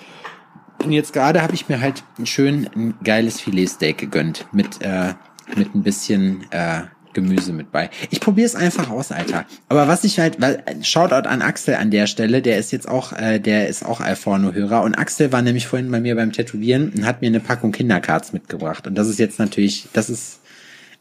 Und 0.84 0.92
jetzt 0.92 1.12
gerade 1.12 1.42
habe 1.42 1.54
ich 1.54 1.68
mir 1.68 1.80
halt 1.80 2.02
ein 2.18 2.26
schön 2.26 2.68
ein 2.74 2.94
geiles 3.04 3.40
Filetsteak 3.40 3.98
gegönnt 3.98 4.46
mit 4.52 4.80
äh, 4.82 5.14
mit 5.56 5.74
ein 5.74 5.82
bisschen 5.82 6.44
äh, 6.50 6.82
Gemüse 7.12 7.52
mit 7.52 7.70
bei. 7.72 7.90
Ich 8.10 8.20
probiere 8.20 8.46
es 8.46 8.54
einfach 8.54 8.88
aus, 8.88 9.12
Alter. 9.12 9.44
Aber 9.68 9.86
was 9.86 10.02
ich 10.04 10.18
halt, 10.18 10.40
weil 10.40 10.64
Shoutout 10.82 11.28
an 11.28 11.42
Axel 11.42 11.74
an 11.74 11.90
der 11.90 12.06
Stelle, 12.06 12.40
der 12.40 12.56
ist 12.58 12.72
jetzt 12.72 12.88
auch, 12.88 13.12
äh, 13.12 13.38
der 13.38 13.68
ist 13.68 13.84
auch 13.84 14.00
Alforno-Hörer 14.00 14.82
und 14.82 14.94
Axel 14.94 15.30
war 15.30 15.42
nämlich 15.42 15.66
vorhin 15.66 15.90
bei 15.90 16.00
mir 16.00 16.16
beim 16.16 16.32
Tätowieren 16.32 16.90
und 16.96 17.04
hat 17.04 17.20
mir 17.20 17.26
eine 17.26 17.40
Packung 17.40 17.70
Kindercards 17.72 18.32
mitgebracht 18.32 18.86
und 18.86 18.94
das 18.94 19.08
ist 19.08 19.18
jetzt 19.18 19.38
natürlich, 19.38 19.88
das 19.92 20.08
ist, 20.08 20.40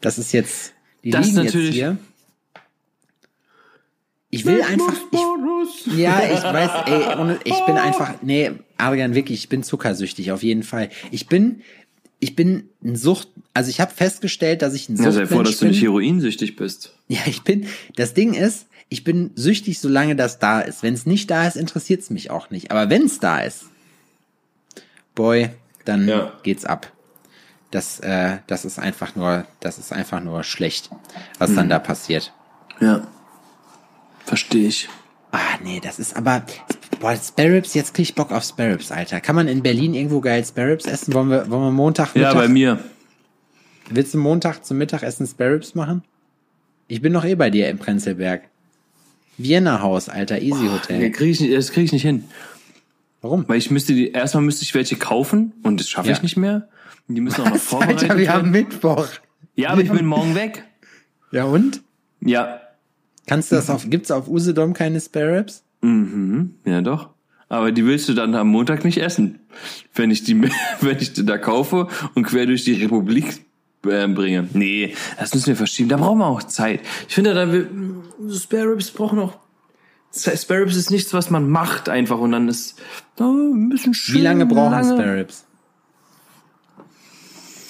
das 0.02 0.18
ist 0.18 0.32
jetzt, 0.32 0.74
die 1.02 1.10
Das 1.10 1.26
liegen 1.28 1.44
natürlich- 1.44 1.66
jetzt 1.68 1.74
hier. 1.74 1.96
Ich 4.34 4.46
will 4.46 4.62
einfach, 4.62 4.94
ich, 5.10 5.94
ja, 5.98 6.22
ich 6.24 6.42
weiß, 6.42 6.70
ey, 6.86 7.18
ohne, 7.18 7.38
ich 7.44 7.66
bin 7.66 7.76
einfach, 7.76 8.14
nee, 8.22 8.50
Adrian, 8.78 9.14
wirklich, 9.14 9.40
ich 9.40 9.48
bin 9.50 9.62
zuckersüchtig, 9.62 10.32
auf 10.32 10.42
jeden 10.42 10.62
Fall. 10.62 10.88
Ich 11.10 11.26
bin, 11.26 11.60
ich 12.18 12.34
bin 12.34 12.70
ein 12.82 12.96
Sucht, 12.96 13.28
also 13.52 13.68
ich 13.68 13.78
habe 13.78 13.92
festgestellt, 13.92 14.62
dass 14.62 14.72
ich 14.72 14.88
ein 14.88 14.96
Ja, 14.96 15.12
sei 15.12 15.26
froh, 15.26 15.42
dass 15.42 15.58
du 15.58 15.66
nicht 15.66 15.80
bin. 15.80 15.88
heroinsüchtig 15.88 16.56
bist. 16.56 16.94
Ja, 17.08 17.20
ich 17.26 17.42
bin, 17.42 17.66
das 17.96 18.14
Ding 18.14 18.32
ist, 18.32 18.68
ich 18.88 19.04
bin 19.04 19.32
süchtig, 19.34 19.78
solange 19.80 20.16
das 20.16 20.38
da 20.38 20.62
ist. 20.62 20.82
Wenn 20.82 20.94
es 20.94 21.04
nicht 21.04 21.30
da 21.30 21.46
ist, 21.46 21.56
interessiert 21.56 22.00
es 22.00 22.08
mich 22.08 22.30
auch 22.30 22.48
nicht. 22.48 22.70
Aber 22.70 22.88
wenn 22.88 23.02
es 23.02 23.20
da 23.20 23.40
ist, 23.40 23.66
boy, 25.14 25.50
dann 25.84 26.08
Ja. 26.08 26.32
geht's 26.42 26.64
ab. 26.64 26.90
Das, 27.70 28.00
äh, 28.00 28.38
das 28.46 28.64
ist 28.64 28.78
einfach 28.78 29.14
nur, 29.14 29.46
das 29.60 29.78
ist 29.78 29.92
einfach 29.92 30.22
nur 30.22 30.42
schlecht, 30.42 30.88
was 31.38 31.54
dann 31.54 31.68
da 31.68 31.78
passiert. 31.78 32.32
Ja. 32.80 33.06
Verstehe 34.26 34.68
ich. 34.68 34.88
Ah, 35.30 35.38
nee, 35.64 35.80
das 35.82 35.98
ist 35.98 36.16
aber. 36.16 36.42
Boah, 37.00 37.16
Sparrows, 37.16 37.74
jetzt 37.74 37.94
krieg 37.94 38.04
ich 38.08 38.14
Bock 38.14 38.30
auf 38.32 38.44
Sparrows, 38.44 38.92
Alter. 38.92 39.20
Kann 39.20 39.34
man 39.34 39.48
in 39.48 39.62
Berlin 39.62 39.94
irgendwo 39.94 40.20
geil 40.20 40.44
Sparrows 40.44 40.84
essen? 40.86 41.14
Wollen 41.14 41.30
wir, 41.30 41.50
wollen 41.50 41.62
wir 41.62 41.70
Montag 41.70 42.14
Ja, 42.14 42.28
Mittag, 42.28 42.34
bei 42.34 42.48
mir. 42.48 42.78
Willst 43.90 44.14
du 44.14 44.18
Montag 44.18 44.64
zum 44.64 44.78
Mittagessen 44.78 45.26
Sparrows 45.26 45.74
machen? 45.74 46.02
Ich 46.88 47.00
bin 47.00 47.12
noch 47.12 47.24
eh 47.24 47.34
bei 47.34 47.50
dir 47.50 47.68
im 47.68 47.78
Prenzlberg. 47.78 48.42
Vienna 49.38 49.80
Haus, 49.80 50.08
Alter, 50.08 50.40
Easy 50.40 50.64
Nee, 50.64 50.68
Hotel. 50.70 51.10
krieg 51.10 51.30
ich 51.30 51.40
nicht, 51.40 51.54
das 51.54 51.72
kriege 51.72 51.86
ich 51.86 51.92
nicht 51.92 52.02
hin. 52.02 52.24
Warum? 53.22 53.48
Weil 53.48 53.58
ich 53.58 53.70
müsste 53.70 53.94
die, 53.94 54.10
erstmal 54.12 54.42
müsste 54.44 54.62
ich 54.64 54.74
welche 54.74 54.96
kaufen 54.96 55.52
und 55.62 55.80
das 55.80 55.88
schaffe 55.88 56.08
Ja. 56.08 56.14
ich 56.14 56.22
nicht 56.22 56.36
mehr. 56.36 56.68
Die 57.08 57.20
müssen 57.20 57.42
auch 57.42 57.50
noch 57.50 57.56
vorbereitet 57.56 58.02
Alter, 58.10 58.18
wir 58.18 58.28
haben 58.32 58.52
werden. 58.52 58.68
Mittwoch. 58.68 59.08
Ja, 59.56 59.70
aber 59.70 59.82
ich 59.82 59.90
bin 59.90 60.06
morgen 60.06 60.34
weg. 60.34 60.64
Ja 61.30 61.44
und? 61.44 61.82
Ja. 62.20 62.60
Kannst 63.26 63.52
du 63.52 63.56
das 63.56 63.70
auf, 63.70 63.88
gibt's 63.88 64.10
auf 64.10 64.28
Usedom 64.28 64.74
keine 64.74 65.00
Sparrows? 65.00 65.62
Mhm. 65.80 66.54
Ja, 66.64 66.80
doch. 66.80 67.10
Aber 67.48 67.70
die 67.70 67.84
willst 67.84 68.08
du 68.08 68.14
dann 68.14 68.34
am 68.34 68.48
Montag 68.48 68.84
nicht 68.84 68.98
essen. 68.98 69.40
Wenn 69.94 70.10
ich 70.10 70.24
die, 70.24 70.42
wenn 70.80 70.98
ich 70.98 71.12
die 71.12 71.24
da 71.24 71.38
kaufe 71.38 71.88
und 72.14 72.24
quer 72.24 72.46
durch 72.46 72.64
die 72.64 72.74
Republik 72.74 73.44
äh, 73.86 74.08
bringe. 74.08 74.48
Nee, 74.54 74.94
das 75.18 75.34
müssen 75.34 75.48
wir 75.48 75.56
verschieben. 75.56 75.88
Da 75.88 75.96
brauchen 75.96 76.18
wir 76.18 76.26
auch 76.26 76.42
Zeit. 76.42 76.80
Ich 77.08 77.14
finde, 77.14 77.34
da 77.34 77.52
wir, 77.52 77.68
Spare 78.34 78.70
Ribs 78.70 78.90
brauchen 78.90 79.18
auch, 79.18 79.38
Spare 80.12 80.60
Ribs 80.60 80.76
ist 80.76 80.90
nichts, 80.90 81.12
was 81.12 81.30
man 81.30 81.48
macht 81.48 81.88
einfach 81.88 82.18
und 82.18 82.32
dann 82.32 82.48
ist 82.48 82.80
oh, 83.18 83.24
ein 83.24 83.68
bisschen 83.68 83.94
schön. 83.94 84.16
Wie 84.16 84.20
lange 84.22 84.46
brauchen 84.46 84.72
lange. 84.72 84.94
Sparrows? 84.94 85.44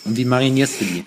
Und 0.04 0.16
wie 0.16 0.24
marinierst 0.24 0.80
du 0.80 0.84
die? 0.84 1.04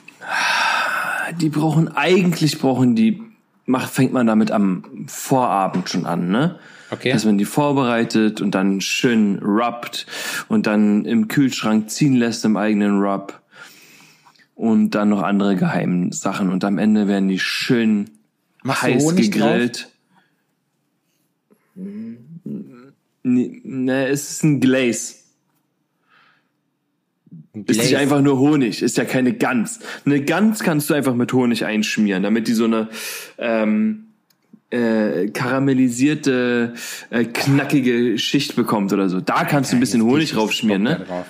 Die 1.40 1.50
brauchen, 1.50 1.90
eigentlich 1.90 2.60
brauchen 2.60 2.96
die, 2.96 3.22
macht, 3.66 3.94
fängt 3.94 4.14
man 4.14 4.28
damit 4.28 4.52
am 4.52 5.06
Vorabend 5.08 5.90
schon 5.90 6.06
an, 6.06 6.30
ne? 6.30 6.60
Okay. 6.92 7.12
Dass 7.12 7.26
man 7.26 7.38
die 7.38 7.46
vorbereitet 7.46 8.42
und 8.42 8.52
dann 8.52 8.80
schön 8.80 9.40
rubbt 9.40 10.06
und 10.48 10.68
dann 10.68 11.04
im 11.06 11.28
Kühlschrank 11.28 11.90
ziehen 11.90 12.16
lässt 12.16 12.46
im 12.46 12.58
eigenen 12.58 13.02
Rub. 13.02 13.42
Und 14.54 14.92
dann 14.92 15.10
noch 15.10 15.22
andere 15.22 15.56
geheimen 15.58 16.12
Sachen. 16.14 16.50
Und 16.50 16.64
am 16.64 16.78
Ende 16.78 17.08
werden 17.08 17.28
die 17.28 17.40
schön 17.40 18.10
Machst 18.64 18.84
du 18.84 18.88
heiß 18.88 19.16
gegrillt. 19.16 19.90
Nee, 21.76 23.62
ne, 23.64 24.08
es 24.08 24.32
ist 24.32 24.44
ein 24.44 24.62
Glaze. 24.62 25.25
Ist 27.68 27.82
nicht 27.82 27.98
einfach 27.98 28.22
nur 28.22 28.40
Honig, 28.40 28.82
ist 28.82 28.98
ja 28.98 29.06
keine 29.06 29.34
Gans. 29.34 29.80
Eine 30.06 30.22
Gans 30.22 30.62
kannst 30.62 30.90
du 30.90 30.94
einfach 30.94 31.16
mit 31.16 31.32
Honig 31.34 31.66
einschmieren, 31.66 32.24
damit 32.24 32.48
die 32.48 32.54
so 32.54 32.66
eine 32.66 32.90
ähm, 33.38 34.06
äh, 34.70 35.28
karamellisierte, 35.28 36.74
äh, 37.10 37.26
knackige 37.26 38.18
Schicht 38.18 38.56
bekommt 38.56 38.92
oder 38.94 39.10
so. 39.10 39.22
Da 39.22 39.46
kannst 39.46 39.72
du 39.72 39.78
ein 39.78 39.80
bisschen 39.80 40.04
Honig 40.04 40.36
raufschmieren, 40.36 40.84
ne? 40.84 41.06
drauf. 41.08 41.26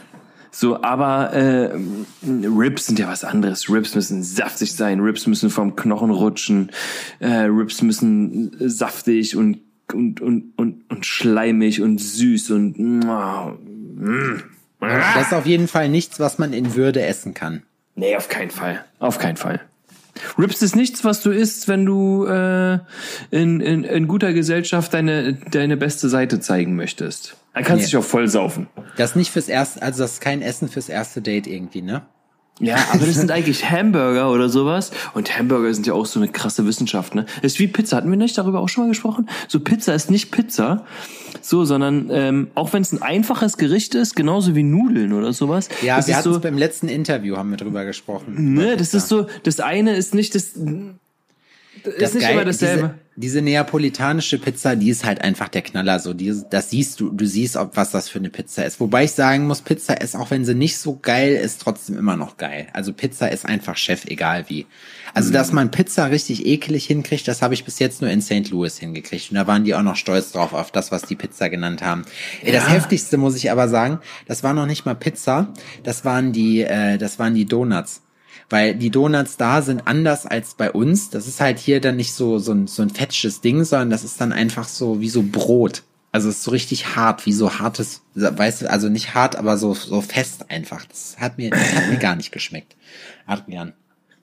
So, 0.51 0.82
aber 0.82 1.34
äh, 1.34 1.78
Ribs 2.23 2.86
sind 2.86 2.97
ja 2.97 3.09
was 3.09 3.26
anderes. 3.26 3.69
Ribs 3.69 3.93
müssen 3.93 4.23
saftig 4.23 4.71
sein, 4.73 5.01
Ribs 5.01 5.28
müssen 5.28 5.49
vom 5.49 5.76
Knochen 5.76 6.11
rutschen, 6.11 6.71
äh, 7.19 7.28
Ribs 7.28 7.82
müssen 7.82 8.55
saftig 8.59 9.36
und 9.36 9.59
und 9.93 10.21
und 10.21 10.53
und, 10.55 10.89
und 10.89 11.05
schleimig 11.05 11.82
und 11.82 11.99
süß 11.99 12.51
und 12.51 12.80
mm. 12.80 14.55
Das 14.80 15.28
ist 15.28 15.34
auf 15.34 15.45
jeden 15.45 15.67
Fall 15.67 15.89
nichts, 15.89 16.19
was 16.19 16.38
man 16.38 16.53
in 16.53 16.76
Würde 16.76 17.01
essen 17.05 17.34
kann. 17.34 17.63
Nee, 17.95 18.15
auf 18.15 18.28
keinen 18.30 18.51
Fall. 18.51 18.84
Auf 18.99 19.19
keinen 19.19 19.38
Fall. 19.38 19.61
Rips 20.38 20.61
ist 20.61 20.76
nichts, 20.76 21.03
was 21.03 21.21
du 21.21 21.32
isst, 21.32 21.67
wenn 21.67 21.86
du 21.86 22.26
äh, 22.26 22.80
in, 23.32 23.59
in, 23.59 23.84
in 23.84 24.07
guter 24.07 24.32
Gesellschaft 24.34 24.93
deine, 24.93 25.34
deine 25.34 25.76
beste 25.76 26.07
Seite 26.07 26.39
zeigen 26.39 26.76
möchtest. 26.76 27.36
Dann 27.53 27.63
kannst 27.63 27.71
du 27.71 27.76
Nee. 27.78 27.86
dich 27.86 27.97
auch 27.97 28.03
voll 28.09 28.28
saufen. 28.28 28.67
Das 28.97 29.11
ist 29.11 29.15
nicht 29.17 29.32
fürs 29.32 29.49
erste, 29.49 29.82
also 29.82 30.03
das 30.03 30.13
ist 30.13 30.21
kein 30.21 30.41
Essen 30.41 30.69
fürs 30.69 30.88
erste 30.89 31.21
Date 31.21 31.47
irgendwie, 31.47 31.82
ne? 31.82 32.03
Ja, 32.60 32.78
aber 32.93 33.06
das 33.06 33.16
sind 33.16 33.32
eigentlich 33.32 33.70
Hamburger 33.70 34.32
oder 34.32 34.47
sowas. 34.47 34.91
Und 35.14 35.38
Hamburger 35.38 35.74
sind 35.74 35.88
ja 35.88 35.93
auch 35.93 36.06
so 36.06 36.20
eine 36.22 36.30
krasse 36.30 36.66
Wissenschaft, 36.66 37.14
ne? 37.14 37.26
Das 37.41 37.53
ist 37.53 37.60
wie 37.60 37.68
Pizza. 37.68 37.97
Hatten 37.97 38.10
wir 38.10 38.18
nicht 38.18 38.38
darüber 38.38 38.62
auch 38.62 38.70
schon 38.70 38.86
mal 38.86 38.88
gesprochen? 38.88 39.28
So 39.49 39.60
Pizza 39.60 39.93
ist 39.93 40.10
nicht 40.10 40.32
Pizza, 40.32 40.86
so, 41.41 41.66
sondern 41.66 42.10
ähm, 42.12 42.47
auch 42.56 42.72
wenn 42.72 42.82
es 42.82 42.93
ein 42.93 43.01
einfaches 43.01 43.58
Gericht 43.58 43.93
ist, 43.93 44.16
genauso 44.16 44.56
wie 44.56 44.64
Nudeln 44.64 45.12
oder 45.12 45.34
sowas. 45.34 45.68
Ja, 45.82 45.97
das 45.97 46.08
wir 46.08 46.16
hatten 46.16 46.34
so, 46.34 46.39
beim 46.39 46.58
letzten 46.58 46.88
Interview, 46.88 47.36
haben 47.36 47.49
wir 47.49 47.58
drüber 47.58 47.84
gesprochen. 47.84 48.53
Ne, 48.53 48.78
das 48.78 48.93
ist 48.93 49.10
so, 49.10 49.28
das 49.43 49.60
eine 49.60 49.95
ist 49.95 50.16
nicht 50.16 50.34
das, 50.34 50.53
das, 50.53 50.62
ist 50.64 52.14
nicht 52.14 52.24
Geil- 52.24 52.34
immer 52.34 52.45
dasselbe. 52.45 52.95
Diese 53.18 53.41
neapolitanische 53.41 54.38
Pizza, 54.39 54.76
die 54.76 54.89
ist 54.89 55.05
halt 55.05 55.22
einfach 55.22 55.47
der 55.47 55.61
Knaller. 55.61 55.99
So, 55.99 56.13
die, 56.13 56.34
das 56.49 56.70
siehst 56.70 56.99
du, 56.99 57.11
du 57.11 57.26
siehst, 57.26 57.55
ob 57.55 57.78
was 57.78 57.91
das 57.91 58.09
für 58.09 58.20
eine 58.20 58.30
Pizza 58.30 58.66
ist. 58.66 58.80
Wobei 58.80 59.05
ich 59.05 59.11
sagen 59.11 59.47
muss, 59.47 59.61
Pizza 59.61 59.99
ist, 60.01 60.16
auch 60.16 60.32
wenn 60.32 60.43
sie 60.43 60.53
nicht 60.53 60.78
so 60.78 60.99
geil 61.01 61.34
ist, 61.34 61.61
trotzdem 61.61 61.97
immer 61.97 62.18
noch 62.18 62.38
geil. 62.38 62.68
Also 62.74 62.93
Pizza 62.93 63.32
ist 63.32 63.45
einfach 63.45 63.78
Chef, 63.78 64.05
egal 64.05 64.45
wie. 64.49 64.66
Also, 65.13 65.32
dass 65.32 65.53
man 65.53 65.72
Pizza 65.72 66.05
richtig 66.07 66.45
ekelig 66.45 66.86
hinkriegt, 66.86 67.26
das 67.28 67.41
habe 67.41 67.53
ich 67.53 67.63
bis 67.63 67.80
jetzt 67.80 68.01
nur 68.01 68.09
in 68.11 68.22
St. 68.22 68.49
Louis 68.49 68.78
hingekriegt. 68.78 69.32
Und 69.32 69.36
da 69.36 69.47
waren 69.47 69.63
die 69.63 69.74
auch 69.76 69.82
noch 69.82 69.95
stolz 69.95 70.34
drauf, 70.34 70.53
auf 70.53 70.72
das, 70.72 70.91
was 70.91 71.03
die 71.03 71.16
Pizza 71.16 71.49
genannt 71.49 71.82
haben. 71.84 72.03
Ey, 72.43 72.51
Das 72.51 72.66
Ja. 72.66 72.72
heftigste 72.72 73.18
muss 73.18 73.36
ich 73.38 73.49
aber 73.49 73.70
sagen, 73.70 73.99
das 74.28 74.43
war 74.43 74.53
noch 74.53 74.66
nicht 74.66 74.86
mal 74.86 74.95
Pizza, 74.95 75.53
das 75.84 76.03
waren 76.03 76.34
die, 76.34 76.61
äh, 76.61 76.97
das 76.97 77.18
waren 77.18 77.34
die 77.34 77.45
Donuts. 77.45 78.01
Weil 78.50 78.76
die 78.76 78.91
Donuts 78.91 79.38
da 79.38 79.62
sind 79.62 79.88
anders 79.88 80.26
als 80.26 80.54
bei 80.54 80.72
uns. 80.72 81.10
Das 81.10 81.28
ist 81.28 81.41
halt 81.41 81.58
hier 81.60 81.82
dann 81.82 81.96
nicht 81.96 82.14
so, 82.14 82.38
so 82.39 82.52
ein, 82.54 82.68
so 82.68 82.82
ein 82.82 82.89
fetsches 82.89 83.41
Ding, 83.41 83.64
sondern 83.64 83.89
das 83.89 84.04
ist 84.04 84.22
dann 84.22 84.32
einfach 84.32 84.68
so 84.68 85.02
wie 85.02 85.10
so 85.10 85.24
Brot. 85.24 85.84
Also 86.12 86.30
es 86.30 86.38
ist 86.38 86.43
so 86.43 86.52
richtig 86.52 86.96
hart, 86.96 87.26
wie 87.26 87.34
so 87.34 87.60
hartes, 87.60 88.02
weißt 88.14 88.62
du, 88.62 88.70
also 88.70 88.88
nicht 88.88 89.16
hart, 89.16 89.36
aber 89.36 89.58
so, 89.58 89.74
so 89.74 90.00
fest 90.00 90.50
einfach. 90.50 90.86
Das 90.86 91.18
hat 91.20 91.38
mir, 91.38 91.50
das 91.50 91.74
hat 91.74 91.89
mir 91.89 91.98
gar 91.98 92.16
nicht 92.16 92.32
geschmeckt. 92.32 92.78
Adrian. 93.26 93.74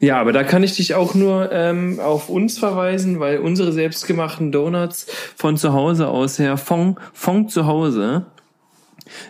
Ja, 0.03 0.21
aber 0.21 0.33
da 0.33 0.43
kann 0.43 0.65
ich 0.65 0.75
dich 0.75 0.95
auch 0.95 1.15
nur 1.15 1.53
ähm, 1.53 2.01
auf 2.01 2.29
uns 2.29 2.59
verweisen, 2.59 3.21
weil 3.21 3.39
unsere 3.39 3.73
selbstgemachten 3.73 4.51
Donuts 4.51 5.07
von 5.37 5.57
zu 5.57 5.75
Hause 5.75 6.09
aus 6.09 6.41
her, 6.41 6.57
von, 6.57 6.97
von 7.13 7.49
zu 7.49 7.67
Hause, 7.67 8.27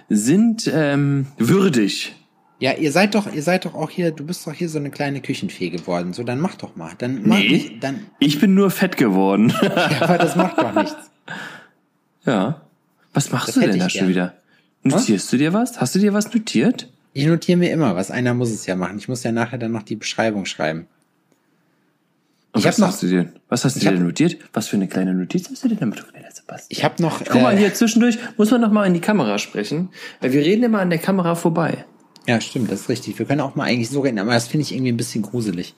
sind 0.09 0.70
ähm, 0.72 1.26
würdig. 1.36 2.14
Ja, 2.62 2.74
ihr 2.74 2.92
seid 2.92 3.16
doch, 3.16 3.26
ihr 3.32 3.42
seid 3.42 3.64
doch 3.64 3.74
auch 3.74 3.90
hier, 3.90 4.12
du 4.12 4.24
bist 4.24 4.46
doch 4.46 4.52
hier 4.52 4.68
so 4.68 4.78
eine 4.78 4.90
kleine 4.90 5.20
Küchenfee 5.20 5.68
geworden. 5.70 6.12
So, 6.12 6.22
dann 6.22 6.38
mach 6.38 6.54
doch 6.54 6.76
mal. 6.76 6.92
Dann 6.96 7.22
mach 7.26 7.36
Nee. 7.38 7.48
nicht, 7.48 7.82
dann, 7.82 8.06
Ich 8.20 8.38
bin 8.38 8.54
nur 8.54 8.70
fett 8.70 8.96
geworden. 8.96 9.52
ja, 9.60 9.90
aber 10.00 10.16
das 10.18 10.36
macht 10.36 10.58
doch 10.58 10.72
nichts. 10.72 10.94
ja. 12.24 12.60
Was 13.14 13.32
machst 13.32 13.48
Das 13.48 13.54
du 13.56 13.60
denn 13.62 13.78
da 13.80 13.86
ich 13.88 13.92
schon 13.94 14.06
wieder? 14.08 14.34
Notierst 14.84 15.32
du 15.32 15.38
dir 15.38 15.52
was? 15.52 15.80
Hast 15.80 15.96
du 15.96 15.98
dir 15.98 16.12
was 16.14 16.32
notiert? 16.32 16.88
Ich 17.14 17.26
notiere 17.26 17.58
mir 17.58 17.72
immer 17.72 17.96
was. 17.96 18.10
Einer 18.12 18.32
muss 18.32 18.50
es 18.50 18.64
ja 18.66 18.76
machen. 18.76 18.96
Ich 18.96 19.08
muss 19.08 19.24
ja 19.24 19.32
nachher 19.32 19.58
dann 19.58 19.72
noch 19.72 19.82
die 19.82 19.96
Beschreibung 19.96 20.46
schreiben. 20.46 20.86
Und 22.52 22.60
Ich 22.60 22.64
was 22.66 22.78
noch- 22.78 22.88
hast 22.88 23.02
du 23.02 23.08
dir, 23.08 23.32
was 23.48 23.64
hast 23.64 23.74
du 23.74 23.78
ich 23.78 23.82
dir 23.82 23.88
hab- 23.90 23.96
denn 23.96 24.06
notiert? 24.06 24.36
Was 24.52 24.68
für 24.68 24.76
eine 24.76 24.86
kleine 24.86 25.14
Notiz 25.14 25.50
hast 25.50 25.64
du 25.64 25.68
dir 25.68 25.76
damit 25.76 25.98
Sebastian? 26.32 26.66
Ich 26.68 26.84
habe 26.84 27.02
noch. 27.02 27.22
Guck 27.24 27.42
mal 27.42 27.54
äh, 27.54 27.58
hier 27.58 27.74
zwischendurch, 27.74 28.18
muss 28.36 28.50
man 28.52 28.60
noch 28.60 28.70
mal 28.70 28.86
in 28.86 28.94
die 28.94 29.00
Kamera 29.00 29.38
sprechen, 29.38 29.88
weil 30.20 30.32
wir 30.32 30.42
reden 30.42 30.62
immer 30.62 30.78
an 30.80 30.90
der 30.90 30.98
Kamera 31.00 31.34
vorbei. 31.34 31.84
Ja, 32.26 32.40
stimmt, 32.40 32.70
das 32.70 32.82
ist 32.82 32.88
richtig. 32.88 33.18
Wir 33.18 33.26
können 33.26 33.40
auch 33.40 33.54
mal 33.56 33.64
eigentlich 33.64 33.90
so 33.90 34.00
reden, 34.00 34.18
aber 34.18 34.32
das 34.32 34.46
finde 34.48 34.62
ich 34.62 34.72
irgendwie 34.72 34.92
ein 34.92 34.96
bisschen 34.96 35.22
gruselig. 35.22 35.74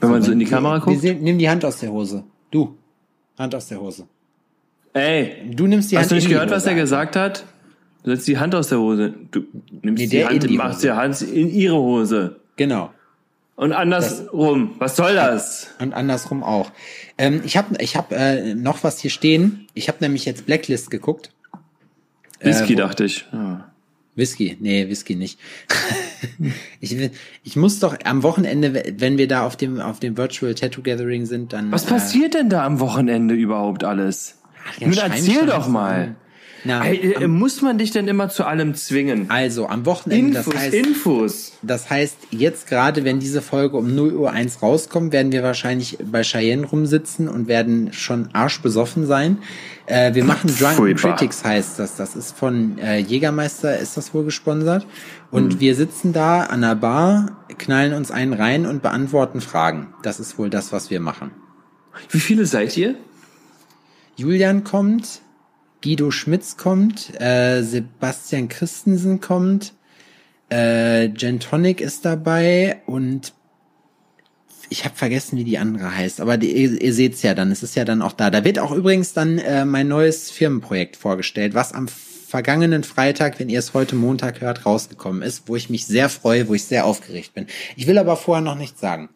Wenn 0.00 0.10
man 0.10 0.22
so 0.22 0.32
in 0.32 0.38
die 0.38 0.44
Kamera 0.46 0.78
guckt. 0.78 0.90
Wir 0.96 1.00
sehen, 1.00 1.22
nimm 1.22 1.38
die 1.38 1.48
Hand 1.50 1.64
aus 1.64 1.78
der 1.78 1.90
Hose. 1.90 2.24
Du. 2.50 2.76
Hand 3.38 3.54
aus 3.54 3.68
der 3.68 3.80
Hose. 3.80 4.06
Ey, 4.92 5.50
Du 5.54 5.66
nimmst 5.66 5.90
die 5.90 5.96
hast 5.96 6.04
Hand 6.04 6.10
du 6.12 6.14
nicht 6.16 6.28
gehört, 6.28 6.50
was 6.50 6.66
er 6.66 6.74
gesagt 6.74 7.16
hat? 7.16 7.44
Du 8.02 8.10
setzt 8.14 8.26
die 8.28 8.38
Hand 8.38 8.54
aus 8.54 8.68
der 8.68 8.78
Hose. 8.78 9.14
Du 9.30 9.42
nimmst 9.82 10.00
Nee, 10.02 10.08
die 10.08 10.24
Hand, 10.24 10.42
die 10.48 10.56
machst 10.56 10.82
die 10.82 10.90
Hand 10.92 11.20
in 11.22 11.50
ihre 11.50 11.76
Hose. 11.76 12.36
Genau. 12.56 12.90
Und 13.56 13.72
andersrum. 13.72 14.70
Was 14.78 14.96
soll 14.96 15.14
das? 15.14 15.68
Und 15.80 15.92
andersrum 15.92 16.42
auch. 16.42 16.72
Ähm, 17.18 17.42
ich 17.44 17.58
habe 17.58 17.76
ich 17.82 17.94
hab, 17.96 18.10
äh, 18.12 18.54
noch 18.54 18.84
was 18.84 19.00
hier 19.00 19.10
stehen. 19.10 19.66
Ich 19.74 19.88
habe 19.88 19.98
nämlich 20.00 20.24
jetzt 20.24 20.46
Blacklist 20.46 20.90
geguckt. 20.90 21.30
Whisky, 22.40 22.72
wo- 22.74 22.78
dachte 22.78 23.04
ich. 23.04 23.26
Ja. 23.32 23.69
Whisky, 24.20 24.56
nee, 24.60 24.88
Whisky 24.88 25.16
nicht. 25.16 25.40
ich, 26.80 26.96
will- 26.98 27.10
ich 27.42 27.56
muss 27.56 27.78
doch 27.80 27.96
am 28.04 28.22
Wochenende, 28.22 28.82
wenn 28.98 29.18
wir 29.18 29.26
da 29.26 29.44
auf 29.46 29.56
dem 29.56 29.80
auf 29.80 29.98
dem 30.00 30.16
Virtual 30.16 30.54
Tattoo 30.54 30.82
Gathering 30.82 31.26
sind, 31.26 31.52
dann 31.52 31.72
Was 31.72 31.84
passiert 31.86 32.34
denn 32.34 32.48
da 32.48 32.64
am 32.64 32.78
Wochenende 32.80 33.34
überhaupt 33.34 33.82
alles? 33.84 34.36
ja, 34.78 34.86
Nun 34.88 34.96
erzähl 34.98 35.46
doch 35.46 35.66
mal. 35.68 36.14
Na, 36.62 36.84
Ey, 36.84 37.14
äh, 37.14 37.26
muss 37.26 37.62
man 37.62 37.78
dich 37.78 37.90
denn 37.90 38.06
immer 38.06 38.28
zu 38.28 38.44
allem 38.44 38.74
zwingen? 38.74 39.30
also 39.30 39.66
am 39.66 39.86
Wochenende, 39.86 40.40
Infos, 40.40 40.52
das 40.52 40.62
heißt, 40.62 40.74
Infos. 40.74 41.52
das 41.62 41.88
heißt 41.88 42.16
jetzt 42.32 42.68
gerade, 42.68 43.02
wenn 43.04 43.18
diese 43.18 43.40
Folge 43.40 43.78
um 43.78 43.94
0 43.94 44.12
Uhr 44.12 44.30
1 44.30 44.60
rauskommt, 44.60 45.10
werden 45.14 45.32
wir 45.32 45.42
wahrscheinlich 45.42 45.96
bei 46.04 46.20
Cheyenne 46.22 46.66
rumsitzen 46.66 47.28
und 47.28 47.48
werden 47.48 47.94
schon 47.94 48.28
arschbesoffen 48.34 49.06
sein. 49.06 49.38
Äh, 49.90 50.14
wir 50.14 50.24
machen 50.24 50.54
Drunken. 50.56 50.94
Critics 50.94 51.42
heißt 51.44 51.78
das. 51.80 51.96
Das 51.96 52.14
ist 52.14 52.36
von 52.36 52.78
äh, 52.78 52.98
Jägermeister, 52.98 53.76
ist 53.76 53.96
das 53.96 54.14
wohl 54.14 54.24
gesponsert. 54.24 54.86
Und 55.32 55.58
wir 55.58 55.74
sitzen 55.74 56.12
da 56.12 56.44
an 56.44 56.60
der 56.60 56.76
Bar, 56.76 57.44
knallen 57.58 57.92
uns 57.92 58.12
einen 58.12 58.32
rein 58.32 58.66
und 58.66 58.82
beantworten 58.82 59.40
Fragen. 59.40 59.92
Das 60.02 60.20
ist 60.20 60.38
wohl 60.38 60.48
das, 60.48 60.72
was 60.72 60.90
wir 60.90 61.00
machen. 61.00 61.32
Wie 62.08 62.20
viele 62.20 62.46
seid 62.46 62.76
ihr? 62.76 62.94
Julian 64.16 64.62
kommt, 64.62 65.22
Guido 65.82 66.12
Schmitz 66.12 66.56
kommt, 66.56 67.20
äh, 67.20 67.62
Sebastian 67.62 68.48
Christensen 68.48 69.20
kommt, 69.20 69.74
äh, 70.50 71.08
Gentonic 71.08 71.80
ist 71.80 72.04
dabei 72.04 72.82
und 72.86 73.32
ich 74.70 74.84
habe 74.84 74.94
vergessen, 74.96 75.36
wie 75.36 75.44
die 75.44 75.58
andere 75.58 75.94
heißt, 75.96 76.20
aber 76.20 76.36
die, 76.38 76.52
ihr, 76.52 76.80
ihr 76.80 76.94
seht's 76.94 77.22
ja 77.22 77.34
dann, 77.34 77.50
es 77.50 77.62
ist 77.62 77.74
ja 77.76 77.84
dann 77.84 78.00
auch 78.02 78.12
da. 78.12 78.30
Da 78.30 78.44
wird 78.44 78.58
auch 78.58 78.72
übrigens 78.72 79.12
dann 79.12 79.38
äh, 79.38 79.64
mein 79.64 79.88
neues 79.88 80.30
Firmenprojekt 80.30 80.96
vorgestellt, 80.96 81.54
was 81.54 81.72
am 81.72 81.88
vergangenen 81.88 82.84
Freitag, 82.84 83.40
wenn 83.40 83.48
ihr 83.48 83.58
es 83.58 83.74
heute 83.74 83.96
Montag 83.96 84.40
hört, 84.40 84.64
rausgekommen 84.64 85.22
ist, 85.22 85.48
wo 85.48 85.56
ich 85.56 85.68
mich 85.68 85.86
sehr 85.86 86.08
freue, 86.08 86.48
wo 86.48 86.54
ich 86.54 86.64
sehr 86.64 86.86
aufgeregt 86.86 87.34
bin. 87.34 87.46
Ich 87.76 87.86
will 87.88 87.98
aber 87.98 88.16
vorher 88.16 88.42
noch 88.44 88.56
nichts 88.56 88.80
sagen. 88.80 89.08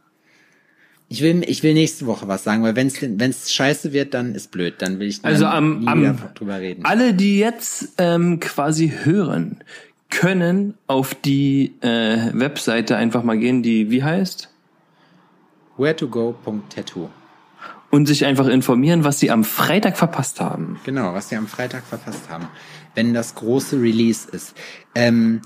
Ich 1.08 1.22
will, 1.22 1.44
ich 1.46 1.62
will 1.62 1.74
nächste 1.74 2.06
Woche 2.06 2.26
was 2.26 2.42
sagen, 2.42 2.64
weil 2.64 2.74
wenn 2.74 2.88
es 3.30 3.52
scheiße 3.52 3.92
wird, 3.92 4.14
dann 4.14 4.34
ist 4.34 4.50
blöd. 4.50 4.74
Dann 4.78 4.98
will 4.98 5.06
ich 5.06 5.22
dann 5.22 5.32
Also 5.32 5.46
am, 5.46 5.86
am 5.86 6.18
drüber 6.34 6.58
reden. 6.58 6.84
alle, 6.84 7.14
die 7.14 7.38
jetzt 7.38 7.90
ähm, 7.98 8.40
quasi 8.40 8.92
hören, 9.04 9.62
können 10.10 10.74
auf 10.88 11.14
die 11.14 11.74
äh, 11.82 12.30
Webseite 12.32 12.96
einfach 12.96 13.22
mal 13.22 13.38
gehen, 13.38 13.62
die 13.62 13.90
wie 13.90 14.02
heißt, 14.02 14.48
Where 15.76 15.96
to 15.96 16.08
go.tattoo. 16.08 17.10
und 17.90 18.06
sich 18.06 18.24
einfach 18.24 18.48
informieren, 18.48 19.04
was 19.04 19.20
sie 19.20 19.30
am 19.30 19.44
Freitag 19.44 19.96
verpasst 19.96 20.40
haben. 20.40 20.80
Genau, 20.84 21.14
was 21.14 21.30
wir 21.30 21.38
am 21.38 21.46
Freitag 21.46 21.84
verfasst 21.84 22.28
haben, 22.28 22.48
wenn 22.94 23.14
das 23.14 23.36
große 23.36 23.80
Release 23.80 24.28
ist. 24.28 24.54
Ähm, 24.96 25.42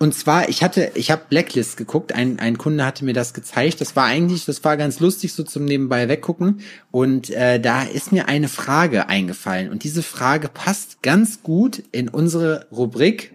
und 0.00 0.12
zwar, 0.12 0.48
ich 0.48 0.62
hatte, 0.64 0.90
ich 0.96 1.10
habe 1.12 1.22
Blacklist 1.28 1.76
geguckt, 1.76 2.12
ein, 2.12 2.40
ein 2.40 2.58
Kunde 2.58 2.84
hatte 2.84 3.04
mir 3.04 3.14
das 3.14 3.32
gezeigt. 3.32 3.80
Das 3.80 3.94
war 3.94 4.04
eigentlich, 4.06 4.44
das 4.44 4.64
war 4.64 4.76
ganz 4.76 4.98
lustig 4.98 5.32
so 5.32 5.44
zum 5.44 5.64
nebenbei 5.64 6.08
weggucken. 6.08 6.60
Und 6.90 7.30
äh, 7.30 7.60
da 7.60 7.84
ist 7.84 8.10
mir 8.10 8.26
eine 8.28 8.48
Frage 8.48 9.08
eingefallen. 9.08 9.70
Und 9.70 9.84
diese 9.84 10.02
Frage 10.02 10.48
passt 10.48 11.02
ganz 11.02 11.42
gut 11.42 11.84
in 11.92 12.08
unsere 12.08 12.66
Rubrik 12.72 13.34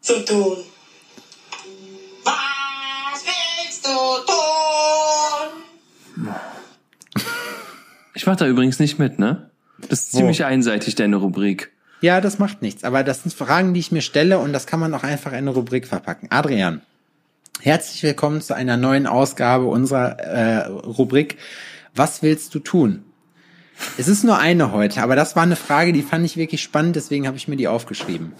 zu 0.00 0.24
tun. 0.24 0.58
Ich 8.12 8.26
mache 8.26 8.36
da 8.36 8.46
übrigens 8.46 8.80
nicht 8.80 8.98
mit, 8.98 9.18
ne? 9.18 9.50
Das 9.88 10.00
ist 10.00 10.12
ziemlich 10.12 10.44
einseitig, 10.44 10.94
deine 10.96 11.16
Rubrik. 11.16 11.70
Ja, 12.00 12.20
das 12.20 12.38
macht 12.38 12.60
nichts. 12.60 12.84
Aber 12.84 13.04
das 13.04 13.22
sind 13.22 13.32
Fragen, 13.32 13.72
die 13.72 13.80
ich 13.80 13.92
mir 13.92 14.02
stelle 14.02 14.38
und 14.38 14.52
das 14.52 14.66
kann 14.66 14.80
man 14.80 14.92
auch 14.94 15.04
einfach 15.04 15.32
in 15.32 15.38
eine 15.38 15.50
Rubrik 15.50 15.86
verpacken. 15.86 16.28
Adrian, 16.30 16.82
herzlich 17.60 18.02
willkommen 18.02 18.40
zu 18.40 18.54
einer 18.54 18.76
neuen 18.76 19.06
Ausgabe 19.06 19.66
unserer 19.66 20.18
äh, 20.18 20.66
Rubrik 20.66 21.38
Was 21.94 22.22
willst 22.22 22.54
du 22.54 22.58
tun? 22.58 23.04
Es 23.96 24.08
ist 24.08 24.24
nur 24.24 24.38
eine 24.38 24.72
heute, 24.72 25.02
aber 25.02 25.16
das 25.16 25.36
war 25.36 25.42
eine 25.42 25.56
Frage, 25.56 25.92
die 25.92 26.02
fand 26.02 26.26
ich 26.26 26.36
wirklich 26.36 26.62
spannend, 26.62 26.96
deswegen 26.96 27.26
habe 27.26 27.38
ich 27.38 27.48
mir 27.48 27.56
die 27.56 27.68
aufgeschrieben. 27.68 28.32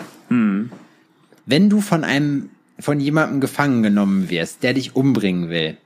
Wenn 1.47 1.70
du 1.70 1.81
von 1.81 2.05
einem, 2.05 2.51
von 2.78 3.01
jemandem 3.01 3.41
gefangen 3.41 3.83
genommen 3.83 4.28
wirst, 4.28 4.62
der 4.62 4.74
dich 4.74 4.95
umbringen 4.95 5.49
will, 5.49 5.78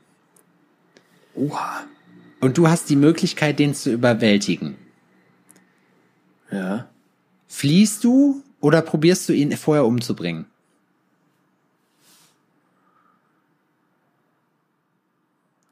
Oha. 1.34 1.84
und 2.40 2.56
du 2.58 2.68
hast 2.68 2.88
die 2.90 2.96
Möglichkeit, 2.96 3.58
den 3.58 3.74
zu 3.74 3.90
überwältigen, 3.92 4.76
Ja. 6.50 6.88
Fliehst 7.48 8.04
du 8.04 8.42
oder 8.60 8.82
probierst 8.82 9.28
du 9.28 9.32
ihn 9.32 9.56
vorher 9.56 9.84
umzubringen? 9.86 10.46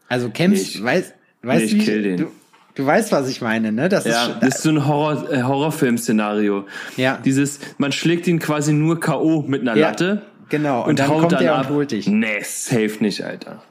Also 0.09 0.31
kämpfst, 0.31 0.65
Nee, 0.67 0.71
ich- 0.79 0.85
weißt, 0.85 1.15
weißt 1.43 1.63
nee, 1.65 1.71
du, 1.71 1.77
ich 1.77 1.81
wie- 1.81 1.85
kill 1.85 2.03
den. 2.03 2.17
du, 2.19 2.27
du 2.75 2.87
weißt, 2.87 3.13
was 3.13 3.29
ich 3.29 3.41
meine, 3.41 3.73
ne? 3.73 3.89
Das 3.89 4.05
Ja, 4.05 4.27
ist, 4.27 4.37
das 4.41 4.55
ist 4.57 4.63
so 4.63 4.71
ein 4.71 4.87
Horror, 4.87 5.31
äh, 5.33 5.43
Horrorfilm-Szenario. 5.43 6.67
Ja. 6.97 7.19
Dieses, 7.25 7.61
man 7.79 7.93
schlägt 7.93 8.27
ihn 8.27 8.39
quasi 8.39 8.73
nur 8.73 9.01
K.O. 9.01 9.43
mit 9.43 9.63
einer 9.63 9.75
Ja, 9.77 9.89
Latte. 9.89 10.23
genau. 10.49 10.83
Und 10.83 10.91
Und, 10.91 10.99
dann 10.99 11.09
haut 11.09 11.21
kommt 11.21 11.33
dann 11.33 11.43
er 11.45 11.55
und 11.55 11.61
ab. 11.61 11.69
holt 11.71 11.93
dich. 11.93 12.07
Nee, 12.07 12.43
safe 12.43 12.97
nicht, 13.01 13.23
Alter. 13.25 13.63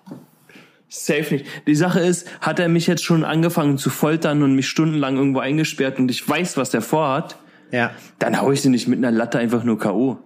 Safe 0.94 1.34
nicht. 1.36 1.46
Die 1.68 1.76
Sache 1.76 2.02
ist, 2.02 2.28
hat 2.42 2.60
er 2.60 2.68
mich 2.68 2.86
jetzt 2.86 3.04
schon 3.04 3.24
angefangen 3.24 3.78
zu 3.78 3.90
foltern 3.90 4.44
und 4.44 4.56
mich 4.56 4.68
stundenlang 4.68 5.16
irgendwo 5.16 5.40
eingesperrt 5.40 5.98
und 6.00 6.12
ich 6.12 6.28
weiß, 6.28 6.58
was 6.58 6.70
der 6.70 6.82
vorhat, 6.82 7.38
ja. 7.72 7.92
dann 8.20 8.40
hau 8.42 8.52
ich 8.52 8.62
den 8.62 8.72
nicht 8.72 8.90
mit 8.90 8.98
einer 9.00 9.10
Latte 9.12 9.40
einfach 9.40 9.64
nur 9.64 9.80
K.O. 9.80 10.18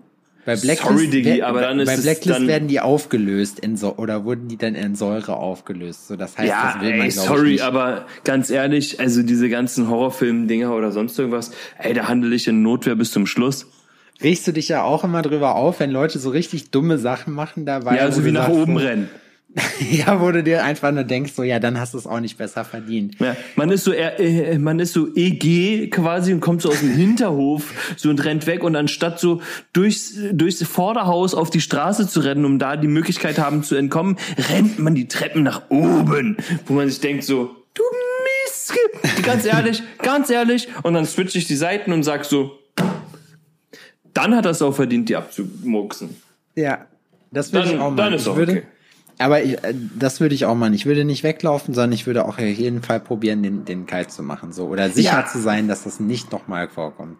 Bei 0.43 0.55
Blacklist, 0.55 0.81
Sorry, 0.83 1.07
Diggi, 1.07 1.41
aber 1.43 1.61
dann 1.61 1.79
ist 1.79 1.87
bei 1.87 1.97
Blacklist 1.97 2.29
dann- 2.39 2.47
werden 2.47 2.67
die 2.67 2.79
aufgelöst 2.79 3.59
in 3.59 3.77
so 3.77 3.95
oder 3.97 4.25
wurden 4.25 4.47
die 4.47 4.57
dann 4.57 4.73
in 4.75 4.95
Säure 4.95 5.37
aufgelöst. 5.37 6.07
So, 6.07 6.15
das 6.15 6.35
heißt, 6.37 6.49
Ja, 6.49 6.73
das 6.73 6.81
will 6.83 6.91
man 6.97 7.01
ey, 7.05 7.11
sorry, 7.11 7.45
ich 7.47 7.51
nicht. 7.53 7.61
aber 7.63 8.05
ganz 8.23 8.49
ehrlich, 8.49 8.99
also 8.99 9.21
diese 9.23 9.49
ganzen 9.49 9.87
Horrorfilm-Dinger 9.89 10.73
oder 10.75 10.91
sonst 10.91 11.17
irgendwas, 11.19 11.51
ey, 11.79 11.93
da 11.93 12.07
handle 12.07 12.33
ich 12.35 12.47
in 12.47 12.61
Notwehr 12.63 12.95
bis 12.95 13.11
zum 13.11 13.25
Schluss. 13.27 13.67
Regst 14.21 14.47
du 14.47 14.51
dich 14.51 14.69
ja 14.69 14.81
auch 14.83 15.03
immer 15.03 15.21
drüber 15.21 15.55
auf, 15.55 15.79
wenn 15.79 15.91
Leute 15.91 16.17
so 16.19 16.29
richtig 16.29 16.71
dumme 16.71 16.97
Sachen 16.97 17.33
machen 17.33 17.65
dabei? 17.65 17.97
Ja, 17.97 18.07
wo 18.07 18.11
so 18.11 18.21
du 18.21 18.27
wie 18.27 18.31
nach 18.31 18.47
oben 18.49 18.77
rennen. 18.77 19.09
Ja, 19.79 20.19
wo 20.21 20.31
du 20.31 20.41
dir 20.43 20.63
einfach 20.63 20.91
nur 20.91 21.03
denkst, 21.03 21.33
so 21.33 21.43
ja, 21.43 21.59
dann 21.59 21.79
hast 21.79 21.93
du 21.93 21.97
es 21.97 22.07
auch 22.07 22.19
nicht 22.19 22.37
besser 22.37 22.63
verdient. 22.65 23.15
Ja, 23.19 23.35
man 23.55 23.69
ist 23.71 23.83
so 23.83 23.91
äh, 23.93 24.57
man 24.57 24.79
ist 24.79 24.93
so 24.93 25.07
EG 25.15 25.89
quasi 25.89 26.33
und 26.33 26.39
kommt 26.41 26.61
so 26.61 26.69
aus 26.69 26.79
dem 26.79 26.89
Hinterhof 26.95 27.95
so 27.97 28.09
und 28.09 28.23
rennt 28.25 28.47
weg 28.47 28.63
und 28.63 28.75
anstatt 28.75 29.19
so 29.19 29.41
durchs 29.73 30.13
durchs 30.31 30.63
Vorderhaus 30.63 31.33
auf 31.33 31.49
die 31.49 31.61
Straße 31.61 32.07
zu 32.07 32.21
rennen, 32.21 32.45
um 32.45 32.59
da 32.59 32.75
die 32.77 32.87
Möglichkeit 32.87 33.37
haben 33.39 33.63
zu 33.63 33.75
entkommen, 33.75 34.17
rennt 34.49 34.79
man 34.79 34.95
die 34.95 35.07
Treppen 35.07 35.43
nach 35.43 35.63
oben, 35.69 36.37
wo 36.65 36.73
man 36.73 36.89
sich 36.89 36.99
denkt 37.01 37.23
so, 37.23 37.55
du 37.73 37.83
Mist, 38.45 38.73
ganz 39.23 39.45
ehrlich, 39.53 39.83
ganz 40.01 40.29
ehrlich 40.29 40.67
und 40.83 40.93
dann 40.95 41.05
switche 41.05 41.37
ich 41.37 41.47
die 41.47 41.55
Seiten 41.55 41.91
und 41.93 42.03
sag 42.03 42.25
so, 42.25 42.51
dann 44.13 44.35
hat 44.35 44.45
es 44.45 44.61
auch 44.61 44.73
verdient, 44.75 45.09
die 45.09 45.15
abzumurksen. 45.15 46.09
Ja, 46.55 46.85
das 47.31 47.51
würde 47.51 47.67
Dann- 47.67 47.75
ich 47.75 47.81
auch 47.81 47.89
mal. 47.91 47.95
dann 47.97 48.13
ist 48.13 48.21
ich 48.23 48.27
auch 48.29 48.37
okay. 48.37 48.63
Aber 49.17 49.43
ich, 49.43 49.53
äh, 49.63 49.73
das 49.97 50.19
würde 50.19 50.35
ich 50.35 50.45
auch 50.45 50.55
machen. 50.55 50.73
Ich 50.73 50.85
würde 50.85 51.05
nicht 51.05 51.23
weglaufen, 51.23 51.73
sondern 51.73 51.93
ich 51.93 52.05
würde 52.07 52.25
auch 52.25 52.37
auf 52.37 52.39
jeden 52.39 52.81
Fall 52.83 52.99
probieren, 52.99 53.43
den, 53.43 53.65
den 53.65 53.85
kalt 53.85 54.11
zu 54.11 54.23
machen. 54.23 54.51
So. 54.51 54.67
Oder 54.67 54.89
sicher 54.89 55.19
Ja. 55.19 55.25
zu 55.25 55.39
sein, 55.39 55.67
dass 55.67 55.83
das 55.83 55.99
nicht 55.99 56.31
nochmal 56.31 56.67
vorkommt. 56.67 57.17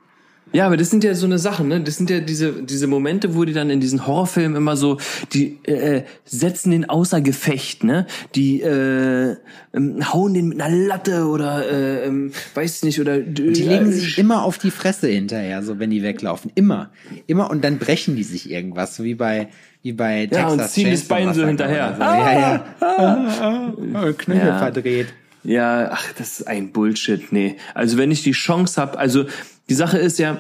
Ja, 0.54 0.68
aber 0.68 0.78
das 0.78 0.92
sind 0.92 1.04
ja 1.04 1.16
so 1.16 1.26
eine 1.26 1.40
Sachen, 1.40 1.68
ne? 1.68 1.82
Das 1.82 1.98
sind 1.98 2.10
ja 2.10 2.20
diese 2.20 2.62
diese 2.64 2.86
Momente, 2.86 3.36
wo 3.36 3.46
die 3.46 3.52
dann 3.52 3.72
in 3.72 3.80
diesen 3.82 4.06
Horrorfilmen 4.06 4.56
immer 4.56 4.78
so, 4.78 5.00
die 5.34 5.60
äh, 5.64 6.04
setzen 6.24 6.70
den 6.70 6.88
außer 6.88 7.20
Gefecht, 7.20 7.84
ne? 7.84 8.06
Die 8.36 8.62
äh, 8.62 9.36
ähm, 9.74 10.14
hauen 10.14 10.36
den 10.36 10.50
mit 10.50 10.62
einer 10.62 10.74
Latte 10.74 11.26
oder 11.26 11.68
äh, 11.70 12.06
ähm, 12.06 12.32
weiß 12.54 12.84
nicht 12.84 13.02
oder 13.02 13.20
Die 13.20 13.64
legen 13.64 13.92
sich 13.92 14.20
immer 14.20 14.44
auf 14.44 14.60
die 14.60 14.72
Fresse 14.72 15.08
hinterher, 15.08 15.64
so 15.64 15.80
wenn 15.80 15.90
die 15.90 16.04
weglaufen. 16.04 16.52
Immer. 16.54 16.92
Immer 17.26 17.50
und 17.50 17.64
dann 17.64 17.80
brechen 17.80 18.16
die 18.16 18.24
sich 18.24 18.50
irgendwas, 18.50 18.96
so 18.96 19.04
wie 19.04 19.16
bei 19.16 19.50
wie 19.86 19.94
bei 19.94 20.24
Ja, 20.24 20.50
Texas 20.50 20.52
und 20.54 20.70
ziehen 20.72 20.90
das 20.90 21.04
Bein 21.04 21.32
so 21.36 21.46
hinterher. 21.46 21.94
So. 21.96 22.02
Ja, 22.02 22.40
ja. 22.40 22.66
Ah, 22.80 23.74
ah, 23.94 24.12
Knöchel 24.18 24.48
Ja. 24.48 24.58
verdreht. 24.58 25.08
Ja, 25.44 25.90
ach, 25.92 26.12
das 26.18 26.40
ist 26.40 26.48
ein 26.48 26.72
Bullshit. 26.72 27.32
Nee. 27.32 27.58
Also 27.76 28.00
wenn 28.00 28.10
ich 28.10 28.24
die 28.24 28.32
Chance 28.32 28.82
habe, 28.82 28.98
also 28.98 29.26
die 29.70 29.76
Sache 29.76 30.00
ist 30.00 30.18
ja, 30.18 30.40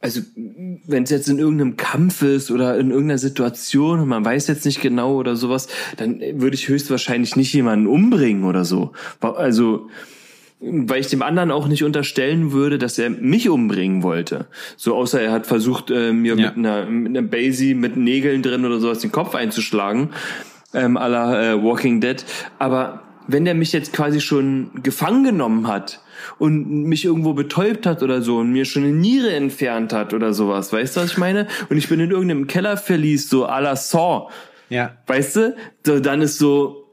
also 0.00 0.22
wenn 0.88 1.04
es 1.04 1.10
jetzt 1.10 1.28
in 1.28 1.38
irgendeinem 1.38 1.76
Kampf 1.76 2.22
ist 2.22 2.50
oder 2.50 2.76
in 2.76 2.90
irgendeiner 2.90 3.18
Situation 3.18 4.00
und 4.00 4.08
man 4.08 4.24
weiß 4.24 4.48
jetzt 4.48 4.64
nicht 4.66 4.80
genau 4.80 5.14
oder 5.14 5.36
sowas, 5.36 5.68
dann 5.96 6.18
würde 6.18 6.56
ich 6.56 6.66
höchstwahrscheinlich 6.68 7.36
nicht 7.36 7.52
jemanden 7.54 7.86
umbringen 7.86 8.42
oder 8.42 8.64
so. 8.64 8.90
Also 9.20 9.88
weil 10.66 11.00
ich 11.00 11.08
dem 11.08 11.22
anderen 11.22 11.50
auch 11.50 11.68
nicht 11.68 11.84
unterstellen 11.84 12.52
würde, 12.52 12.78
dass 12.78 12.98
er 12.98 13.10
mich 13.10 13.48
umbringen 13.48 14.02
wollte. 14.02 14.46
So 14.76 14.94
außer 14.94 15.20
er 15.20 15.32
hat 15.32 15.46
versucht, 15.46 15.90
äh, 15.90 16.12
mir 16.12 16.36
Ja. 16.36 16.48
mit 16.48 16.56
einer 16.56 16.86
mit 16.86 17.16
einer 17.16 17.26
Basie 17.26 17.74
mit 17.74 17.96
Nägeln 17.96 18.42
drin 18.42 18.64
oder 18.64 18.80
sowas 18.80 19.00
den 19.00 19.12
Kopf 19.12 19.34
einzuschlagen, 19.34 20.10
ähm, 20.72 20.96
à 20.96 21.08
la 21.08 21.52
äh, 21.52 21.62
Walking 21.62 22.00
Dead. 22.00 22.24
Aber 22.58 23.02
wenn 23.26 23.44
der 23.44 23.54
mich 23.54 23.72
jetzt 23.72 23.92
quasi 23.92 24.20
schon 24.20 24.70
gefangen 24.82 25.24
genommen 25.24 25.66
hat 25.66 26.00
und 26.38 26.68
mich 26.84 27.04
irgendwo 27.04 27.32
betäubt 27.34 27.86
hat 27.86 28.02
oder 28.02 28.22
so 28.22 28.38
und 28.38 28.50
mir 28.52 28.64
schon 28.64 28.84
eine 28.84 28.92
Niere 28.92 29.32
entfernt 29.34 29.92
hat 29.92 30.12
oder 30.14 30.32
sowas, 30.34 30.72
weißt 30.72 30.96
du, 30.96 31.00
was 31.00 31.12
ich 31.12 31.18
meine? 31.18 31.46
Und 31.70 31.76
ich 31.76 31.88
bin 31.88 32.00
in 32.00 32.10
irgendeinem 32.10 32.46
Keller 32.46 32.76
verließ, 32.76 33.28
so 33.30 33.46
à 33.46 33.60
la 33.60 33.76
Saw, 33.76 34.28
Ja. 34.68 34.92
weißt 35.06 35.36
du? 35.36 35.56
So, 35.86 36.00
dann 36.00 36.20
ist 36.22 36.38
so, 36.38 36.84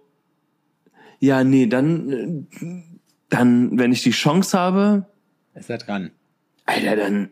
ja, 1.20 1.44
nee, 1.44 1.68
dann, 1.68 2.10
äh, 2.10 2.91
dann, 3.32 3.80
wenn 3.80 3.92
ich 3.92 4.04
die 4.04 4.12
Chance 4.12 4.58
habe, 4.58 5.08
Ist 5.56 5.70
er 5.72 5.80
dran. 5.80 6.12
Alter, 6.68 6.96
dann 6.96 7.30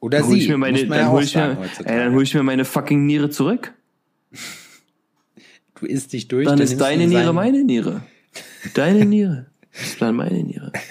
Oder 0.00 0.22
hol 0.22 0.34
sie. 0.34 0.38
ich 0.42 0.48
mir 0.48 0.56
meine, 0.58 0.80
ja 0.80 0.86
dann 0.86 1.06
auch 1.08 1.12
hol 1.12 1.24
ich 1.24 1.34
mir, 1.34 1.58
ey, 1.84 1.98
dann 1.98 2.14
hol 2.14 2.22
ich 2.22 2.32
mir 2.34 2.44
meine 2.44 2.64
fucking 2.64 3.04
Niere 3.06 3.28
zurück. 3.30 3.72
Du 5.80 5.86
isst 5.86 6.12
dich 6.12 6.28
durch. 6.28 6.46
Dann 6.46 6.58
ist 6.60 6.70
nimmst 6.70 6.80
du 6.80 6.84
deine 6.84 7.06
Niere 7.06 7.32
meine 7.32 7.64
Niere. 7.64 8.02
Deine 8.74 9.04
Niere 9.04 9.46
ist 9.72 10.00
dann 10.00 10.14
meine 10.16 10.42
Niere. 10.44 10.70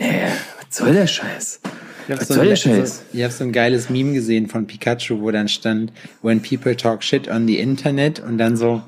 Äh, 0.00 0.28
was 0.60 0.76
soll 0.76 0.92
der 0.92 1.08
Scheiß? 1.08 1.60
Ich 2.06 2.12
habe 2.12 2.20
Was 2.20 2.28
so, 2.28 2.34
soll 2.34 2.44
ein- 2.44 2.48
der 2.50 2.56
Scheiß? 2.56 2.98
so, 3.10 3.18
ich 3.18 3.24
hab 3.24 3.32
so 3.32 3.42
ein 3.42 3.50
geiles 3.50 3.90
Meme 3.90 4.12
gesehen 4.12 4.46
von 4.46 4.64
Pikachu, 4.64 5.20
wo 5.20 5.32
dann 5.32 5.48
stand, 5.48 5.92
when 6.22 6.40
people 6.40 6.76
talk 6.76 7.02
shit 7.02 7.26
on 7.28 7.48
the 7.48 7.58
internet 7.58 8.20
und 8.20 8.38
dann 8.38 8.56
so 8.56 8.80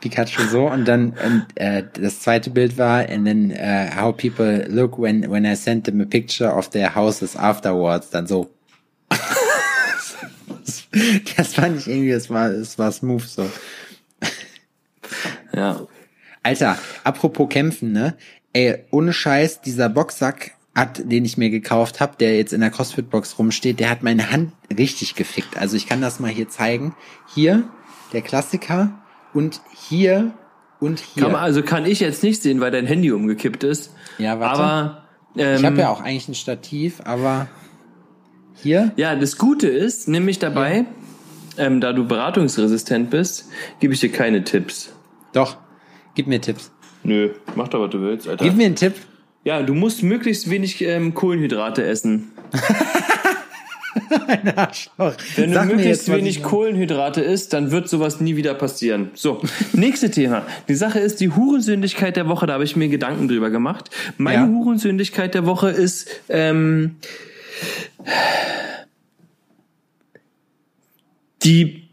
Pikachu 0.00 0.42
so 0.50 0.68
und 0.68 0.86
dann 0.86 1.10
und, 1.10 1.46
äh, 1.56 1.84
das 2.00 2.20
zweite 2.20 2.50
Bild 2.50 2.78
war 2.78 3.08
and 3.08 3.26
then 3.26 3.52
uh, 3.52 4.00
how 4.00 4.16
people 4.16 4.66
look 4.68 4.98
when 4.98 5.30
when 5.30 5.44
I 5.44 5.54
send 5.54 5.84
them 5.84 6.00
a 6.00 6.04
picture 6.04 6.54
of 6.54 6.70
their 6.70 6.94
houses 6.94 7.36
afterwards 7.36 8.10
dann 8.10 8.26
so 8.26 8.50
das 11.36 11.54
fand 11.54 11.78
ich 11.78 11.88
irgendwie 11.88 12.12
das 12.12 12.30
war 12.30 12.50
das 12.50 12.78
war 12.78 12.92
smooth 12.92 13.22
so 13.22 13.46
Ja. 15.54 15.86
Alter, 16.42 16.78
apropos 17.04 17.48
kämpfen, 17.48 17.92
ne? 17.92 18.16
Ey, 18.52 18.78
ohne 18.90 19.12
Scheiß, 19.12 19.60
dieser 19.60 19.88
Boxsack 19.88 20.52
hat, 20.74 21.02
den 21.04 21.24
ich 21.24 21.36
mir 21.36 21.50
gekauft 21.50 22.00
habe, 22.00 22.16
der 22.18 22.36
jetzt 22.36 22.52
in 22.52 22.60
der 22.60 22.70
CrossFit-Box 22.70 23.38
rumsteht, 23.38 23.80
der 23.80 23.90
hat 23.90 24.02
meine 24.02 24.30
Hand 24.30 24.52
richtig 24.76 25.14
gefickt. 25.14 25.58
Also 25.58 25.76
ich 25.76 25.86
kann 25.86 26.00
das 26.00 26.20
mal 26.20 26.30
hier 26.30 26.48
zeigen. 26.48 26.94
Hier, 27.34 27.68
der 28.12 28.22
Klassiker 28.22 28.99
und 29.34 29.60
hier 29.88 30.32
und 30.80 31.00
hier. 31.00 31.24
Kann 31.24 31.32
man, 31.32 31.40
also 31.42 31.62
kann 31.62 31.86
ich 31.86 32.00
jetzt 32.00 32.22
nicht 32.22 32.42
sehen, 32.42 32.60
weil 32.60 32.70
dein 32.70 32.86
Handy 32.86 33.12
umgekippt 33.12 33.64
ist. 33.64 33.94
Ja, 34.18 34.40
warte. 34.40 34.60
Aber 34.60 35.02
ähm, 35.36 35.56
ich 35.58 35.64
habe 35.64 35.78
ja 35.80 35.88
auch 35.90 36.00
eigentlich 36.00 36.28
ein 36.28 36.34
Stativ, 36.34 37.00
aber 37.04 37.48
hier, 38.54 38.92
Ja, 38.96 39.14
das 39.16 39.38
Gute 39.38 39.68
ist, 39.68 40.08
nämlich 40.08 40.38
dabei, 40.38 40.84
ähm, 41.56 41.80
da 41.80 41.92
du 41.92 42.06
beratungsresistent 42.06 43.10
bist, 43.10 43.48
gebe 43.80 43.94
ich 43.94 44.00
dir 44.00 44.10
keine 44.12 44.44
Tipps. 44.44 44.92
doch, 45.32 45.56
gib 46.14 46.26
mir 46.26 46.40
Tipps. 46.40 46.70
Nö, 47.02 47.30
mach 47.54 47.68
doch, 47.68 47.80
was 47.80 47.90
du 47.90 48.00
willst, 48.02 48.28
Alter. 48.28 48.44
Gib 48.44 48.56
mir 48.56 48.66
einen 48.66 48.76
Tipp. 48.76 48.94
ja, 49.44 49.62
du 49.62 49.72
musst 49.74 50.02
möglichst 50.02 50.50
wenig 50.50 50.82
ähm, 50.82 51.14
Kohlenhydrate 51.14 51.82
essen. 51.84 52.32
Arschloch. 54.56 55.14
Wenn 55.36 55.52
Sag 55.52 55.68
du 55.68 55.74
möglichst 55.76 56.08
jetzt, 56.08 56.16
wenig 56.16 56.42
Kohlenhydrate 56.42 57.20
isst, 57.20 57.52
dann 57.52 57.70
wird 57.70 57.88
sowas 57.88 58.20
nie 58.20 58.36
wieder 58.36 58.54
passieren. 58.54 59.10
So, 59.14 59.42
nächste 59.72 60.10
Thema. 60.10 60.44
Die 60.68 60.74
Sache 60.74 60.98
ist 60.98 61.20
die 61.20 61.30
Hurensündigkeit 61.30 62.16
der 62.16 62.28
Woche. 62.28 62.46
Da 62.46 62.54
habe 62.54 62.64
ich 62.64 62.76
mir 62.76 62.88
Gedanken 62.88 63.28
drüber 63.28 63.50
gemacht. 63.50 63.90
Meine 64.18 64.42
Ja. 64.42 64.48
Hurensündigkeit 64.48 65.34
der 65.34 65.46
Woche 65.46 65.70
ist 65.70 66.08
ähm, 66.28 66.96
die 71.42 71.88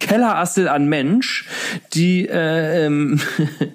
Kellerassel 0.00 0.68
an 0.68 0.88
Mensch, 0.88 1.46
die 1.94 2.26
äh, 2.26 2.86
ähm, 2.86 3.20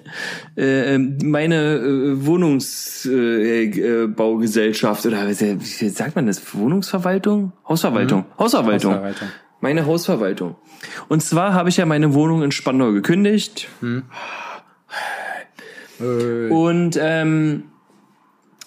äh, 0.56 0.94
ähm, 0.94 1.16
meine 1.24 1.76
äh, 1.76 2.26
Wohnungsbaugesellschaft 2.26 3.78
äh, 3.78 4.02
äh, 4.02 4.06
Baugesellschaft 4.08 5.06
oder 5.06 5.28
wie 5.28 5.58
wie 5.60 5.88
sagt 5.88 6.16
man 6.16 6.26
das? 6.26 6.54
Wohnungsverwaltung? 6.54 7.52
Hausverwaltung. 7.66 8.26
Hausverwaltung. 8.38 8.92
Hausverwaltung. 8.92 9.28
Meine 9.60 9.86
Hausverwaltung. 9.86 10.56
Und 11.08 11.22
zwar 11.22 11.54
habe 11.54 11.70
ich 11.70 11.78
ja 11.78 11.86
meine 11.86 12.12
Wohnung 12.12 12.42
in 12.42 12.52
Spandau 12.52 12.92
gekündigt. 12.92 13.68
Äh, 16.00 16.48
Und 16.48 16.98
ähm, 17.00 17.64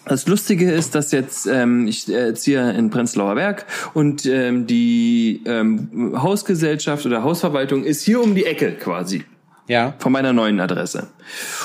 das 0.10 0.28
Lustige 0.28 0.72
ist, 0.72 0.96
dass 0.96 1.12
jetzt 1.12 1.46
ähm, 1.46 1.88
ich 1.88 2.10
äh, 2.10 2.34
ziehe 2.34 2.72
in 2.72 2.90
Prenzlauer 2.90 3.36
Berg 3.36 3.66
und 3.94 4.26
ähm, 4.26 4.68
die 4.68 5.42
ähm, 5.46 6.14
Hausgesellschaft 6.22 7.06
oder 7.06 7.24
Hausverwaltung 7.24 7.84
ist 7.84 8.04
hier 8.04 8.22
um 8.22 8.36
die 8.36 8.46
Ecke 8.46 8.72
quasi 8.74 9.24
ja, 9.70 9.94
von 10.00 10.12
meiner 10.12 10.34
neuen 10.34 10.60
Adresse. 10.60 11.08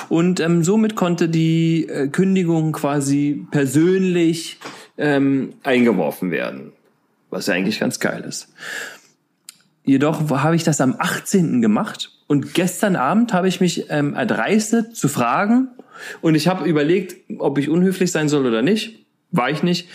Und 0.09 0.39
ähm, 0.39 0.63
somit 0.63 0.95
konnte 0.95 1.29
die 1.29 1.89
äh, 1.89 2.09
Kündigung 2.09 2.73
quasi 2.73 3.47
persönlich 3.51 4.61
ähm, 4.99 5.55
eingeworfen 5.63 6.31
werden, 6.31 6.73
was 7.31 7.47
ja 7.47 7.55
eigentlich 7.55 7.81
ganz 7.81 7.99
geil 7.99 8.25
ist. 8.29 8.53
Jedoch 9.85 10.31
habe 10.31 10.55
ich 10.55 10.65
das 10.65 10.81
am 10.81 10.97
18. 10.99 11.63
gemacht 11.63 12.11
und 12.27 12.55
gestern 12.55 12.95
Abend 12.95 13.33
habe 13.33 13.49
ich 13.49 13.61
mich 13.61 13.87
ähm, 13.91 14.15
erdreistet 14.15 14.97
zu 14.97 15.09
fragen 15.09 15.69
und 16.21 16.35
ich 16.35 16.49
habe 16.49 16.69
überlegt, 16.69 17.17
ob 17.39 17.59
ich 17.59 17.69
unhöflich 17.69 18.11
sein 18.11 18.29
soll 18.29 18.47
oder 18.47 18.63
nicht. 18.63 19.01
War 19.31 19.51
ich 19.51 19.63
nicht 19.63 19.89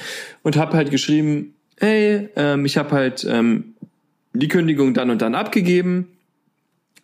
und 0.43 0.57
habe 0.57 0.75
halt 0.75 0.91
geschrieben, 0.91 1.53
hey, 1.79 2.29
ähm, 2.35 2.65
ich 2.65 2.77
habe 2.77 2.91
halt 2.91 3.25
ähm, 3.29 3.75
die 4.33 4.47
Kündigung 4.47 4.93
dann 4.93 5.09
und 5.09 5.21
dann 5.21 5.35
abgegeben. 5.35 6.07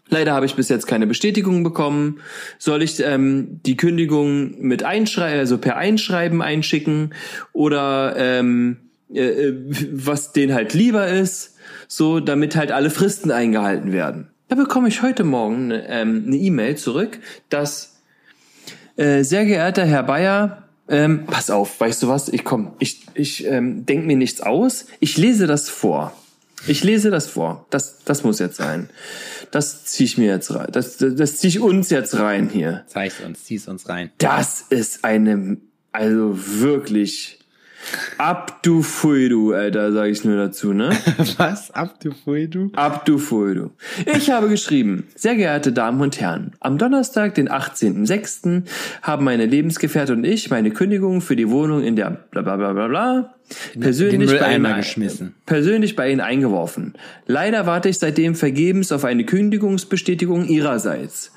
Leider 0.09 0.33
habe 0.33 0.45
ich 0.45 0.55
bis 0.55 0.69
jetzt 0.69 0.85
keine 0.85 1.07
Bestätigung 1.07 1.63
bekommen. 1.63 2.19
Soll 2.59 2.83
ich 2.83 2.99
ähm, 2.99 3.59
die 3.65 3.75
Kündigung 3.75 4.61
mit 4.61 4.83
Einschreiben, 4.83 5.39
also 5.39 5.57
per 5.57 5.77
Einschreiben 5.77 6.41
einschicken 6.41 7.13
oder 7.53 8.15
ähm, 8.17 8.77
äh, 9.13 9.21
äh, 9.21 9.55
was 9.91 10.31
denen 10.31 10.53
halt 10.53 10.73
lieber 10.73 11.07
ist, 11.07 11.55
so 11.87 12.19
damit 12.19 12.55
halt 12.55 12.71
alle 12.71 12.89
Fristen 12.89 13.31
eingehalten 13.31 13.91
werden. 13.91 14.27
Da 14.47 14.55
bekomme 14.55 14.87
ich 14.89 15.01
heute 15.01 15.23
Morgen 15.23 15.71
ähm, 15.71 16.25
eine 16.27 16.37
E-Mail 16.37 16.75
zurück, 16.75 17.19
dass 17.49 17.94
äh, 18.97 19.23
sehr 19.23 19.45
geehrter 19.45 19.85
Herr 19.85 20.03
Bayer, 20.03 20.63
ähm, 20.87 21.25
pass 21.25 21.49
auf, 21.49 21.79
weißt 21.79 22.03
du 22.03 22.07
was? 22.07 22.29
Ich 22.29 22.43
komm, 22.43 22.73
ich 22.79 23.05
ich 23.13 23.45
ähm, 23.45 23.85
denk 23.85 24.05
mir 24.05 24.17
nichts 24.17 24.41
aus. 24.41 24.85
Ich 24.99 25.17
lese 25.17 25.47
das 25.47 25.69
vor. 25.69 26.13
Ich 26.67 26.83
lese 26.83 27.09
das 27.09 27.27
vor. 27.27 27.65
Das 27.69 28.03
das 28.05 28.23
muss 28.23 28.39
jetzt 28.39 28.57
sein. 28.57 28.89
Das 29.51 29.85
ziehe 29.85 30.05
ich 30.05 30.17
mir 30.17 30.27
jetzt 30.27 30.53
rein. 30.53 30.67
Das 30.71 30.97
das, 30.97 31.15
das 31.15 31.37
ziehe 31.37 31.49
ich 31.49 31.59
uns 31.59 31.89
jetzt 31.89 32.17
rein 32.17 32.49
hier. 32.49 32.83
Zeig's 32.87 33.19
uns, 33.19 33.43
zieh's 33.45 33.67
uns 33.67 33.89
rein. 33.89 34.11
Das 34.19 34.61
ist 34.69 35.03
eine, 35.03 35.57
also 35.91 36.37
wirklich 36.59 37.39
ab 38.17 38.61
du 38.63 38.81
Pfui 38.81 39.29
du, 39.29 39.53
Alter, 39.53 39.91
sage 39.91 40.11
ich 40.11 40.23
nur 40.23 40.37
dazu, 40.37 40.73
ne? 40.73 40.89
Was? 41.37 41.71
Ab 41.71 41.99
du 42.01 42.11
Pfui, 42.11 42.47
du? 42.47 42.71
Ab 42.75 43.05
du 43.05 43.17
Pfui 43.17 43.55
du. 43.55 43.71
Ich 44.05 44.29
habe 44.29 44.49
geschrieben, 44.49 45.07
sehr 45.15 45.35
geehrte 45.35 45.71
Damen 45.71 46.01
und 46.01 46.19
Herren, 46.19 46.53
am 46.59 46.77
Donnerstag, 46.77 47.35
den 47.35 47.49
18.06. 47.49 48.63
haben 49.01 49.25
meine 49.25 49.45
Lebensgefährte 49.45 50.13
und 50.13 50.23
ich 50.23 50.49
meine 50.49 50.71
Kündigung 50.71 51.21
für 51.21 51.35
die 51.35 51.49
Wohnung 51.49 51.83
in 51.83 51.95
der 51.95 52.11
bla 52.31 52.41
bla 52.41 52.57
bla 52.57 52.73
bla 52.73 52.87
bla 52.87 53.35
persönlich 53.79 54.39
bei, 54.39 54.57
geschmissen. 54.73 55.35
persönlich 55.45 55.95
bei 55.95 56.11
Ihnen 56.11 56.21
eingeworfen. 56.21 56.93
Leider 57.27 57.65
warte 57.65 57.89
ich 57.89 57.99
seitdem 57.99 58.35
vergebens 58.35 58.91
auf 58.91 59.05
eine 59.05 59.25
Kündigungsbestätigung 59.25 60.47
Ihrerseits. 60.47 61.31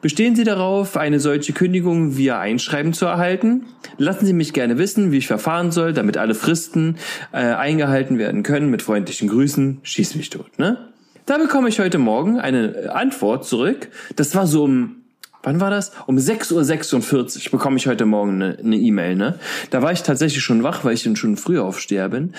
Bestehen 0.00 0.36
Sie 0.36 0.44
darauf, 0.44 0.96
eine 0.96 1.20
solche 1.20 1.52
Kündigung 1.52 2.16
via 2.16 2.40
Einschreiben 2.40 2.92
zu 2.92 3.06
erhalten? 3.06 3.66
Lassen 3.98 4.26
Sie 4.26 4.32
mich 4.32 4.52
gerne 4.52 4.78
wissen, 4.78 5.12
wie 5.12 5.18
ich 5.18 5.26
verfahren 5.26 5.70
soll, 5.70 5.92
damit 5.92 6.16
alle 6.16 6.34
Fristen 6.34 6.96
äh, 7.32 7.38
eingehalten 7.38 8.18
werden 8.18 8.42
können. 8.42 8.70
Mit 8.70 8.82
freundlichen 8.82 9.28
Grüßen, 9.28 9.80
schieß 9.82 10.14
mich 10.14 10.30
tot, 10.30 10.58
ne? 10.58 10.88
Da 11.26 11.38
bekomme 11.38 11.68
ich 11.68 11.78
heute 11.78 11.98
Morgen 11.98 12.40
eine 12.40 12.92
Antwort 12.92 13.46
zurück. 13.46 13.90
Das 14.16 14.34
war 14.34 14.46
so 14.48 14.64
um 14.64 14.99
Wann 15.42 15.60
war 15.60 15.70
das? 15.70 15.92
Um 16.06 16.16
6.46 16.16 17.46
Uhr 17.46 17.50
bekomme 17.52 17.76
ich 17.76 17.86
heute 17.86 18.06
Morgen 18.06 18.42
eine 18.42 18.76
E-Mail, 18.76 19.16
ne? 19.16 19.38
Da 19.70 19.82
war 19.82 19.92
ich 19.92 20.02
tatsächlich 20.02 20.42
schon 20.42 20.62
wach, 20.62 20.84
weil 20.84 20.94
ich 20.94 21.08
schon 21.18 21.36
früh 21.36 21.58
aufsteher 21.58 22.08
bin 22.08 22.34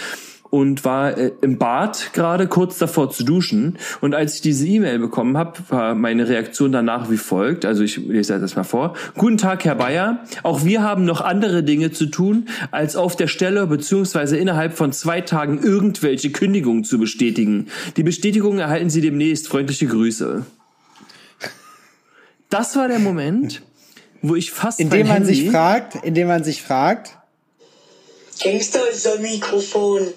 und 0.52 0.86
war 0.86 1.18
äh, 1.18 1.32
im 1.42 1.58
Bad 1.58 2.12
gerade 2.14 2.48
kurz 2.48 2.78
davor 2.78 3.10
zu 3.10 3.24
duschen. 3.24 3.78
Und 4.02 4.14
als 4.14 4.36
ich 4.36 4.42
diese 4.42 4.68
E-Mail 4.68 5.00
bekommen 5.00 5.38
habe, 5.38 5.54
war 5.70 5.96
meine 5.96 6.28
Reaktion 6.28 6.72
danach 6.72 7.10
wie 7.10 7.18
folgt. 7.18 7.66
Also 7.66 7.84
ich 7.84 7.98
lese 7.98 8.40
das 8.40 8.56
mal 8.56 8.64
vor. 8.64 8.94
Guten 9.18 9.38
Tag, 9.38 9.66
Herr 9.66 9.76
Bayer. 9.76 10.20
Auch 10.44 10.64
wir 10.64 10.84
haben 10.84 11.06
noch 11.06 11.22
andere 11.22 11.64
Dinge 11.64 11.92
zu 11.92 12.06
tun, 12.06 12.48
als 12.70 12.96
auf 12.96 13.16
der 13.16 13.28
Stelle 13.28 13.66
beziehungsweise 13.66 14.38
innerhalb 14.38 14.74
von 14.74 14.92
zwei 14.92 15.22
Tagen 15.22 15.60
irgendwelche 15.64 16.32
Kündigungen 16.32 16.84
zu 16.84 17.00
bestätigen. 17.00 17.68
Die 17.98 18.04
Bestätigung 18.04 18.60
erhalten 18.60 18.90
Sie 18.90 19.02
demnächst. 19.02 19.48
Freundliche 19.48 19.88
Grüße. 19.88 20.46
Das 22.52 22.76
war 22.76 22.88
der 22.90 23.00
Moment, 23.00 23.64
wo 24.22 24.36
ich 24.36 24.52
fast 24.52 24.80
Indem 24.80 25.08
man 25.08 25.26
sich 25.26 25.38
Handy- 25.40 25.52
fragt, 25.52 25.96
indem 26.04 26.28
man 26.28 26.44
sich 26.44 26.62
fragt, 26.62 27.18
Gangster 28.44 28.90
ist 28.90 29.08
am 29.08 29.22
Mikrofon. 29.22 30.14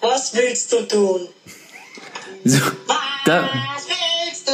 Was 0.00 0.34
willst 0.34 0.72
du 0.72 0.82
tun? 0.86 1.28
so, 2.44 2.58
da, 3.24 3.48
Was 3.74 3.86
willst 3.88 4.48
du 4.48 4.52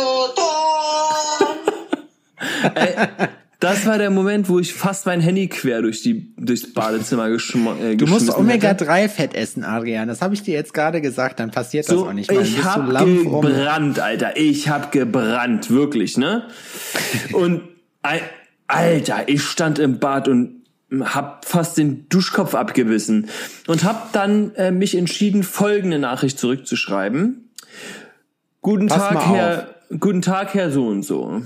tun? 3.21 3.29
Das 3.63 3.87
war 3.87 3.97
der 3.97 4.11
Moment, 4.11 4.49
wo 4.49 4.59
ich 4.59 4.75
fast 4.75 5.07
mein 5.07 5.21
Handy 5.21 5.47
quer 5.49 5.83
durch 5.83 6.03
die 6.03 6.35
durchs 6.37 6.73
Badezimmer 6.73 7.31
geschm 7.31 7.69
äh, 7.81 7.97
du 7.97 8.07
musst 8.07 8.27
geschmissen 8.27 8.49
hätte. 8.49 8.85
Omega-3-Fett 8.85 9.35
essen, 9.35 9.63
Adrian. 9.65 10.09
Das 10.09 10.21
habe 10.21 10.35
ich 10.35 10.43
dir 10.43 10.53
jetzt 10.55 10.75
gerade 10.75 11.01
gesagt, 11.01 11.39
dann 11.39 11.53
passiert 11.53 11.87
das 11.89 11.95
So, 11.95 12.07
auch 12.09 12.13
nicht 12.13 12.29
mehr. 12.31 12.41
Ich 12.41 12.55
bist 12.57 12.59
du 12.59 12.65
hab 12.65 12.91
lampfrum. 12.91 13.41
gebrannt, 13.43 14.01
Alter. 14.01 14.37
Ich 14.37 14.69
hab 14.69 14.91
gebrannt, 14.91 15.71
wirklich, 15.71 16.17
ne? 16.19 16.49
Und 17.33 17.63
Al- 18.03 18.21
Alter, 18.67 19.29
ich 19.29 19.43
stand 19.45 19.79
im 19.79 20.01
Bad 20.01 20.27
und 20.27 20.63
hab 21.01 21.45
fast 21.45 21.79
den 21.79 22.09
Duschkopf 22.09 22.55
abgebissen 22.57 23.29
und 23.69 23.85
hab 23.85 24.13
dann 24.13 24.55
äh, 24.57 24.73
mich 24.73 24.97
entschieden, 24.97 25.43
folgende 25.45 25.99
Nachricht 26.01 26.39
zurückzuschreiben. 26.39 27.49
Guten 28.61 28.89
Pass 28.89 28.99
Tag, 28.99 29.27
Herr, 29.29 29.75
guten 30.01 30.21
Tag, 30.21 30.53
Herr 30.55 30.71
so 30.73 30.87
und 30.89 31.03
so. 31.05 31.43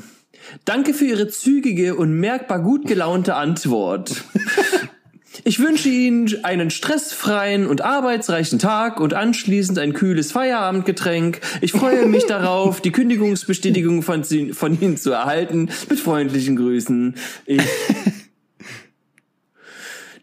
Danke 0.64 0.94
für 0.94 1.04
Ihre 1.04 1.28
zügige 1.28 1.96
und 1.96 2.12
merkbar 2.18 2.60
gut 2.60 2.86
gelaunte 2.86 3.34
Antwort. 3.34 4.24
Ich 5.44 5.58
wünsche 5.60 5.88
Ihnen 5.88 6.44
einen 6.44 6.70
stressfreien 6.70 7.66
und 7.66 7.82
arbeitsreichen 7.82 8.58
Tag 8.58 9.00
und 9.00 9.14
anschließend 9.14 9.78
ein 9.78 9.92
kühles 9.92 10.32
Feierabendgetränk. 10.32 11.40
Ich 11.60 11.72
freue 11.72 12.06
mich 12.06 12.24
darauf, 12.28 12.80
die 12.80 12.90
Kündigungsbestätigung 12.90 14.02
von, 14.02 14.24
von 14.24 14.80
Ihnen 14.80 14.96
zu 14.96 15.12
erhalten. 15.12 15.68
Mit 15.88 16.00
freundlichen 16.00 16.56
Grüßen. 16.56 17.14
Ich 17.44 17.62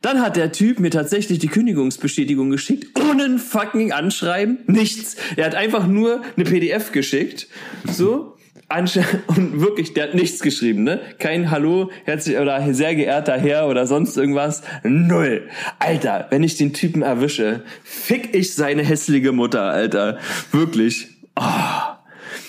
dann 0.03 0.19
hat 0.19 0.35
der 0.35 0.51
Typ 0.51 0.81
mir 0.81 0.91
tatsächlich 0.91 1.39
die 1.39 1.47
Kündigungsbestätigung 1.47 2.49
geschickt, 2.49 2.99
ohne 2.99 3.23
ein 3.23 3.39
fucking 3.39 3.93
Anschreiben, 3.93 4.59
nichts. 4.67 5.15
Er 5.37 5.45
hat 5.45 5.55
einfach 5.55 5.87
nur 5.87 6.21
eine 6.35 6.43
PDF 6.43 6.91
geschickt, 6.91 7.47
so. 7.89 8.32
Und 9.27 9.61
wirklich, 9.61 9.93
der 9.93 10.05
hat 10.05 10.15
nichts 10.15 10.39
geschrieben, 10.39 10.83
ne? 10.83 10.99
Kein 11.19 11.51
Hallo, 11.51 11.91
herzlich 12.05 12.37
oder 12.37 12.73
sehr 12.73 12.95
geehrter 12.95 13.37
Herr 13.37 13.67
oder 13.67 13.85
sonst 13.85 14.17
irgendwas. 14.17 14.63
Null. 14.83 15.47
Alter, 15.79 16.27
wenn 16.31 16.41
ich 16.43 16.57
den 16.57 16.73
Typen 16.73 17.03
erwische, 17.03 17.63
fick 17.83 18.33
ich 18.35 18.55
seine 18.55 18.83
hässliche 18.83 19.31
Mutter, 19.31 19.61
Alter. 19.61 20.17
Wirklich. 20.51 21.09
Oh. 21.35 21.43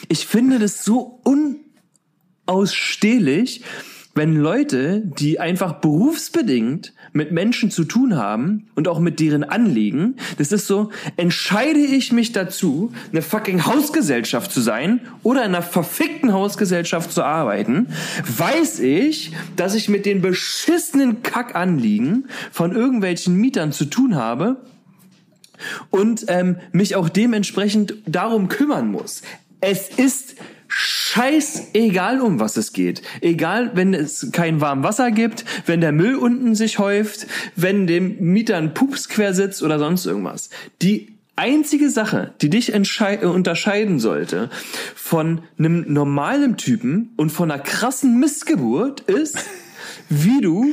Ich 0.08 0.26
finde 0.26 0.58
das 0.58 0.84
so 0.84 1.20
unausstehlich, 2.46 3.62
wenn 4.14 4.36
Leute, 4.36 5.02
die 5.04 5.40
einfach 5.40 5.80
berufsbedingt 5.80 6.94
mit 7.14 7.30
Menschen 7.30 7.70
zu 7.70 7.84
tun 7.84 8.16
haben 8.16 8.66
und 8.74 8.88
auch 8.88 8.98
mit 8.98 9.20
deren 9.20 9.44
Anliegen, 9.44 10.16
das 10.36 10.52
ist 10.52 10.66
so, 10.66 10.90
entscheide 11.16 11.78
ich 11.78 12.12
mich 12.12 12.32
dazu, 12.32 12.92
eine 13.12 13.22
fucking 13.22 13.64
Hausgesellschaft 13.64 14.52
zu 14.52 14.60
sein 14.60 15.00
oder 15.22 15.42
in 15.42 15.54
einer 15.54 15.62
verfickten 15.62 16.32
Hausgesellschaft 16.32 17.12
zu 17.12 17.22
arbeiten, 17.22 17.86
weiß 18.36 18.80
ich, 18.80 19.32
dass 19.54 19.74
ich 19.74 19.88
mit 19.88 20.06
den 20.06 20.20
beschissenen 20.20 21.22
Kackanliegen 21.22 22.28
von 22.50 22.72
irgendwelchen 22.72 23.36
Mietern 23.36 23.70
zu 23.70 23.84
tun 23.84 24.16
habe 24.16 24.56
und 25.90 26.24
ähm, 26.26 26.56
mich 26.72 26.96
auch 26.96 27.08
dementsprechend 27.08 27.94
darum 28.06 28.48
kümmern 28.48 28.90
muss. 28.90 29.22
Es 29.60 29.88
ist 29.88 30.34
scheißegal, 31.14 32.20
um 32.20 32.40
was 32.40 32.56
es 32.56 32.72
geht. 32.72 33.02
Egal, 33.20 33.72
wenn 33.74 33.94
es 33.94 34.28
kein 34.32 34.60
warm 34.60 34.82
Wasser 34.82 35.10
gibt, 35.10 35.44
wenn 35.66 35.80
der 35.80 35.92
Müll 35.92 36.16
unten 36.16 36.54
sich 36.54 36.78
häuft, 36.78 37.26
wenn 37.56 37.86
dem 37.86 38.18
Mieter 38.20 38.56
ein 38.56 38.74
Pups 38.74 39.08
quer 39.08 39.34
sitzt 39.34 39.62
oder 39.62 39.78
sonst 39.78 40.06
irgendwas. 40.06 40.50
Die 40.82 41.14
einzige 41.36 41.90
Sache, 41.90 42.34
die 42.40 42.50
dich 42.50 42.72
äh, 42.74 43.26
unterscheiden 43.26 43.98
sollte 43.98 44.50
von 44.94 45.40
einem 45.58 45.92
normalen 45.92 46.56
Typen 46.56 47.12
und 47.16 47.30
von 47.30 47.50
einer 47.50 47.62
krassen 47.62 48.18
Missgeburt 48.18 49.00
ist, 49.00 49.38
wie 50.08 50.40
du 50.40 50.72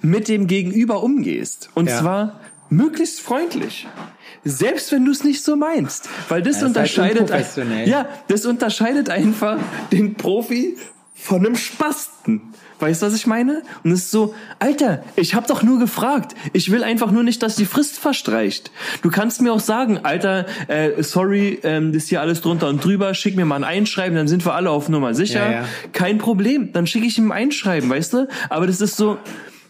mit 0.00 0.28
dem 0.28 0.46
Gegenüber 0.46 1.02
umgehst. 1.02 1.70
Und 1.74 1.88
Ja. 1.88 2.00
zwar 2.00 2.40
möglichst 2.70 3.20
freundlich. 3.20 3.86
Selbst 4.44 4.90
wenn 4.92 5.04
du 5.04 5.12
es 5.12 5.22
nicht 5.24 5.44
so 5.44 5.56
meinst. 5.56 6.08
Weil 6.28 6.42
das 6.42 6.56
Ja, 6.56 6.62
halt 6.62 6.68
unterscheidet. 6.76 7.20
unprofessionell. 7.20 7.88
ja, 7.88 8.08
das 8.28 8.44
unterscheidet 8.46 9.08
einfach 9.10 9.58
den 9.92 10.14
Profi 10.14 10.76
von 11.14 11.46
einem 11.46 11.56
Spasten. 11.56 12.40
Weißt 12.80 13.00
du, 13.00 13.06
was 13.06 13.14
ich 13.14 13.28
meine? 13.28 13.62
Und 13.84 13.92
es 13.92 14.00
ist 14.00 14.10
so, 14.10 14.34
Alter, 14.58 15.04
ich 15.14 15.36
hab 15.36 15.46
doch 15.46 15.62
nur 15.62 15.78
gefragt. 15.78 16.34
Ich 16.52 16.72
will 16.72 16.82
einfach 16.82 17.12
nur 17.12 17.22
nicht, 17.22 17.40
dass 17.44 17.54
die 17.54 17.64
Frist 17.64 18.00
verstreicht. 18.00 18.72
Du 19.02 19.10
kannst 19.10 19.40
mir 19.40 19.52
auch 19.52 19.60
sagen, 19.60 20.00
Alter, 20.02 20.46
äh, 20.66 21.00
sorry, 21.04 21.60
ähm, 21.62 21.92
das 21.92 22.02
ist 22.04 22.08
hier 22.08 22.20
alles 22.20 22.40
drunter 22.40 22.66
und 22.68 22.84
drüber, 22.84 23.14
schick 23.14 23.36
mir 23.36 23.44
mal 23.44 23.54
ein 23.54 23.62
Einschreiben, 23.62 24.16
dann 24.16 24.26
sind 24.26 24.44
wir 24.44 24.54
alle 24.54 24.70
auf 24.70 24.88
Nummer 24.88 25.14
sicher. 25.14 25.44
Ja, 25.44 25.52
ja. 25.60 25.64
Kein 25.92 26.18
Problem, 26.18 26.72
dann 26.72 26.88
schicke 26.88 27.06
ich 27.06 27.16
ihm 27.18 27.30
ein 27.30 27.42
Einschreiben, 27.44 27.88
weißt 27.88 28.14
du? 28.14 28.28
Aber 28.50 28.66
das 28.66 28.80
ist 28.80 28.96
so, 28.96 29.16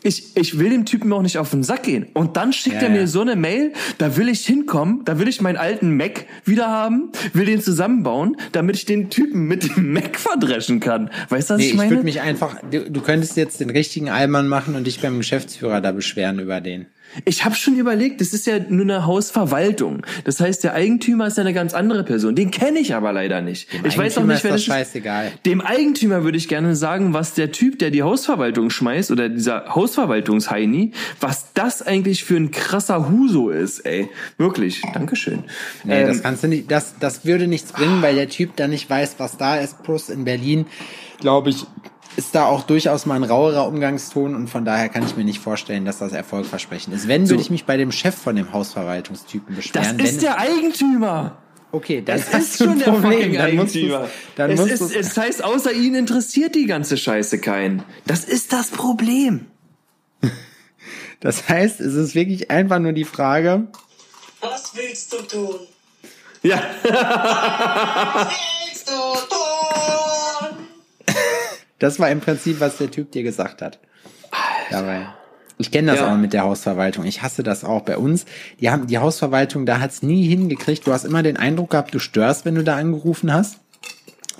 ich, 0.05 0.37
ich 0.37 0.59
will 0.59 0.71
dem 0.71 0.85
Typen 0.85 1.13
auch 1.13 1.23
nicht 1.23 1.39
auf 1.39 1.51
den 1.51 1.63
Sack 1.63 1.85
gehen. 1.85 2.07
Und 2.15 2.37
dann 2.37 2.53
schickt 2.53 2.77
Ja, 2.77 2.83
er 2.83 2.91
mir 2.91 3.01
ja. 3.03 3.07
so 3.07 3.21
eine 3.21 3.37
Mail, 3.37 3.73
da 3.99 4.17
will 4.17 4.29
ich 4.29 4.45
hinkommen, 4.47 5.03
da 5.05 5.19
will 5.19 5.29
ich 5.29 5.41
meinen 5.41 5.57
alten 5.57 5.97
Mac 5.97 6.27
wieder 6.45 6.69
haben, 6.69 7.11
will 7.33 7.47
den 7.47 7.61
zusammenbauen, 7.63 8.37
damit 8.53 8.77
ich 8.77 8.85
den 8.85 9.11
Typen 9.11 9.47
mit 9.47 9.77
dem 9.77 9.93
Mac 9.93 10.17
verdreschen 10.19 10.81
kann. 10.81 11.11
Weißt 11.29 11.51
du, 11.51 11.55
was 11.55 11.59
Nee, 11.61 11.67
ich 11.67 11.71
ich 11.73 11.77
meine? 11.77 11.91
würde 11.91 12.05
mich 12.05 12.21
einfach, 12.21 12.57
du, 12.71 12.91
du 12.91 13.01
könntest 13.01 13.37
jetzt 13.37 13.61
den 13.61 13.71
richtigen 13.71 14.09
Allmann 14.11 14.49
machen 14.49 14.75
und 14.75 14.87
dich 14.87 15.01
beim 15.01 15.19
Geschäftsführer 15.19 15.81
da 15.81 15.93
beschweren 15.93 16.39
über 16.39 16.61
den. 16.61 16.87
Ich 17.25 17.45
habe 17.45 17.55
schon 17.55 17.77
überlegt, 17.77 18.21
das 18.21 18.33
ist 18.33 18.47
ja 18.47 18.59
nur 18.59 18.83
eine 18.83 19.05
Hausverwaltung. 19.05 20.03
Das 20.25 20.41
heißt, 20.41 20.65
der 20.65 20.75
Eigentümer 20.75 21.27
ist 21.27 21.37
ja 21.37 21.43
eine 21.43 21.53
ganz 21.53 21.75
andere 21.75 22.05
Person. 22.05 22.35
Den 22.35 22.51
kenne 22.51 22.79
ich 22.79 22.95
aber 22.95 23.13
leider 23.13 23.43
nicht. 23.43 23.73
Dem 23.73 23.85
ich 23.85 23.99
weiß 23.99 24.17
auch 24.17 24.23
Eigentümer 24.23 24.27
nicht, 24.33 24.37
ist 24.39 24.45
wer 24.45 24.53
das 24.53 24.95
das 24.95 24.95
ist. 25.35 25.47
Dem 25.47 25.61
Eigentümer 25.61 26.25
würde 26.25 26.39
ich 26.39 26.49
gerne 26.49 26.75
sagen, 26.75 27.13
was 27.13 27.35
der 27.35 27.53
Typ, 27.53 27.79
der 27.79 27.91
die 27.91 28.03
Hausverwaltung 28.03 28.71
schmeißt, 28.71 29.11
oder 29.11 29.29
dieser 29.29 29.75
Hausverwaltungsheini, 29.75 30.93
was 31.21 31.53
das 31.53 31.83
eigentlich 31.83 32.25
für 32.25 32.37
ein 32.37 32.51
krasser 32.51 33.11
Huso 33.11 33.51
ist, 33.51 33.81
ey. 33.81 34.09
Wirklich. 34.39 34.83
Dankeschön. 34.95 35.45
Nee, 35.85 36.03
Ähm, 36.03 36.09
das 36.09 36.23
kannst 36.23 36.45
du 36.45 36.49
nicht, 36.49 36.71
das, 36.71 36.95
das 36.99 37.27
würde 37.27 37.47
nichts 37.47 37.73
bringen, 37.73 38.01
weil 38.01 38.15
der 38.15 38.29
Typ 38.29 38.57
da 38.57 38.69
nicht 38.69 38.89
weiß, 38.89 39.17
was 39.19 39.37
da 39.37 39.57
ist. 39.57 39.83
Plus 39.83 40.09
in 40.09 40.25
Berlin, 40.25 40.67
glaube 41.21 41.51
ich, 41.51 41.67
ist 42.17 42.35
da 42.35 42.45
auch 42.47 42.63
durchaus 42.65 43.07
mal 43.07 43.15
ein 43.17 43.25
rauerer 43.25 43.67
Umgangston 43.67 44.35
und 44.35 44.49
von 44.49 44.65
daher 44.65 44.89
kann 44.89 45.05
ich 45.05 45.17
mir 45.17 45.25
nicht 45.25 45.41
vorstellen, 45.41 45.85
dass 45.85 45.99
das 45.99 46.13
erfolgversprechend 46.13 46.95
ist. 46.95 47.09
Wenn, 47.09 47.27
So. 47.27 47.33
würde 47.33 47.43
ich 47.43 47.51
mich 47.51 47.65
bei 47.65 47.77
dem 47.77 47.91
Chef 47.93 48.15
von 48.15 48.37
dem 48.37 48.53
Hausverwaltungstypen 48.53 49.57
das 49.57 49.65
beschweren. 49.65 49.99
wenn 49.99 50.05
ist 50.05 50.23
der 50.23 50.39
Eigentümer. 50.39 51.39
okay, 51.73 52.03
das, 52.05 52.31
Das 52.31 52.43
ist 52.43 52.59
schon 52.59 52.79
der 52.79 52.93
fucking 52.95 53.33
Dann 53.35 53.57
musst. 53.57 53.77
Dann 54.37 54.51
es, 54.51 54.61
musst 54.61 54.73
ist, 54.73 54.95
es 54.95 55.17
heißt, 55.17 55.43
außer 55.43 55.73
ihn 55.73 55.95
interessiert 55.95 56.55
die 56.55 56.67
ganze 56.67 56.97
Scheiße 56.99 57.39
keinen. 57.39 57.83
Das 58.07 58.25
ist 58.25 58.53
das 58.53 58.69
Problem. 58.69 59.47
das 61.21 61.49
heißt, 61.49 61.81
es 61.81 61.95
ist 61.95 62.15
wirklich 62.15 62.51
einfach 62.51 62.79
nur 62.79 62.93
die 62.93 63.05
Frage, 63.05 63.69
Was 64.41 64.75
willst 64.77 65.13
du 65.13 65.23
tun? 65.23 65.61
Ja. 66.43 66.61
Was 66.83 68.29
willst 68.69 68.89
du 68.89 68.93
tun? 68.93 70.67
Das 71.83 71.99
war 71.99 72.11
im 72.11 72.21
Prinzip, 72.21 72.61
was 72.61 72.79
der 72.79 72.91
Typ 72.91 73.13
dir 73.13 73.23
gesagt 73.23 73.63
hat. 73.63 73.79
Dabei. 74.71 75.07
Ich 75.59 75.71
kenne 75.71 75.93
das 75.93 76.01
Ja. 76.01 76.13
auch 76.13 76.17
mit 76.17 76.33
der 76.33 76.43
Hausverwaltung. 76.45 77.05
Ich 77.05 77.23
hasse 77.23 77.43
das 77.43 77.63
auch 77.65 77.83
bei 77.83 77.97
uns. 77.99 78.25
Die 78.61 78.71
haben 78.71 78.87
die 78.87 78.99
Hausverwaltung, 78.99 79.67
da 79.67 79.81
hat's 79.81 80.03
nie 80.03 80.27
hingekriegt. 80.27 80.87
Du 80.87 80.93
hast 80.93 81.05
immer 81.05 81.23
den 81.23 81.37
Eindruck 81.37 81.71
gehabt, 81.71 81.95
du 81.95 81.99
störst, 81.99 82.45
wenn 82.45 82.55
du 82.55 82.65
da 82.65 82.77
angerufen 82.77 83.33
hast. 83.33 83.59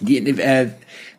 Die, 0.01 0.19
äh, 0.19 0.69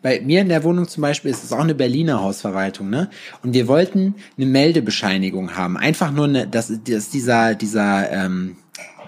bei 0.02 0.20
mir 0.20 0.40
in 0.42 0.48
der 0.48 0.64
Wohnung 0.64 0.88
zum 0.88 1.00
Beispiel 1.00 1.30
ist 1.30 1.44
es 1.44 1.52
auch 1.52 1.60
eine 1.60 1.74
Berliner 1.74 2.20
Hausverwaltung, 2.20 2.90
ne? 2.90 3.08
Und 3.42 3.54
wir 3.54 3.68
wollten 3.68 4.16
eine 4.36 4.46
Meldebescheinigung 4.46 5.56
haben. 5.56 5.76
Einfach 5.78 6.10
nur 6.10 6.24
eine, 6.26 6.46
das, 6.46 6.70
das 6.86 7.08
dieser, 7.08 7.54
dieser, 7.54 8.10
ähm, 8.10 8.56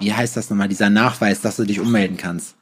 wie 0.00 0.14
heißt 0.14 0.36
das 0.36 0.48
nochmal, 0.48 0.68
dieser 0.68 0.88
Nachweis, 0.88 1.40
dass 1.42 1.56
du 1.56 1.64
dich 1.64 1.80
ummelden 1.80 2.16
kannst. 2.16 2.54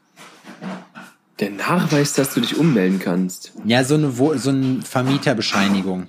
Der 1.40 1.51
Nachweis, 1.51 2.12
dass 2.12 2.35
du 2.35 2.40
dich 2.40 2.56
ummelden 2.56 3.01
kannst. 3.01 3.52
Ja, 3.65 3.82
so 3.82 3.94
eine, 3.94 4.12
so 4.12 4.51
eine 4.51 4.82
Vermieterbescheinigung. 4.82 6.06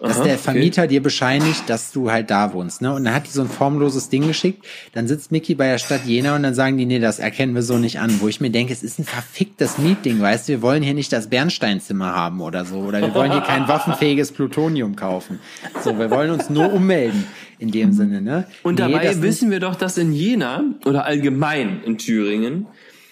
Dass 0.00 0.18
Aha, 0.18 0.24
der 0.24 0.34
okay. 0.34 0.42
Vermieter 0.42 0.86
dir 0.86 1.02
bescheinigt, 1.02 1.64
dass 1.66 1.90
du 1.90 2.10
halt 2.10 2.30
da 2.30 2.52
wohnst, 2.52 2.82
ne? 2.82 2.94
Und 2.94 3.04
dann 3.04 3.14
hat 3.14 3.26
die 3.26 3.32
so 3.32 3.40
ein 3.42 3.48
formloses 3.48 4.08
Ding 4.08 4.28
geschickt. 4.28 4.64
Dann 4.92 5.08
sitzt 5.08 5.32
Mickey 5.32 5.56
bei 5.56 5.66
der 5.66 5.78
Stadt 5.78 6.04
Jena 6.04 6.36
und 6.36 6.44
dann 6.44 6.54
sagen 6.54 6.76
die, 6.76 6.86
nee, 6.86 7.00
das 7.00 7.18
erkennen 7.18 7.54
wir 7.56 7.62
so 7.62 7.78
nicht 7.78 7.98
an. 7.98 8.20
Wo 8.20 8.28
ich 8.28 8.40
mir 8.40 8.50
denke, 8.50 8.72
es 8.72 8.84
ist 8.84 9.00
ein 9.00 9.04
verficktes 9.04 9.78
Meeting, 9.78 10.20
weißt 10.20 10.48
du? 10.48 10.52
Wir 10.52 10.62
wollen 10.62 10.84
hier 10.84 10.94
nicht 10.94 11.12
das 11.12 11.28
Bernsteinzimmer 11.28 12.14
haben 12.14 12.40
oder 12.40 12.64
so. 12.64 12.76
Oder 12.76 13.00
wir 13.00 13.12
wollen 13.12 13.32
hier 13.32 13.40
kein 13.40 13.66
waffenfähiges 13.68 14.30
Plutonium 14.30 14.94
kaufen. 14.94 15.40
So, 15.82 15.98
wir 15.98 16.10
wollen 16.10 16.30
uns 16.30 16.48
nur 16.48 16.72
ummelden. 16.72 17.24
In 17.58 17.72
dem 17.72 17.92
Sinne, 17.92 18.22
ne? 18.22 18.46
Und 18.62 18.78
Nee, 18.78 18.92
dabei 18.92 19.20
wissen 19.20 19.50
wir 19.50 19.58
doch, 19.58 19.74
dass 19.74 19.98
in 19.98 20.12
Jena 20.12 20.62
oder 20.84 21.06
allgemein 21.06 21.82
in 21.84 21.98
Thüringen 21.98 22.68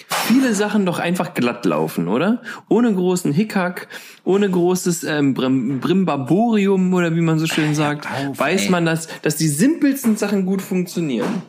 viele 0.09 0.55
Sachen 0.55 0.87
doch 0.87 0.99
einfach 0.99 1.35
glatt 1.35 1.65
laufen, 1.65 2.09
oder? 2.09 2.43
Ohne 2.69 2.93
großen 2.95 3.33
Hickhack, 3.33 3.89
ohne 4.25 4.51
großes 4.51 5.05
ähm, 5.05 5.35
Brim 5.35 5.81
Brimbaborium 5.81 6.93
oder 6.95 7.15
wie 7.17 7.21
man 7.21 7.39
so 7.39 7.47
schön 7.47 7.75
sagt, 7.75 8.07
auf, 8.07 8.39
weiß 8.39 8.69
man, 8.71 8.85
dass, 8.85 9.09
dass 9.23 9.37
die 9.37 9.49
simpelsten 9.49 10.17
Sachen 10.17 10.47
gut 10.47 10.63
funktionieren. 10.63 11.43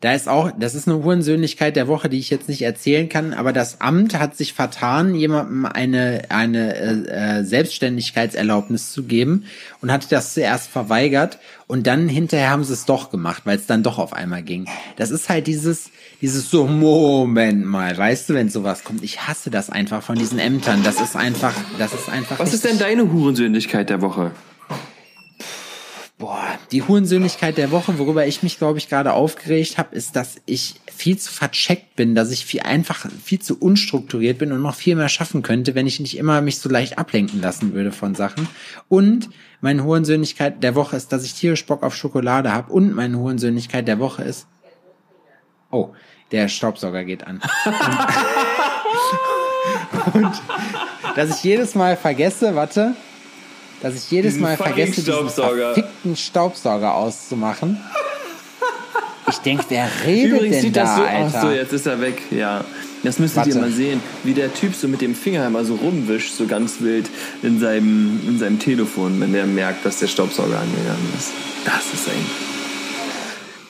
Da 0.00 0.14
ist 0.14 0.28
auch, 0.28 0.50
das 0.58 0.74
ist 0.74 0.88
eine 0.88 1.04
Hurensöhnlichkeit 1.04 1.76
der 1.76 1.86
Woche, 1.86 2.08
die 2.08 2.18
ich 2.18 2.30
jetzt 2.30 2.48
nicht 2.48 2.62
erzählen 2.62 3.10
kann, 3.10 3.34
aber 3.34 3.52
das 3.52 3.82
Amt 3.82 4.18
hat 4.18 4.34
sich 4.34 4.54
vertan, 4.54 5.14
jemandem 5.14 5.66
eine, 5.66 6.22
eine 6.30 6.74
äh, 6.74 7.40
äh, 7.40 7.44
Selbstständigkeitserlaubnis 7.44 8.92
zu 8.92 9.02
geben 9.02 9.44
und 9.82 9.92
hatte 9.92 10.08
das 10.08 10.32
zuerst 10.32 10.70
verweigert 10.70 11.38
und 11.66 11.86
dann 11.86 12.08
hinterher 12.08 12.48
haben 12.48 12.64
sie 12.64 12.72
es 12.72 12.86
doch 12.86 13.10
gemacht, 13.10 13.42
weil 13.44 13.58
es 13.58 13.66
dann 13.66 13.82
doch 13.82 13.98
auf 13.98 14.14
einmal 14.14 14.42
ging. 14.42 14.66
Das 14.96 15.10
ist 15.10 15.28
halt 15.28 15.46
dieses, 15.46 15.90
dieses 16.22 16.50
so, 16.50 16.66
Moment 16.66 17.66
mal, 17.66 17.96
weißt 17.96 18.30
du, 18.30 18.34
wenn 18.34 18.48
sowas 18.48 18.84
kommt. 18.84 19.04
Ich 19.04 19.28
hasse 19.28 19.50
das 19.50 19.68
einfach 19.68 20.02
von 20.02 20.16
diesen 20.16 20.38
Ämtern. 20.38 20.82
Das 20.82 20.98
ist 20.98 21.14
einfach, 21.14 21.54
das 21.78 21.92
ist 21.92 22.08
einfach. 22.08 22.38
Was 22.38 22.54
ist 22.54 22.64
denn 22.64 22.78
deine 22.78 23.12
Hurensöhnlichkeit 23.12 23.90
der 23.90 24.00
Woche? 24.00 24.32
Boah, 26.20 26.58
die 26.70 26.82
Hurensöhnlichkeit 26.82 27.56
der 27.56 27.70
Woche, 27.70 27.98
worüber 27.98 28.26
ich 28.26 28.42
mich, 28.42 28.58
glaube 28.58 28.76
ich, 28.76 28.90
gerade 28.90 29.14
aufgeregt 29.14 29.78
habe, 29.78 29.96
ist, 29.96 30.16
dass 30.16 30.36
ich 30.44 30.74
viel 30.94 31.16
zu 31.16 31.32
vercheckt 31.32 31.96
bin, 31.96 32.14
dass 32.14 32.30
ich 32.30 32.44
viel 32.44 32.60
einfach 32.60 33.06
viel 33.24 33.38
zu 33.38 33.58
unstrukturiert 33.58 34.36
bin 34.36 34.52
und 34.52 34.60
noch 34.60 34.74
viel 34.74 34.96
mehr 34.96 35.08
schaffen 35.08 35.40
könnte, 35.40 35.74
wenn 35.74 35.86
ich 35.86 35.98
nicht 35.98 36.18
immer 36.18 36.42
mich 36.42 36.58
so 36.58 36.68
leicht 36.68 36.98
ablenken 36.98 37.40
lassen 37.40 37.72
würde 37.72 37.90
von 37.90 38.14
Sachen. 38.14 38.46
Und 38.88 39.30
meine 39.62 39.82
Hurensöhnlichkeit 39.82 40.62
der 40.62 40.74
Woche 40.74 40.94
ist, 40.94 41.10
dass 41.10 41.24
ich 41.24 41.32
tierisch 41.32 41.64
Bock 41.64 41.82
auf 41.82 41.96
Schokolade 41.96 42.52
habe. 42.52 42.70
Und 42.70 42.94
meine 42.94 43.16
Hurensöhnlichkeit 43.18 43.88
der 43.88 43.98
Woche 43.98 44.22
ist. 44.22 44.46
Oh, 45.70 45.94
der 46.32 46.48
Staubsauger 46.48 47.04
geht 47.04 47.26
an. 47.26 47.40
und, 50.12 50.14
und 50.22 50.42
dass 51.16 51.38
ich 51.38 51.42
jedes 51.44 51.74
Mal 51.74 51.96
vergesse, 51.96 52.54
warte, 52.54 52.94
dass 53.82 53.94
ich 53.94 54.10
jedes 54.10 54.34
Diesen 54.34 54.42
Mal 54.42 54.56
vergesse, 54.56 54.92
diesen 54.92 55.12
Staubsauger. 55.12 55.74
verfickten 55.74 56.16
Staubsauger 56.16 56.94
auszumachen. 56.94 57.80
Ich 59.28 59.36
denke, 59.38 59.64
wer 59.68 59.88
redet 60.06 60.32
Übrigens 60.32 60.56
denn 60.56 60.62
sieht 60.64 60.76
da, 60.76 60.82
das 60.84 60.96
so, 60.96 61.02
Alter? 61.02 61.32
ach 61.38 61.42
so, 61.42 61.50
jetzt 61.50 61.72
ist 61.72 61.86
er 61.86 62.00
weg, 62.00 62.20
ja. 62.30 62.64
Das 63.02 63.18
müsstet 63.18 63.36
Warte. 63.38 63.50
ihr 63.50 63.56
mal 63.60 63.70
sehen, 63.70 64.02
wie 64.24 64.34
der 64.34 64.52
Typ 64.52 64.74
so 64.74 64.88
mit 64.88 65.00
dem 65.00 65.14
Finger 65.14 65.46
immer 65.46 65.64
so 65.64 65.76
rumwischt, 65.76 66.34
so 66.34 66.46
ganz 66.46 66.80
wild 66.80 67.08
in 67.42 67.58
seinem, 67.60 68.20
in 68.28 68.38
seinem 68.38 68.58
Telefon, 68.58 69.18
wenn 69.20 69.32
der 69.32 69.46
merkt, 69.46 69.86
dass 69.86 70.00
der 70.00 70.08
Staubsauger 70.08 70.58
angegangen 70.58 71.12
ist. 71.16 71.30
Das 71.64 71.94
ist 71.94 72.08
ein, 72.08 72.26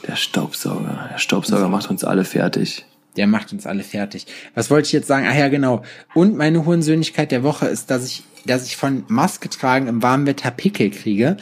der 0.09 0.17
Staubsauger. 0.17 1.11
Der 1.13 1.19
Staubsauger 1.19 1.69
macht 1.69 1.91
uns 1.91 2.03
alle 2.03 2.25
fertig. 2.25 2.85
Der 3.17 3.27
macht 3.27 3.53
uns 3.53 3.67
alle 3.67 3.83
fertig. 3.83 4.27
Was 4.55 4.71
wollte 4.71 4.87
ich 4.87 4.93
jetzt 4.93 5.09
sagen? 5.09 5.27
Ach 5.29 5.35
ja, 5.35 5.49
genau. 5.49 5.83
Und 6.15 6.37
meine 6.37 6.65
Hurensöhnlichkeit 6.65 7.33
der 7.33 7.43
Woche 7.43 7.67
ist, 7.67 7.91
dass 7.91 8.07
ich, 8.07 8.23
dass 8.47 8.67
ich 8.67 8.77
von 8.77 9.05
Maske 9.09 9.49
tragen 9.49 9.89
im 9.89 10.03
warmen 10.03 10.27
Wetter 10.27 10.51
Pickel 10.51 10.91
kriege. 10.91 11.37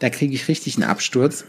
Da 0.00 0.10
kriege 0.10 0.34
ich 0.34 0.48
richtig 0.48 0.76
einen 0.76 0.84
Absturz. 0.84 1.44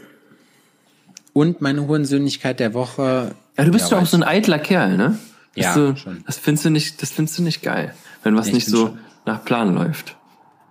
Und 1.32 1.60
meine 1.60 1.88
Hurensöhnlichkeit 1.88 2.60
der 2.60 2.74
Woche. 2.74 3.34
Ja, 3.58 3.64
du 3.64 3.72
bist 3.72 3.90
ja, 3.90 3.98
auch 3.98 4.06
so 4.06 4.16
ein 4.16 4.22
eitler 4.22 4.60
Kerl, 4.60 4.96
ne? 4.96 5.18
Ja, 5.56 5.74
du, 5.74 5.96
schon. 5.96 6.22
Das 6.26 6.38
findest 6.38 6.64
du 6.64 6.70
nicht, 6.70 7.02
das 7.02 7.10
findest 7.10 7.38
du 7.38 7.42
nicht 7.42 7.62
geil, 7.62 7.94
wenn 8.22 8.36
was 8.36 8.48
Ich 8.48 8.54
nicht 8.54 8.66
so 8.66 8.96
nach 9.24 9.44
Plan 9.44 9.74
läuft. 9.74 10.16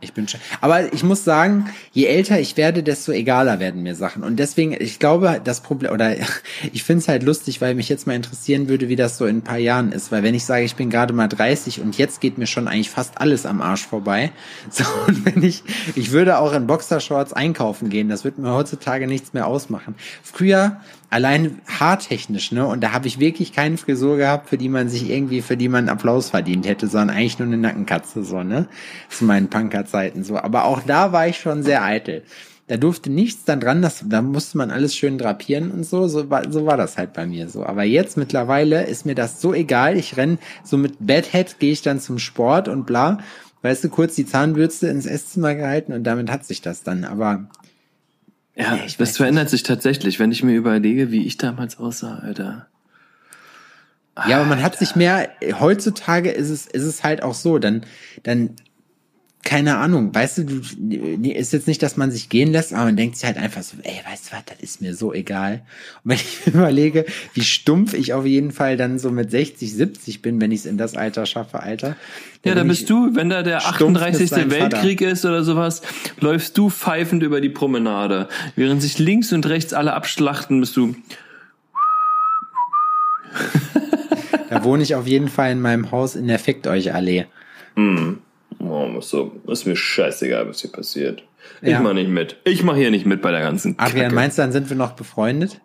Ich 0.03 0.13
bin 0.13 0.27
schon. 0.27 0.39
Aber 0.61 0.93
ich 0.93 1.03
muss 1.03 1.23
sagen, 1.23 1.69
je 1.91 2.05
älter 2.05 2.39
ich 2.39 2.57
werde, 2.57 2.83
desto 2.83 3.11
egaler 3.11 3.59
werden 3.59 3.83
mir 3.83 3.95
Sachen. 3.95 4.23
Und 4.23 4.37
deswegen, 4.37 4.75
ich 4.77 4.99
glaube, 4.99 5.39
das 5.43 5.61
Problem, 5.61 5.91
oder 5.91 6.15
ich 6.73 6.83
finde 6.83 7.01
es 7.01 7.07
halt 7.07 7.23
lustig, 7.23 7.61
weil 7.61 7.75
mich 7.75 7.89
jetzt 7.89 8.05
mal 8.05 8.15
interessieren 8.15 8.67
würde, 8.67 8.89
wie 8.89 8.95
das 8.95 9.17
so 9.17 9.25
in 9.25 9.37
ein 9.37 9.41
paar 9.43 9.57
Jahren 9.57 9.91
ist. 9.91 10.11
Weil 10.11 10.23
wenn 10.23 10.35
ich 10.35 10.45
sage, 10.45 10.65
ich 10.65 10.75
bin 10.75 10.89
gerade 10.89 11.13
mal 11.13 11.27
30 11.27 11.81
und 11.81 11.97
jetzt 11.97 12.21
geht 12.21 12.37
mir 12.37 12.47
schon 12.47 12.67
eigentlich 12.67 12.89
fast 12.89 13.19
alles 13.19 13.45
am 13.45 13.61
Arsch 13.61 13.85
vorbei. 13.85 14.31
So, 14.69 14.85
und 15.07 15.25
wenn 15.25 15.43
ich, 15.43 15.63
ich 15.93 16.11
würde 16.11 16.39
auch 16.39 16.51
in 16.53 16.65
Boxershorts 16.65 17.31
einkaufen 17.31 17.89
gehen, 17.89 18.09
das 18.09 18.23
wird 18.23 18.39
mir 18.39 18.53
heutzutage 18.53 19.05
nichts 19.05 19.33
mehr 19.33 19.45
ausmachen. 19.45 19.93
Früher 20.23 20.77
allein 21.13 21.61
haartechnisch, 21.67 22.51
ne? 22.51 22.65
Und 22.65 22.81
da 22.81 22.91
habe 22.91 23.07
ich 23.07 23.19
wirklich 23.19 23.53
keine 23.53 23.77
Frisur 23.77 24.17
gehabt, 24.17 24.49
für 24.49 24.57
die 24.57 24.69
man 24.69 24.89
sich 24.89 25.09
irgendwie, 25.09 25.41
für 25.41 25.55
die 25.55 25.69
man 25.69 25.87
Applaus 25.87 26.31
verdient 26.31 26.67
hätte, 26.67 26.87
sondern 26.87 27.15
eigentlich 27.15 27.39
nur 27.39 27.47
eine 27.47 27.57
Nackenkatze, 27.57 28.23
so, 28.23 28.43
ne? 28.43 28.67
Zu 29.09 29.25
meinen 29.25 29.49
Punkerzeiten 29.49 30.23
so. 30.23 30.37
Aber 30.37 30.65
auch 30.65 30.81
da 30.81 31.11
war 31.11 31.27
ich 31.27 31.37
schon 31.37 31.63
sehr 31.63 31.83
eitel. 31.83 32.23
Da 32.67 32.77
durfte 32.77 33.11
nichts 33.11 33.43
dann 33.43 33.59
dran, 33.59 33.81
das, 33.81 34.03
da 34.07 34.21
musste 34.21 34.57
man 34.57 34.71
alles 34.71 34.95
schön 34.95 35.17
drapieren 35.17 35.69
und 35.69 35.85
so, 35.85 36.07
so 36.07 36.29
war, 36.29 36.51
so 36.51 36.65
war 36.65 36.77
das 36.77 36.97
halt 36.97 37.13
bei 37.13 37.27
mir 37.27 37.49
so. 37.49 37.65
Aber 37.65 37.83
jetzt 37.83 38.17
mittlerweile 38.17 38.85
ist 38.85 39.05
mir 39.05 39.15
das 39.15 39.41
so 39.41 39.53
egal. 39.53 39.97
Ich 39.97 40.17
renn 40.17 40.39
so 40.63 40.77
mit 40.77 40.95
Bedhead, 40.99 41.59
gehe 41.59 41.73
ich 41.73 41.81
dann 41.81 41.99
zum 41.99 42.19
Sport 42.19 42.67
und 42.69 42.85
bla. 42.85 43.19
Weißt 43.61 43.83
du, 43.83 43.89
kurz 43.89 44.15
die 44.15 44.25
Zahnbürste 44.25 44.87
ins 44.87 45.05
Esszimmer 45.05 45.55
gehalten 45.55 45.93
und 45.93 46.03
damit 46.03 46.31
hat 46.31 46.45
sich 46.45 46.61
das 46.61 46.83
dann. 46.83 47.03
Aber 47.03 47.47
Ja, 48.55 48.79
ich 48.85 48.97
das 48.97 49.17
verändert 49.17 49.49
sich 49.49 49.63
tatsächlich, 49.63 50.19
wenn 50.19 50.31
ich 50.31 50.43
mir 50.43 50.55
überlege, 50.55 51.11
wie 51.11 51.25
ich 51.25 51.37
damals 51.37 51.79
aussah, 51.79 52.19
Alter. 52.19 52.67
Ja, 54.27 54.37
aber 54.37 54.45
man 54.45 54.61
hat 54.61 54.77
sich 54.77 54.95
mehr, 54.95 55.29
heutzutage 55.59 56.29
ist 56.29 56.49
es, 56.49 56.67
ist 56.67 56.83
es 56.83 57.03
halt 57.03 57.23
auch 57.23 57.33
so, 57.33 57.57
dann, 57.57 57.83
dann 58.21 58.55
keine 59.43 59.77
Ahnung, 59.77 60.15
weißt 60.15 60.39
du, 60.39 60.43
du, 60.45 61.29
ist 61.29 61.53
jetzt 61.53 61.67
nicht, 61.67 61.83
dass 61.83 61.97
man 61.97 62.11
sich 62.11 62.29
gehen 62.29 62.51
lässt, 62.51 62.73
aber 62.73 62.85
man 62.85 62.95
denkt 62.95 63.17
sich 63.17 63.25
halt 63.25 63.37
einfach 63.37 63.61
so, 63.61 63.77
ey, 63.83 63.99
weißt 64.09 64.27
du 64.27 64.35
was, 64.35 64.45
das 64.45 64.59
ist 64.59 64.81
mir 64.81 64.95
so 64.95 65.13
egal. 65.13 65.61
Und 66.03 66.11
wenn 66.11 66.17
ich 66.17 66.45
mir 66.45 66.53
überlege, 66.59 67.05
wie 67.33 67.43
stumpf 67.43 67.93
ich 67.93 68.13
auf 68.13 68.25
jeden 68.25 68.51
Fall 68.51 68.77
dann 68.77 68.99
so 68.99 69.11
mit 69.11 69.31
60, 69.31 69.73
70 69.73 70.21
bin, 70.21 70.39
wenn 70.39 70.51
ich 70.51 70.61
es 70.61 70.65
in 70.65 70.77
das 70.77 70.95
Alter 70.95 71.25
schaffe, 71.25 71.61
Alter. 71.61 71.95
Ja, 72.45 72.55
da 72.55 72.63
bist 72.63 72.89
du, 72.89 73.15
wenn 73.15 73.29
da 73.29 73.43
der 73.43 73.59
stumpf 73.59 73.99
mit 73.99 74.01
38. 74.01 74.29
seinem 74.29 74.51
Weltkrieg 74.51 75.01
ist 75.01 75.25
oder 75.25 75.43
sowas, 75.43 75.81
läufst 76.19 76.57
du 76.57 76.69
pfeifend 76.69 77.23
über 77.23 77.39
die 77.39 77.49
Promenade. 77.49 78.27
Während 78.55 78.81
sich 78.81 78.99
links 78.99 79.31
und 79.31 79.45
rechts 79.45 79.73
alle 79.73 79.93
abschlachten, 79.93 80.59
bist 80.59 80.75
du, 80.75 80.95
Da 84.49 84.63
wohne 84.63 84.83
ich 84.83 84.93
auf 84.93 85.07
jeden 85.07 85.29
Fall 85.29 85.51
in 85.51 85.61
meinem 85.61 85.89
Haus 85.91 86.15
in 86.15 86.27
der 86.27 86.37
Fickt 86.37 86.67
euch 86.67 86.93
Allee. 86.93 87.25
Oh, 88.69 88.97
ist 88.99 89.09
so, 89.09 89.31
ist 89.47 89.65
mir 89.65 89.75
scheißegal, 89.75 90.47
was 90.47 90.61
hier 90.61 90.71
passiert. 90.71 91.23
Ich 91.61 91.69
Ja. 91.69 91.79
mach 91.81 91.93
nicht 91.93 92.09
mit. 92.09 92.37
Ich 92.45 92.63
mach 92.63 92.75
hier 92.75 92.91
nicht 92.91 93.05
mit 93.05 93.21
bei 93.21 93.31
der 93.31 93.41
ganzen 93.41 93.75
Adrian, 93.77 94.03
Kacke. 94.05 94.15
meinst 94.15 94.37
du, 94.37 94.41
dann 94.43 94.51
sind 94.51 94.69
wir 94.69 94.77
noch 94.77 94.93
befreundet? 94.93 95.59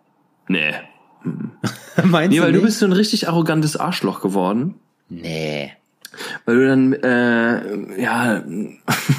Nee. 0.47 0.73
meinst 2.03 2.31
Nee, 2.31 2.41
weil 2.41 2.51
du 2.51 2.57
nicht? 2.59 2.65
bist 2.65 2.79
so 2.79 2.85
ein 2.85 2.93
richtig 2.93 3.27
arrogantes 3.27 3.75
Arschloch 3.77 4.21
geworden. 4.21 4.75
Nee. 5.09 5.71
Weil 6.45 6.55
du 6.55 6.67
dann, 6.67 6.93
äh, 6.93 8.01
ja, 8.01 8.43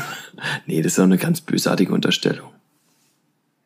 nee, 0.67 0.83
das 0.83 0.93
ist 0.93 0.99
auch 0.99 1.05
eine 1.05 1.19
ganz 1.19 1.41
bösartige 1.41 1.93
Unterstellung. 1.93 2.49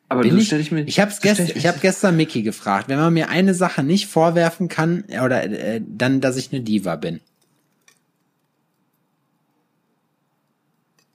Aber 0.09 0.21
Bin 0.23 0.33
du 0.35 0.41
ich, 0.41 0.47
stell 0.47 0.61
ich 0.61 0.71
mir, 0.71 0.83
ich 0.83 0.97
du 0.97 1.11
stell 1.11 1.35
gestern, 1.35 1.57
ich 1.57 1.67
hab 1.67 1.81
gestern 1.81 2.17
Mickey 2.17 2.43
gefragt, 2.43 2.89
wenn 2.89 2.99
man 2.99 3.13
mir 3.15 3.31
eine 3.31 3.55
Sache 3.55 3.83
nicht 3.83 4.07
vorwerfen 4.07 4.69
kann, 4.69 5.05
oder 5.25 5.43
äh, 5.45 5.81
dann, 5.87 6.21
dass 6.21 6.37
ich 6.37 6.53
eine 6.53 6.63
Diva 6.63 6.97
bin. 6.97 7.21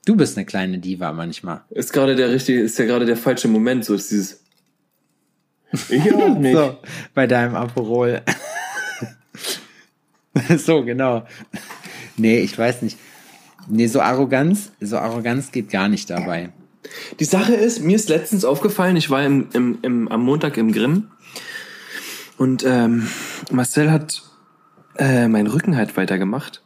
Du 0.09 0.15
bist 0.15 0.37
eine 0.37 0.45
kleine 0.47 0.79
Diva 0.79 1.13
manchmal. 1.13 1.61
ist 1.69 1.93
gerade 1.93 2.15
der 2.15 2.31
richtige, 2.31 2.61
ist 2.61 2.79
ja 2.79 2.85
gerade 2.85 3.05
der 3.05 3.15
falsche 3.15 3.47
Moment, 3.47 3.85
so 3.85 3.93
ist 3.93 4.09
dieses. 4.09 4.43
Ich 5.89 6.11
auch 6.11 6.35
nicht. 6.35 6.55
So, 6.55 6.79
bei 7.13 7.27
deinem 7.27 7.53
Aperol. 7.53 8.23
so, 10.57 10.83
genau. 10.83 11.27
Nee, 12.17 12.39
ich 12.39 12.57
weiß 12.57 12.81
nicht. 12.81 12.97
Nee, 13.67 13.85
so 13.85 14.01
Arroganz, 14.01 14.71
so 14.81 14.97
Arroganz 14.97 15.51
geht 15.51 15.69
gar 15.69 15.87
nicht 15.89 16.09
dabei. 16.09 16.49
Die 17.19 17.25
Sache 17.25 17.53
ist, 17.53 17.83
mir 17.83 17.95
ist 17.95 18.09
letztens 18.09 18.45
aufgefallen, 18.45 18.95
ich 18.95 19.11
war 19.11 19.23
im, 19.23 19.49
im, 19.53 19.77
im, 19.83 20.07
am 20.07 20.23
Montag 20.23 20.57
im 20.57 20.71
Grimm 20.71 21.11
und 22.39 22.65
ähm, 22.65 23.07
Marcel 23.51 23.91
hat 23.91 24.23
äh, 24.97 25.27
meinen 25.27 25.45
Rücken 25.45 25.77
halt 25.77 25.97
weitergemacht. 25.97 26.63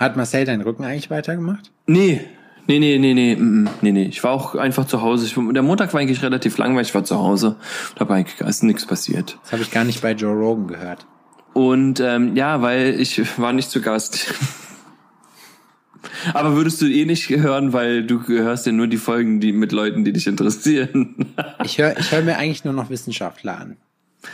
Hat 0.00 0.16
Marcel 0.16 0.46
deinen 0.46 0.62
Rücken 0.62 0.82
eigentlich 0.82 1.10
weitergemacht? 1.10 1.70
Nee, 1.86 2.22
nee, 2.66 2.78
nee, 2.78 2.96
nee, 2.98 3.12
nee, 3.12 3.36
mm, 3.36 3.64
mm, 3.64 3.68
nee, 3.82 3.92
nee. 3.92 4.04
Ich 4.06 4.24
war 4.24 4.32
auch 4.32 4.54
einfach 4.54 4.86
zu 4.86 5.02
Hause. 5.02 5.26
Ich, 5.26 5.34
der 5.34 5.62
Montag 5.62 5.92
war 5.92 6.00
eigentlich 6.00 6.22
relativ 6.22 6.56
langweilig, 6.56 6.88
ich 6.88 6.94
war 6.94 7.04
zu 7.04 7.18
Hause. 7.18 7.56
Da 7.96 8.08
war 8.08 8.16
eigentlich 8.16 8.40
ist 8.40 8.62
nichts 8.62 8.86
passiert. 8.86 9.38
Das 9.42 9.52
habe 9.52 9.62
ich 9.62 9.70
gar 9.70 9.84
nicht 9.84 10.00
bei 10.00 10.12
Joe 10.12 10.32
Rogan 10.32 10.68
gehört. 10.68 11.06
Und 11.52 12.00
ähm, 12.00 12.34
ja, 12.34 12.62
weil 12.62 12.98
ich 12.98 13.38
war 13.38 13.52
nicht 13.52 13.70
zu 13.70 13.82
Gast. 13.82 14.32
Aber 16.32 16.56
würdest 16.56 16.80
du 16.80 16.86
eh 16.86 17.04
nicht 17.04 17.28
hören, 17.28 17.74
weil 17.74 18.02
du 18.02 18.26
hörst 18.26 18.64
ja 18.64 18.72
nur 18.72 18.86
die 18.86 18.96
Folgen, 18.96 19.38
die 19.38 19.52
mit 19.52 19.70
Leuten, 19.70 20.04
die 20.04 20.14
dich 20.14 20.26
interessieren. 20.26 21.26
Ich 21.62 21.76
höre 21.76 21.98
ich 21.98 22.10
hör 22.10 22.22
mir 22.22 22.38
eigentlich 22.38 22.64
nur 22.64 22.72
noch 22.72 22.88
Wissenschaftler 22.88 23.58
an. 23.58 23.76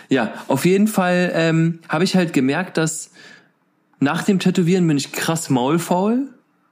Ja, 0.08 0.32
auf 0.46 0.64
jeden 0.64 0.86
Fall 0.86 1.32
ähm, 1.34 1.80
habe 1.88 2.04
ich 2.04 2.14
halt 2.14 2.32
gemerkt, 2.32 2.76
dass 2.76 3.10
nach 4.00 4.22
dem 4.22 4.38
Tätowieren 4.38 4.86
bin 4.86 4.96
ich 4.96 5.12
krass 5.12 5.50
maulfaul. 5.50 6.28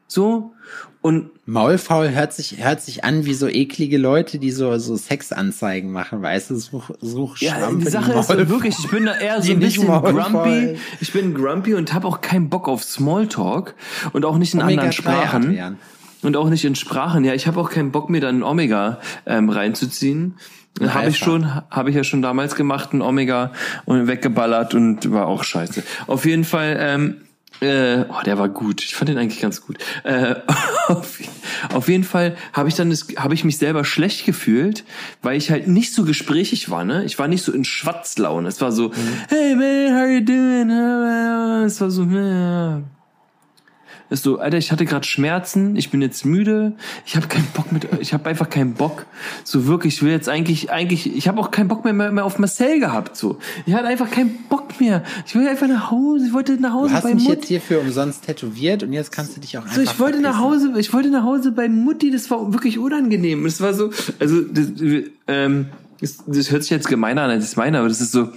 So. 0.06 0.52
Und 1.00 1.30
Maulfaul 1.46 2.10
hört 2.10 2.32
sich, 2.32 2.64
hört 2.64 2.80
sich 2.80 3.04
an 3.04 3.26
wie 3.26 3.34
so 3.34 3.46
eklige 3.46 3.98
Leute, 3.98 4.38
die 4.38 4.50
so, 4.50 4.78
so 4.78 4.96
Sexanzeigen 4.96 5.92
machen, 5.92 6.22
weißt 6.22 6.50
du? 6.50 6.56
Such, 6.56 6.90
such 7.00 7.38
ja, 7.42 7.70
die 7.70 7.84
Sache 7.84 8.12
ist 8.12 8.30
Maulfaul- 8.30 8.48
wirklich, 8.48 8.78
ich 8.78 8.88
bin 8.90 9.04
da 9.04 9.14
eher 9.14 9.42
so 9.42 9.52
ein 9.52 9.58
nicht 9.58 9.76
bisschen 9.80 10.02
grumpy. 10.02 10.78
Ich 11.00 11.12
bin 11.12 11.34
grumpy 11.34 11.74
und 11.74 11.92
habe 11.92 12.06
auch 12.08 12.22
keinen 12.22 12.48
Bock 12.48 12.68
auf 12.68 12.82
Smalltalk 12.84 13.74
und 14.14 14.24
auch 14.24 14.38
nicht 14.38 14.54
in 14.54 14.62
Omega 14.62 14.82
anderen 14.82 14.90
3, 14.90 14.92
Sprachen. 14.92 15.78
Und 16.22 16.38
auch 16.38 16.48
nicht 16.48 16.64
in 16.64 16.74
Sprachen. 16.74 17.22
Ja, 17.24 17.34
ich 17.34 17.46
habe 17.46 17.60
auch 17.60 17.68
keinen 17.68 17.92
Bock, 17.92 18.08
mir 18.08 18.22
dann 18.22 18.38
ein 18.38 18.42
Omega 18.42 18.98
ähm, 19.26 19.50
reinzuziehen. 19.50 20.36
Habe 20.80 21.08
ich 21.08 21.18
schon, 21.18 21.54
habe 21.70 21.90
ich 21.90 21.96
ja 21.96 22.02
schon 22.02 22.20
damals 22.20 22.56
gemacht, 22.56 22.92
ein 22.92 23.02
Omega 23.02 23.52
und 23.84 24.08
weggeballert 24.08 24.74
und 24.74 25.12
war 25.12 25.26
auch 25.26 25.44
scheiße. 25.44 25.84
Auf 26.08 26.26
jeden 26.26 26.44
Fall, 26.44 26.76
ähm, 26.80 27.16
äh, 27.60 28.04
oh, 28.08 28.22
der 28.24 28.38
war 28.38 28.48
gut. 28.48 28.82
Ich 28.82 28.96
fand 28.96 29.08
den 29.08 29.18
eigentlich 29.18 29.40
ganz 29.40 29.60
gut. 29.60 29.78
Äh, 30.02 30.34
auf, 30.88 31.20
auf 31.72 31.88
jeden 31.88 32.02
Fall 32.02 32.36
habe 32.52 32.68
ich 32.68 32.74
dann 32.74 32.92
habe 33.16 33.34
ich 33.34 33.44
mich 33.44 33.58
selber 33.58 33.84
schlecht 33.84 34.26
gefühlt, 34.26 34.84
weil 35.22 35.36
ich 35.36 35.50
halt 35.50 35.68
nicht 35.68 35.94
so 35.94 36.04
gesprächig 36.04 36.70
war. 36.70 36.84
Ne, 36.84 37.04
ich 37.04 37.18
war 37.18 37.28
nicht 37.28 37.44
so 37.44 37.52
in 37.52 37.64
Schwatzlaune. 37.64 38.48
Es 38.48 38.60
war 38.60 38.72
so, 38.72 38.92
hey 39.28 39.54
man, 39.54 39.96
how 39.96 40.08
you 40.10 40.24
doing? 40.24 40.70
Es 41.64 41.80
war 41.80 41.90
so, 41.90 42.02
ja. 42.04 42.82
Ist 44.10 44.22
so, 44.24 44.38
Alter, 44.38 44.58
ich 44.58 44.70
hatte 44.70 44.84
gerade 44.84 45.06
Schmerzen, 45.06 45.76
ich 45.76 45.90
bin 45.90 46.02
jetzt 46.02 46.26
müde, 46.26 46.74
ich 47.06 47.16
habe 47.16 47.26
keinen 47.26 47.46
Bock 47.54 47.72
mit, 47.72 47.88
ich 48.00 48.12
habe 48.12 48.28
einfach 48.28 48.50
keinen 48.50 48.74
Bock. 48.74 49.06
So 49.44 49.66
wirklich, 49.66 49.94
ich 49.94 50.02
will 50.02 50.10
jetzt 50.12 50.28
eigentlich, 50.28 50.70
eigentlich, 50.70 51.16
ich 51.16 51.26
habe 51.26 51.40
auch 51.40 51.50
keinen 51.50 51.68
Bock 51.68 51.84
mehr, 51.84 51.94
mehr, 51.94 52.12
mehr 52.12 52.24
auf 52.24 52.38
Marcel 52.38 52.80
gehabt. 52.80 53.16
So, 53.16 53.38
ich 53.64 53.72
hatte 53.72 53.86
einfach 53.86 54.10
keinen 54.10 54.34
Bock 54.50 54.78
mehr. 54.78 55.02
Ich 55.26 55.34
will 55.34 55.48
einfach 55.48 55.66
nach 55.68 55.90
Hause, 55.90 56.26
ich 56.26 56.32
wollte 56.34 56.52
nach 56.60 56.72
Du 56.72 56.80
Hause 56.80 56.94
hast 56.94 57.02
bei 57.04 57.14
mich 57.14 57.24
Mutti. 57.24 57.34
jetzt 57.36 57.48
hier 57.48 57.60
für 57.62 57.80
umsonst 57.80 58.24
tätowiert 58.26 58.82
und 58.82 58.92
jetzt 58.92 59.10
kannst 59.10 59.36
du 59.36 59.40
dich 59.40 59.56
auch 59.56 59.62
einfach 59.62 59.74
So, 59.76 59.80
ich 59.82 59.98
wollte 59.98 60.20
nach 60.20 60.38
verpissen. 60.38 60.68
Hause, 60.70 60.80
ich 60.80 60.92
wollte 60.92 61.08
nach 61.10 61.24
Hause 61.24 61.52
bei 61.52 61.68
Mutti, 61.68 62.10
das 62.10 62.30
war 62.30 62.52
wirklich 62.52 62.78
unangenehm. 62.78 63.46
Es 63.46 63.60
war 63.62 63.72
so, 63.72 63.90
also 64.20 64.42
das, 64.42 64.66
ähm, 65.28 65.66
das, 66.00 66.18
das 66.26 66.50
hört 66.50 66.62
sich 66.62 66.70
jetzt 66.70 66.88
gemeiner 66.88 67.22
an, 67.22 67.30
als 67.30 67.50
ich 67.50 67.56
meine, 67.56 67.78
aber 67.78 67.88
das 67.88 68.00
ist 68.02 68.12
so, 68.12 68.28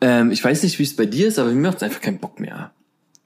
ähm, 0.00 0.30
ich 0.32 0.42
weiß 0.44 0.62
nicht, 0.64 0.78
wie 0.78 0.82
es 0.82 0.96
bei 0.96 1.06
dir 1.06 1.28
ist, 1.28 1.38
aber 1.38 1.50
mir 1.52 1.68
macht 1.68 1.76
es 1.78 1.82
einfach 1.84 2.00
keinen 2.00 2.18
Bock 2.18 2.40
mehr. 2.40 2.72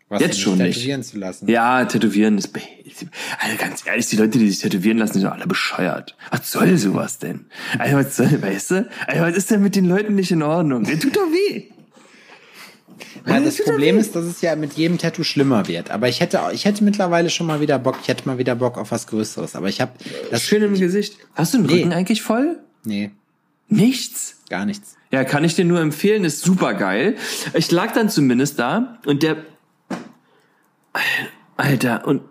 Was 0.09 0.23
jetzt 0.23 0.41
schon 0.41 0.57
nicht. 0.59 0.75
tätowieren 0.77 1.03
zu 1.03 1.19
lassen. 1.19 1.49
Ja, 1.49 1.85
tätowieren 1.85 2.39
ist, 2.39 2.51
also 2.55 3.57
ganz 3.59 3.87
ehrlich, 3.87 4.07
die 4.07 4.17
Leute, 4.17 4.39
die 4.39 4.49
sich 4.49 4.59
tätowieren 4.61 4.97
lassen, 4.99 5.15
sind 5.15 5.25
doch 5.25 5.33
alle 5.33 5.47
bescheuert. 5.47 6.17
Was 6.31 6.51
soll 6.51 6.79
sowas 6.79 7.19
denn? 7.19 7.47
Also 7.79 7.97
was 7.97 8.17
soll, 8.17 8.41
weißt 8.43 8.71
du? 8.71 8.89
Also 9.07 9.23
was 9.23 9.37
ist 9.37 9.51
denn 9.51 9.63
mit 9.63 9.77
den 9.77 9.85
Leuten 9.85 10.15
nicht 10.15 10.31
in 10.31 10.43
Ordnung? 10.43 10.85
Der 10.85 10.99
tut 10.99 11.15
doch 11.17 11.27
weh. 11.31 11.65
Ja, 13.27 13.41
das 13.41 13.63
Problem 13.63 13.99
ist, 13.99 14.17
dass 14.17 14.25
es 14.25 14.41
ja 14.41 14.57
mit 14.57 14.73
jedem 14.75 14.97
Tattoo 14.97 15.23
schlimmer 15.23 15.69
wird. 15.69 15.91
Aber 15.91 16.09
ich 16.09 16.21
hätte, 16.21 16.41
ich 16.53 16.65
hätte 16.65 16.83
mittlerweile 16.83 17.29
schon 17.31 17.47
mal 17.47 17.61
wieder 17.61 17.79
Bock. 17.79 17.99
Ich 18.03 18.09
hätte 18.09 18.27
mal 18.27 18.39
wieder 18.39 18.55
Bock 18.55 18.79
auf 18.79 18.91
was 18.91 19.07
Größeres. 19.07 19.55
Aber 19.55 19.69
ich 19.69 19.81
habe 19.81 19.93
das 20.31 20.43
Schön 20.45 20.63
im 20.63 20.75
Gesicht. 20.75 21.19
Hast 21.35 21.53
du 21.53 21.59
den 21.59 21.67
Nee. 21.67 21.73
Rücken 21.83 21.93
eigentlich 21.93 22.23
voll? 22.23 22.59
Nee, 22.85 23.11
Nichts. 23.69 24.37
gar 24.49 24.65
nichts. 24.65 24.97
Ja, 25.11 25.25
kann 25.25 25.45
ich 25.45 25.55
dir 25.55 25.65
nur 25.67 25.81
empfehlen, 25.81 26.25
ist 26.25 26.41
super 26.43 26.73
geil. 26.75 27.17
Ich 27.55 27.71
lag 27.71 27.93
dann 27.93 28.09
zumindest 28.09 28.59
da 28.59 28.99
und 29.05 29.23
der 29.23 29.37
Alter 31.57 32.07
und 32.07 32.23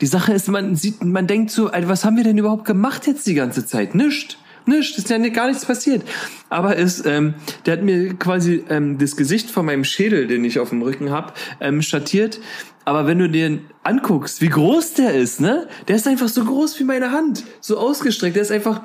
die 0.00 0.06
Sache 0.06 0.32
ist, 0.32 0.48
man 0.48 0.74
sieht, 0.74 1.04
man 1.04 1.26
denkt 1.26 1.50
so, 1.50 1.68
Alter, 1.68 1.88
was 1.88 2.04
haben 2.04 2.16
wir 2.16 2.24
denn 2.24 2.38
überhaupt 2.38 2.64
gemacht 2.64 3.06
jetzt 3.06 3.26
die 3.26 3.34
ganze 3.34 3.66
Zeit? 3.66 3.94
Nischt. 3.94 4.38
Nischt, 4.64 4.98
ist 4.98 5.10
ja 5.10 5.18
gar 5.18 5.46
nichts 5.46 5.64
passiert. 5.64 6.02
Aber 6.48 6.76
es, 6.76 7.04
ähm, 7.06 7.34
der 7.64 7.74
hat 7.74 7.82
mir 7.82 8.14
quasi 8.14 8.64
ähm, 8.68 8.98
das 8.98 9.16
Gesicht 9.16 9.50
von 9.50 9.64
meinem 9.64 9.84
Schädel, 9.84 10.26
den 10.26 10.44
ich 10.44 10.58
auf 10.58 10.70
dem 10.70 10.82
Rücken 10.82 11.10
hab, 11.10 11.36
ähm, 11.60 11.82
schattiert. 11.82 12.40
Aber 12.84 13.06
wenn 13.06 13.18
du 13.18 13.28
den 13.28 13.66
anguckst, 13.84 14.40
wie 14.40 14.48
groß 14.48 14.94
der 14.94 15.14
ist, 15.14 15.40
ne? 15.40 15.68
Der 15.86 15.96
ist 15.96 16.08
einfach 16.08 16.28
so 16.28 16.44
groß 16.44 16.80
wie 16.80 16.84
meine 16.84 17.12
Hand, 17.12 17.44
so 17.60 17.78
ausgestreckt. 17.78 18.34
Der 18.34 18.42
ist 18.42 18.50
einfach, 18.50 18.80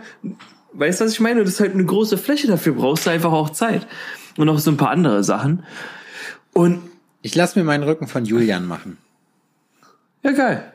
weißt 0.73 1.01
du, 1.01 1.05
was 1.05 1.13
ich 1.13 1.19
meine? 1.19 1.43
Das 1.43 1.53
ist 1.53 1.59
halt 1.59 1.73
eine 1.73 1.85
große 1.85 2.17
Fläche. 2.17 2.47
Dafür 2.47 2.73
brauchst 2.73 3.07
du 3.07 3.09
einfach 3.09 3.31
auch 3.31 3.49
Zeit 3.49 3.87
und 4.37 4.45
noch 4.45 4.59
so 4.59 4.69
ein 4.71 4.77
paar 4.77 4.91
andere 4.91 5.23
Sachen. 5.23 5.63
Und 6.53 6.81
Ich 7.23 7.35
lasse 7.35 7.59
mir 7.59 7.65
meinen 7.65 7.83
Rücken 7.83 8.07
von 8.07 8.25
Julian 8.25 8.65
machen. 8.65 8.97
Ja, 10.23 10.31
geil. 10.31 10.71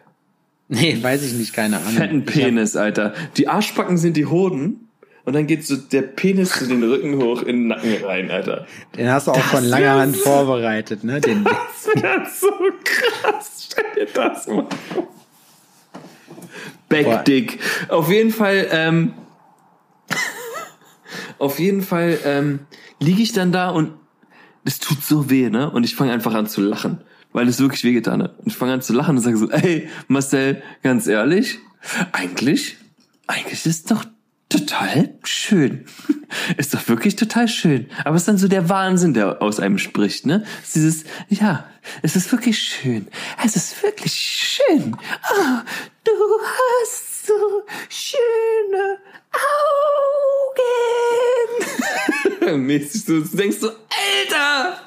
Nee, 0.68 0.98
weiß 1.00 1.22
ich 1.22 1.32
nicht, 1.34 1.52
keine 1.52 1.76
Ahnung. 1.78 1.92
Fetten 1.92 2.22
Ich 2.26 2.34
hab- 2.34 2.42
Penis, 2.44 2.74
Alter. 2.76 3.14
Die 3.36 3.48
Arschbacken 3.48 3.98
sind 3.98 4.16
die 4.16 4.26
Hoden. 4.26 4.88
Und 5.24 5.32
dann 5.32 5.46
geht 5.48 5.66
so 5.66 5.76
der 5.76 6.02
Penis 6.02 6.50
zu 6.52 6.66
den 6.68 6.82
Rücken 6.84 7.16
hoch 7.20 7.42
in 7.42 7.56
den 7.62 7.66
Nacken 7.68 8.04
rein, 8.04 8.30
Alter. 8.30 8.64
Den 8.96 9.08
hast 9.10 9.26
du 9.26 9.32
auch 9.32 9.36
Das 9.36 9.44
von 9.46 9.64
langer 9.64 9.94
Hand 9.98 10.16
so- 10.16 10.22
vorbereitet, 10.22 11.02
ne? 11.02 11.20
Den, 11.20 11.42
Das 11.44 12.02
wäre 12.02 12.26
so 12.32 12.48
krass. 12.84 13.68
Stell 13.70 14.06
dir 14.06 14.12
das 14.14 14.46
mal 14.46 14.66
vor. 14.94 15.08
Backdick. 16.88 17.58
Auf 17.88 18.08
jeden 18.10 18.30
Fall, 18.30 18.68
ähm, 18.70 19.14
auf 21.38 21.58
jeden 21.58 21.82
Fall 21.82 22.18
ähm, 22.24 22.60
liege 23.00 23.22
ich 23.22 23.32
dann 23.32 23.50
da 23.52 23.70
und 23.70 23.92
es 24.64 24.78
tut 24.78 25.02
so 25.02 25.28
weh, 25.30 25.50
ne? 25.50 25.70
Und 25.70 25.84
ich 25.84 25.94
fange 25.96 26.12
einfach 26.12 26.34
an 26.34 26.46
zu 26.46 26.60
lachen, 26.60 27.00
weil 27.36 27.48
es 27.48 27.60
wirklich 27.60 27.84
wehgetan 27.84 28.22
hat. 28.22 28.38
Und 28.38 28.46
ich 28.46 28.56
fange 28.56 28.72
an 28.72 28.80
zu 28.80 28.94
lachen 28.94 29.18
und 29.18 29.22
sage 29.22 29.36
so, 29.36 29.50
ey, 29.50 29.90
Marcel, 30.08 30.62
ganz 30.82 31.06
ehrlich, 31.06 31.58
eigentlich, 32.12 32.78
eigentlich 33.26 33.66
ist 33.66 33.90
doch 33.90 34.04
das 34.48 34.62
total 34.62 35.18
schön. 35.22 35.84
Ist 36.56 36.72
doch 36.74 36.88
wirklich 36.88 37.16
total 37.16 37.46
schön. 37.46 37.88
Aber 38.04 38.16
es 38.16 38.22
ist 38.22 38.28
dann 38.28 38.38
so 38.38 38.48
der 38.48 38.68
Wahnsinn, 38.68 39.14
der 39.14 39.42
aus 39.42 39.60
einem 39.60 39.78
spricht, 39.78 40.26
ne? 40.26 40.44
Es 40.62 40.68
ist 40.68 40.76
dieses, 40.76 41.04
ja, 41.28 41.66
es 42.02 42.16
ist 42.16 42.32
wirklich 42.32 42.58
schön. 42.58 43.08
Es 43.44 43.54
ist 43.54 43.82
wirklich 43.82 44.12
schön. 44.12 44.96
Ah, 45.22 45.62
du 46.04 46.12
hast 46.42 47.26
so 47.26 47.34
schöne 47.88 48.98
Augen. 52.46 52.64
Mäßig, 52.66 53.04
du 53.04 53.20
denkst 53.20 53.58
so, 53.60 53.68
Alter! 53.68 54.80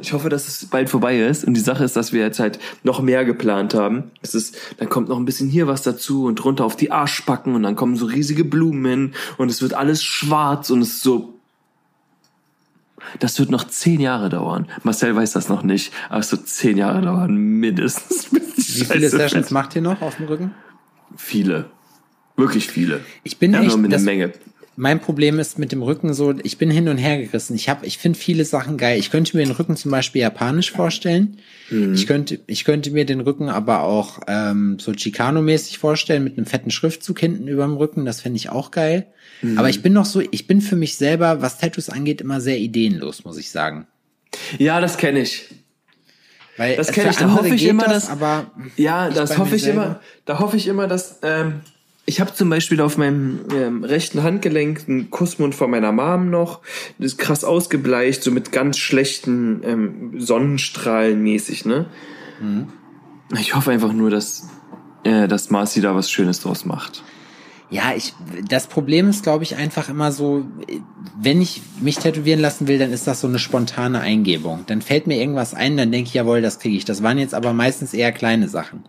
Ich 0.00 0.12
hoffe, 0.12 0.28
dass 0.28 0.48
es 0.48 0.66
bald 0.66 0.88
vorbei 0.90 1.18
ist. 1.20 1.44
Und 1.44 1.54
die 1.54 1.60
Sache 1.60 1.84
ist, 1.84 1.96
dass 1.96 2.12
wir 2.12 2.20
jetzt 2.20 2.38
halt 2.40 2.58
noch 2.82 3.00
mehr 3.00 3.24
geplant 3.24 3.74
haben. 3.74 4.10
Es 4.22 4.34
ist, 4.34 4.56
dann 4.78 4.88
kommt 4.88 5.08
noch 5.08 5.16
ein 5.16 5.24
bisschen 5.24 5.48
hier 5.48 5.66
was 5.66 5.82
dazu 5.82 6.24
und 6.26 6.36
drunter 6.36 6.64
auf 6.64 6.76
die 6.76 6.90
Arschbacken 6.90 7.54
und 7.54 7.62
dann 7.62 7.76
kommen 7.76 7.96
so 7.96 8.06
riesige 8.06 8.44
Blumen 8.44 8.84
hin 8.84 9.12
und 9.38 9.50
es 9.50 9.62
wird 9.62 9.74
alles 9.74 10.02
schwarz 10.02 10.70
und 10.70 10.82
es 10.82 10.88
ist 10.88 11.02
so. 11.02 11.34
Das 13.18 13.38
wird 13.38 13.50
noch 13.50 13.64
zehn 13.64 14.00
Jahre 14.00 14.28
dauern. 14.30 14.66
Marcel 14.82 15.14
weiß 15.14 15.32
das 15.32 15.48
noch 15.48 15.62
nicht, 15.62 15.92
aber 16.08 16.20
es 16.20 16.32
wird 16.32 16.48
zehn 16.48 16.76
Jahre 16.78 17.02
dauern, 17.02 17.34
mindestens. 17.36 18.32
Wie 18.56 18.84
viele 18.84 19.08
Sessions 19.08 19.50
macht 19.50 19.76
ihr 19.76 19.82
noch 19.82 20.00
auf 20.00 20.16
dem 20.16 20.26
Rücken? 20.26 20.54
Viele. 21.16 21.66
Wirklich 22.36 22.68
viele. 22.68 23.00
Ich 23.22 23.38
bin 23.38 23.52
ja, 23.52 23.60
echt, 23.60 23.68
nur 23.68 23.78
mit 23.78 23.92
das- 23.92 24.02
Menge. 24.02 24.32
Mein 24.76 25.00
Problem 25.00 25.38
ist 25.38 25.58
mit 25.58 25.70
dem 25.70 25.82
Rücken 25.82 26.14
so, 26.14 26.34
ich 26.42 26.58
bin 26.58 26.70
hin 26.70 26.88
und 26.88 26.98
her 26.98 27.18
gerissen. 27.18 27.54
Ich 27.54 27.68
habe, 27.68 27.86
ich 27.86 27.98
finde 27.98 28.18
viele 28.18 28.44
Sachen 28.44 28.76
geil. 28.76 28.98
Ich 28.98 29.10
könnte 29.10 29.36
mir 29.36 29.44
den 29.44 29.52
Rücken 29.54 29.76
zum 29.76 29.90
Beispiel 29.92 30.22
japanisch 30.22 30.72
vorstellen. 30.72 31.38
Ich 31.70 32.06
könnte, 32.06 32.40
ich 32.46 32.64
könnte 32.64 32.90
mir 32.90 33.06
den 33.06 33.20
Rücken 33.20 33.48
aber 33.48 33.82
auch 33.84 34.20
ähm, 34.26 34.78
so 34.80 34.90
Chicano-mäßig 34.92 35.78
vorstellen 35.78 36.24
mit 36.24 36.36
einem 36.36 36.46
fetten 36.46 36.70
Schriftzug 36.72 37.20
hinten 37.20 37.46
über 37.48 37.62
dem 37.64 37.76
Rücken. 37.76 38.04
Das 38.04 38.20
fände 38.20 38.36
ich 38.36 38.50
auch 38.50 38.70
geil. 38.72 39.06
Aber 39.56 39.68
ich 39.68 39.82
bin 39.82 39.92
noch 39.92 40.06
so, 40.06 40.20
ich 40.30 40.46
bin 40.46 40.60
für 40.60 40.76
mich 40.76 40.96
selber, 40.96 41.40
was 41.40 41.58
Tattoos 41.58 41.88
angeht, 41.88 42.20
immer 42.20 42.40
sehr 42.40 42.58
ideenlos, 42.58 43.24
muss 43.24 43.36
ich 43.38 43.50
sagen. 43.50 43.86
Ja, 44.58 44.80
das 44.80 44.96
kenne 44.98 45.20
ich. 45.20 45.44
Weil 46.56 46.76
Das 46.76 46.92
kenn 46.92 47.04
für 47.04 47.10
ich, 47.10 47.16
da 47.16 47.32
hoffe 47.32 47.54
ich 47.54 47.64
immer, 47.64 47.84
das, 47.84 48.04
dass- 48.06 48.10
aber 48.10 48.50
Ja, 48.76 49.10
das 49.10 49.38
hoffe 49.38 49.56
ich 49.56 49.62
selber. 49.62 49.84
immer. 49.84 50.00
Da 50.24 50.38
hoffe 50.38 50.56
ich 50.56 50.66
immer, 50.66 50.86
dass 50.88 51.18
ähm, 51.22 51.60
ich 52.06 52.20
habe 52.20 52.34
zum 52.34 52.50
Beispiel 52.50 52.80
auf 52.80 52.98
meinem 52.98 53.40
ähm, 53.54 53.84
rechten 53.84 54.22
Handgelenk 54.22 54.84
einen 54.88 55.10
Kussmund 55.10 55.54
von 55.54 55.70
meiner 55.70 55.92
Mom 55.92 56.30
noch. 56.30 56.60
Das 56.98 57.12
ist 57.12 57.18
krass 57.18 57.44
ausgebleicht, 57.44 58.22
so 58.22 58.30
mit 58.30 58.52
ganz 58.52 58.78
schlechten 58.78 59.62
ähm, 59.64 60.20
Sonnenstrahlen 60.20 61.22
mäßig, 61.22 61.64
ne? 61.64 61.86
Mhm. 62.40 62.68
Ich 63.40 63.54
hoffe 63.54 63.70
einfach 63.70 63.92
nur, 63.92 64.10
dass 64.10 64.48
äh, 65.04 65.28
dass 65.28 65.50
Marcy 65.50 65.80
da 65.80 65.94
was 65.94 66.10
Schönes 66.10 66.40
draus 66.40 66.64
macht. 66.64 67.02
Ja, 67.70 67.92
ich, 67.96 68.14
das 68.48 68.66
Problem 68.66 69.08
ist, 69.08 69.22
glaube 69.22 69.42
ich, 69.42 69.56
einfach 69.56 69.88
immer 69.88 70.12
so, 70.12 70.46
wenn 71.18 71.40
ich 71.40 71.62
mich 71.80 71.98
tätowieren 71.98 72.40
lassen 72.40 72.68
will, 72.68 72.78
dann 72.78 72.92
ist 72.92 73.06
das 73.06 73.20
so 73.20 73.26
eine 73.26 73.38
spontane 73.38 74.00
Eingebung. 74.00 74.64
Dann 74.66 74.82
fällt 74.82 75.06
mir 75.06 75.18
irgendwas 75.18 75.54
ein, 75.54 75.76
dann 75.76 75.90
denke 75.90 76.08
ich, 76.08 76.14
jawohl, 76.14 76.42
das 76.42 76.58
kriege 76.58 76.76
ich. 76.76 76.84
Das 76.84 77.02
waren 77.02 77.18
jetzt 77.18 77.34
aber 77.34 77.52
meistens 77.52 77.94
eher 77.94 78.12
kleine 78.12 78.48
Sachen. 78.48 78.84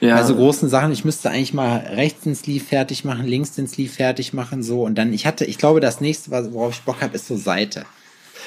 Ja, 0.00 0.16
Also 0.16 0.36
großen 0.36 0.68
Sachen, 0.68 0.92
ich 0.92 1.04
müsste 1.04 1.30
eigentlich 1.30 1.54
mal 1.54 1.76
rechts 1.78 2.22
den 2.22 2.34
Sleeve 2.34 2.64
fertig 2.64 3.04
machen, 3.04 3.26
links 3.26 3.52
den 3.52 3.66
Sleeve 3.66 3.92
fertig 3.92 4.32
machen, 4.32 4.62
so. 4.62 4.82
Und 4.82 4.96
dann, 4.96 5.12
ich 5.12 5.26
hatte, 5.26 5.44
ich 5.44 5.58
glaube, 5.58 5.80
das 5.80 6.00
nächste, 6.00 6.30
worauf 6.52 6.74
ich 6.74 6.82
Bock 6.82 7.00
habe, 7.02 7.16
ist 7.16 7.26
so 7.26 7.36
Seite. 7.36 7.84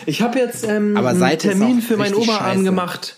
Ich 0.06 0.22
habe 0.22 0.40
jetzt 0.40 0.66
ähm, 0.68 0.96
Aber 0.96 1.10
einen 1.10 1.20
Seite 1.20 1.50
ist 1.50 1.58
Termin 1.58 1.82
für 1.82 1.98
meinen 1.98 2.16
Oberarm 2.16 2.54
scheiße. 2.54 2.64
gemacht. 2.64 3.18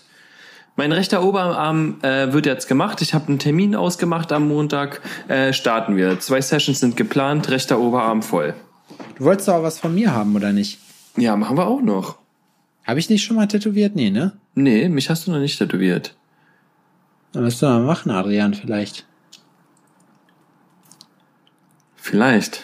Mein 0.76 0.90
rechter 0.90 1.22
Oberarm 1.22 1.98
äh, 2.02 2.32
wird 2.32 2.46
jetzt 2.46 2.66
gemacht. 2.66 3.00
Ich 3.00 3.14
habe 3.14 3.28
einen 3.28 3.38
Termin 3.38 3.76
ausgemacht 3.76 4.32
am 4.32 4.48
Montag. 4.48 5.00
Äh, 5.28 5.52
starten 5.52 5.96
wir. 5.96 6.18
Zwei 6.18 6.40
Sessions 6.40 6.80
sind 6.80 6.96
geplant. 6.96 7.48
Rechter 7.48 7.78
Oberarm 7.78 8.22
voll. 8.22 8.54
Du 9.16 9.24
wolltest 9.24 9.46
doch 9.46 9.54
auch 9.54 9.62
was 9.62 9.78
von 9.78 9.94
mir 9.94 10.12
haben, 10.12 10.34
oder 10.34 10.52
nicht? 10.52 10.80
Ja, 11.16 11.36
machen 11.36 11.56
wir 11.56 11.68
auch 11.68 11.80
noch. 11.80 12.16
Habe 12.84 12.98
ich 12.98 13.08
nicht 13.08 13.22
schon 13.24 13.36
mal 13.36 13.46
tätowiert? 13.46 13.94
Nee, 13.94 14.10
ne? 14.10 14.32
Nee, 14.56 14.88
mich 14.88 15.08
hast 15.08 15.26
du 15.26 15.30
noch 15.30 15.38
nicht 15.38 15.56
tätowiert. 15.58 16.16
Dann 17.34 17.42
müsst 17.42 17.60
du 17.60 17.66
mal 17.66 17.80
machen, 17.80 18.12
Adrian, 18.12 18.54
vielleicht. 18.54 19.04
Vielleicht. 21.96 22.62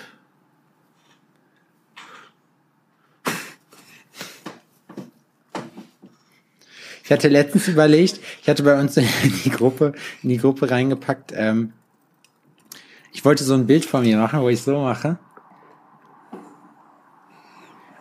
Ich 7.03 7.11
hatte 7.11 7.27
letztens 7.27 7.67
überlegt, 7.67 8.21
ich 8.41 8.49
hatte 8.49 8.63
bei 8.63 8.79
uns 8.79 8.97
in 8.97 9.09
die 9.45 9.51
Gruppe, 9.51 9.93
in 10.23 10.29
die 10.29 10.39
Gruppe 10.39 10.71
reingepackt, 10.71 11.33
ähm, 11.35 11.73
ich 13.13 13.25
wollte 13.25 13.43
so 13.43 13.55
ein 13.55 13.67
Bild 13.67 13.85
von 13.85 14.03
mir 14.03 14.19
machen, 14.19 14.41
wo 14.41 14.49
ich 14.49 14.63
so 14.63 14.79
mache. 14.79 15.19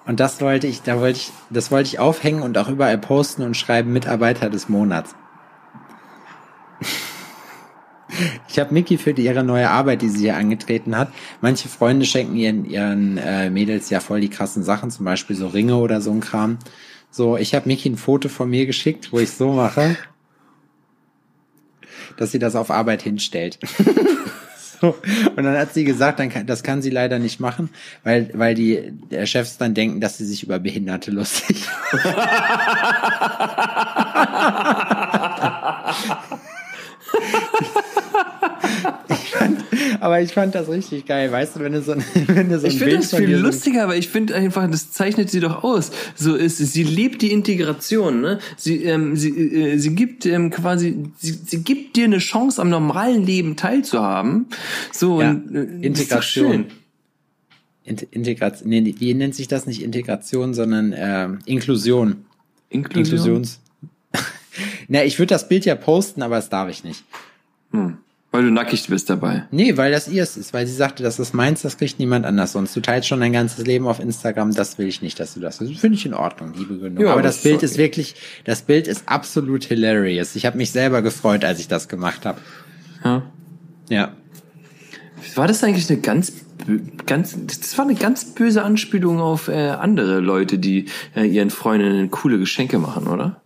Und 0.05 0.19
das 0.19 0.39
wollte 0.39 0.67
ich, 0.67 0.83
da 0.83 0.99
wollte 0.99 1.17
ich, 1.17 1.31
das 1.49 1.71
wollte 1.71 1.87
ich 1.87 1.97
aufhängen 1.97 2.43
und 2.43 2.59
auch 2.59 2.69
überall 2.69 2.99
posten 2.99 3.41
und 3.41 3.57
schreiben 3.57 3.91
Mitarbeiter 3.91 4.51
des 4.51 4.69
Monats. 4.69 5.15
Ich 8.51 8.57
habe 8.57 8.73
Miki 8.73 8.97
für 8.97 9.13
die, 9.13 9.25
ihre 9.25 9.43
neue 9.43 9.69
Arbeit, 9.69 10.01
die 10.01 10.09
sie 10.09 10.21
hier 10.21 10.35
angetreten 10.35 10.97
hat. 10.97 11.13
Manche 11.39 11.69
Freunde 11.69 12.05
schenken 12.05 12.35
ihren, 12.35 12.65
ihren 12.65 13.17
äh, 13.17 13.51
Mädels 13.51 13.91
ja 13.91 13.99
voll 13.99 14.21
die 14.21 14.29
krassen 14.29 14.63
Sachen, 14.63 14.89
zum 14.89 15.05
Beispiel 15.05 15.35
so 15.35 15.47
Ringe 15.47 15.75
oder 15.75 16.01
so 16.01 16.11
ein 16.11 16.19
Kram. 16.19 16.57
So, 17.11 17.37
ich 17.37 17.53
habe 17.53 17.67
Miki 17.67 17.89
ein 17.89 17.97
Foto 17.97 18.27
von 18.27 18.49
mir 18.49 18.65
geschickt, 18.65 19.11
wo 19.11 19.19
ich 19.19 19.31
so 19.31 19.53
mache, 19.53 19.97
dass 22.17 22.31
sie 22.31 22.39
das 22.39 22.55
auf 22.55 22.71
Arbeit 22.71 23.03
hinstellt. 23.03 23.59
so. 24.81 24.95
Und 25.35 25.43
dann 25.43 25.55
hat 25.55 25.75
sie 25.75 25.83
gesagt, 25.83 26.19
dann 26.19 26.29
kann, 26.29 26.47
das 26.47 26.63
kann 26.63 26.81
sie 26.81 26.89
leider 26.89 27.19
nicht 27.19 27.39
machen, 27.39 27.69
weil, 28.03 28.31
weil 28.33 28.55
die 28.55 28.93
der 29.11 29.27
Chefs 29.27 29.59
dann 29.59 29.75
denken, 29.75 30.01
dass 30.01 30.17
sie 30.17 30.25
sich 30.25 30.41
über 30.41 30.57
Behinderte 30.57 31.11
lustig 31.11 31.67
fand, 37.49 37.68
aber 39.99 40.21
ich 40.21 40.33
fand 40.33 40.55
das 40.55 40.69
richtig 40.69 41.05
geil, 41.05 41.31
weißt 41.31 41.55
du, 41.55 41.59
wenn 41.61 41.73
du 41.73 41.81
so 41.81 41.93
ein, 41.93 42.03
wenn 42.27 42.49
du 42.49 42.59
so 42.59 42.65
ein 42.65 42.71
Ich 42.71 42.79
finde 42.79 42.97
das 42.97 43.13
viel 43.13 43.35
lustiger, 43.35 43.83
aber 43.83 43.95
ich 43.95 44.09
finde 44.09 44.35
einfach, 44.35 44.69
das 44.69 44.91
zeichnet 44.91 45.29
sie 45.29 45.39
doch 45.39 45.63
aus. 45.63 45.91
So 46.15 46.35
ist, 46.35 46.57
sie 46.57 46.83
lebt 46.83 47.21
die 47.21 47.31
Integration, 47.31 48.21
ne? 48.21 48.39
Sie, 48.57 48.83
ähm, 48.83 49.15
sie, 49.15 49.29
äh, 49.29 49.77
sie 49.77 49.95
gibt 49.95 50.25
ähm, 50.25 50.49
quasi, 50.49 51.05
sie, 51.17 51.31
sie 51.45 51.63
gibt 51.63 51.95
dir 51.95 52.05
eine 52.05 52.19
Chance, 52.19 52.61
am 52.61 52.69
normalen 52.69 53.25
Leben 53.25 53.55
teilzuhaben. 53.55 54.47
So 54.91 55.21
Ja, 55.21 55.31
und, 55.31 55.55
äh, 55.55 55.89
das 55.89 55.99
ist 56.01 56.11
doch 56.11 56.17
Integration. 56.17 56.65
Integration, 58.11 58.69
nee, 58.69 58.95
wie 58.99 59.13
nennt 59.13 59.35
sich 59.35 59.47
das 59.47 59.65
nicht 59.65 59.81
Integration, 59.81 60.53
sondern 60.53 60.93
ähm, 60.95 61.39
Inklusion. 61.45 62.25
Inklusion. 62.69 63.15
Inklusions. 63.15 63.59
Na, 64.87 65.03
ich 65.03 65.17
würde 65.17 65.33
das 65.33 65.49
Bild 65.49 65.65
ja 65.65 65.75
posten, 65.75 66.21
aber 66.21 66.35
das 66.35 66.49
darf 66.49 66.69
ich 66.69 66.83
nicht. 66.83 67.03
Hm. 67.71 67.97
Weil 68.31 68.43
du 68.43 68.51
nackig 68.51 68.87
bist 68.87 69.09
dabei. 69.09 69.47
Nee, 69.49 69.75
weil 69.75 69.91
das 69.91 70.07
ihrs 70.07 70.37
ist, 70.37 70.53
weil 70.53 70.67
sie 70.67 70.75
sagte, 70.75 71.01
das 71.01 71.17
ist 71.17 71.33
meins, 71.33 71.63
das 71.63 71.77
kriegt 71.77 71.97
niemand 71.97 72.27
anders. 72.27 72.51
Sonst 72.51 72.75
du 72.75 72.79
teilst 72.79 73.07
schon 73.07 73.21
dein 73.21 73.33
ganzes 73.33 73.65
Leben 73.65 73.87
auf 73.87 73.99
Instagram, 73.99 74.53
das 74.53 74.77
will 74.77 74.87
ich 74.87 75.01
nicht, 75.01 75.19
dass 75.19 75.33
du 75.33 75.39
das. 75.39 75.57
Das 75.57 75.67
finde 75.71 75.97
ich 75.97 76.05
in 76.05 76.13
Ordnung, 76.13 76.53
die 76.53 76.63
Begründung. 76.63 77.03
Ja, 77.03 77.13
aber 77.13 77.23
das 77.23 77.35
das, 77.35 77.37
ist 77.37 77.43
Bild 77.43 77.55
okay. 77.55 77.65
ist 77.65 77.77
wirklich, 77.77 78.15
das 78.45 78.61
Bild 78.61 78.87
ist 78.87 79.03
absolut 79.07 79.63
hilarious. 79.63 80.35
Ich 80.35 80.45
habe 80.45 80.57
mich 80.57 80.69
selber 80.71 81.01
gefreut, 81.01 81.43
als 81.43 81.59
ich 81.59 81.67
das 81.67 81.87
gemacht 81.87 82.27
habe. 82.27 82.39
Ja. 83.03 83.23
Ja. 83.89 84.11
War 85.33 85.47
das 85.47 85.63
eigentlich 85.63 85.89
eine 85.89 85.99
ganz, 85.99 86.31
ganz, 87.07 87.35
das 87.47 87.77
war 87.79 87.85
eine 87.85 87.95
ganz 87.95 88.25
böse 88.25 88.61
Anspielung 88.61 89.19
auf 89.19 89.47
äh, 89.47 89.69
andere 89.69 90.19
Leute, 90.19 90.59
die 90.59 90.85
äh, 91.15 91.25
ihren 91.25 91.49
Freundinnen 91.49 92.11
coole 92.11 92.37
Geschenke 92.37 92.77
machen, 92.77 93.07
oder? 93.07 93.41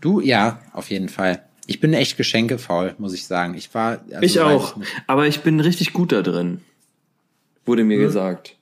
Du, 0.00 0.20
ja, 0.20 0.58
auf 0.72 0.90
jeden 0.90 1.08
Fall. 1.08 1.44
Ich 1.66 1.80
bin 1.80 1.94
echt 1.94 2.16
geschenkefaul, 2.16 2.94
muss 2.98 3.14
ich 3.14 3.26
sagen. 3.26 3.54
Ich 3.54 3.72
war. 3.74 4.00
also 4.10 4.20
ich 4.22 4.40
auch. 4.40 4.76
nicht. 4.76 4.90
Aber 5.06 5.26
ich 5.26 5.40
bin 5.40 5.60
richtig 5.60 5.92
gut 5.92 6.12
da 6.12 6.22
drin. 6.22 6.60
Wurde 7.64 7.84
mir 7.84 7.96
gesagt. 7.98 8.56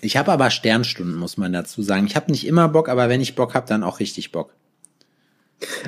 Ich 0.00 0.16
habe 0.16 0.32
aber 0.32 0.50
Sternstunden, 0.50 1.16
muss 1.16 1.36
man 1.36 1.52
dazu 1.52 1.82
sagen. 1.82 2.06
Ich 2.06 2.16
habe 2.16 2.30
nicht 2.30 2.46
immer 2.46 2.68
Bock, 2.68 2.88
aber 2.88 3.08
wenn 3.08 3.20
ich 3.20 3.34
Bock 3.34 3.54
habe, 3.54 3.66
dann 3.66 3.82
auch 3.82 4.00
richtig 4.00 4.32
Bock. 4.32 4.52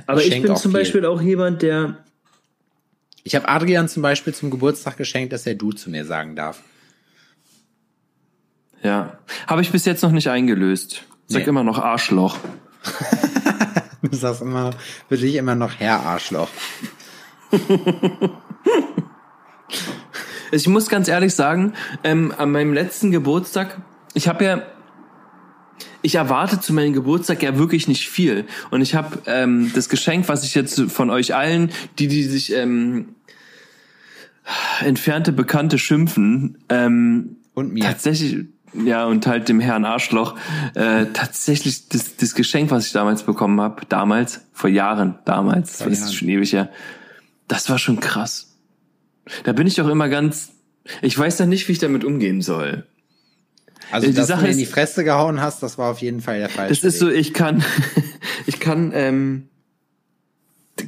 Aber 0.06 0.20
Ich 0.22 0.32
ich, 0.32 0.42
bin 0.42 0.54
zum 0.56 0.70
viel. 0.72 0.80
Beispiel 0.80 1.06
auch 1.06 1.20
jemand, 1.20 1.62
der. 1.62 1.98
Ich 3.24 3.34
habe 3.34 3.48
Adrian 3.48 3.88
zum 3.88 4.02
Beispiel 4.02 4.34
zum 4.34 4.50
Geburtstag 4.50 4.96
geschenkt, 4.96 5.32
dass 5.32 5.46
er 5.46 5.54
du 5.54 5.72
zu 5.72 5.90
mir 5.90 6.04
sagen 6.04 6.36
darf. 6.36 6.62
Ja. 8.82 9.18
Habe 9.46 9.62
ich 9.62 9.70
bis 9.70 9.84
jetzt 9.84 10.02
noch 10.02 10.10
nicht 10.12 10.28
eingelöst. 10.28 11.02
Sag 11.26 11.42
Nee. 11.42 11.48
immer 11.48 11.64
noch 11.64 11.78
Arschloch. 11.78 12.36
Du 14.10 14.14
sagst 14.14 14.42
immer, 14.42 14.72
für 15.08 15.16
dich 15.16 15.34
immer 15.36 15.54
noch 15.54 15.72
Herr 15.78 16.00
Arschloch. 16.00 16.50
Ich 20.52 20.68
muss 20.68 20.88
ganz 20.88 21.08
ehrlich 21.08 21.34
sagen, 21.34 21.72
ähm, 22.04 22.32
an 22.36 22.52
meinem 22.52 22.72
letzten 22.72 23.10
Geburtstag, 23.10 23.80
ich 24.12 24.28
habe 24.28 24.44
ja, 24.44 24.62
ich 26.02 26.16
erwarte 26.16 26.60
zu 26.60 26.72
meinem 26.72 26.92
Geburtstag 26.92 27.42
ja 27.42 27.58
wirklich 27.58 27.88
nicht 27.88 28.08
viel. 28.08 28.44
Und 28.70 28.80
ich 28.80 28.94
habe 28.94 29.22
ähm, 29.26 29.72
das 29.74 29.88
Geschenk, 29.88 30.28
was 30.28 30.44
ich 30.44 30.54
jetzt 30.54 30.80
von 30.92 31.10
euch 31.10 31.34
allen, 31.34 31.70
die, 31.98 32.08
die 32.08 32.22
sich 32.24 32.52
ähm, 32.52 33.14
entfernte 34.80 35.32
Bekannte 35.32 35.78
schimpfen. 35.78 36.58
Ähm, 36.68 37.36
Und 37.54 37.72
mir. 37.72 37.84
Tatsächlich, 37.84 38.46
ja, 38.84 39.04
und 39.06 39.26
halt 39.26 39.48
dem 39.48 39.60
Herrn 39.60 39.84
Arschloch. 39.84 40.36
Äh, 40.74 41.06
tatsächlich 41.12 41.88
das, 41.88 42.16
das 42.16 42.34
Geschenk, 42.34 42.70
was 42.70 42.86
ich 42.86 42.92
damals 42.92 43.22
bekommen 43.22 43.60
habe, 43.60 43.82
damals, 43.88 44.40
vor 44.52 44.70
Jahren, 44.70 45.18
damals, 45.24 45.78
Vor 45.78 45.88
das 45.90 46.00
Jahren. 46.00 46.08
ist 46.10 46.14
schon 46.16 46.28
ewig 46.28 46.52
her, 46.52 46.70
das 47.48 47.68
war 47.70 47.78
schon 47.78 48.00
krass. 48.00 48.56
Da 49.44 49.52
bin 49.52 49.66
ich 49.66 49.80
auch 49.80 49.88
immer 49.88 50.08
ganz, 50.08 50.52
ich 51.02 51.18
weiß 51.18 51.38
noch 51.40 51.46
nicht, 51.46 51.68
wie 51.68 51.72
ich 51.72 51.78
damit 51.78 52.04
umgehen 52.04 52.42
soll. 52.42 52.86
Also, 53.90 54.06
Äh, 54.06 54.10
die 54.10 54.16
dass 54.16 54.28
Sache 54.28 54.40
du 54.40 54.46
mir 54.46 54.52
in 54.52 54.58
die 54.58 54.66
Fresse 54.66 55.04
gehauen 55.04 55.40
hast, 55.40 55.62
das 55.62 55.78
war 55.78 55.90
auf 55.90 56.00
jeden 56.00 56.20
Fall 56.20 56.38
der 56.38 56.48
Fall. 56.48 56.68
Das 56.68 56.84
ist 56.84 56.98
so, 56.98 57.10
ich 57.10 57.32
kann, 57.34 57.62
ich 58.46 58.60
kann, 58.60 58.92
ähm, 58.94 59.48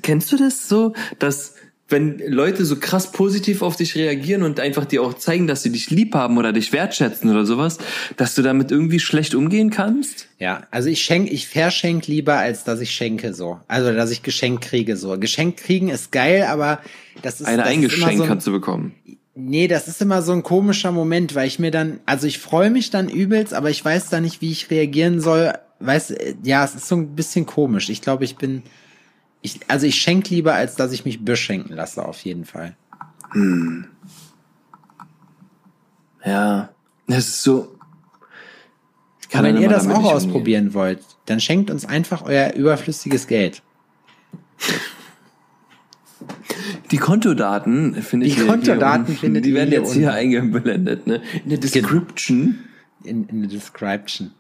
kennst 0.03 0.33
du 0.33 0.37
das 0.37 0.69
so, 0.69 0.95
dass 1.19 1.55
wenn 1.89 2.19
Leute 2.27 2.65
so 2.65 2.77
krass 2.77 3.13
positiv 3.13 3.63
auf 3.63 3.77
dich 3.77 3.95
reagieren 3.95 4.43
und 4.43 4.59
einfach 4.59 4.85
dir 4.85 5.03
auch 5.03 5.15
zeigen, 5.15 5.47
dass 5.47 5.63
sie 5.63 5.71
dich 5.71 5.91
lieb 5.91 6.15
haben 6.15 6.37
oder 6.37 6.53
dich 6.53 6.73
wertschätzen 6.73 7.31
oder 7.31 7.47
sowas, 7.47 7.79
dass 8.17 8.35
du 8.35 8.43
damit 8.43 8.73
irgendwie 8.73 8.99
schlecht 8.99 9.35
umgehen 9.35 9.71
kannst? 9.71 10.27
Ja, 10.39 10.63
also 10.73 10.89
ich 10.89 11.03
schenk, 11.03 11.31
ich 11.31 11.47
verschenk 11.47 12.09
lieber, 12.09 12.39
als 12.39 12.65
dass 12.65 12.81
ich 12.81 12.91
schenke 12.91 13.35
so. 13.35 13.61
Also, 13.69 13.93
dass 13.93 14.11
ich 14.11 14.23
Geschenk 14.23 14.63
kriege 14.63 14.97
so. 14.97 15.17
Geschenk 15.19 15.59
kriegen 15.59 15.89
ist 15.89 16.11
geil, 16.11 16.47
aber 16.49 16.81
das 17.23 17.41
ist 17.41 17.47
Ein 17.47 17.59
das 17.59 17.67
ist 17.69 17.73
immer 17.73 17.85
Eingeschenk 17.85 18.17
so 18.17 18.23
ein, 18.25 18.29
kannst 18.29 18.47
du 18.49 18.53
bekommen. 18.53 18.95
Nee, 19.37 19.69
das 19.69 19.87
ist 19.87 20.03
immer 20.03 20.23
so 20.23 20.33
ein 20.33 20.43
komischer 20.43 20.91
Moment, 20.91 21.35
weil 21.35 21.47
ich 21.47 21.59
mir 21.59 21.71
dann, 21.71 22.01
also 22.05 22.27
ich 22.27 22.39
freue 22.39 22.71
mich 22.71 22.91
dann 22.91 23.09
übelst, 23.09 23.55
aber 23.55 23.71
ich 23.71 23.85
weiß 23.85 24.09
da 24.09 24.21
nicht, 24.21 24.41
wie 24.41 24.51
ich 24.51 24.71
reagieren 24.71 25.21
soll. 25.21 25.53
Weiß, 25.79 26.11
äh, 26.11 26.35
ja, 26.43 26.65
es 26.65 26.75
ist 26.75 26.89
so 26.89 26.97
ein 26.97 27.15
bisschen 27.15 27.47
komisch. 27.47 27.91
Ich 27.91 28.03
glaube, 28.03 28.25
ich 28.25 28.37
bin, 28.37 28.63
ich, 29.43 29.61
also 29.69 29.87
ich 29.87 29.97
schenk 30.01 30.29
lieber, 30.31 30.55
als 30.55 30.75
dass 30.75 30.93
ich 30.93 31.05
mich 31.05 31.25
beschenken 31.25 31.75
lasse, 31.75 32.05
auf 32.05 32.21
jeden 32.23 32.45
Fall. 32.45 32.77
Ja, 36.25 36.71
das 37.07 37.29
ist 37.29 37.43
so. 37.43 37.73
Und 39.33 39.43
wenn 39.43 39.57
ihr 39.61 39.69
das 39.69 39.85
auch 39.85 39.89
nicht 39.89 39.97
umgehen. 39.99 40.13
ausprobieren 40.15 40.75
wollt, 40.75 41.01
dann 41.27 41.41
schenkt 41.41 41.71
uns 41.71 41.85
einfach 41.85 42.23
euer 42.23 42.55
überflüssiges 42.55 43.27
Geld. 43.27 43.63
Die 46.91 46.97
Kontodaten 46.99 47.95
finde 48.03 48.27
Die 48.27 48.33
ich. 48.33 48.39
hier- 48.39 48.47
Kontodaten 48.47 49.07
hier, 49.07 49.17
findet 49.17 49.45
Die 49.45 49.55
werden 49.55 49.73
jetzt 49.73 49.93
hier 49.93 50.13
eingeblendet, 50.13 51.07
ne? 51.07 51.21
In 51.45 51.51
der 51.51 51.59
Description. 51.59 52.61
In, 53.05 53.29
in 53.29 53.41
der 53.43 53.51
Description. 53.51 54.33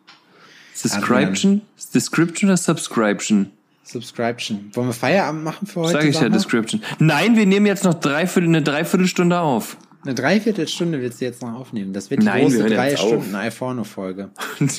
Description? 0.83 1.63
Description 1.95 2.51
oder 2.51 2.57
Subscription? 2.57 3.51
Subscription. 3.87 4.71
Wollen 4.75 4.89
wir 4.89 4.93
Feierabend 4.93 5.45
machen 5.45 5.67
für 5.67 5.81
heute? 5.81 5.93
Sag 5.93 6.05
ich 6.05 6.21
ja? 6.21 6.29
Description. 6.29 6.83
Nein, 6.99 7.37
wir 7.37 7.47
nehmen 7.47 7.67
jetzt 7.67 7.85
noch 7.85 7.95
dreiviertel, 7.95 8.49
eine 8.49 8.63
Dreiviertelstunde 8.63 9.39
auf. 9.39 9.77
Eine 10.05 10.15
Dreiviertelstunde 10.15 11.01
willst 11.01 11.21
du 11.21 11.25
jetzt 11.25 11.43
noch 11.43 11.55
aufnehmen. 11.55 11.93
Das 11.93 12.11
wird 12.11 12.23
die 12.23 12.27
Nein, 12.27 12.43
wir 12.43 12.45
große 12.49 12.63
hören 12.63 12.73
drei. 12.73 12.97
Stunden 12.97 13.35
Alforno-Folge. 13.35 14.31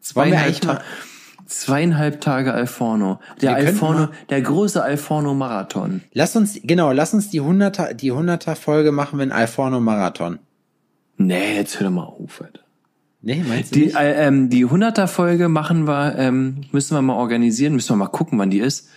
zweieinhalb, 0.00 0.60
Ta 0.60 0.80
zweieinhalb 1.46 2.20
Tage 2.20 2.52
Alforno. 2.52 3.20
Der 3.40 3.50
Wir 3.50 3.56
Alforno, 3.56 4.08
der 4.30 4.42
große 4.42 4.82
Alforno-Marathon. 4.82 6.02
Lass 6.12 6.34
uns, 6.34 6.58
genau, 6.62 6.92
lass 6.92 7.14
uns 7.14 7.30
die 7.30 7.40
100er, 7.40 7.94
die 7.94 8.12
100er 8.12 8.56
Folge 8.56 8.92
machen, 8.92 9.18
wenn 9.18 9.32
Alforno 9.32 9.80
Marathon. 9.80 10.40
Nee, 11.18 11.56
jetzt 11.56 11.80
hör 11.80 11.86
doch 11.86 11.94
mal 11.94 12.04
auf, 12.04 12.42
Alter. 12.42 12.65
Nee, 13.22 13.42
meinst 13.46 13.74
du 13.74 13.78
Die, 13.80 13.86
nicht? 13.86 13.96
äh, 13.96 14.26
ähm, 14.26 14.50
die 14.50 14.66
100er 14.66 15.06
Folge 15.06 15.48
machen 15.48 15.86
wir, 15.86 16.16
ähm, 16.16 16.62
müssen 16.72 16.94
wir 16.96 17.02
mal 17.02 17.14
organisieren, 17.14 17.74
müssen 17.74 17.90
wir 17.90 17.96
mal 17.96 18.06
gucken, 18.08 18.38
wann 18.38 18.50
die 18.50 18.60
ist. 18.60 18.88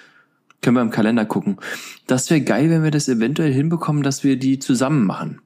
Können 0.61 0.75
wir 0.75 0.81
im 0.81 0.91
Kalender 0.91 1.25
gucken. 1.25 1.57
Das 2.05 2.29
wäre 2.29 2.41
geil, 2.41 2.69
wenn 2.69 2.83
wir 2.83 2.91
das 2.91 3.07
eventuell 3.07 3.53
hinbekommen, 3.53 4.03
dass 4.03 4.23
wir 4.23 4.37
die 4.37 4.59
zusammen 4.59 5.05
machen. 5.05 5.41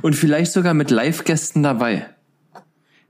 Und 0.00 0.14
vielleicht 0.16 0.52
sogar 0.52 0.74
mit 0.74 0.90
Live-Gästen 0.90 1.62
dabei. 1.62 2.06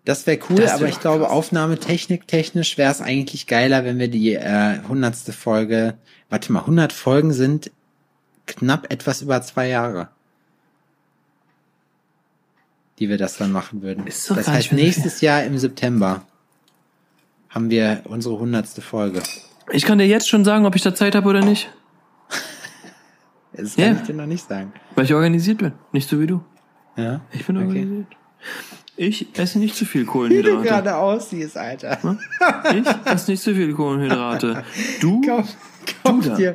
Das 0.04 0.26
wäre 0.26 0.40
cool, 0.50 0.56
das 0.56 0.66
wär 0.66 0.74
aber 0.74 0.88
ich 0.88 0.98
glaube, 0.98 1.24
krass. 1.24 1.32
Aufnahmetechnik 1.32 2.26
technisch 2.26 2.76
wäre 2.76 2.90
es 2.90 3.00
eigentlich 3.00 3.46
geiler, 3.46 3.84
wenn 3.84 3.98
wir 4.00 4.08
die 4.08 4.34
äh, 4.34 4.40
100. 4.82 5.14
Folge, 5.32 5.94
warte 6.28 6.52
mal, 6.52 6.60
100 6.60 6.92
Folgen 6.92 7.32
sind 7.32 7.70
knapp 8.46 8.92
etwas 8.92 9.22
über 9.22 9.40
zwei 9.42 9.68
Jahre. 9.68 10.08
Die 12.98 13.08
wir 13.08 13.18
das 13.18 13.36
dann 13.38 13.52
machen 13.52 13.82
würden. 13.82 14.06
Ist 14.06 14.30
doch 14.30 14.36
das 14.36 14.48
heißt, 14.48 14.72
nächstes 14.72 15.20
Jahr 15.20 15.42
im 15.44 15.56
September 15.58 16.22
haben 17.48 17.70
wir 17.70 18.02
unsere 18.04 18.34
100. 18.34 18.66
Folge. 18.82 19.22
Ich 19.70 19.84
kann 19.84 19.98
dir 19.98 20.06
jetzt 20.06 20.28
schon 20.28 20.44
sagen, 20.44 20.66
ob 20.66 20.74
ich 20.76 20.82
da 20.82 20.94
Zeit 20.94 21.14
habe 21.14 21.28
oder 21.28 21.40
nicht. 21.44 21.70
Das 23.54 23.76
kann 23.76 23.84
Ja. 23.84 23.92
ich 23.92 24.06
dir 24.06 24.14
noch 24.14 24.24
nicht 24.26 24.48
sagen. 24.48 24.72
Weil 24.94 25.04
ich 25.04 25.12
organisiert 25.12 25.58
bin. 25.58 25.72
Nicht 25.92 26.08
so 26.08 26.18
wie 26.18 26.26
du. 26.26 26.42
Ja? 26.96 27.20
Ich 27.32 27.44
bin 27.46 27.58
Okay. 27.58 27.66
organisiert. 27.66 28.06
Ich 28.96 29.38
esse 29.38 29.58
nicht 29.58 29.76
zu 29.76 29.84
viel 29.84 30.02
Wie 30.02 30.06
du 30.06 30.10
Kohlenhydrate. 30.12 30.62
gerade 30.62 30.96
aussiehst, 30.96 31.56
Alter. 31.58 31.98
Ich 32.74 32.86
esse 33.12 33.30
nicht 33.30 33.42
zu 33.42 33.54
viel 33.54 33.72
Kohlenhydrate. 33.74 34.64
Du, 35.02 35.20
Kauf, 35.26 35.46
kauf 36.02 36.26
da. 36.26 36.34
dir, 36.34 36.54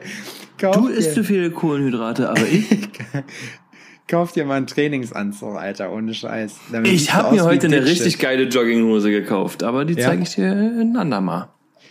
kauf 0.57 0.75
du 0.75 0.87
dir, 0.87 0.95
isst 0.95 1.13
zu 1.13 1.23
viel 1.23 1.51
Kohlenhydrate, 1.51 2.29
aber 2.29 2.47
ich, 2.47 2.67
kauf 4.07 4.31
dir 4.31 4.45
mal 4.45 4.55
einen 4.55 4.67
Trainingsanzug, 4.67 5.55
Alter, 5.55 5.91
ohne 5.91 6.13
Scheiß. 6.13 6.55
Ich 6.83 7.13
habe 7.13 7.35
mir 7.35 7.43
heute 7.43 7.67
eine 7.67 7.83
richtig 7.85 8.19
geile 8.19 8.43
Jogginghose 8.43 9.11
gekauft, 9.11 9.63
aber 9.63 9.85
die 9.85 9.93
Ja? 9.95 10.07
zeige 10.09 10.23
ich 10.23 10.35
dir 10.35 10.51
ein 10.51 10.95
andermal. 10.95 11.49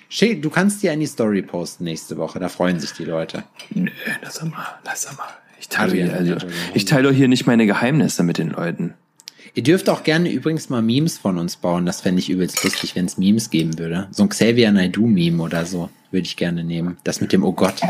Schick, 0.09 0.41
du 0.43 0.51
kannst 0.51 0.83
dir 0.83 0.93
in 0.93 1.01
die 1.01 1.07
Story 1.07 1.43
posten 1.43 1.85
nächste 1.85 2.17
Woche, 2.17 2.39
da 2.39 2.49
freuen 2.49 2.79
sich 2.79 2.93
die 2.93 3.05
Leute. 3.05 3.45
Nö, 3.75 3.91
lass 4.23 4.43
mal, 4.43 4.67
lass 4.85 5.17
mal. 5.17 5.27
Ich 5.59 5.69
teile, 5.69 5.93
hier, 5.93 6.15
also, 6.15 6.37
ich 6.75 6.85
teile 6.85 7.09
doch 7.09 7.15
hier 7.15 7.29
nicht 7.29 7.47
meine 7.47 7.67
Geheimnisse 7.67 8.23
mit 8.23 8.39
den 8.39 8.51
Leuten. 8.51 8.95
Ihr 9.55 9.63
dürft 9.63 9.89
auch 9.89 10.05
gerne 10.05 10.31
übrigens 10.31 10.69
mal 10.69 10.83
Memes 10.83 11.17
von 11.17 11.39
uns 11.39 11.57
bauen. 11.57 11.87
Das 11.87 12.03
fände 12.03 12.21
ich 12.21 12.29
übelst 12.29 12.63
lustig, 12.63 12.95
wenn 12.95 13.07
es 13.07 13.17
Memes 13.17 13.49
geben 13.49 13.79
würde. 13.79 14.07
So 14.11 14.23
ein 14.23 14.29
Xavier 14.29 14.71
Naidoo-Meme 14.71 15.43
oder 15.43 15.65
so 15.65 15.89
würde 16.11 16.27
ich 16.27 16.37
gerne 16.37 16.63
nehmen. 16.63 16.99
Das 17.05 17.23
mit 17.23 17.33
dem 17.33 17.43
Oh 17.43 17.53
Gott. 17.53 17.81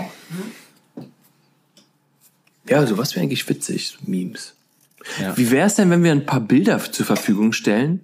Ja, 2.69 2.87
sowas 2.87 3.15
wäre 3.15 3.25
eigentlich 3.25 3.49
witzig, 3.49 3.99
Memes. 4.07 4.55
Ja. 5.21 5.37
Wie 5.37 5.51
wäre 5.51 5.67
es 5.67 5.75
denn, 5.75 5.91
wenn 5.91 6.03
wir 6.03 6.13
ein 6.13 6.27
paar 6.27 6.41
Bilder 6.41 6.79
zur 6.81 7.07
Verfügung 7.07 7.53
stellen 7.53 8.01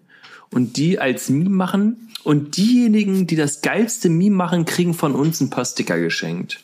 und 0.50 0.76
die 0.76 0.98
als 0.98 1.28
Meme 1.30 1.50
machen 1.50 2.08
und 2.22 2.56
diejenigen, 2.56 3.26
die 3.26 3.36
das 3.36 3.60
geilste 3.60 4.08
Meme 4.08 4.36
machen, 4.36 4.64
kriegen 4.64 4.94
von 4.94 5.14
uns 5.14 5.40
ein 5.40 5.50
paar 5.50 5.64
Sticker 5.64 5.98
geschenkt, 5.98 6.60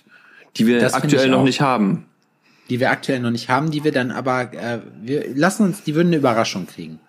die 0.57 0.67
wir 0.67 0.81
Das 0.81 0.95
aktuell 0.95 1.29
noch 1.29 1.43
nicht 1.43 1.61
haben. 1.61 2.05
Die 2.71 2.81
wir 2.81 2.91
aktuell 2.91 3.21
noch 3.21 3.31
nicht 3.31 3.49
haben, 3.49 3.71
die 3.71 3.83
wir 3.83 3.93
dann 3.93 4.11
aber, 4.11 4.53
äh, 4.53 4.81
wir 5.01 5.35
lassen 5.35 5.65
uns, 5.65 5.83
die 5.83 5.95
würden 5.95 6.09
eine 6.09 6.19
Überraschung 6.19 6.67
kriegen. 6.67 7.01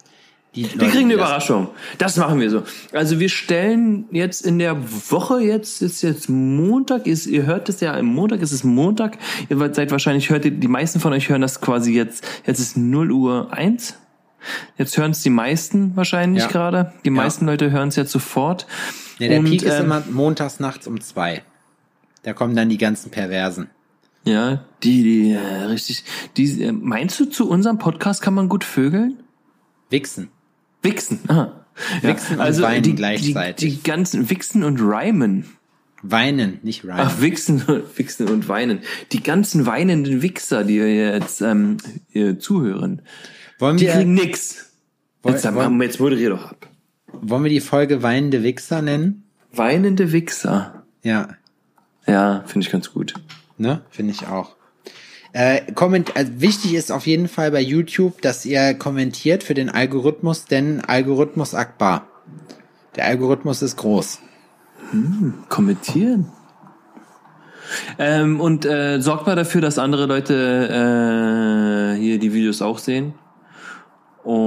Die 0.56 0.64
Wir 0.64 0.80
Leute, 0.80 0.92
kriegen 0.92 1.06
eine 1.06 1.14
Überraschung. 1.14 1.70
Das 2.00 2.18
machen 2.18 2.40
wir 2.40 2.50
so. 2.50 2.64
Also 2.92 3.20
wir 3.20 3.30
stellen 3.30 4.06
jetzt 4.12 4.46
in 4.46 4.58
der 4.58 4.76
Woche, 5.12 5.42
jetzt 5.42 5.82
ist 5.84 6.02
jetzt 6.02 6.28
Montag, 6.28 7.06
ist, 7.06 7.28
ihr 7.28 7.46
hört 7.46 7.70
es 7.70 7.82
ja, 7.82 7.94
im 7.96 8.08
Montag 8.08 8.42
ist 8.42 8.52
es 8.52 8.64
Montag. 8.64 9.18
Ihr 9.48 9.58
seid 9.74 9.92
wahrscheinlich, 9.92 10.30
hört 10.32 10.46
ihr, 10.46 10.52
die 10.52 10.68
meisten 10.68 11.00
von 11.00 11.14
euch 11.14 11.30
hören 11.30 11.42
das 11.42 11.62
quasi 11.62 11.94
jetzt, 11.94 12.26
jetzt 12.48 12.60
ist 12.60 12.78
0 12.78 13.12
Uhr 13.12 13.54
1. 13.54 13.96
Jetzt 14.78 14.98
hören 14.98 15.12
es 15.12 15.22
die 15.22 15.30
meisten 15.30 15.96
wahrscheinlich 15.96 16.44
Ja. 16.44 16.50
gerade. 16.50 16.94
Die 17.06 17.10
meisten 17.10 17.46
Leute 17.46 17.70
hören 17.72 17.90
es 17.90 17.96
jetzt 17.96 18.12
sofort. 18.12 18.66
Nee, 19.20 19.28
der 19.28 19.40
Und, 19.40 19.46
Peak 19.46 19.62
ist 19.64 19.74
ähm, 19.78 19.86
immer 19.86 20.04
montags 20.10 20.60
nachts 20.60 20.88
um 20.88 21.00
zwei. 21.02 21.44
Da 22.24 22.34
kommen 22.34 22.56
dann 22.56 22.70
die 22.70 22.78
ganzen 22.78 23.12
Perversen. 23.12 23.70
Ja, 24.26 24.64
die, 24.84 25.04
die, 25.04 25.32
äh, 25.34 25.64
richtig, 25.66 26.04
die, 26.38 26.64
äh, 26.64 26.72
meinst 26.72 27.20
du, 27.20 27.26
zu 27.26 27.50
unserem 27.50 27.78
Podcast 27.78 28.22
kann 28.22 28.34
man 28.34 28.50
gut 28.50 28.64
vögeln? 28.64 29.20
Wichsen. 29.90 30.30
Wichsen, 30.82 31.20
aha. 31.28 31.66
Ja, 32.02 32.10
Wichsen 32.10 32.40
und 32.40 32.62
weinen 32.62 32.84
die, 32.84 32.96
gleichzeitig. 32.96 33.70
Die, 33.72 33.78
die 33.78 33.84
ganzen 33.84 34.30
Wichsen 34.30 34.64
und 34.64 34.80
Reimen. 34.82 35.46
Weinen, 36.02 36.60
nicht 36.64 36.86
rein. 36.88 36.96
Ach, 37.00 37.22
Wichsen, 37.22 37.64
Wichsen 37.96 38.28
und 38.30 38.48
Weinen. 38.48 38.80
Die 39.12 39.22
ganzen 39.24 39.66
weinenden 39.66 40.22
Wichser, 40.22 40.64
die 40.64 40.76
jetzt 40.78 41.42
ähm, 41.42 41.78
zuhören, 42.40 43.02
wollen, 43.60 43.78
die 43.78 43.86
wir, 43.86 43.94
kriegen 43.94 44.14
nix. 44.14 44.72
Woll- 45.24 45.34
Jetzt, 45.34 45.54
wollen- 45.54 45.82
jetzt 45.82 46.00
moderier 46.00 46.30
doch 46.30 46.46
ab. 46.52 46.68
wollen 47.12 47.44
wir 47.44 47.50
die 47.50 47.60
Folge 47.60 48.02
weinende 48.04 48.44
Wichser 48.44 48.82
nennen? 48.82 49.24
Weinende 49.52 50.12
Wichser. 50.14 50.84
Ja, 51.04 51.30
Ja, 52.08 52.44
finde 52.46 52.66
ich 52.66 52.72
ganz 52.72 52.94
gut. 52.94 53.14
ne? 53.58 53.82
Finde 53.90 54.14
ich 54.14 54.28
auch. 54.28 54.56
Äh, 55.32 55.72
komment 55.74 56.16
also 56.16 56.32
wichtig 56.38 56.74
ist 56.74 56.92
auf 56.92 57.06
jeden 57.06 57.28
Fall 57.28 57.52
bei 57.52 57.62
YouTube, 57.62 58.22
dass 58.22 58.46
ihr 58.46 58.74
kommentiert 58.74 59.44
für 59.44 59.54
den 59.54 59.70
Algorithmus, 59.70 60.46
denn 60.46 60.82
Algorithmus 60.82 61.54
Akbar. 61.54 62.08
Der 62.96 63.06
Algorithmus 63.06 63.62
ist 63.62 63.78
groß. 63.78 64.20
Kommentieren. 65.50 66.32
Ähm, 68.00 68.42
und 68.42 68.66
äh, 68.66 69.00
sorgt 69.00 69.28
mal 69.28 69.36
dafür, 69.36 69.62
dass 69.62 69.78
andere 69.78 70.08
Leute 70.08 71.94
äh, 71.96 72.00
hier 72.00 72.18
die 72.18 72.34
Videos 72.34 72.64
auch 72.64 72.80
sehen. 72.80 73.14
Und 74.24 74.40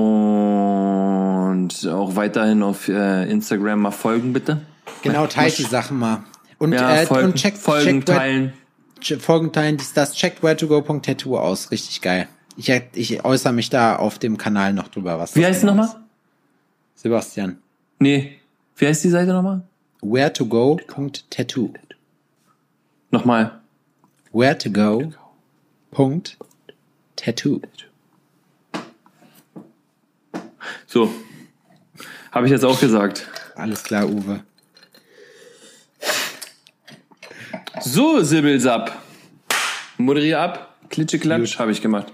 auch 1.89 2.17
weiterhin 2.17 2.63
auf 2.65 2.89
äh, 2.89 3.31
Instagram 3.31 3.81
mal 3.81 3.91
folgen, 3.93 4.33
bitte. 4.33 4.63
Genau, 5.03 5.27
teilt 5.27 5.59
die 5.59 5.63
Sachen 5.63 5.99
mal. 5.99 6.25
Und, 6.59 6.73
Ja, 6.73 6.95
äh, 6.95 7.07
folgen, 7.07 7.29
und 7.29 7.35
checkt, 7.37 7.59
folgen 7.59 8.05
checkt 8.05 8.09
teilen. 8.09 8.53
Ch- 9.03 9.19
Folgen 9.21 9.53
teilen, 9.53 9.77
dies, 9.77 9.93
das 9.93 10.15
checkt 10.15 10.43
where 10.43 10.57
to 10.57 10.67
go.tattoo 10.69 11.37
aus. 11.39 11.71
Richtig 11.71 12.01
geil. 12.01 12.29
Ich, 12.57 12.69
ich 12.69 13.25
äußere 13.25 13.53
mich 13.53 13.71
da 13.71 13.97
auf 13.97 14.19
dem 14.19 14.37
Kanal 14.37 14.73
noch 14.75 14.89
drüber, 14.89 15.19
was 15.19 15.35
Wie 15.37 15.45
heißt 15.45 15.63
genau 15.63 15.75
nochmal? 15.75 16.03
Sebastian. 16.95 17.59
Nee. 17.99 18.39
Wie 18.77 18.87
heißt 18.87 19.05
die 19.05 19.09
Seite 19.09 19.33
nochmal? 19.33 19.63
Where 20.03 20.33
to 20.33 20.47
go.tattoo. 20.47 21.73
Nochmal. 23.11 23.61
Where 24.33 24.57
to 24.59 24.71
go. 24.71 25.13
Punkt. 25.91 26.37
Tattoo. 27.17 27.61
So. 30.87 31.11
Habe 32.31 32.47
ich 32.47 32.53
jetzt 32.53 32.65
auch 32.65 32.81
gesagt. 32.81 33.29
Alles 33.55 33.83
klar, 33.85 34.09
Uwe. 34.09 34.43
So, 37.81 38.23
Sibbelsab. 38.23 38.93
Moderier 39.99 40.41
ab. 40.41 40.77
Klitscheklatsch 40.91 41.59
habe 41.59 41.73
ich 41.73 41.81
gemacht. 41.81 42.13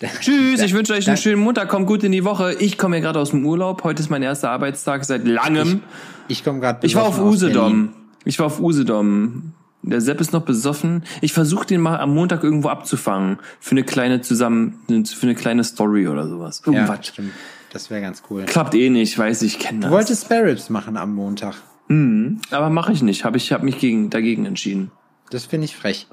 Tschüss, 0.20 0.60
ich 0.60 0.74
wünsche 0.74 0.92
euch 0.92 1.06
einen 1.08 1.16
schönen 1.16 1.40
Montag. 1.40 1.68
Kommt 1.68 1.86
gut 1.86 2.02
in 2.04 2.12
die 2.12 2.24
Woche. 2.24 2.54
Ich 2.58 2.76
komme 2.76 2.96
ja 2.96 3.02
gerade 3.02 3.20
aus 3.20 3.30
dem 3.30 3.46
Urlaub. 3.46 3.84
Heute 3.84 4.02
ist 4.02 4.10
mein 4.10 4.22
erster 4.22 4.50
Arbeitstag 4.50 5.04
seit 5.04 5.26
langem. 5.26 5.82
Ich 6.28 6.44
komme 6.44 6.60
gerade 6.60 6.86
Ich 6.86 6.94
war 6.96 7.04
auf 7.04 7.20
Usedom. 7.20 7.94
Ich 8.24 8.38
war 8.38 8.46
auf 8.46 8.60
Usedom. 8.60 9.52
Der 9.82 10.00
Sepp 10.00 10.20
ist 10.20 10.32
noch 10.32 10.42
besoffen. 10.42 11.04
Ich 11.20 11.32
versuche 11.32 11.66
den 11.66 11.80
mal 11.80 12.00
am 12.00 12.12
Montag 12.12 12.42
irgendwo 12.42 12.68
abzufangen. 12.68 13.38
Für 13.60 13.72
eine 13.72 13.84
kleine 13.84 14.20
zusammen, 14.20 14.80
für 14.88 15.22
eine 15.26 15.36
kleine 15.36 15.62
Story 15.62 16.08
oder 16.08 16.28
sowas. 16.28 16.62
Ja, 16.66 16.72
Irgendwas. 16.72 17.06
stimmt. 17.06 17.32
Das 17.72 17.88
wäre 17.90 18.00
ganz 18.00 18.22
cool. 18.28 18.44
Klappt 18.46 18.74
eh 18.74 18.90
nicht, 18.90 19.16
weiß 19.16 19.42
ich, 19.42 19.60
kenne 19.60 19.80
das. 19.80 19.90
Du 19.90 19.94
wolltest 19.94 20.24
Spare 20.24 20.46
Ribs 20.46 20.70
machen 20.70 20.96
am 20.96 21.14
Montag. 21.14 21.54
Aber 21.88 22.70
mache 22.70 22.92
ich 22.92 23.02
nicht. 23.02 23.24
Habe 23.24 23.36
ich 23.36 23.52
hab 23.52 23.62
mich 23.62 23.78
gegen, 23.78 24.10
dagegen 24.10 24.44
entschieden. 24.44 24.90
Das 25.30 25.46
finde 25.46 25.66
ich 25.66 25.76
frech. 25.76 26.06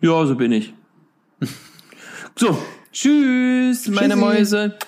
Ja, 0.00 0.24
so 0.26 0.34
bin 0.34 0.52
ich. 0.52 0.74
so, 2.36 2.58
tschüss, 2.92 3.88
meine 3.88 4.14
Tschüssi. 4.14 4.16
Mäuse. 4.16 4.78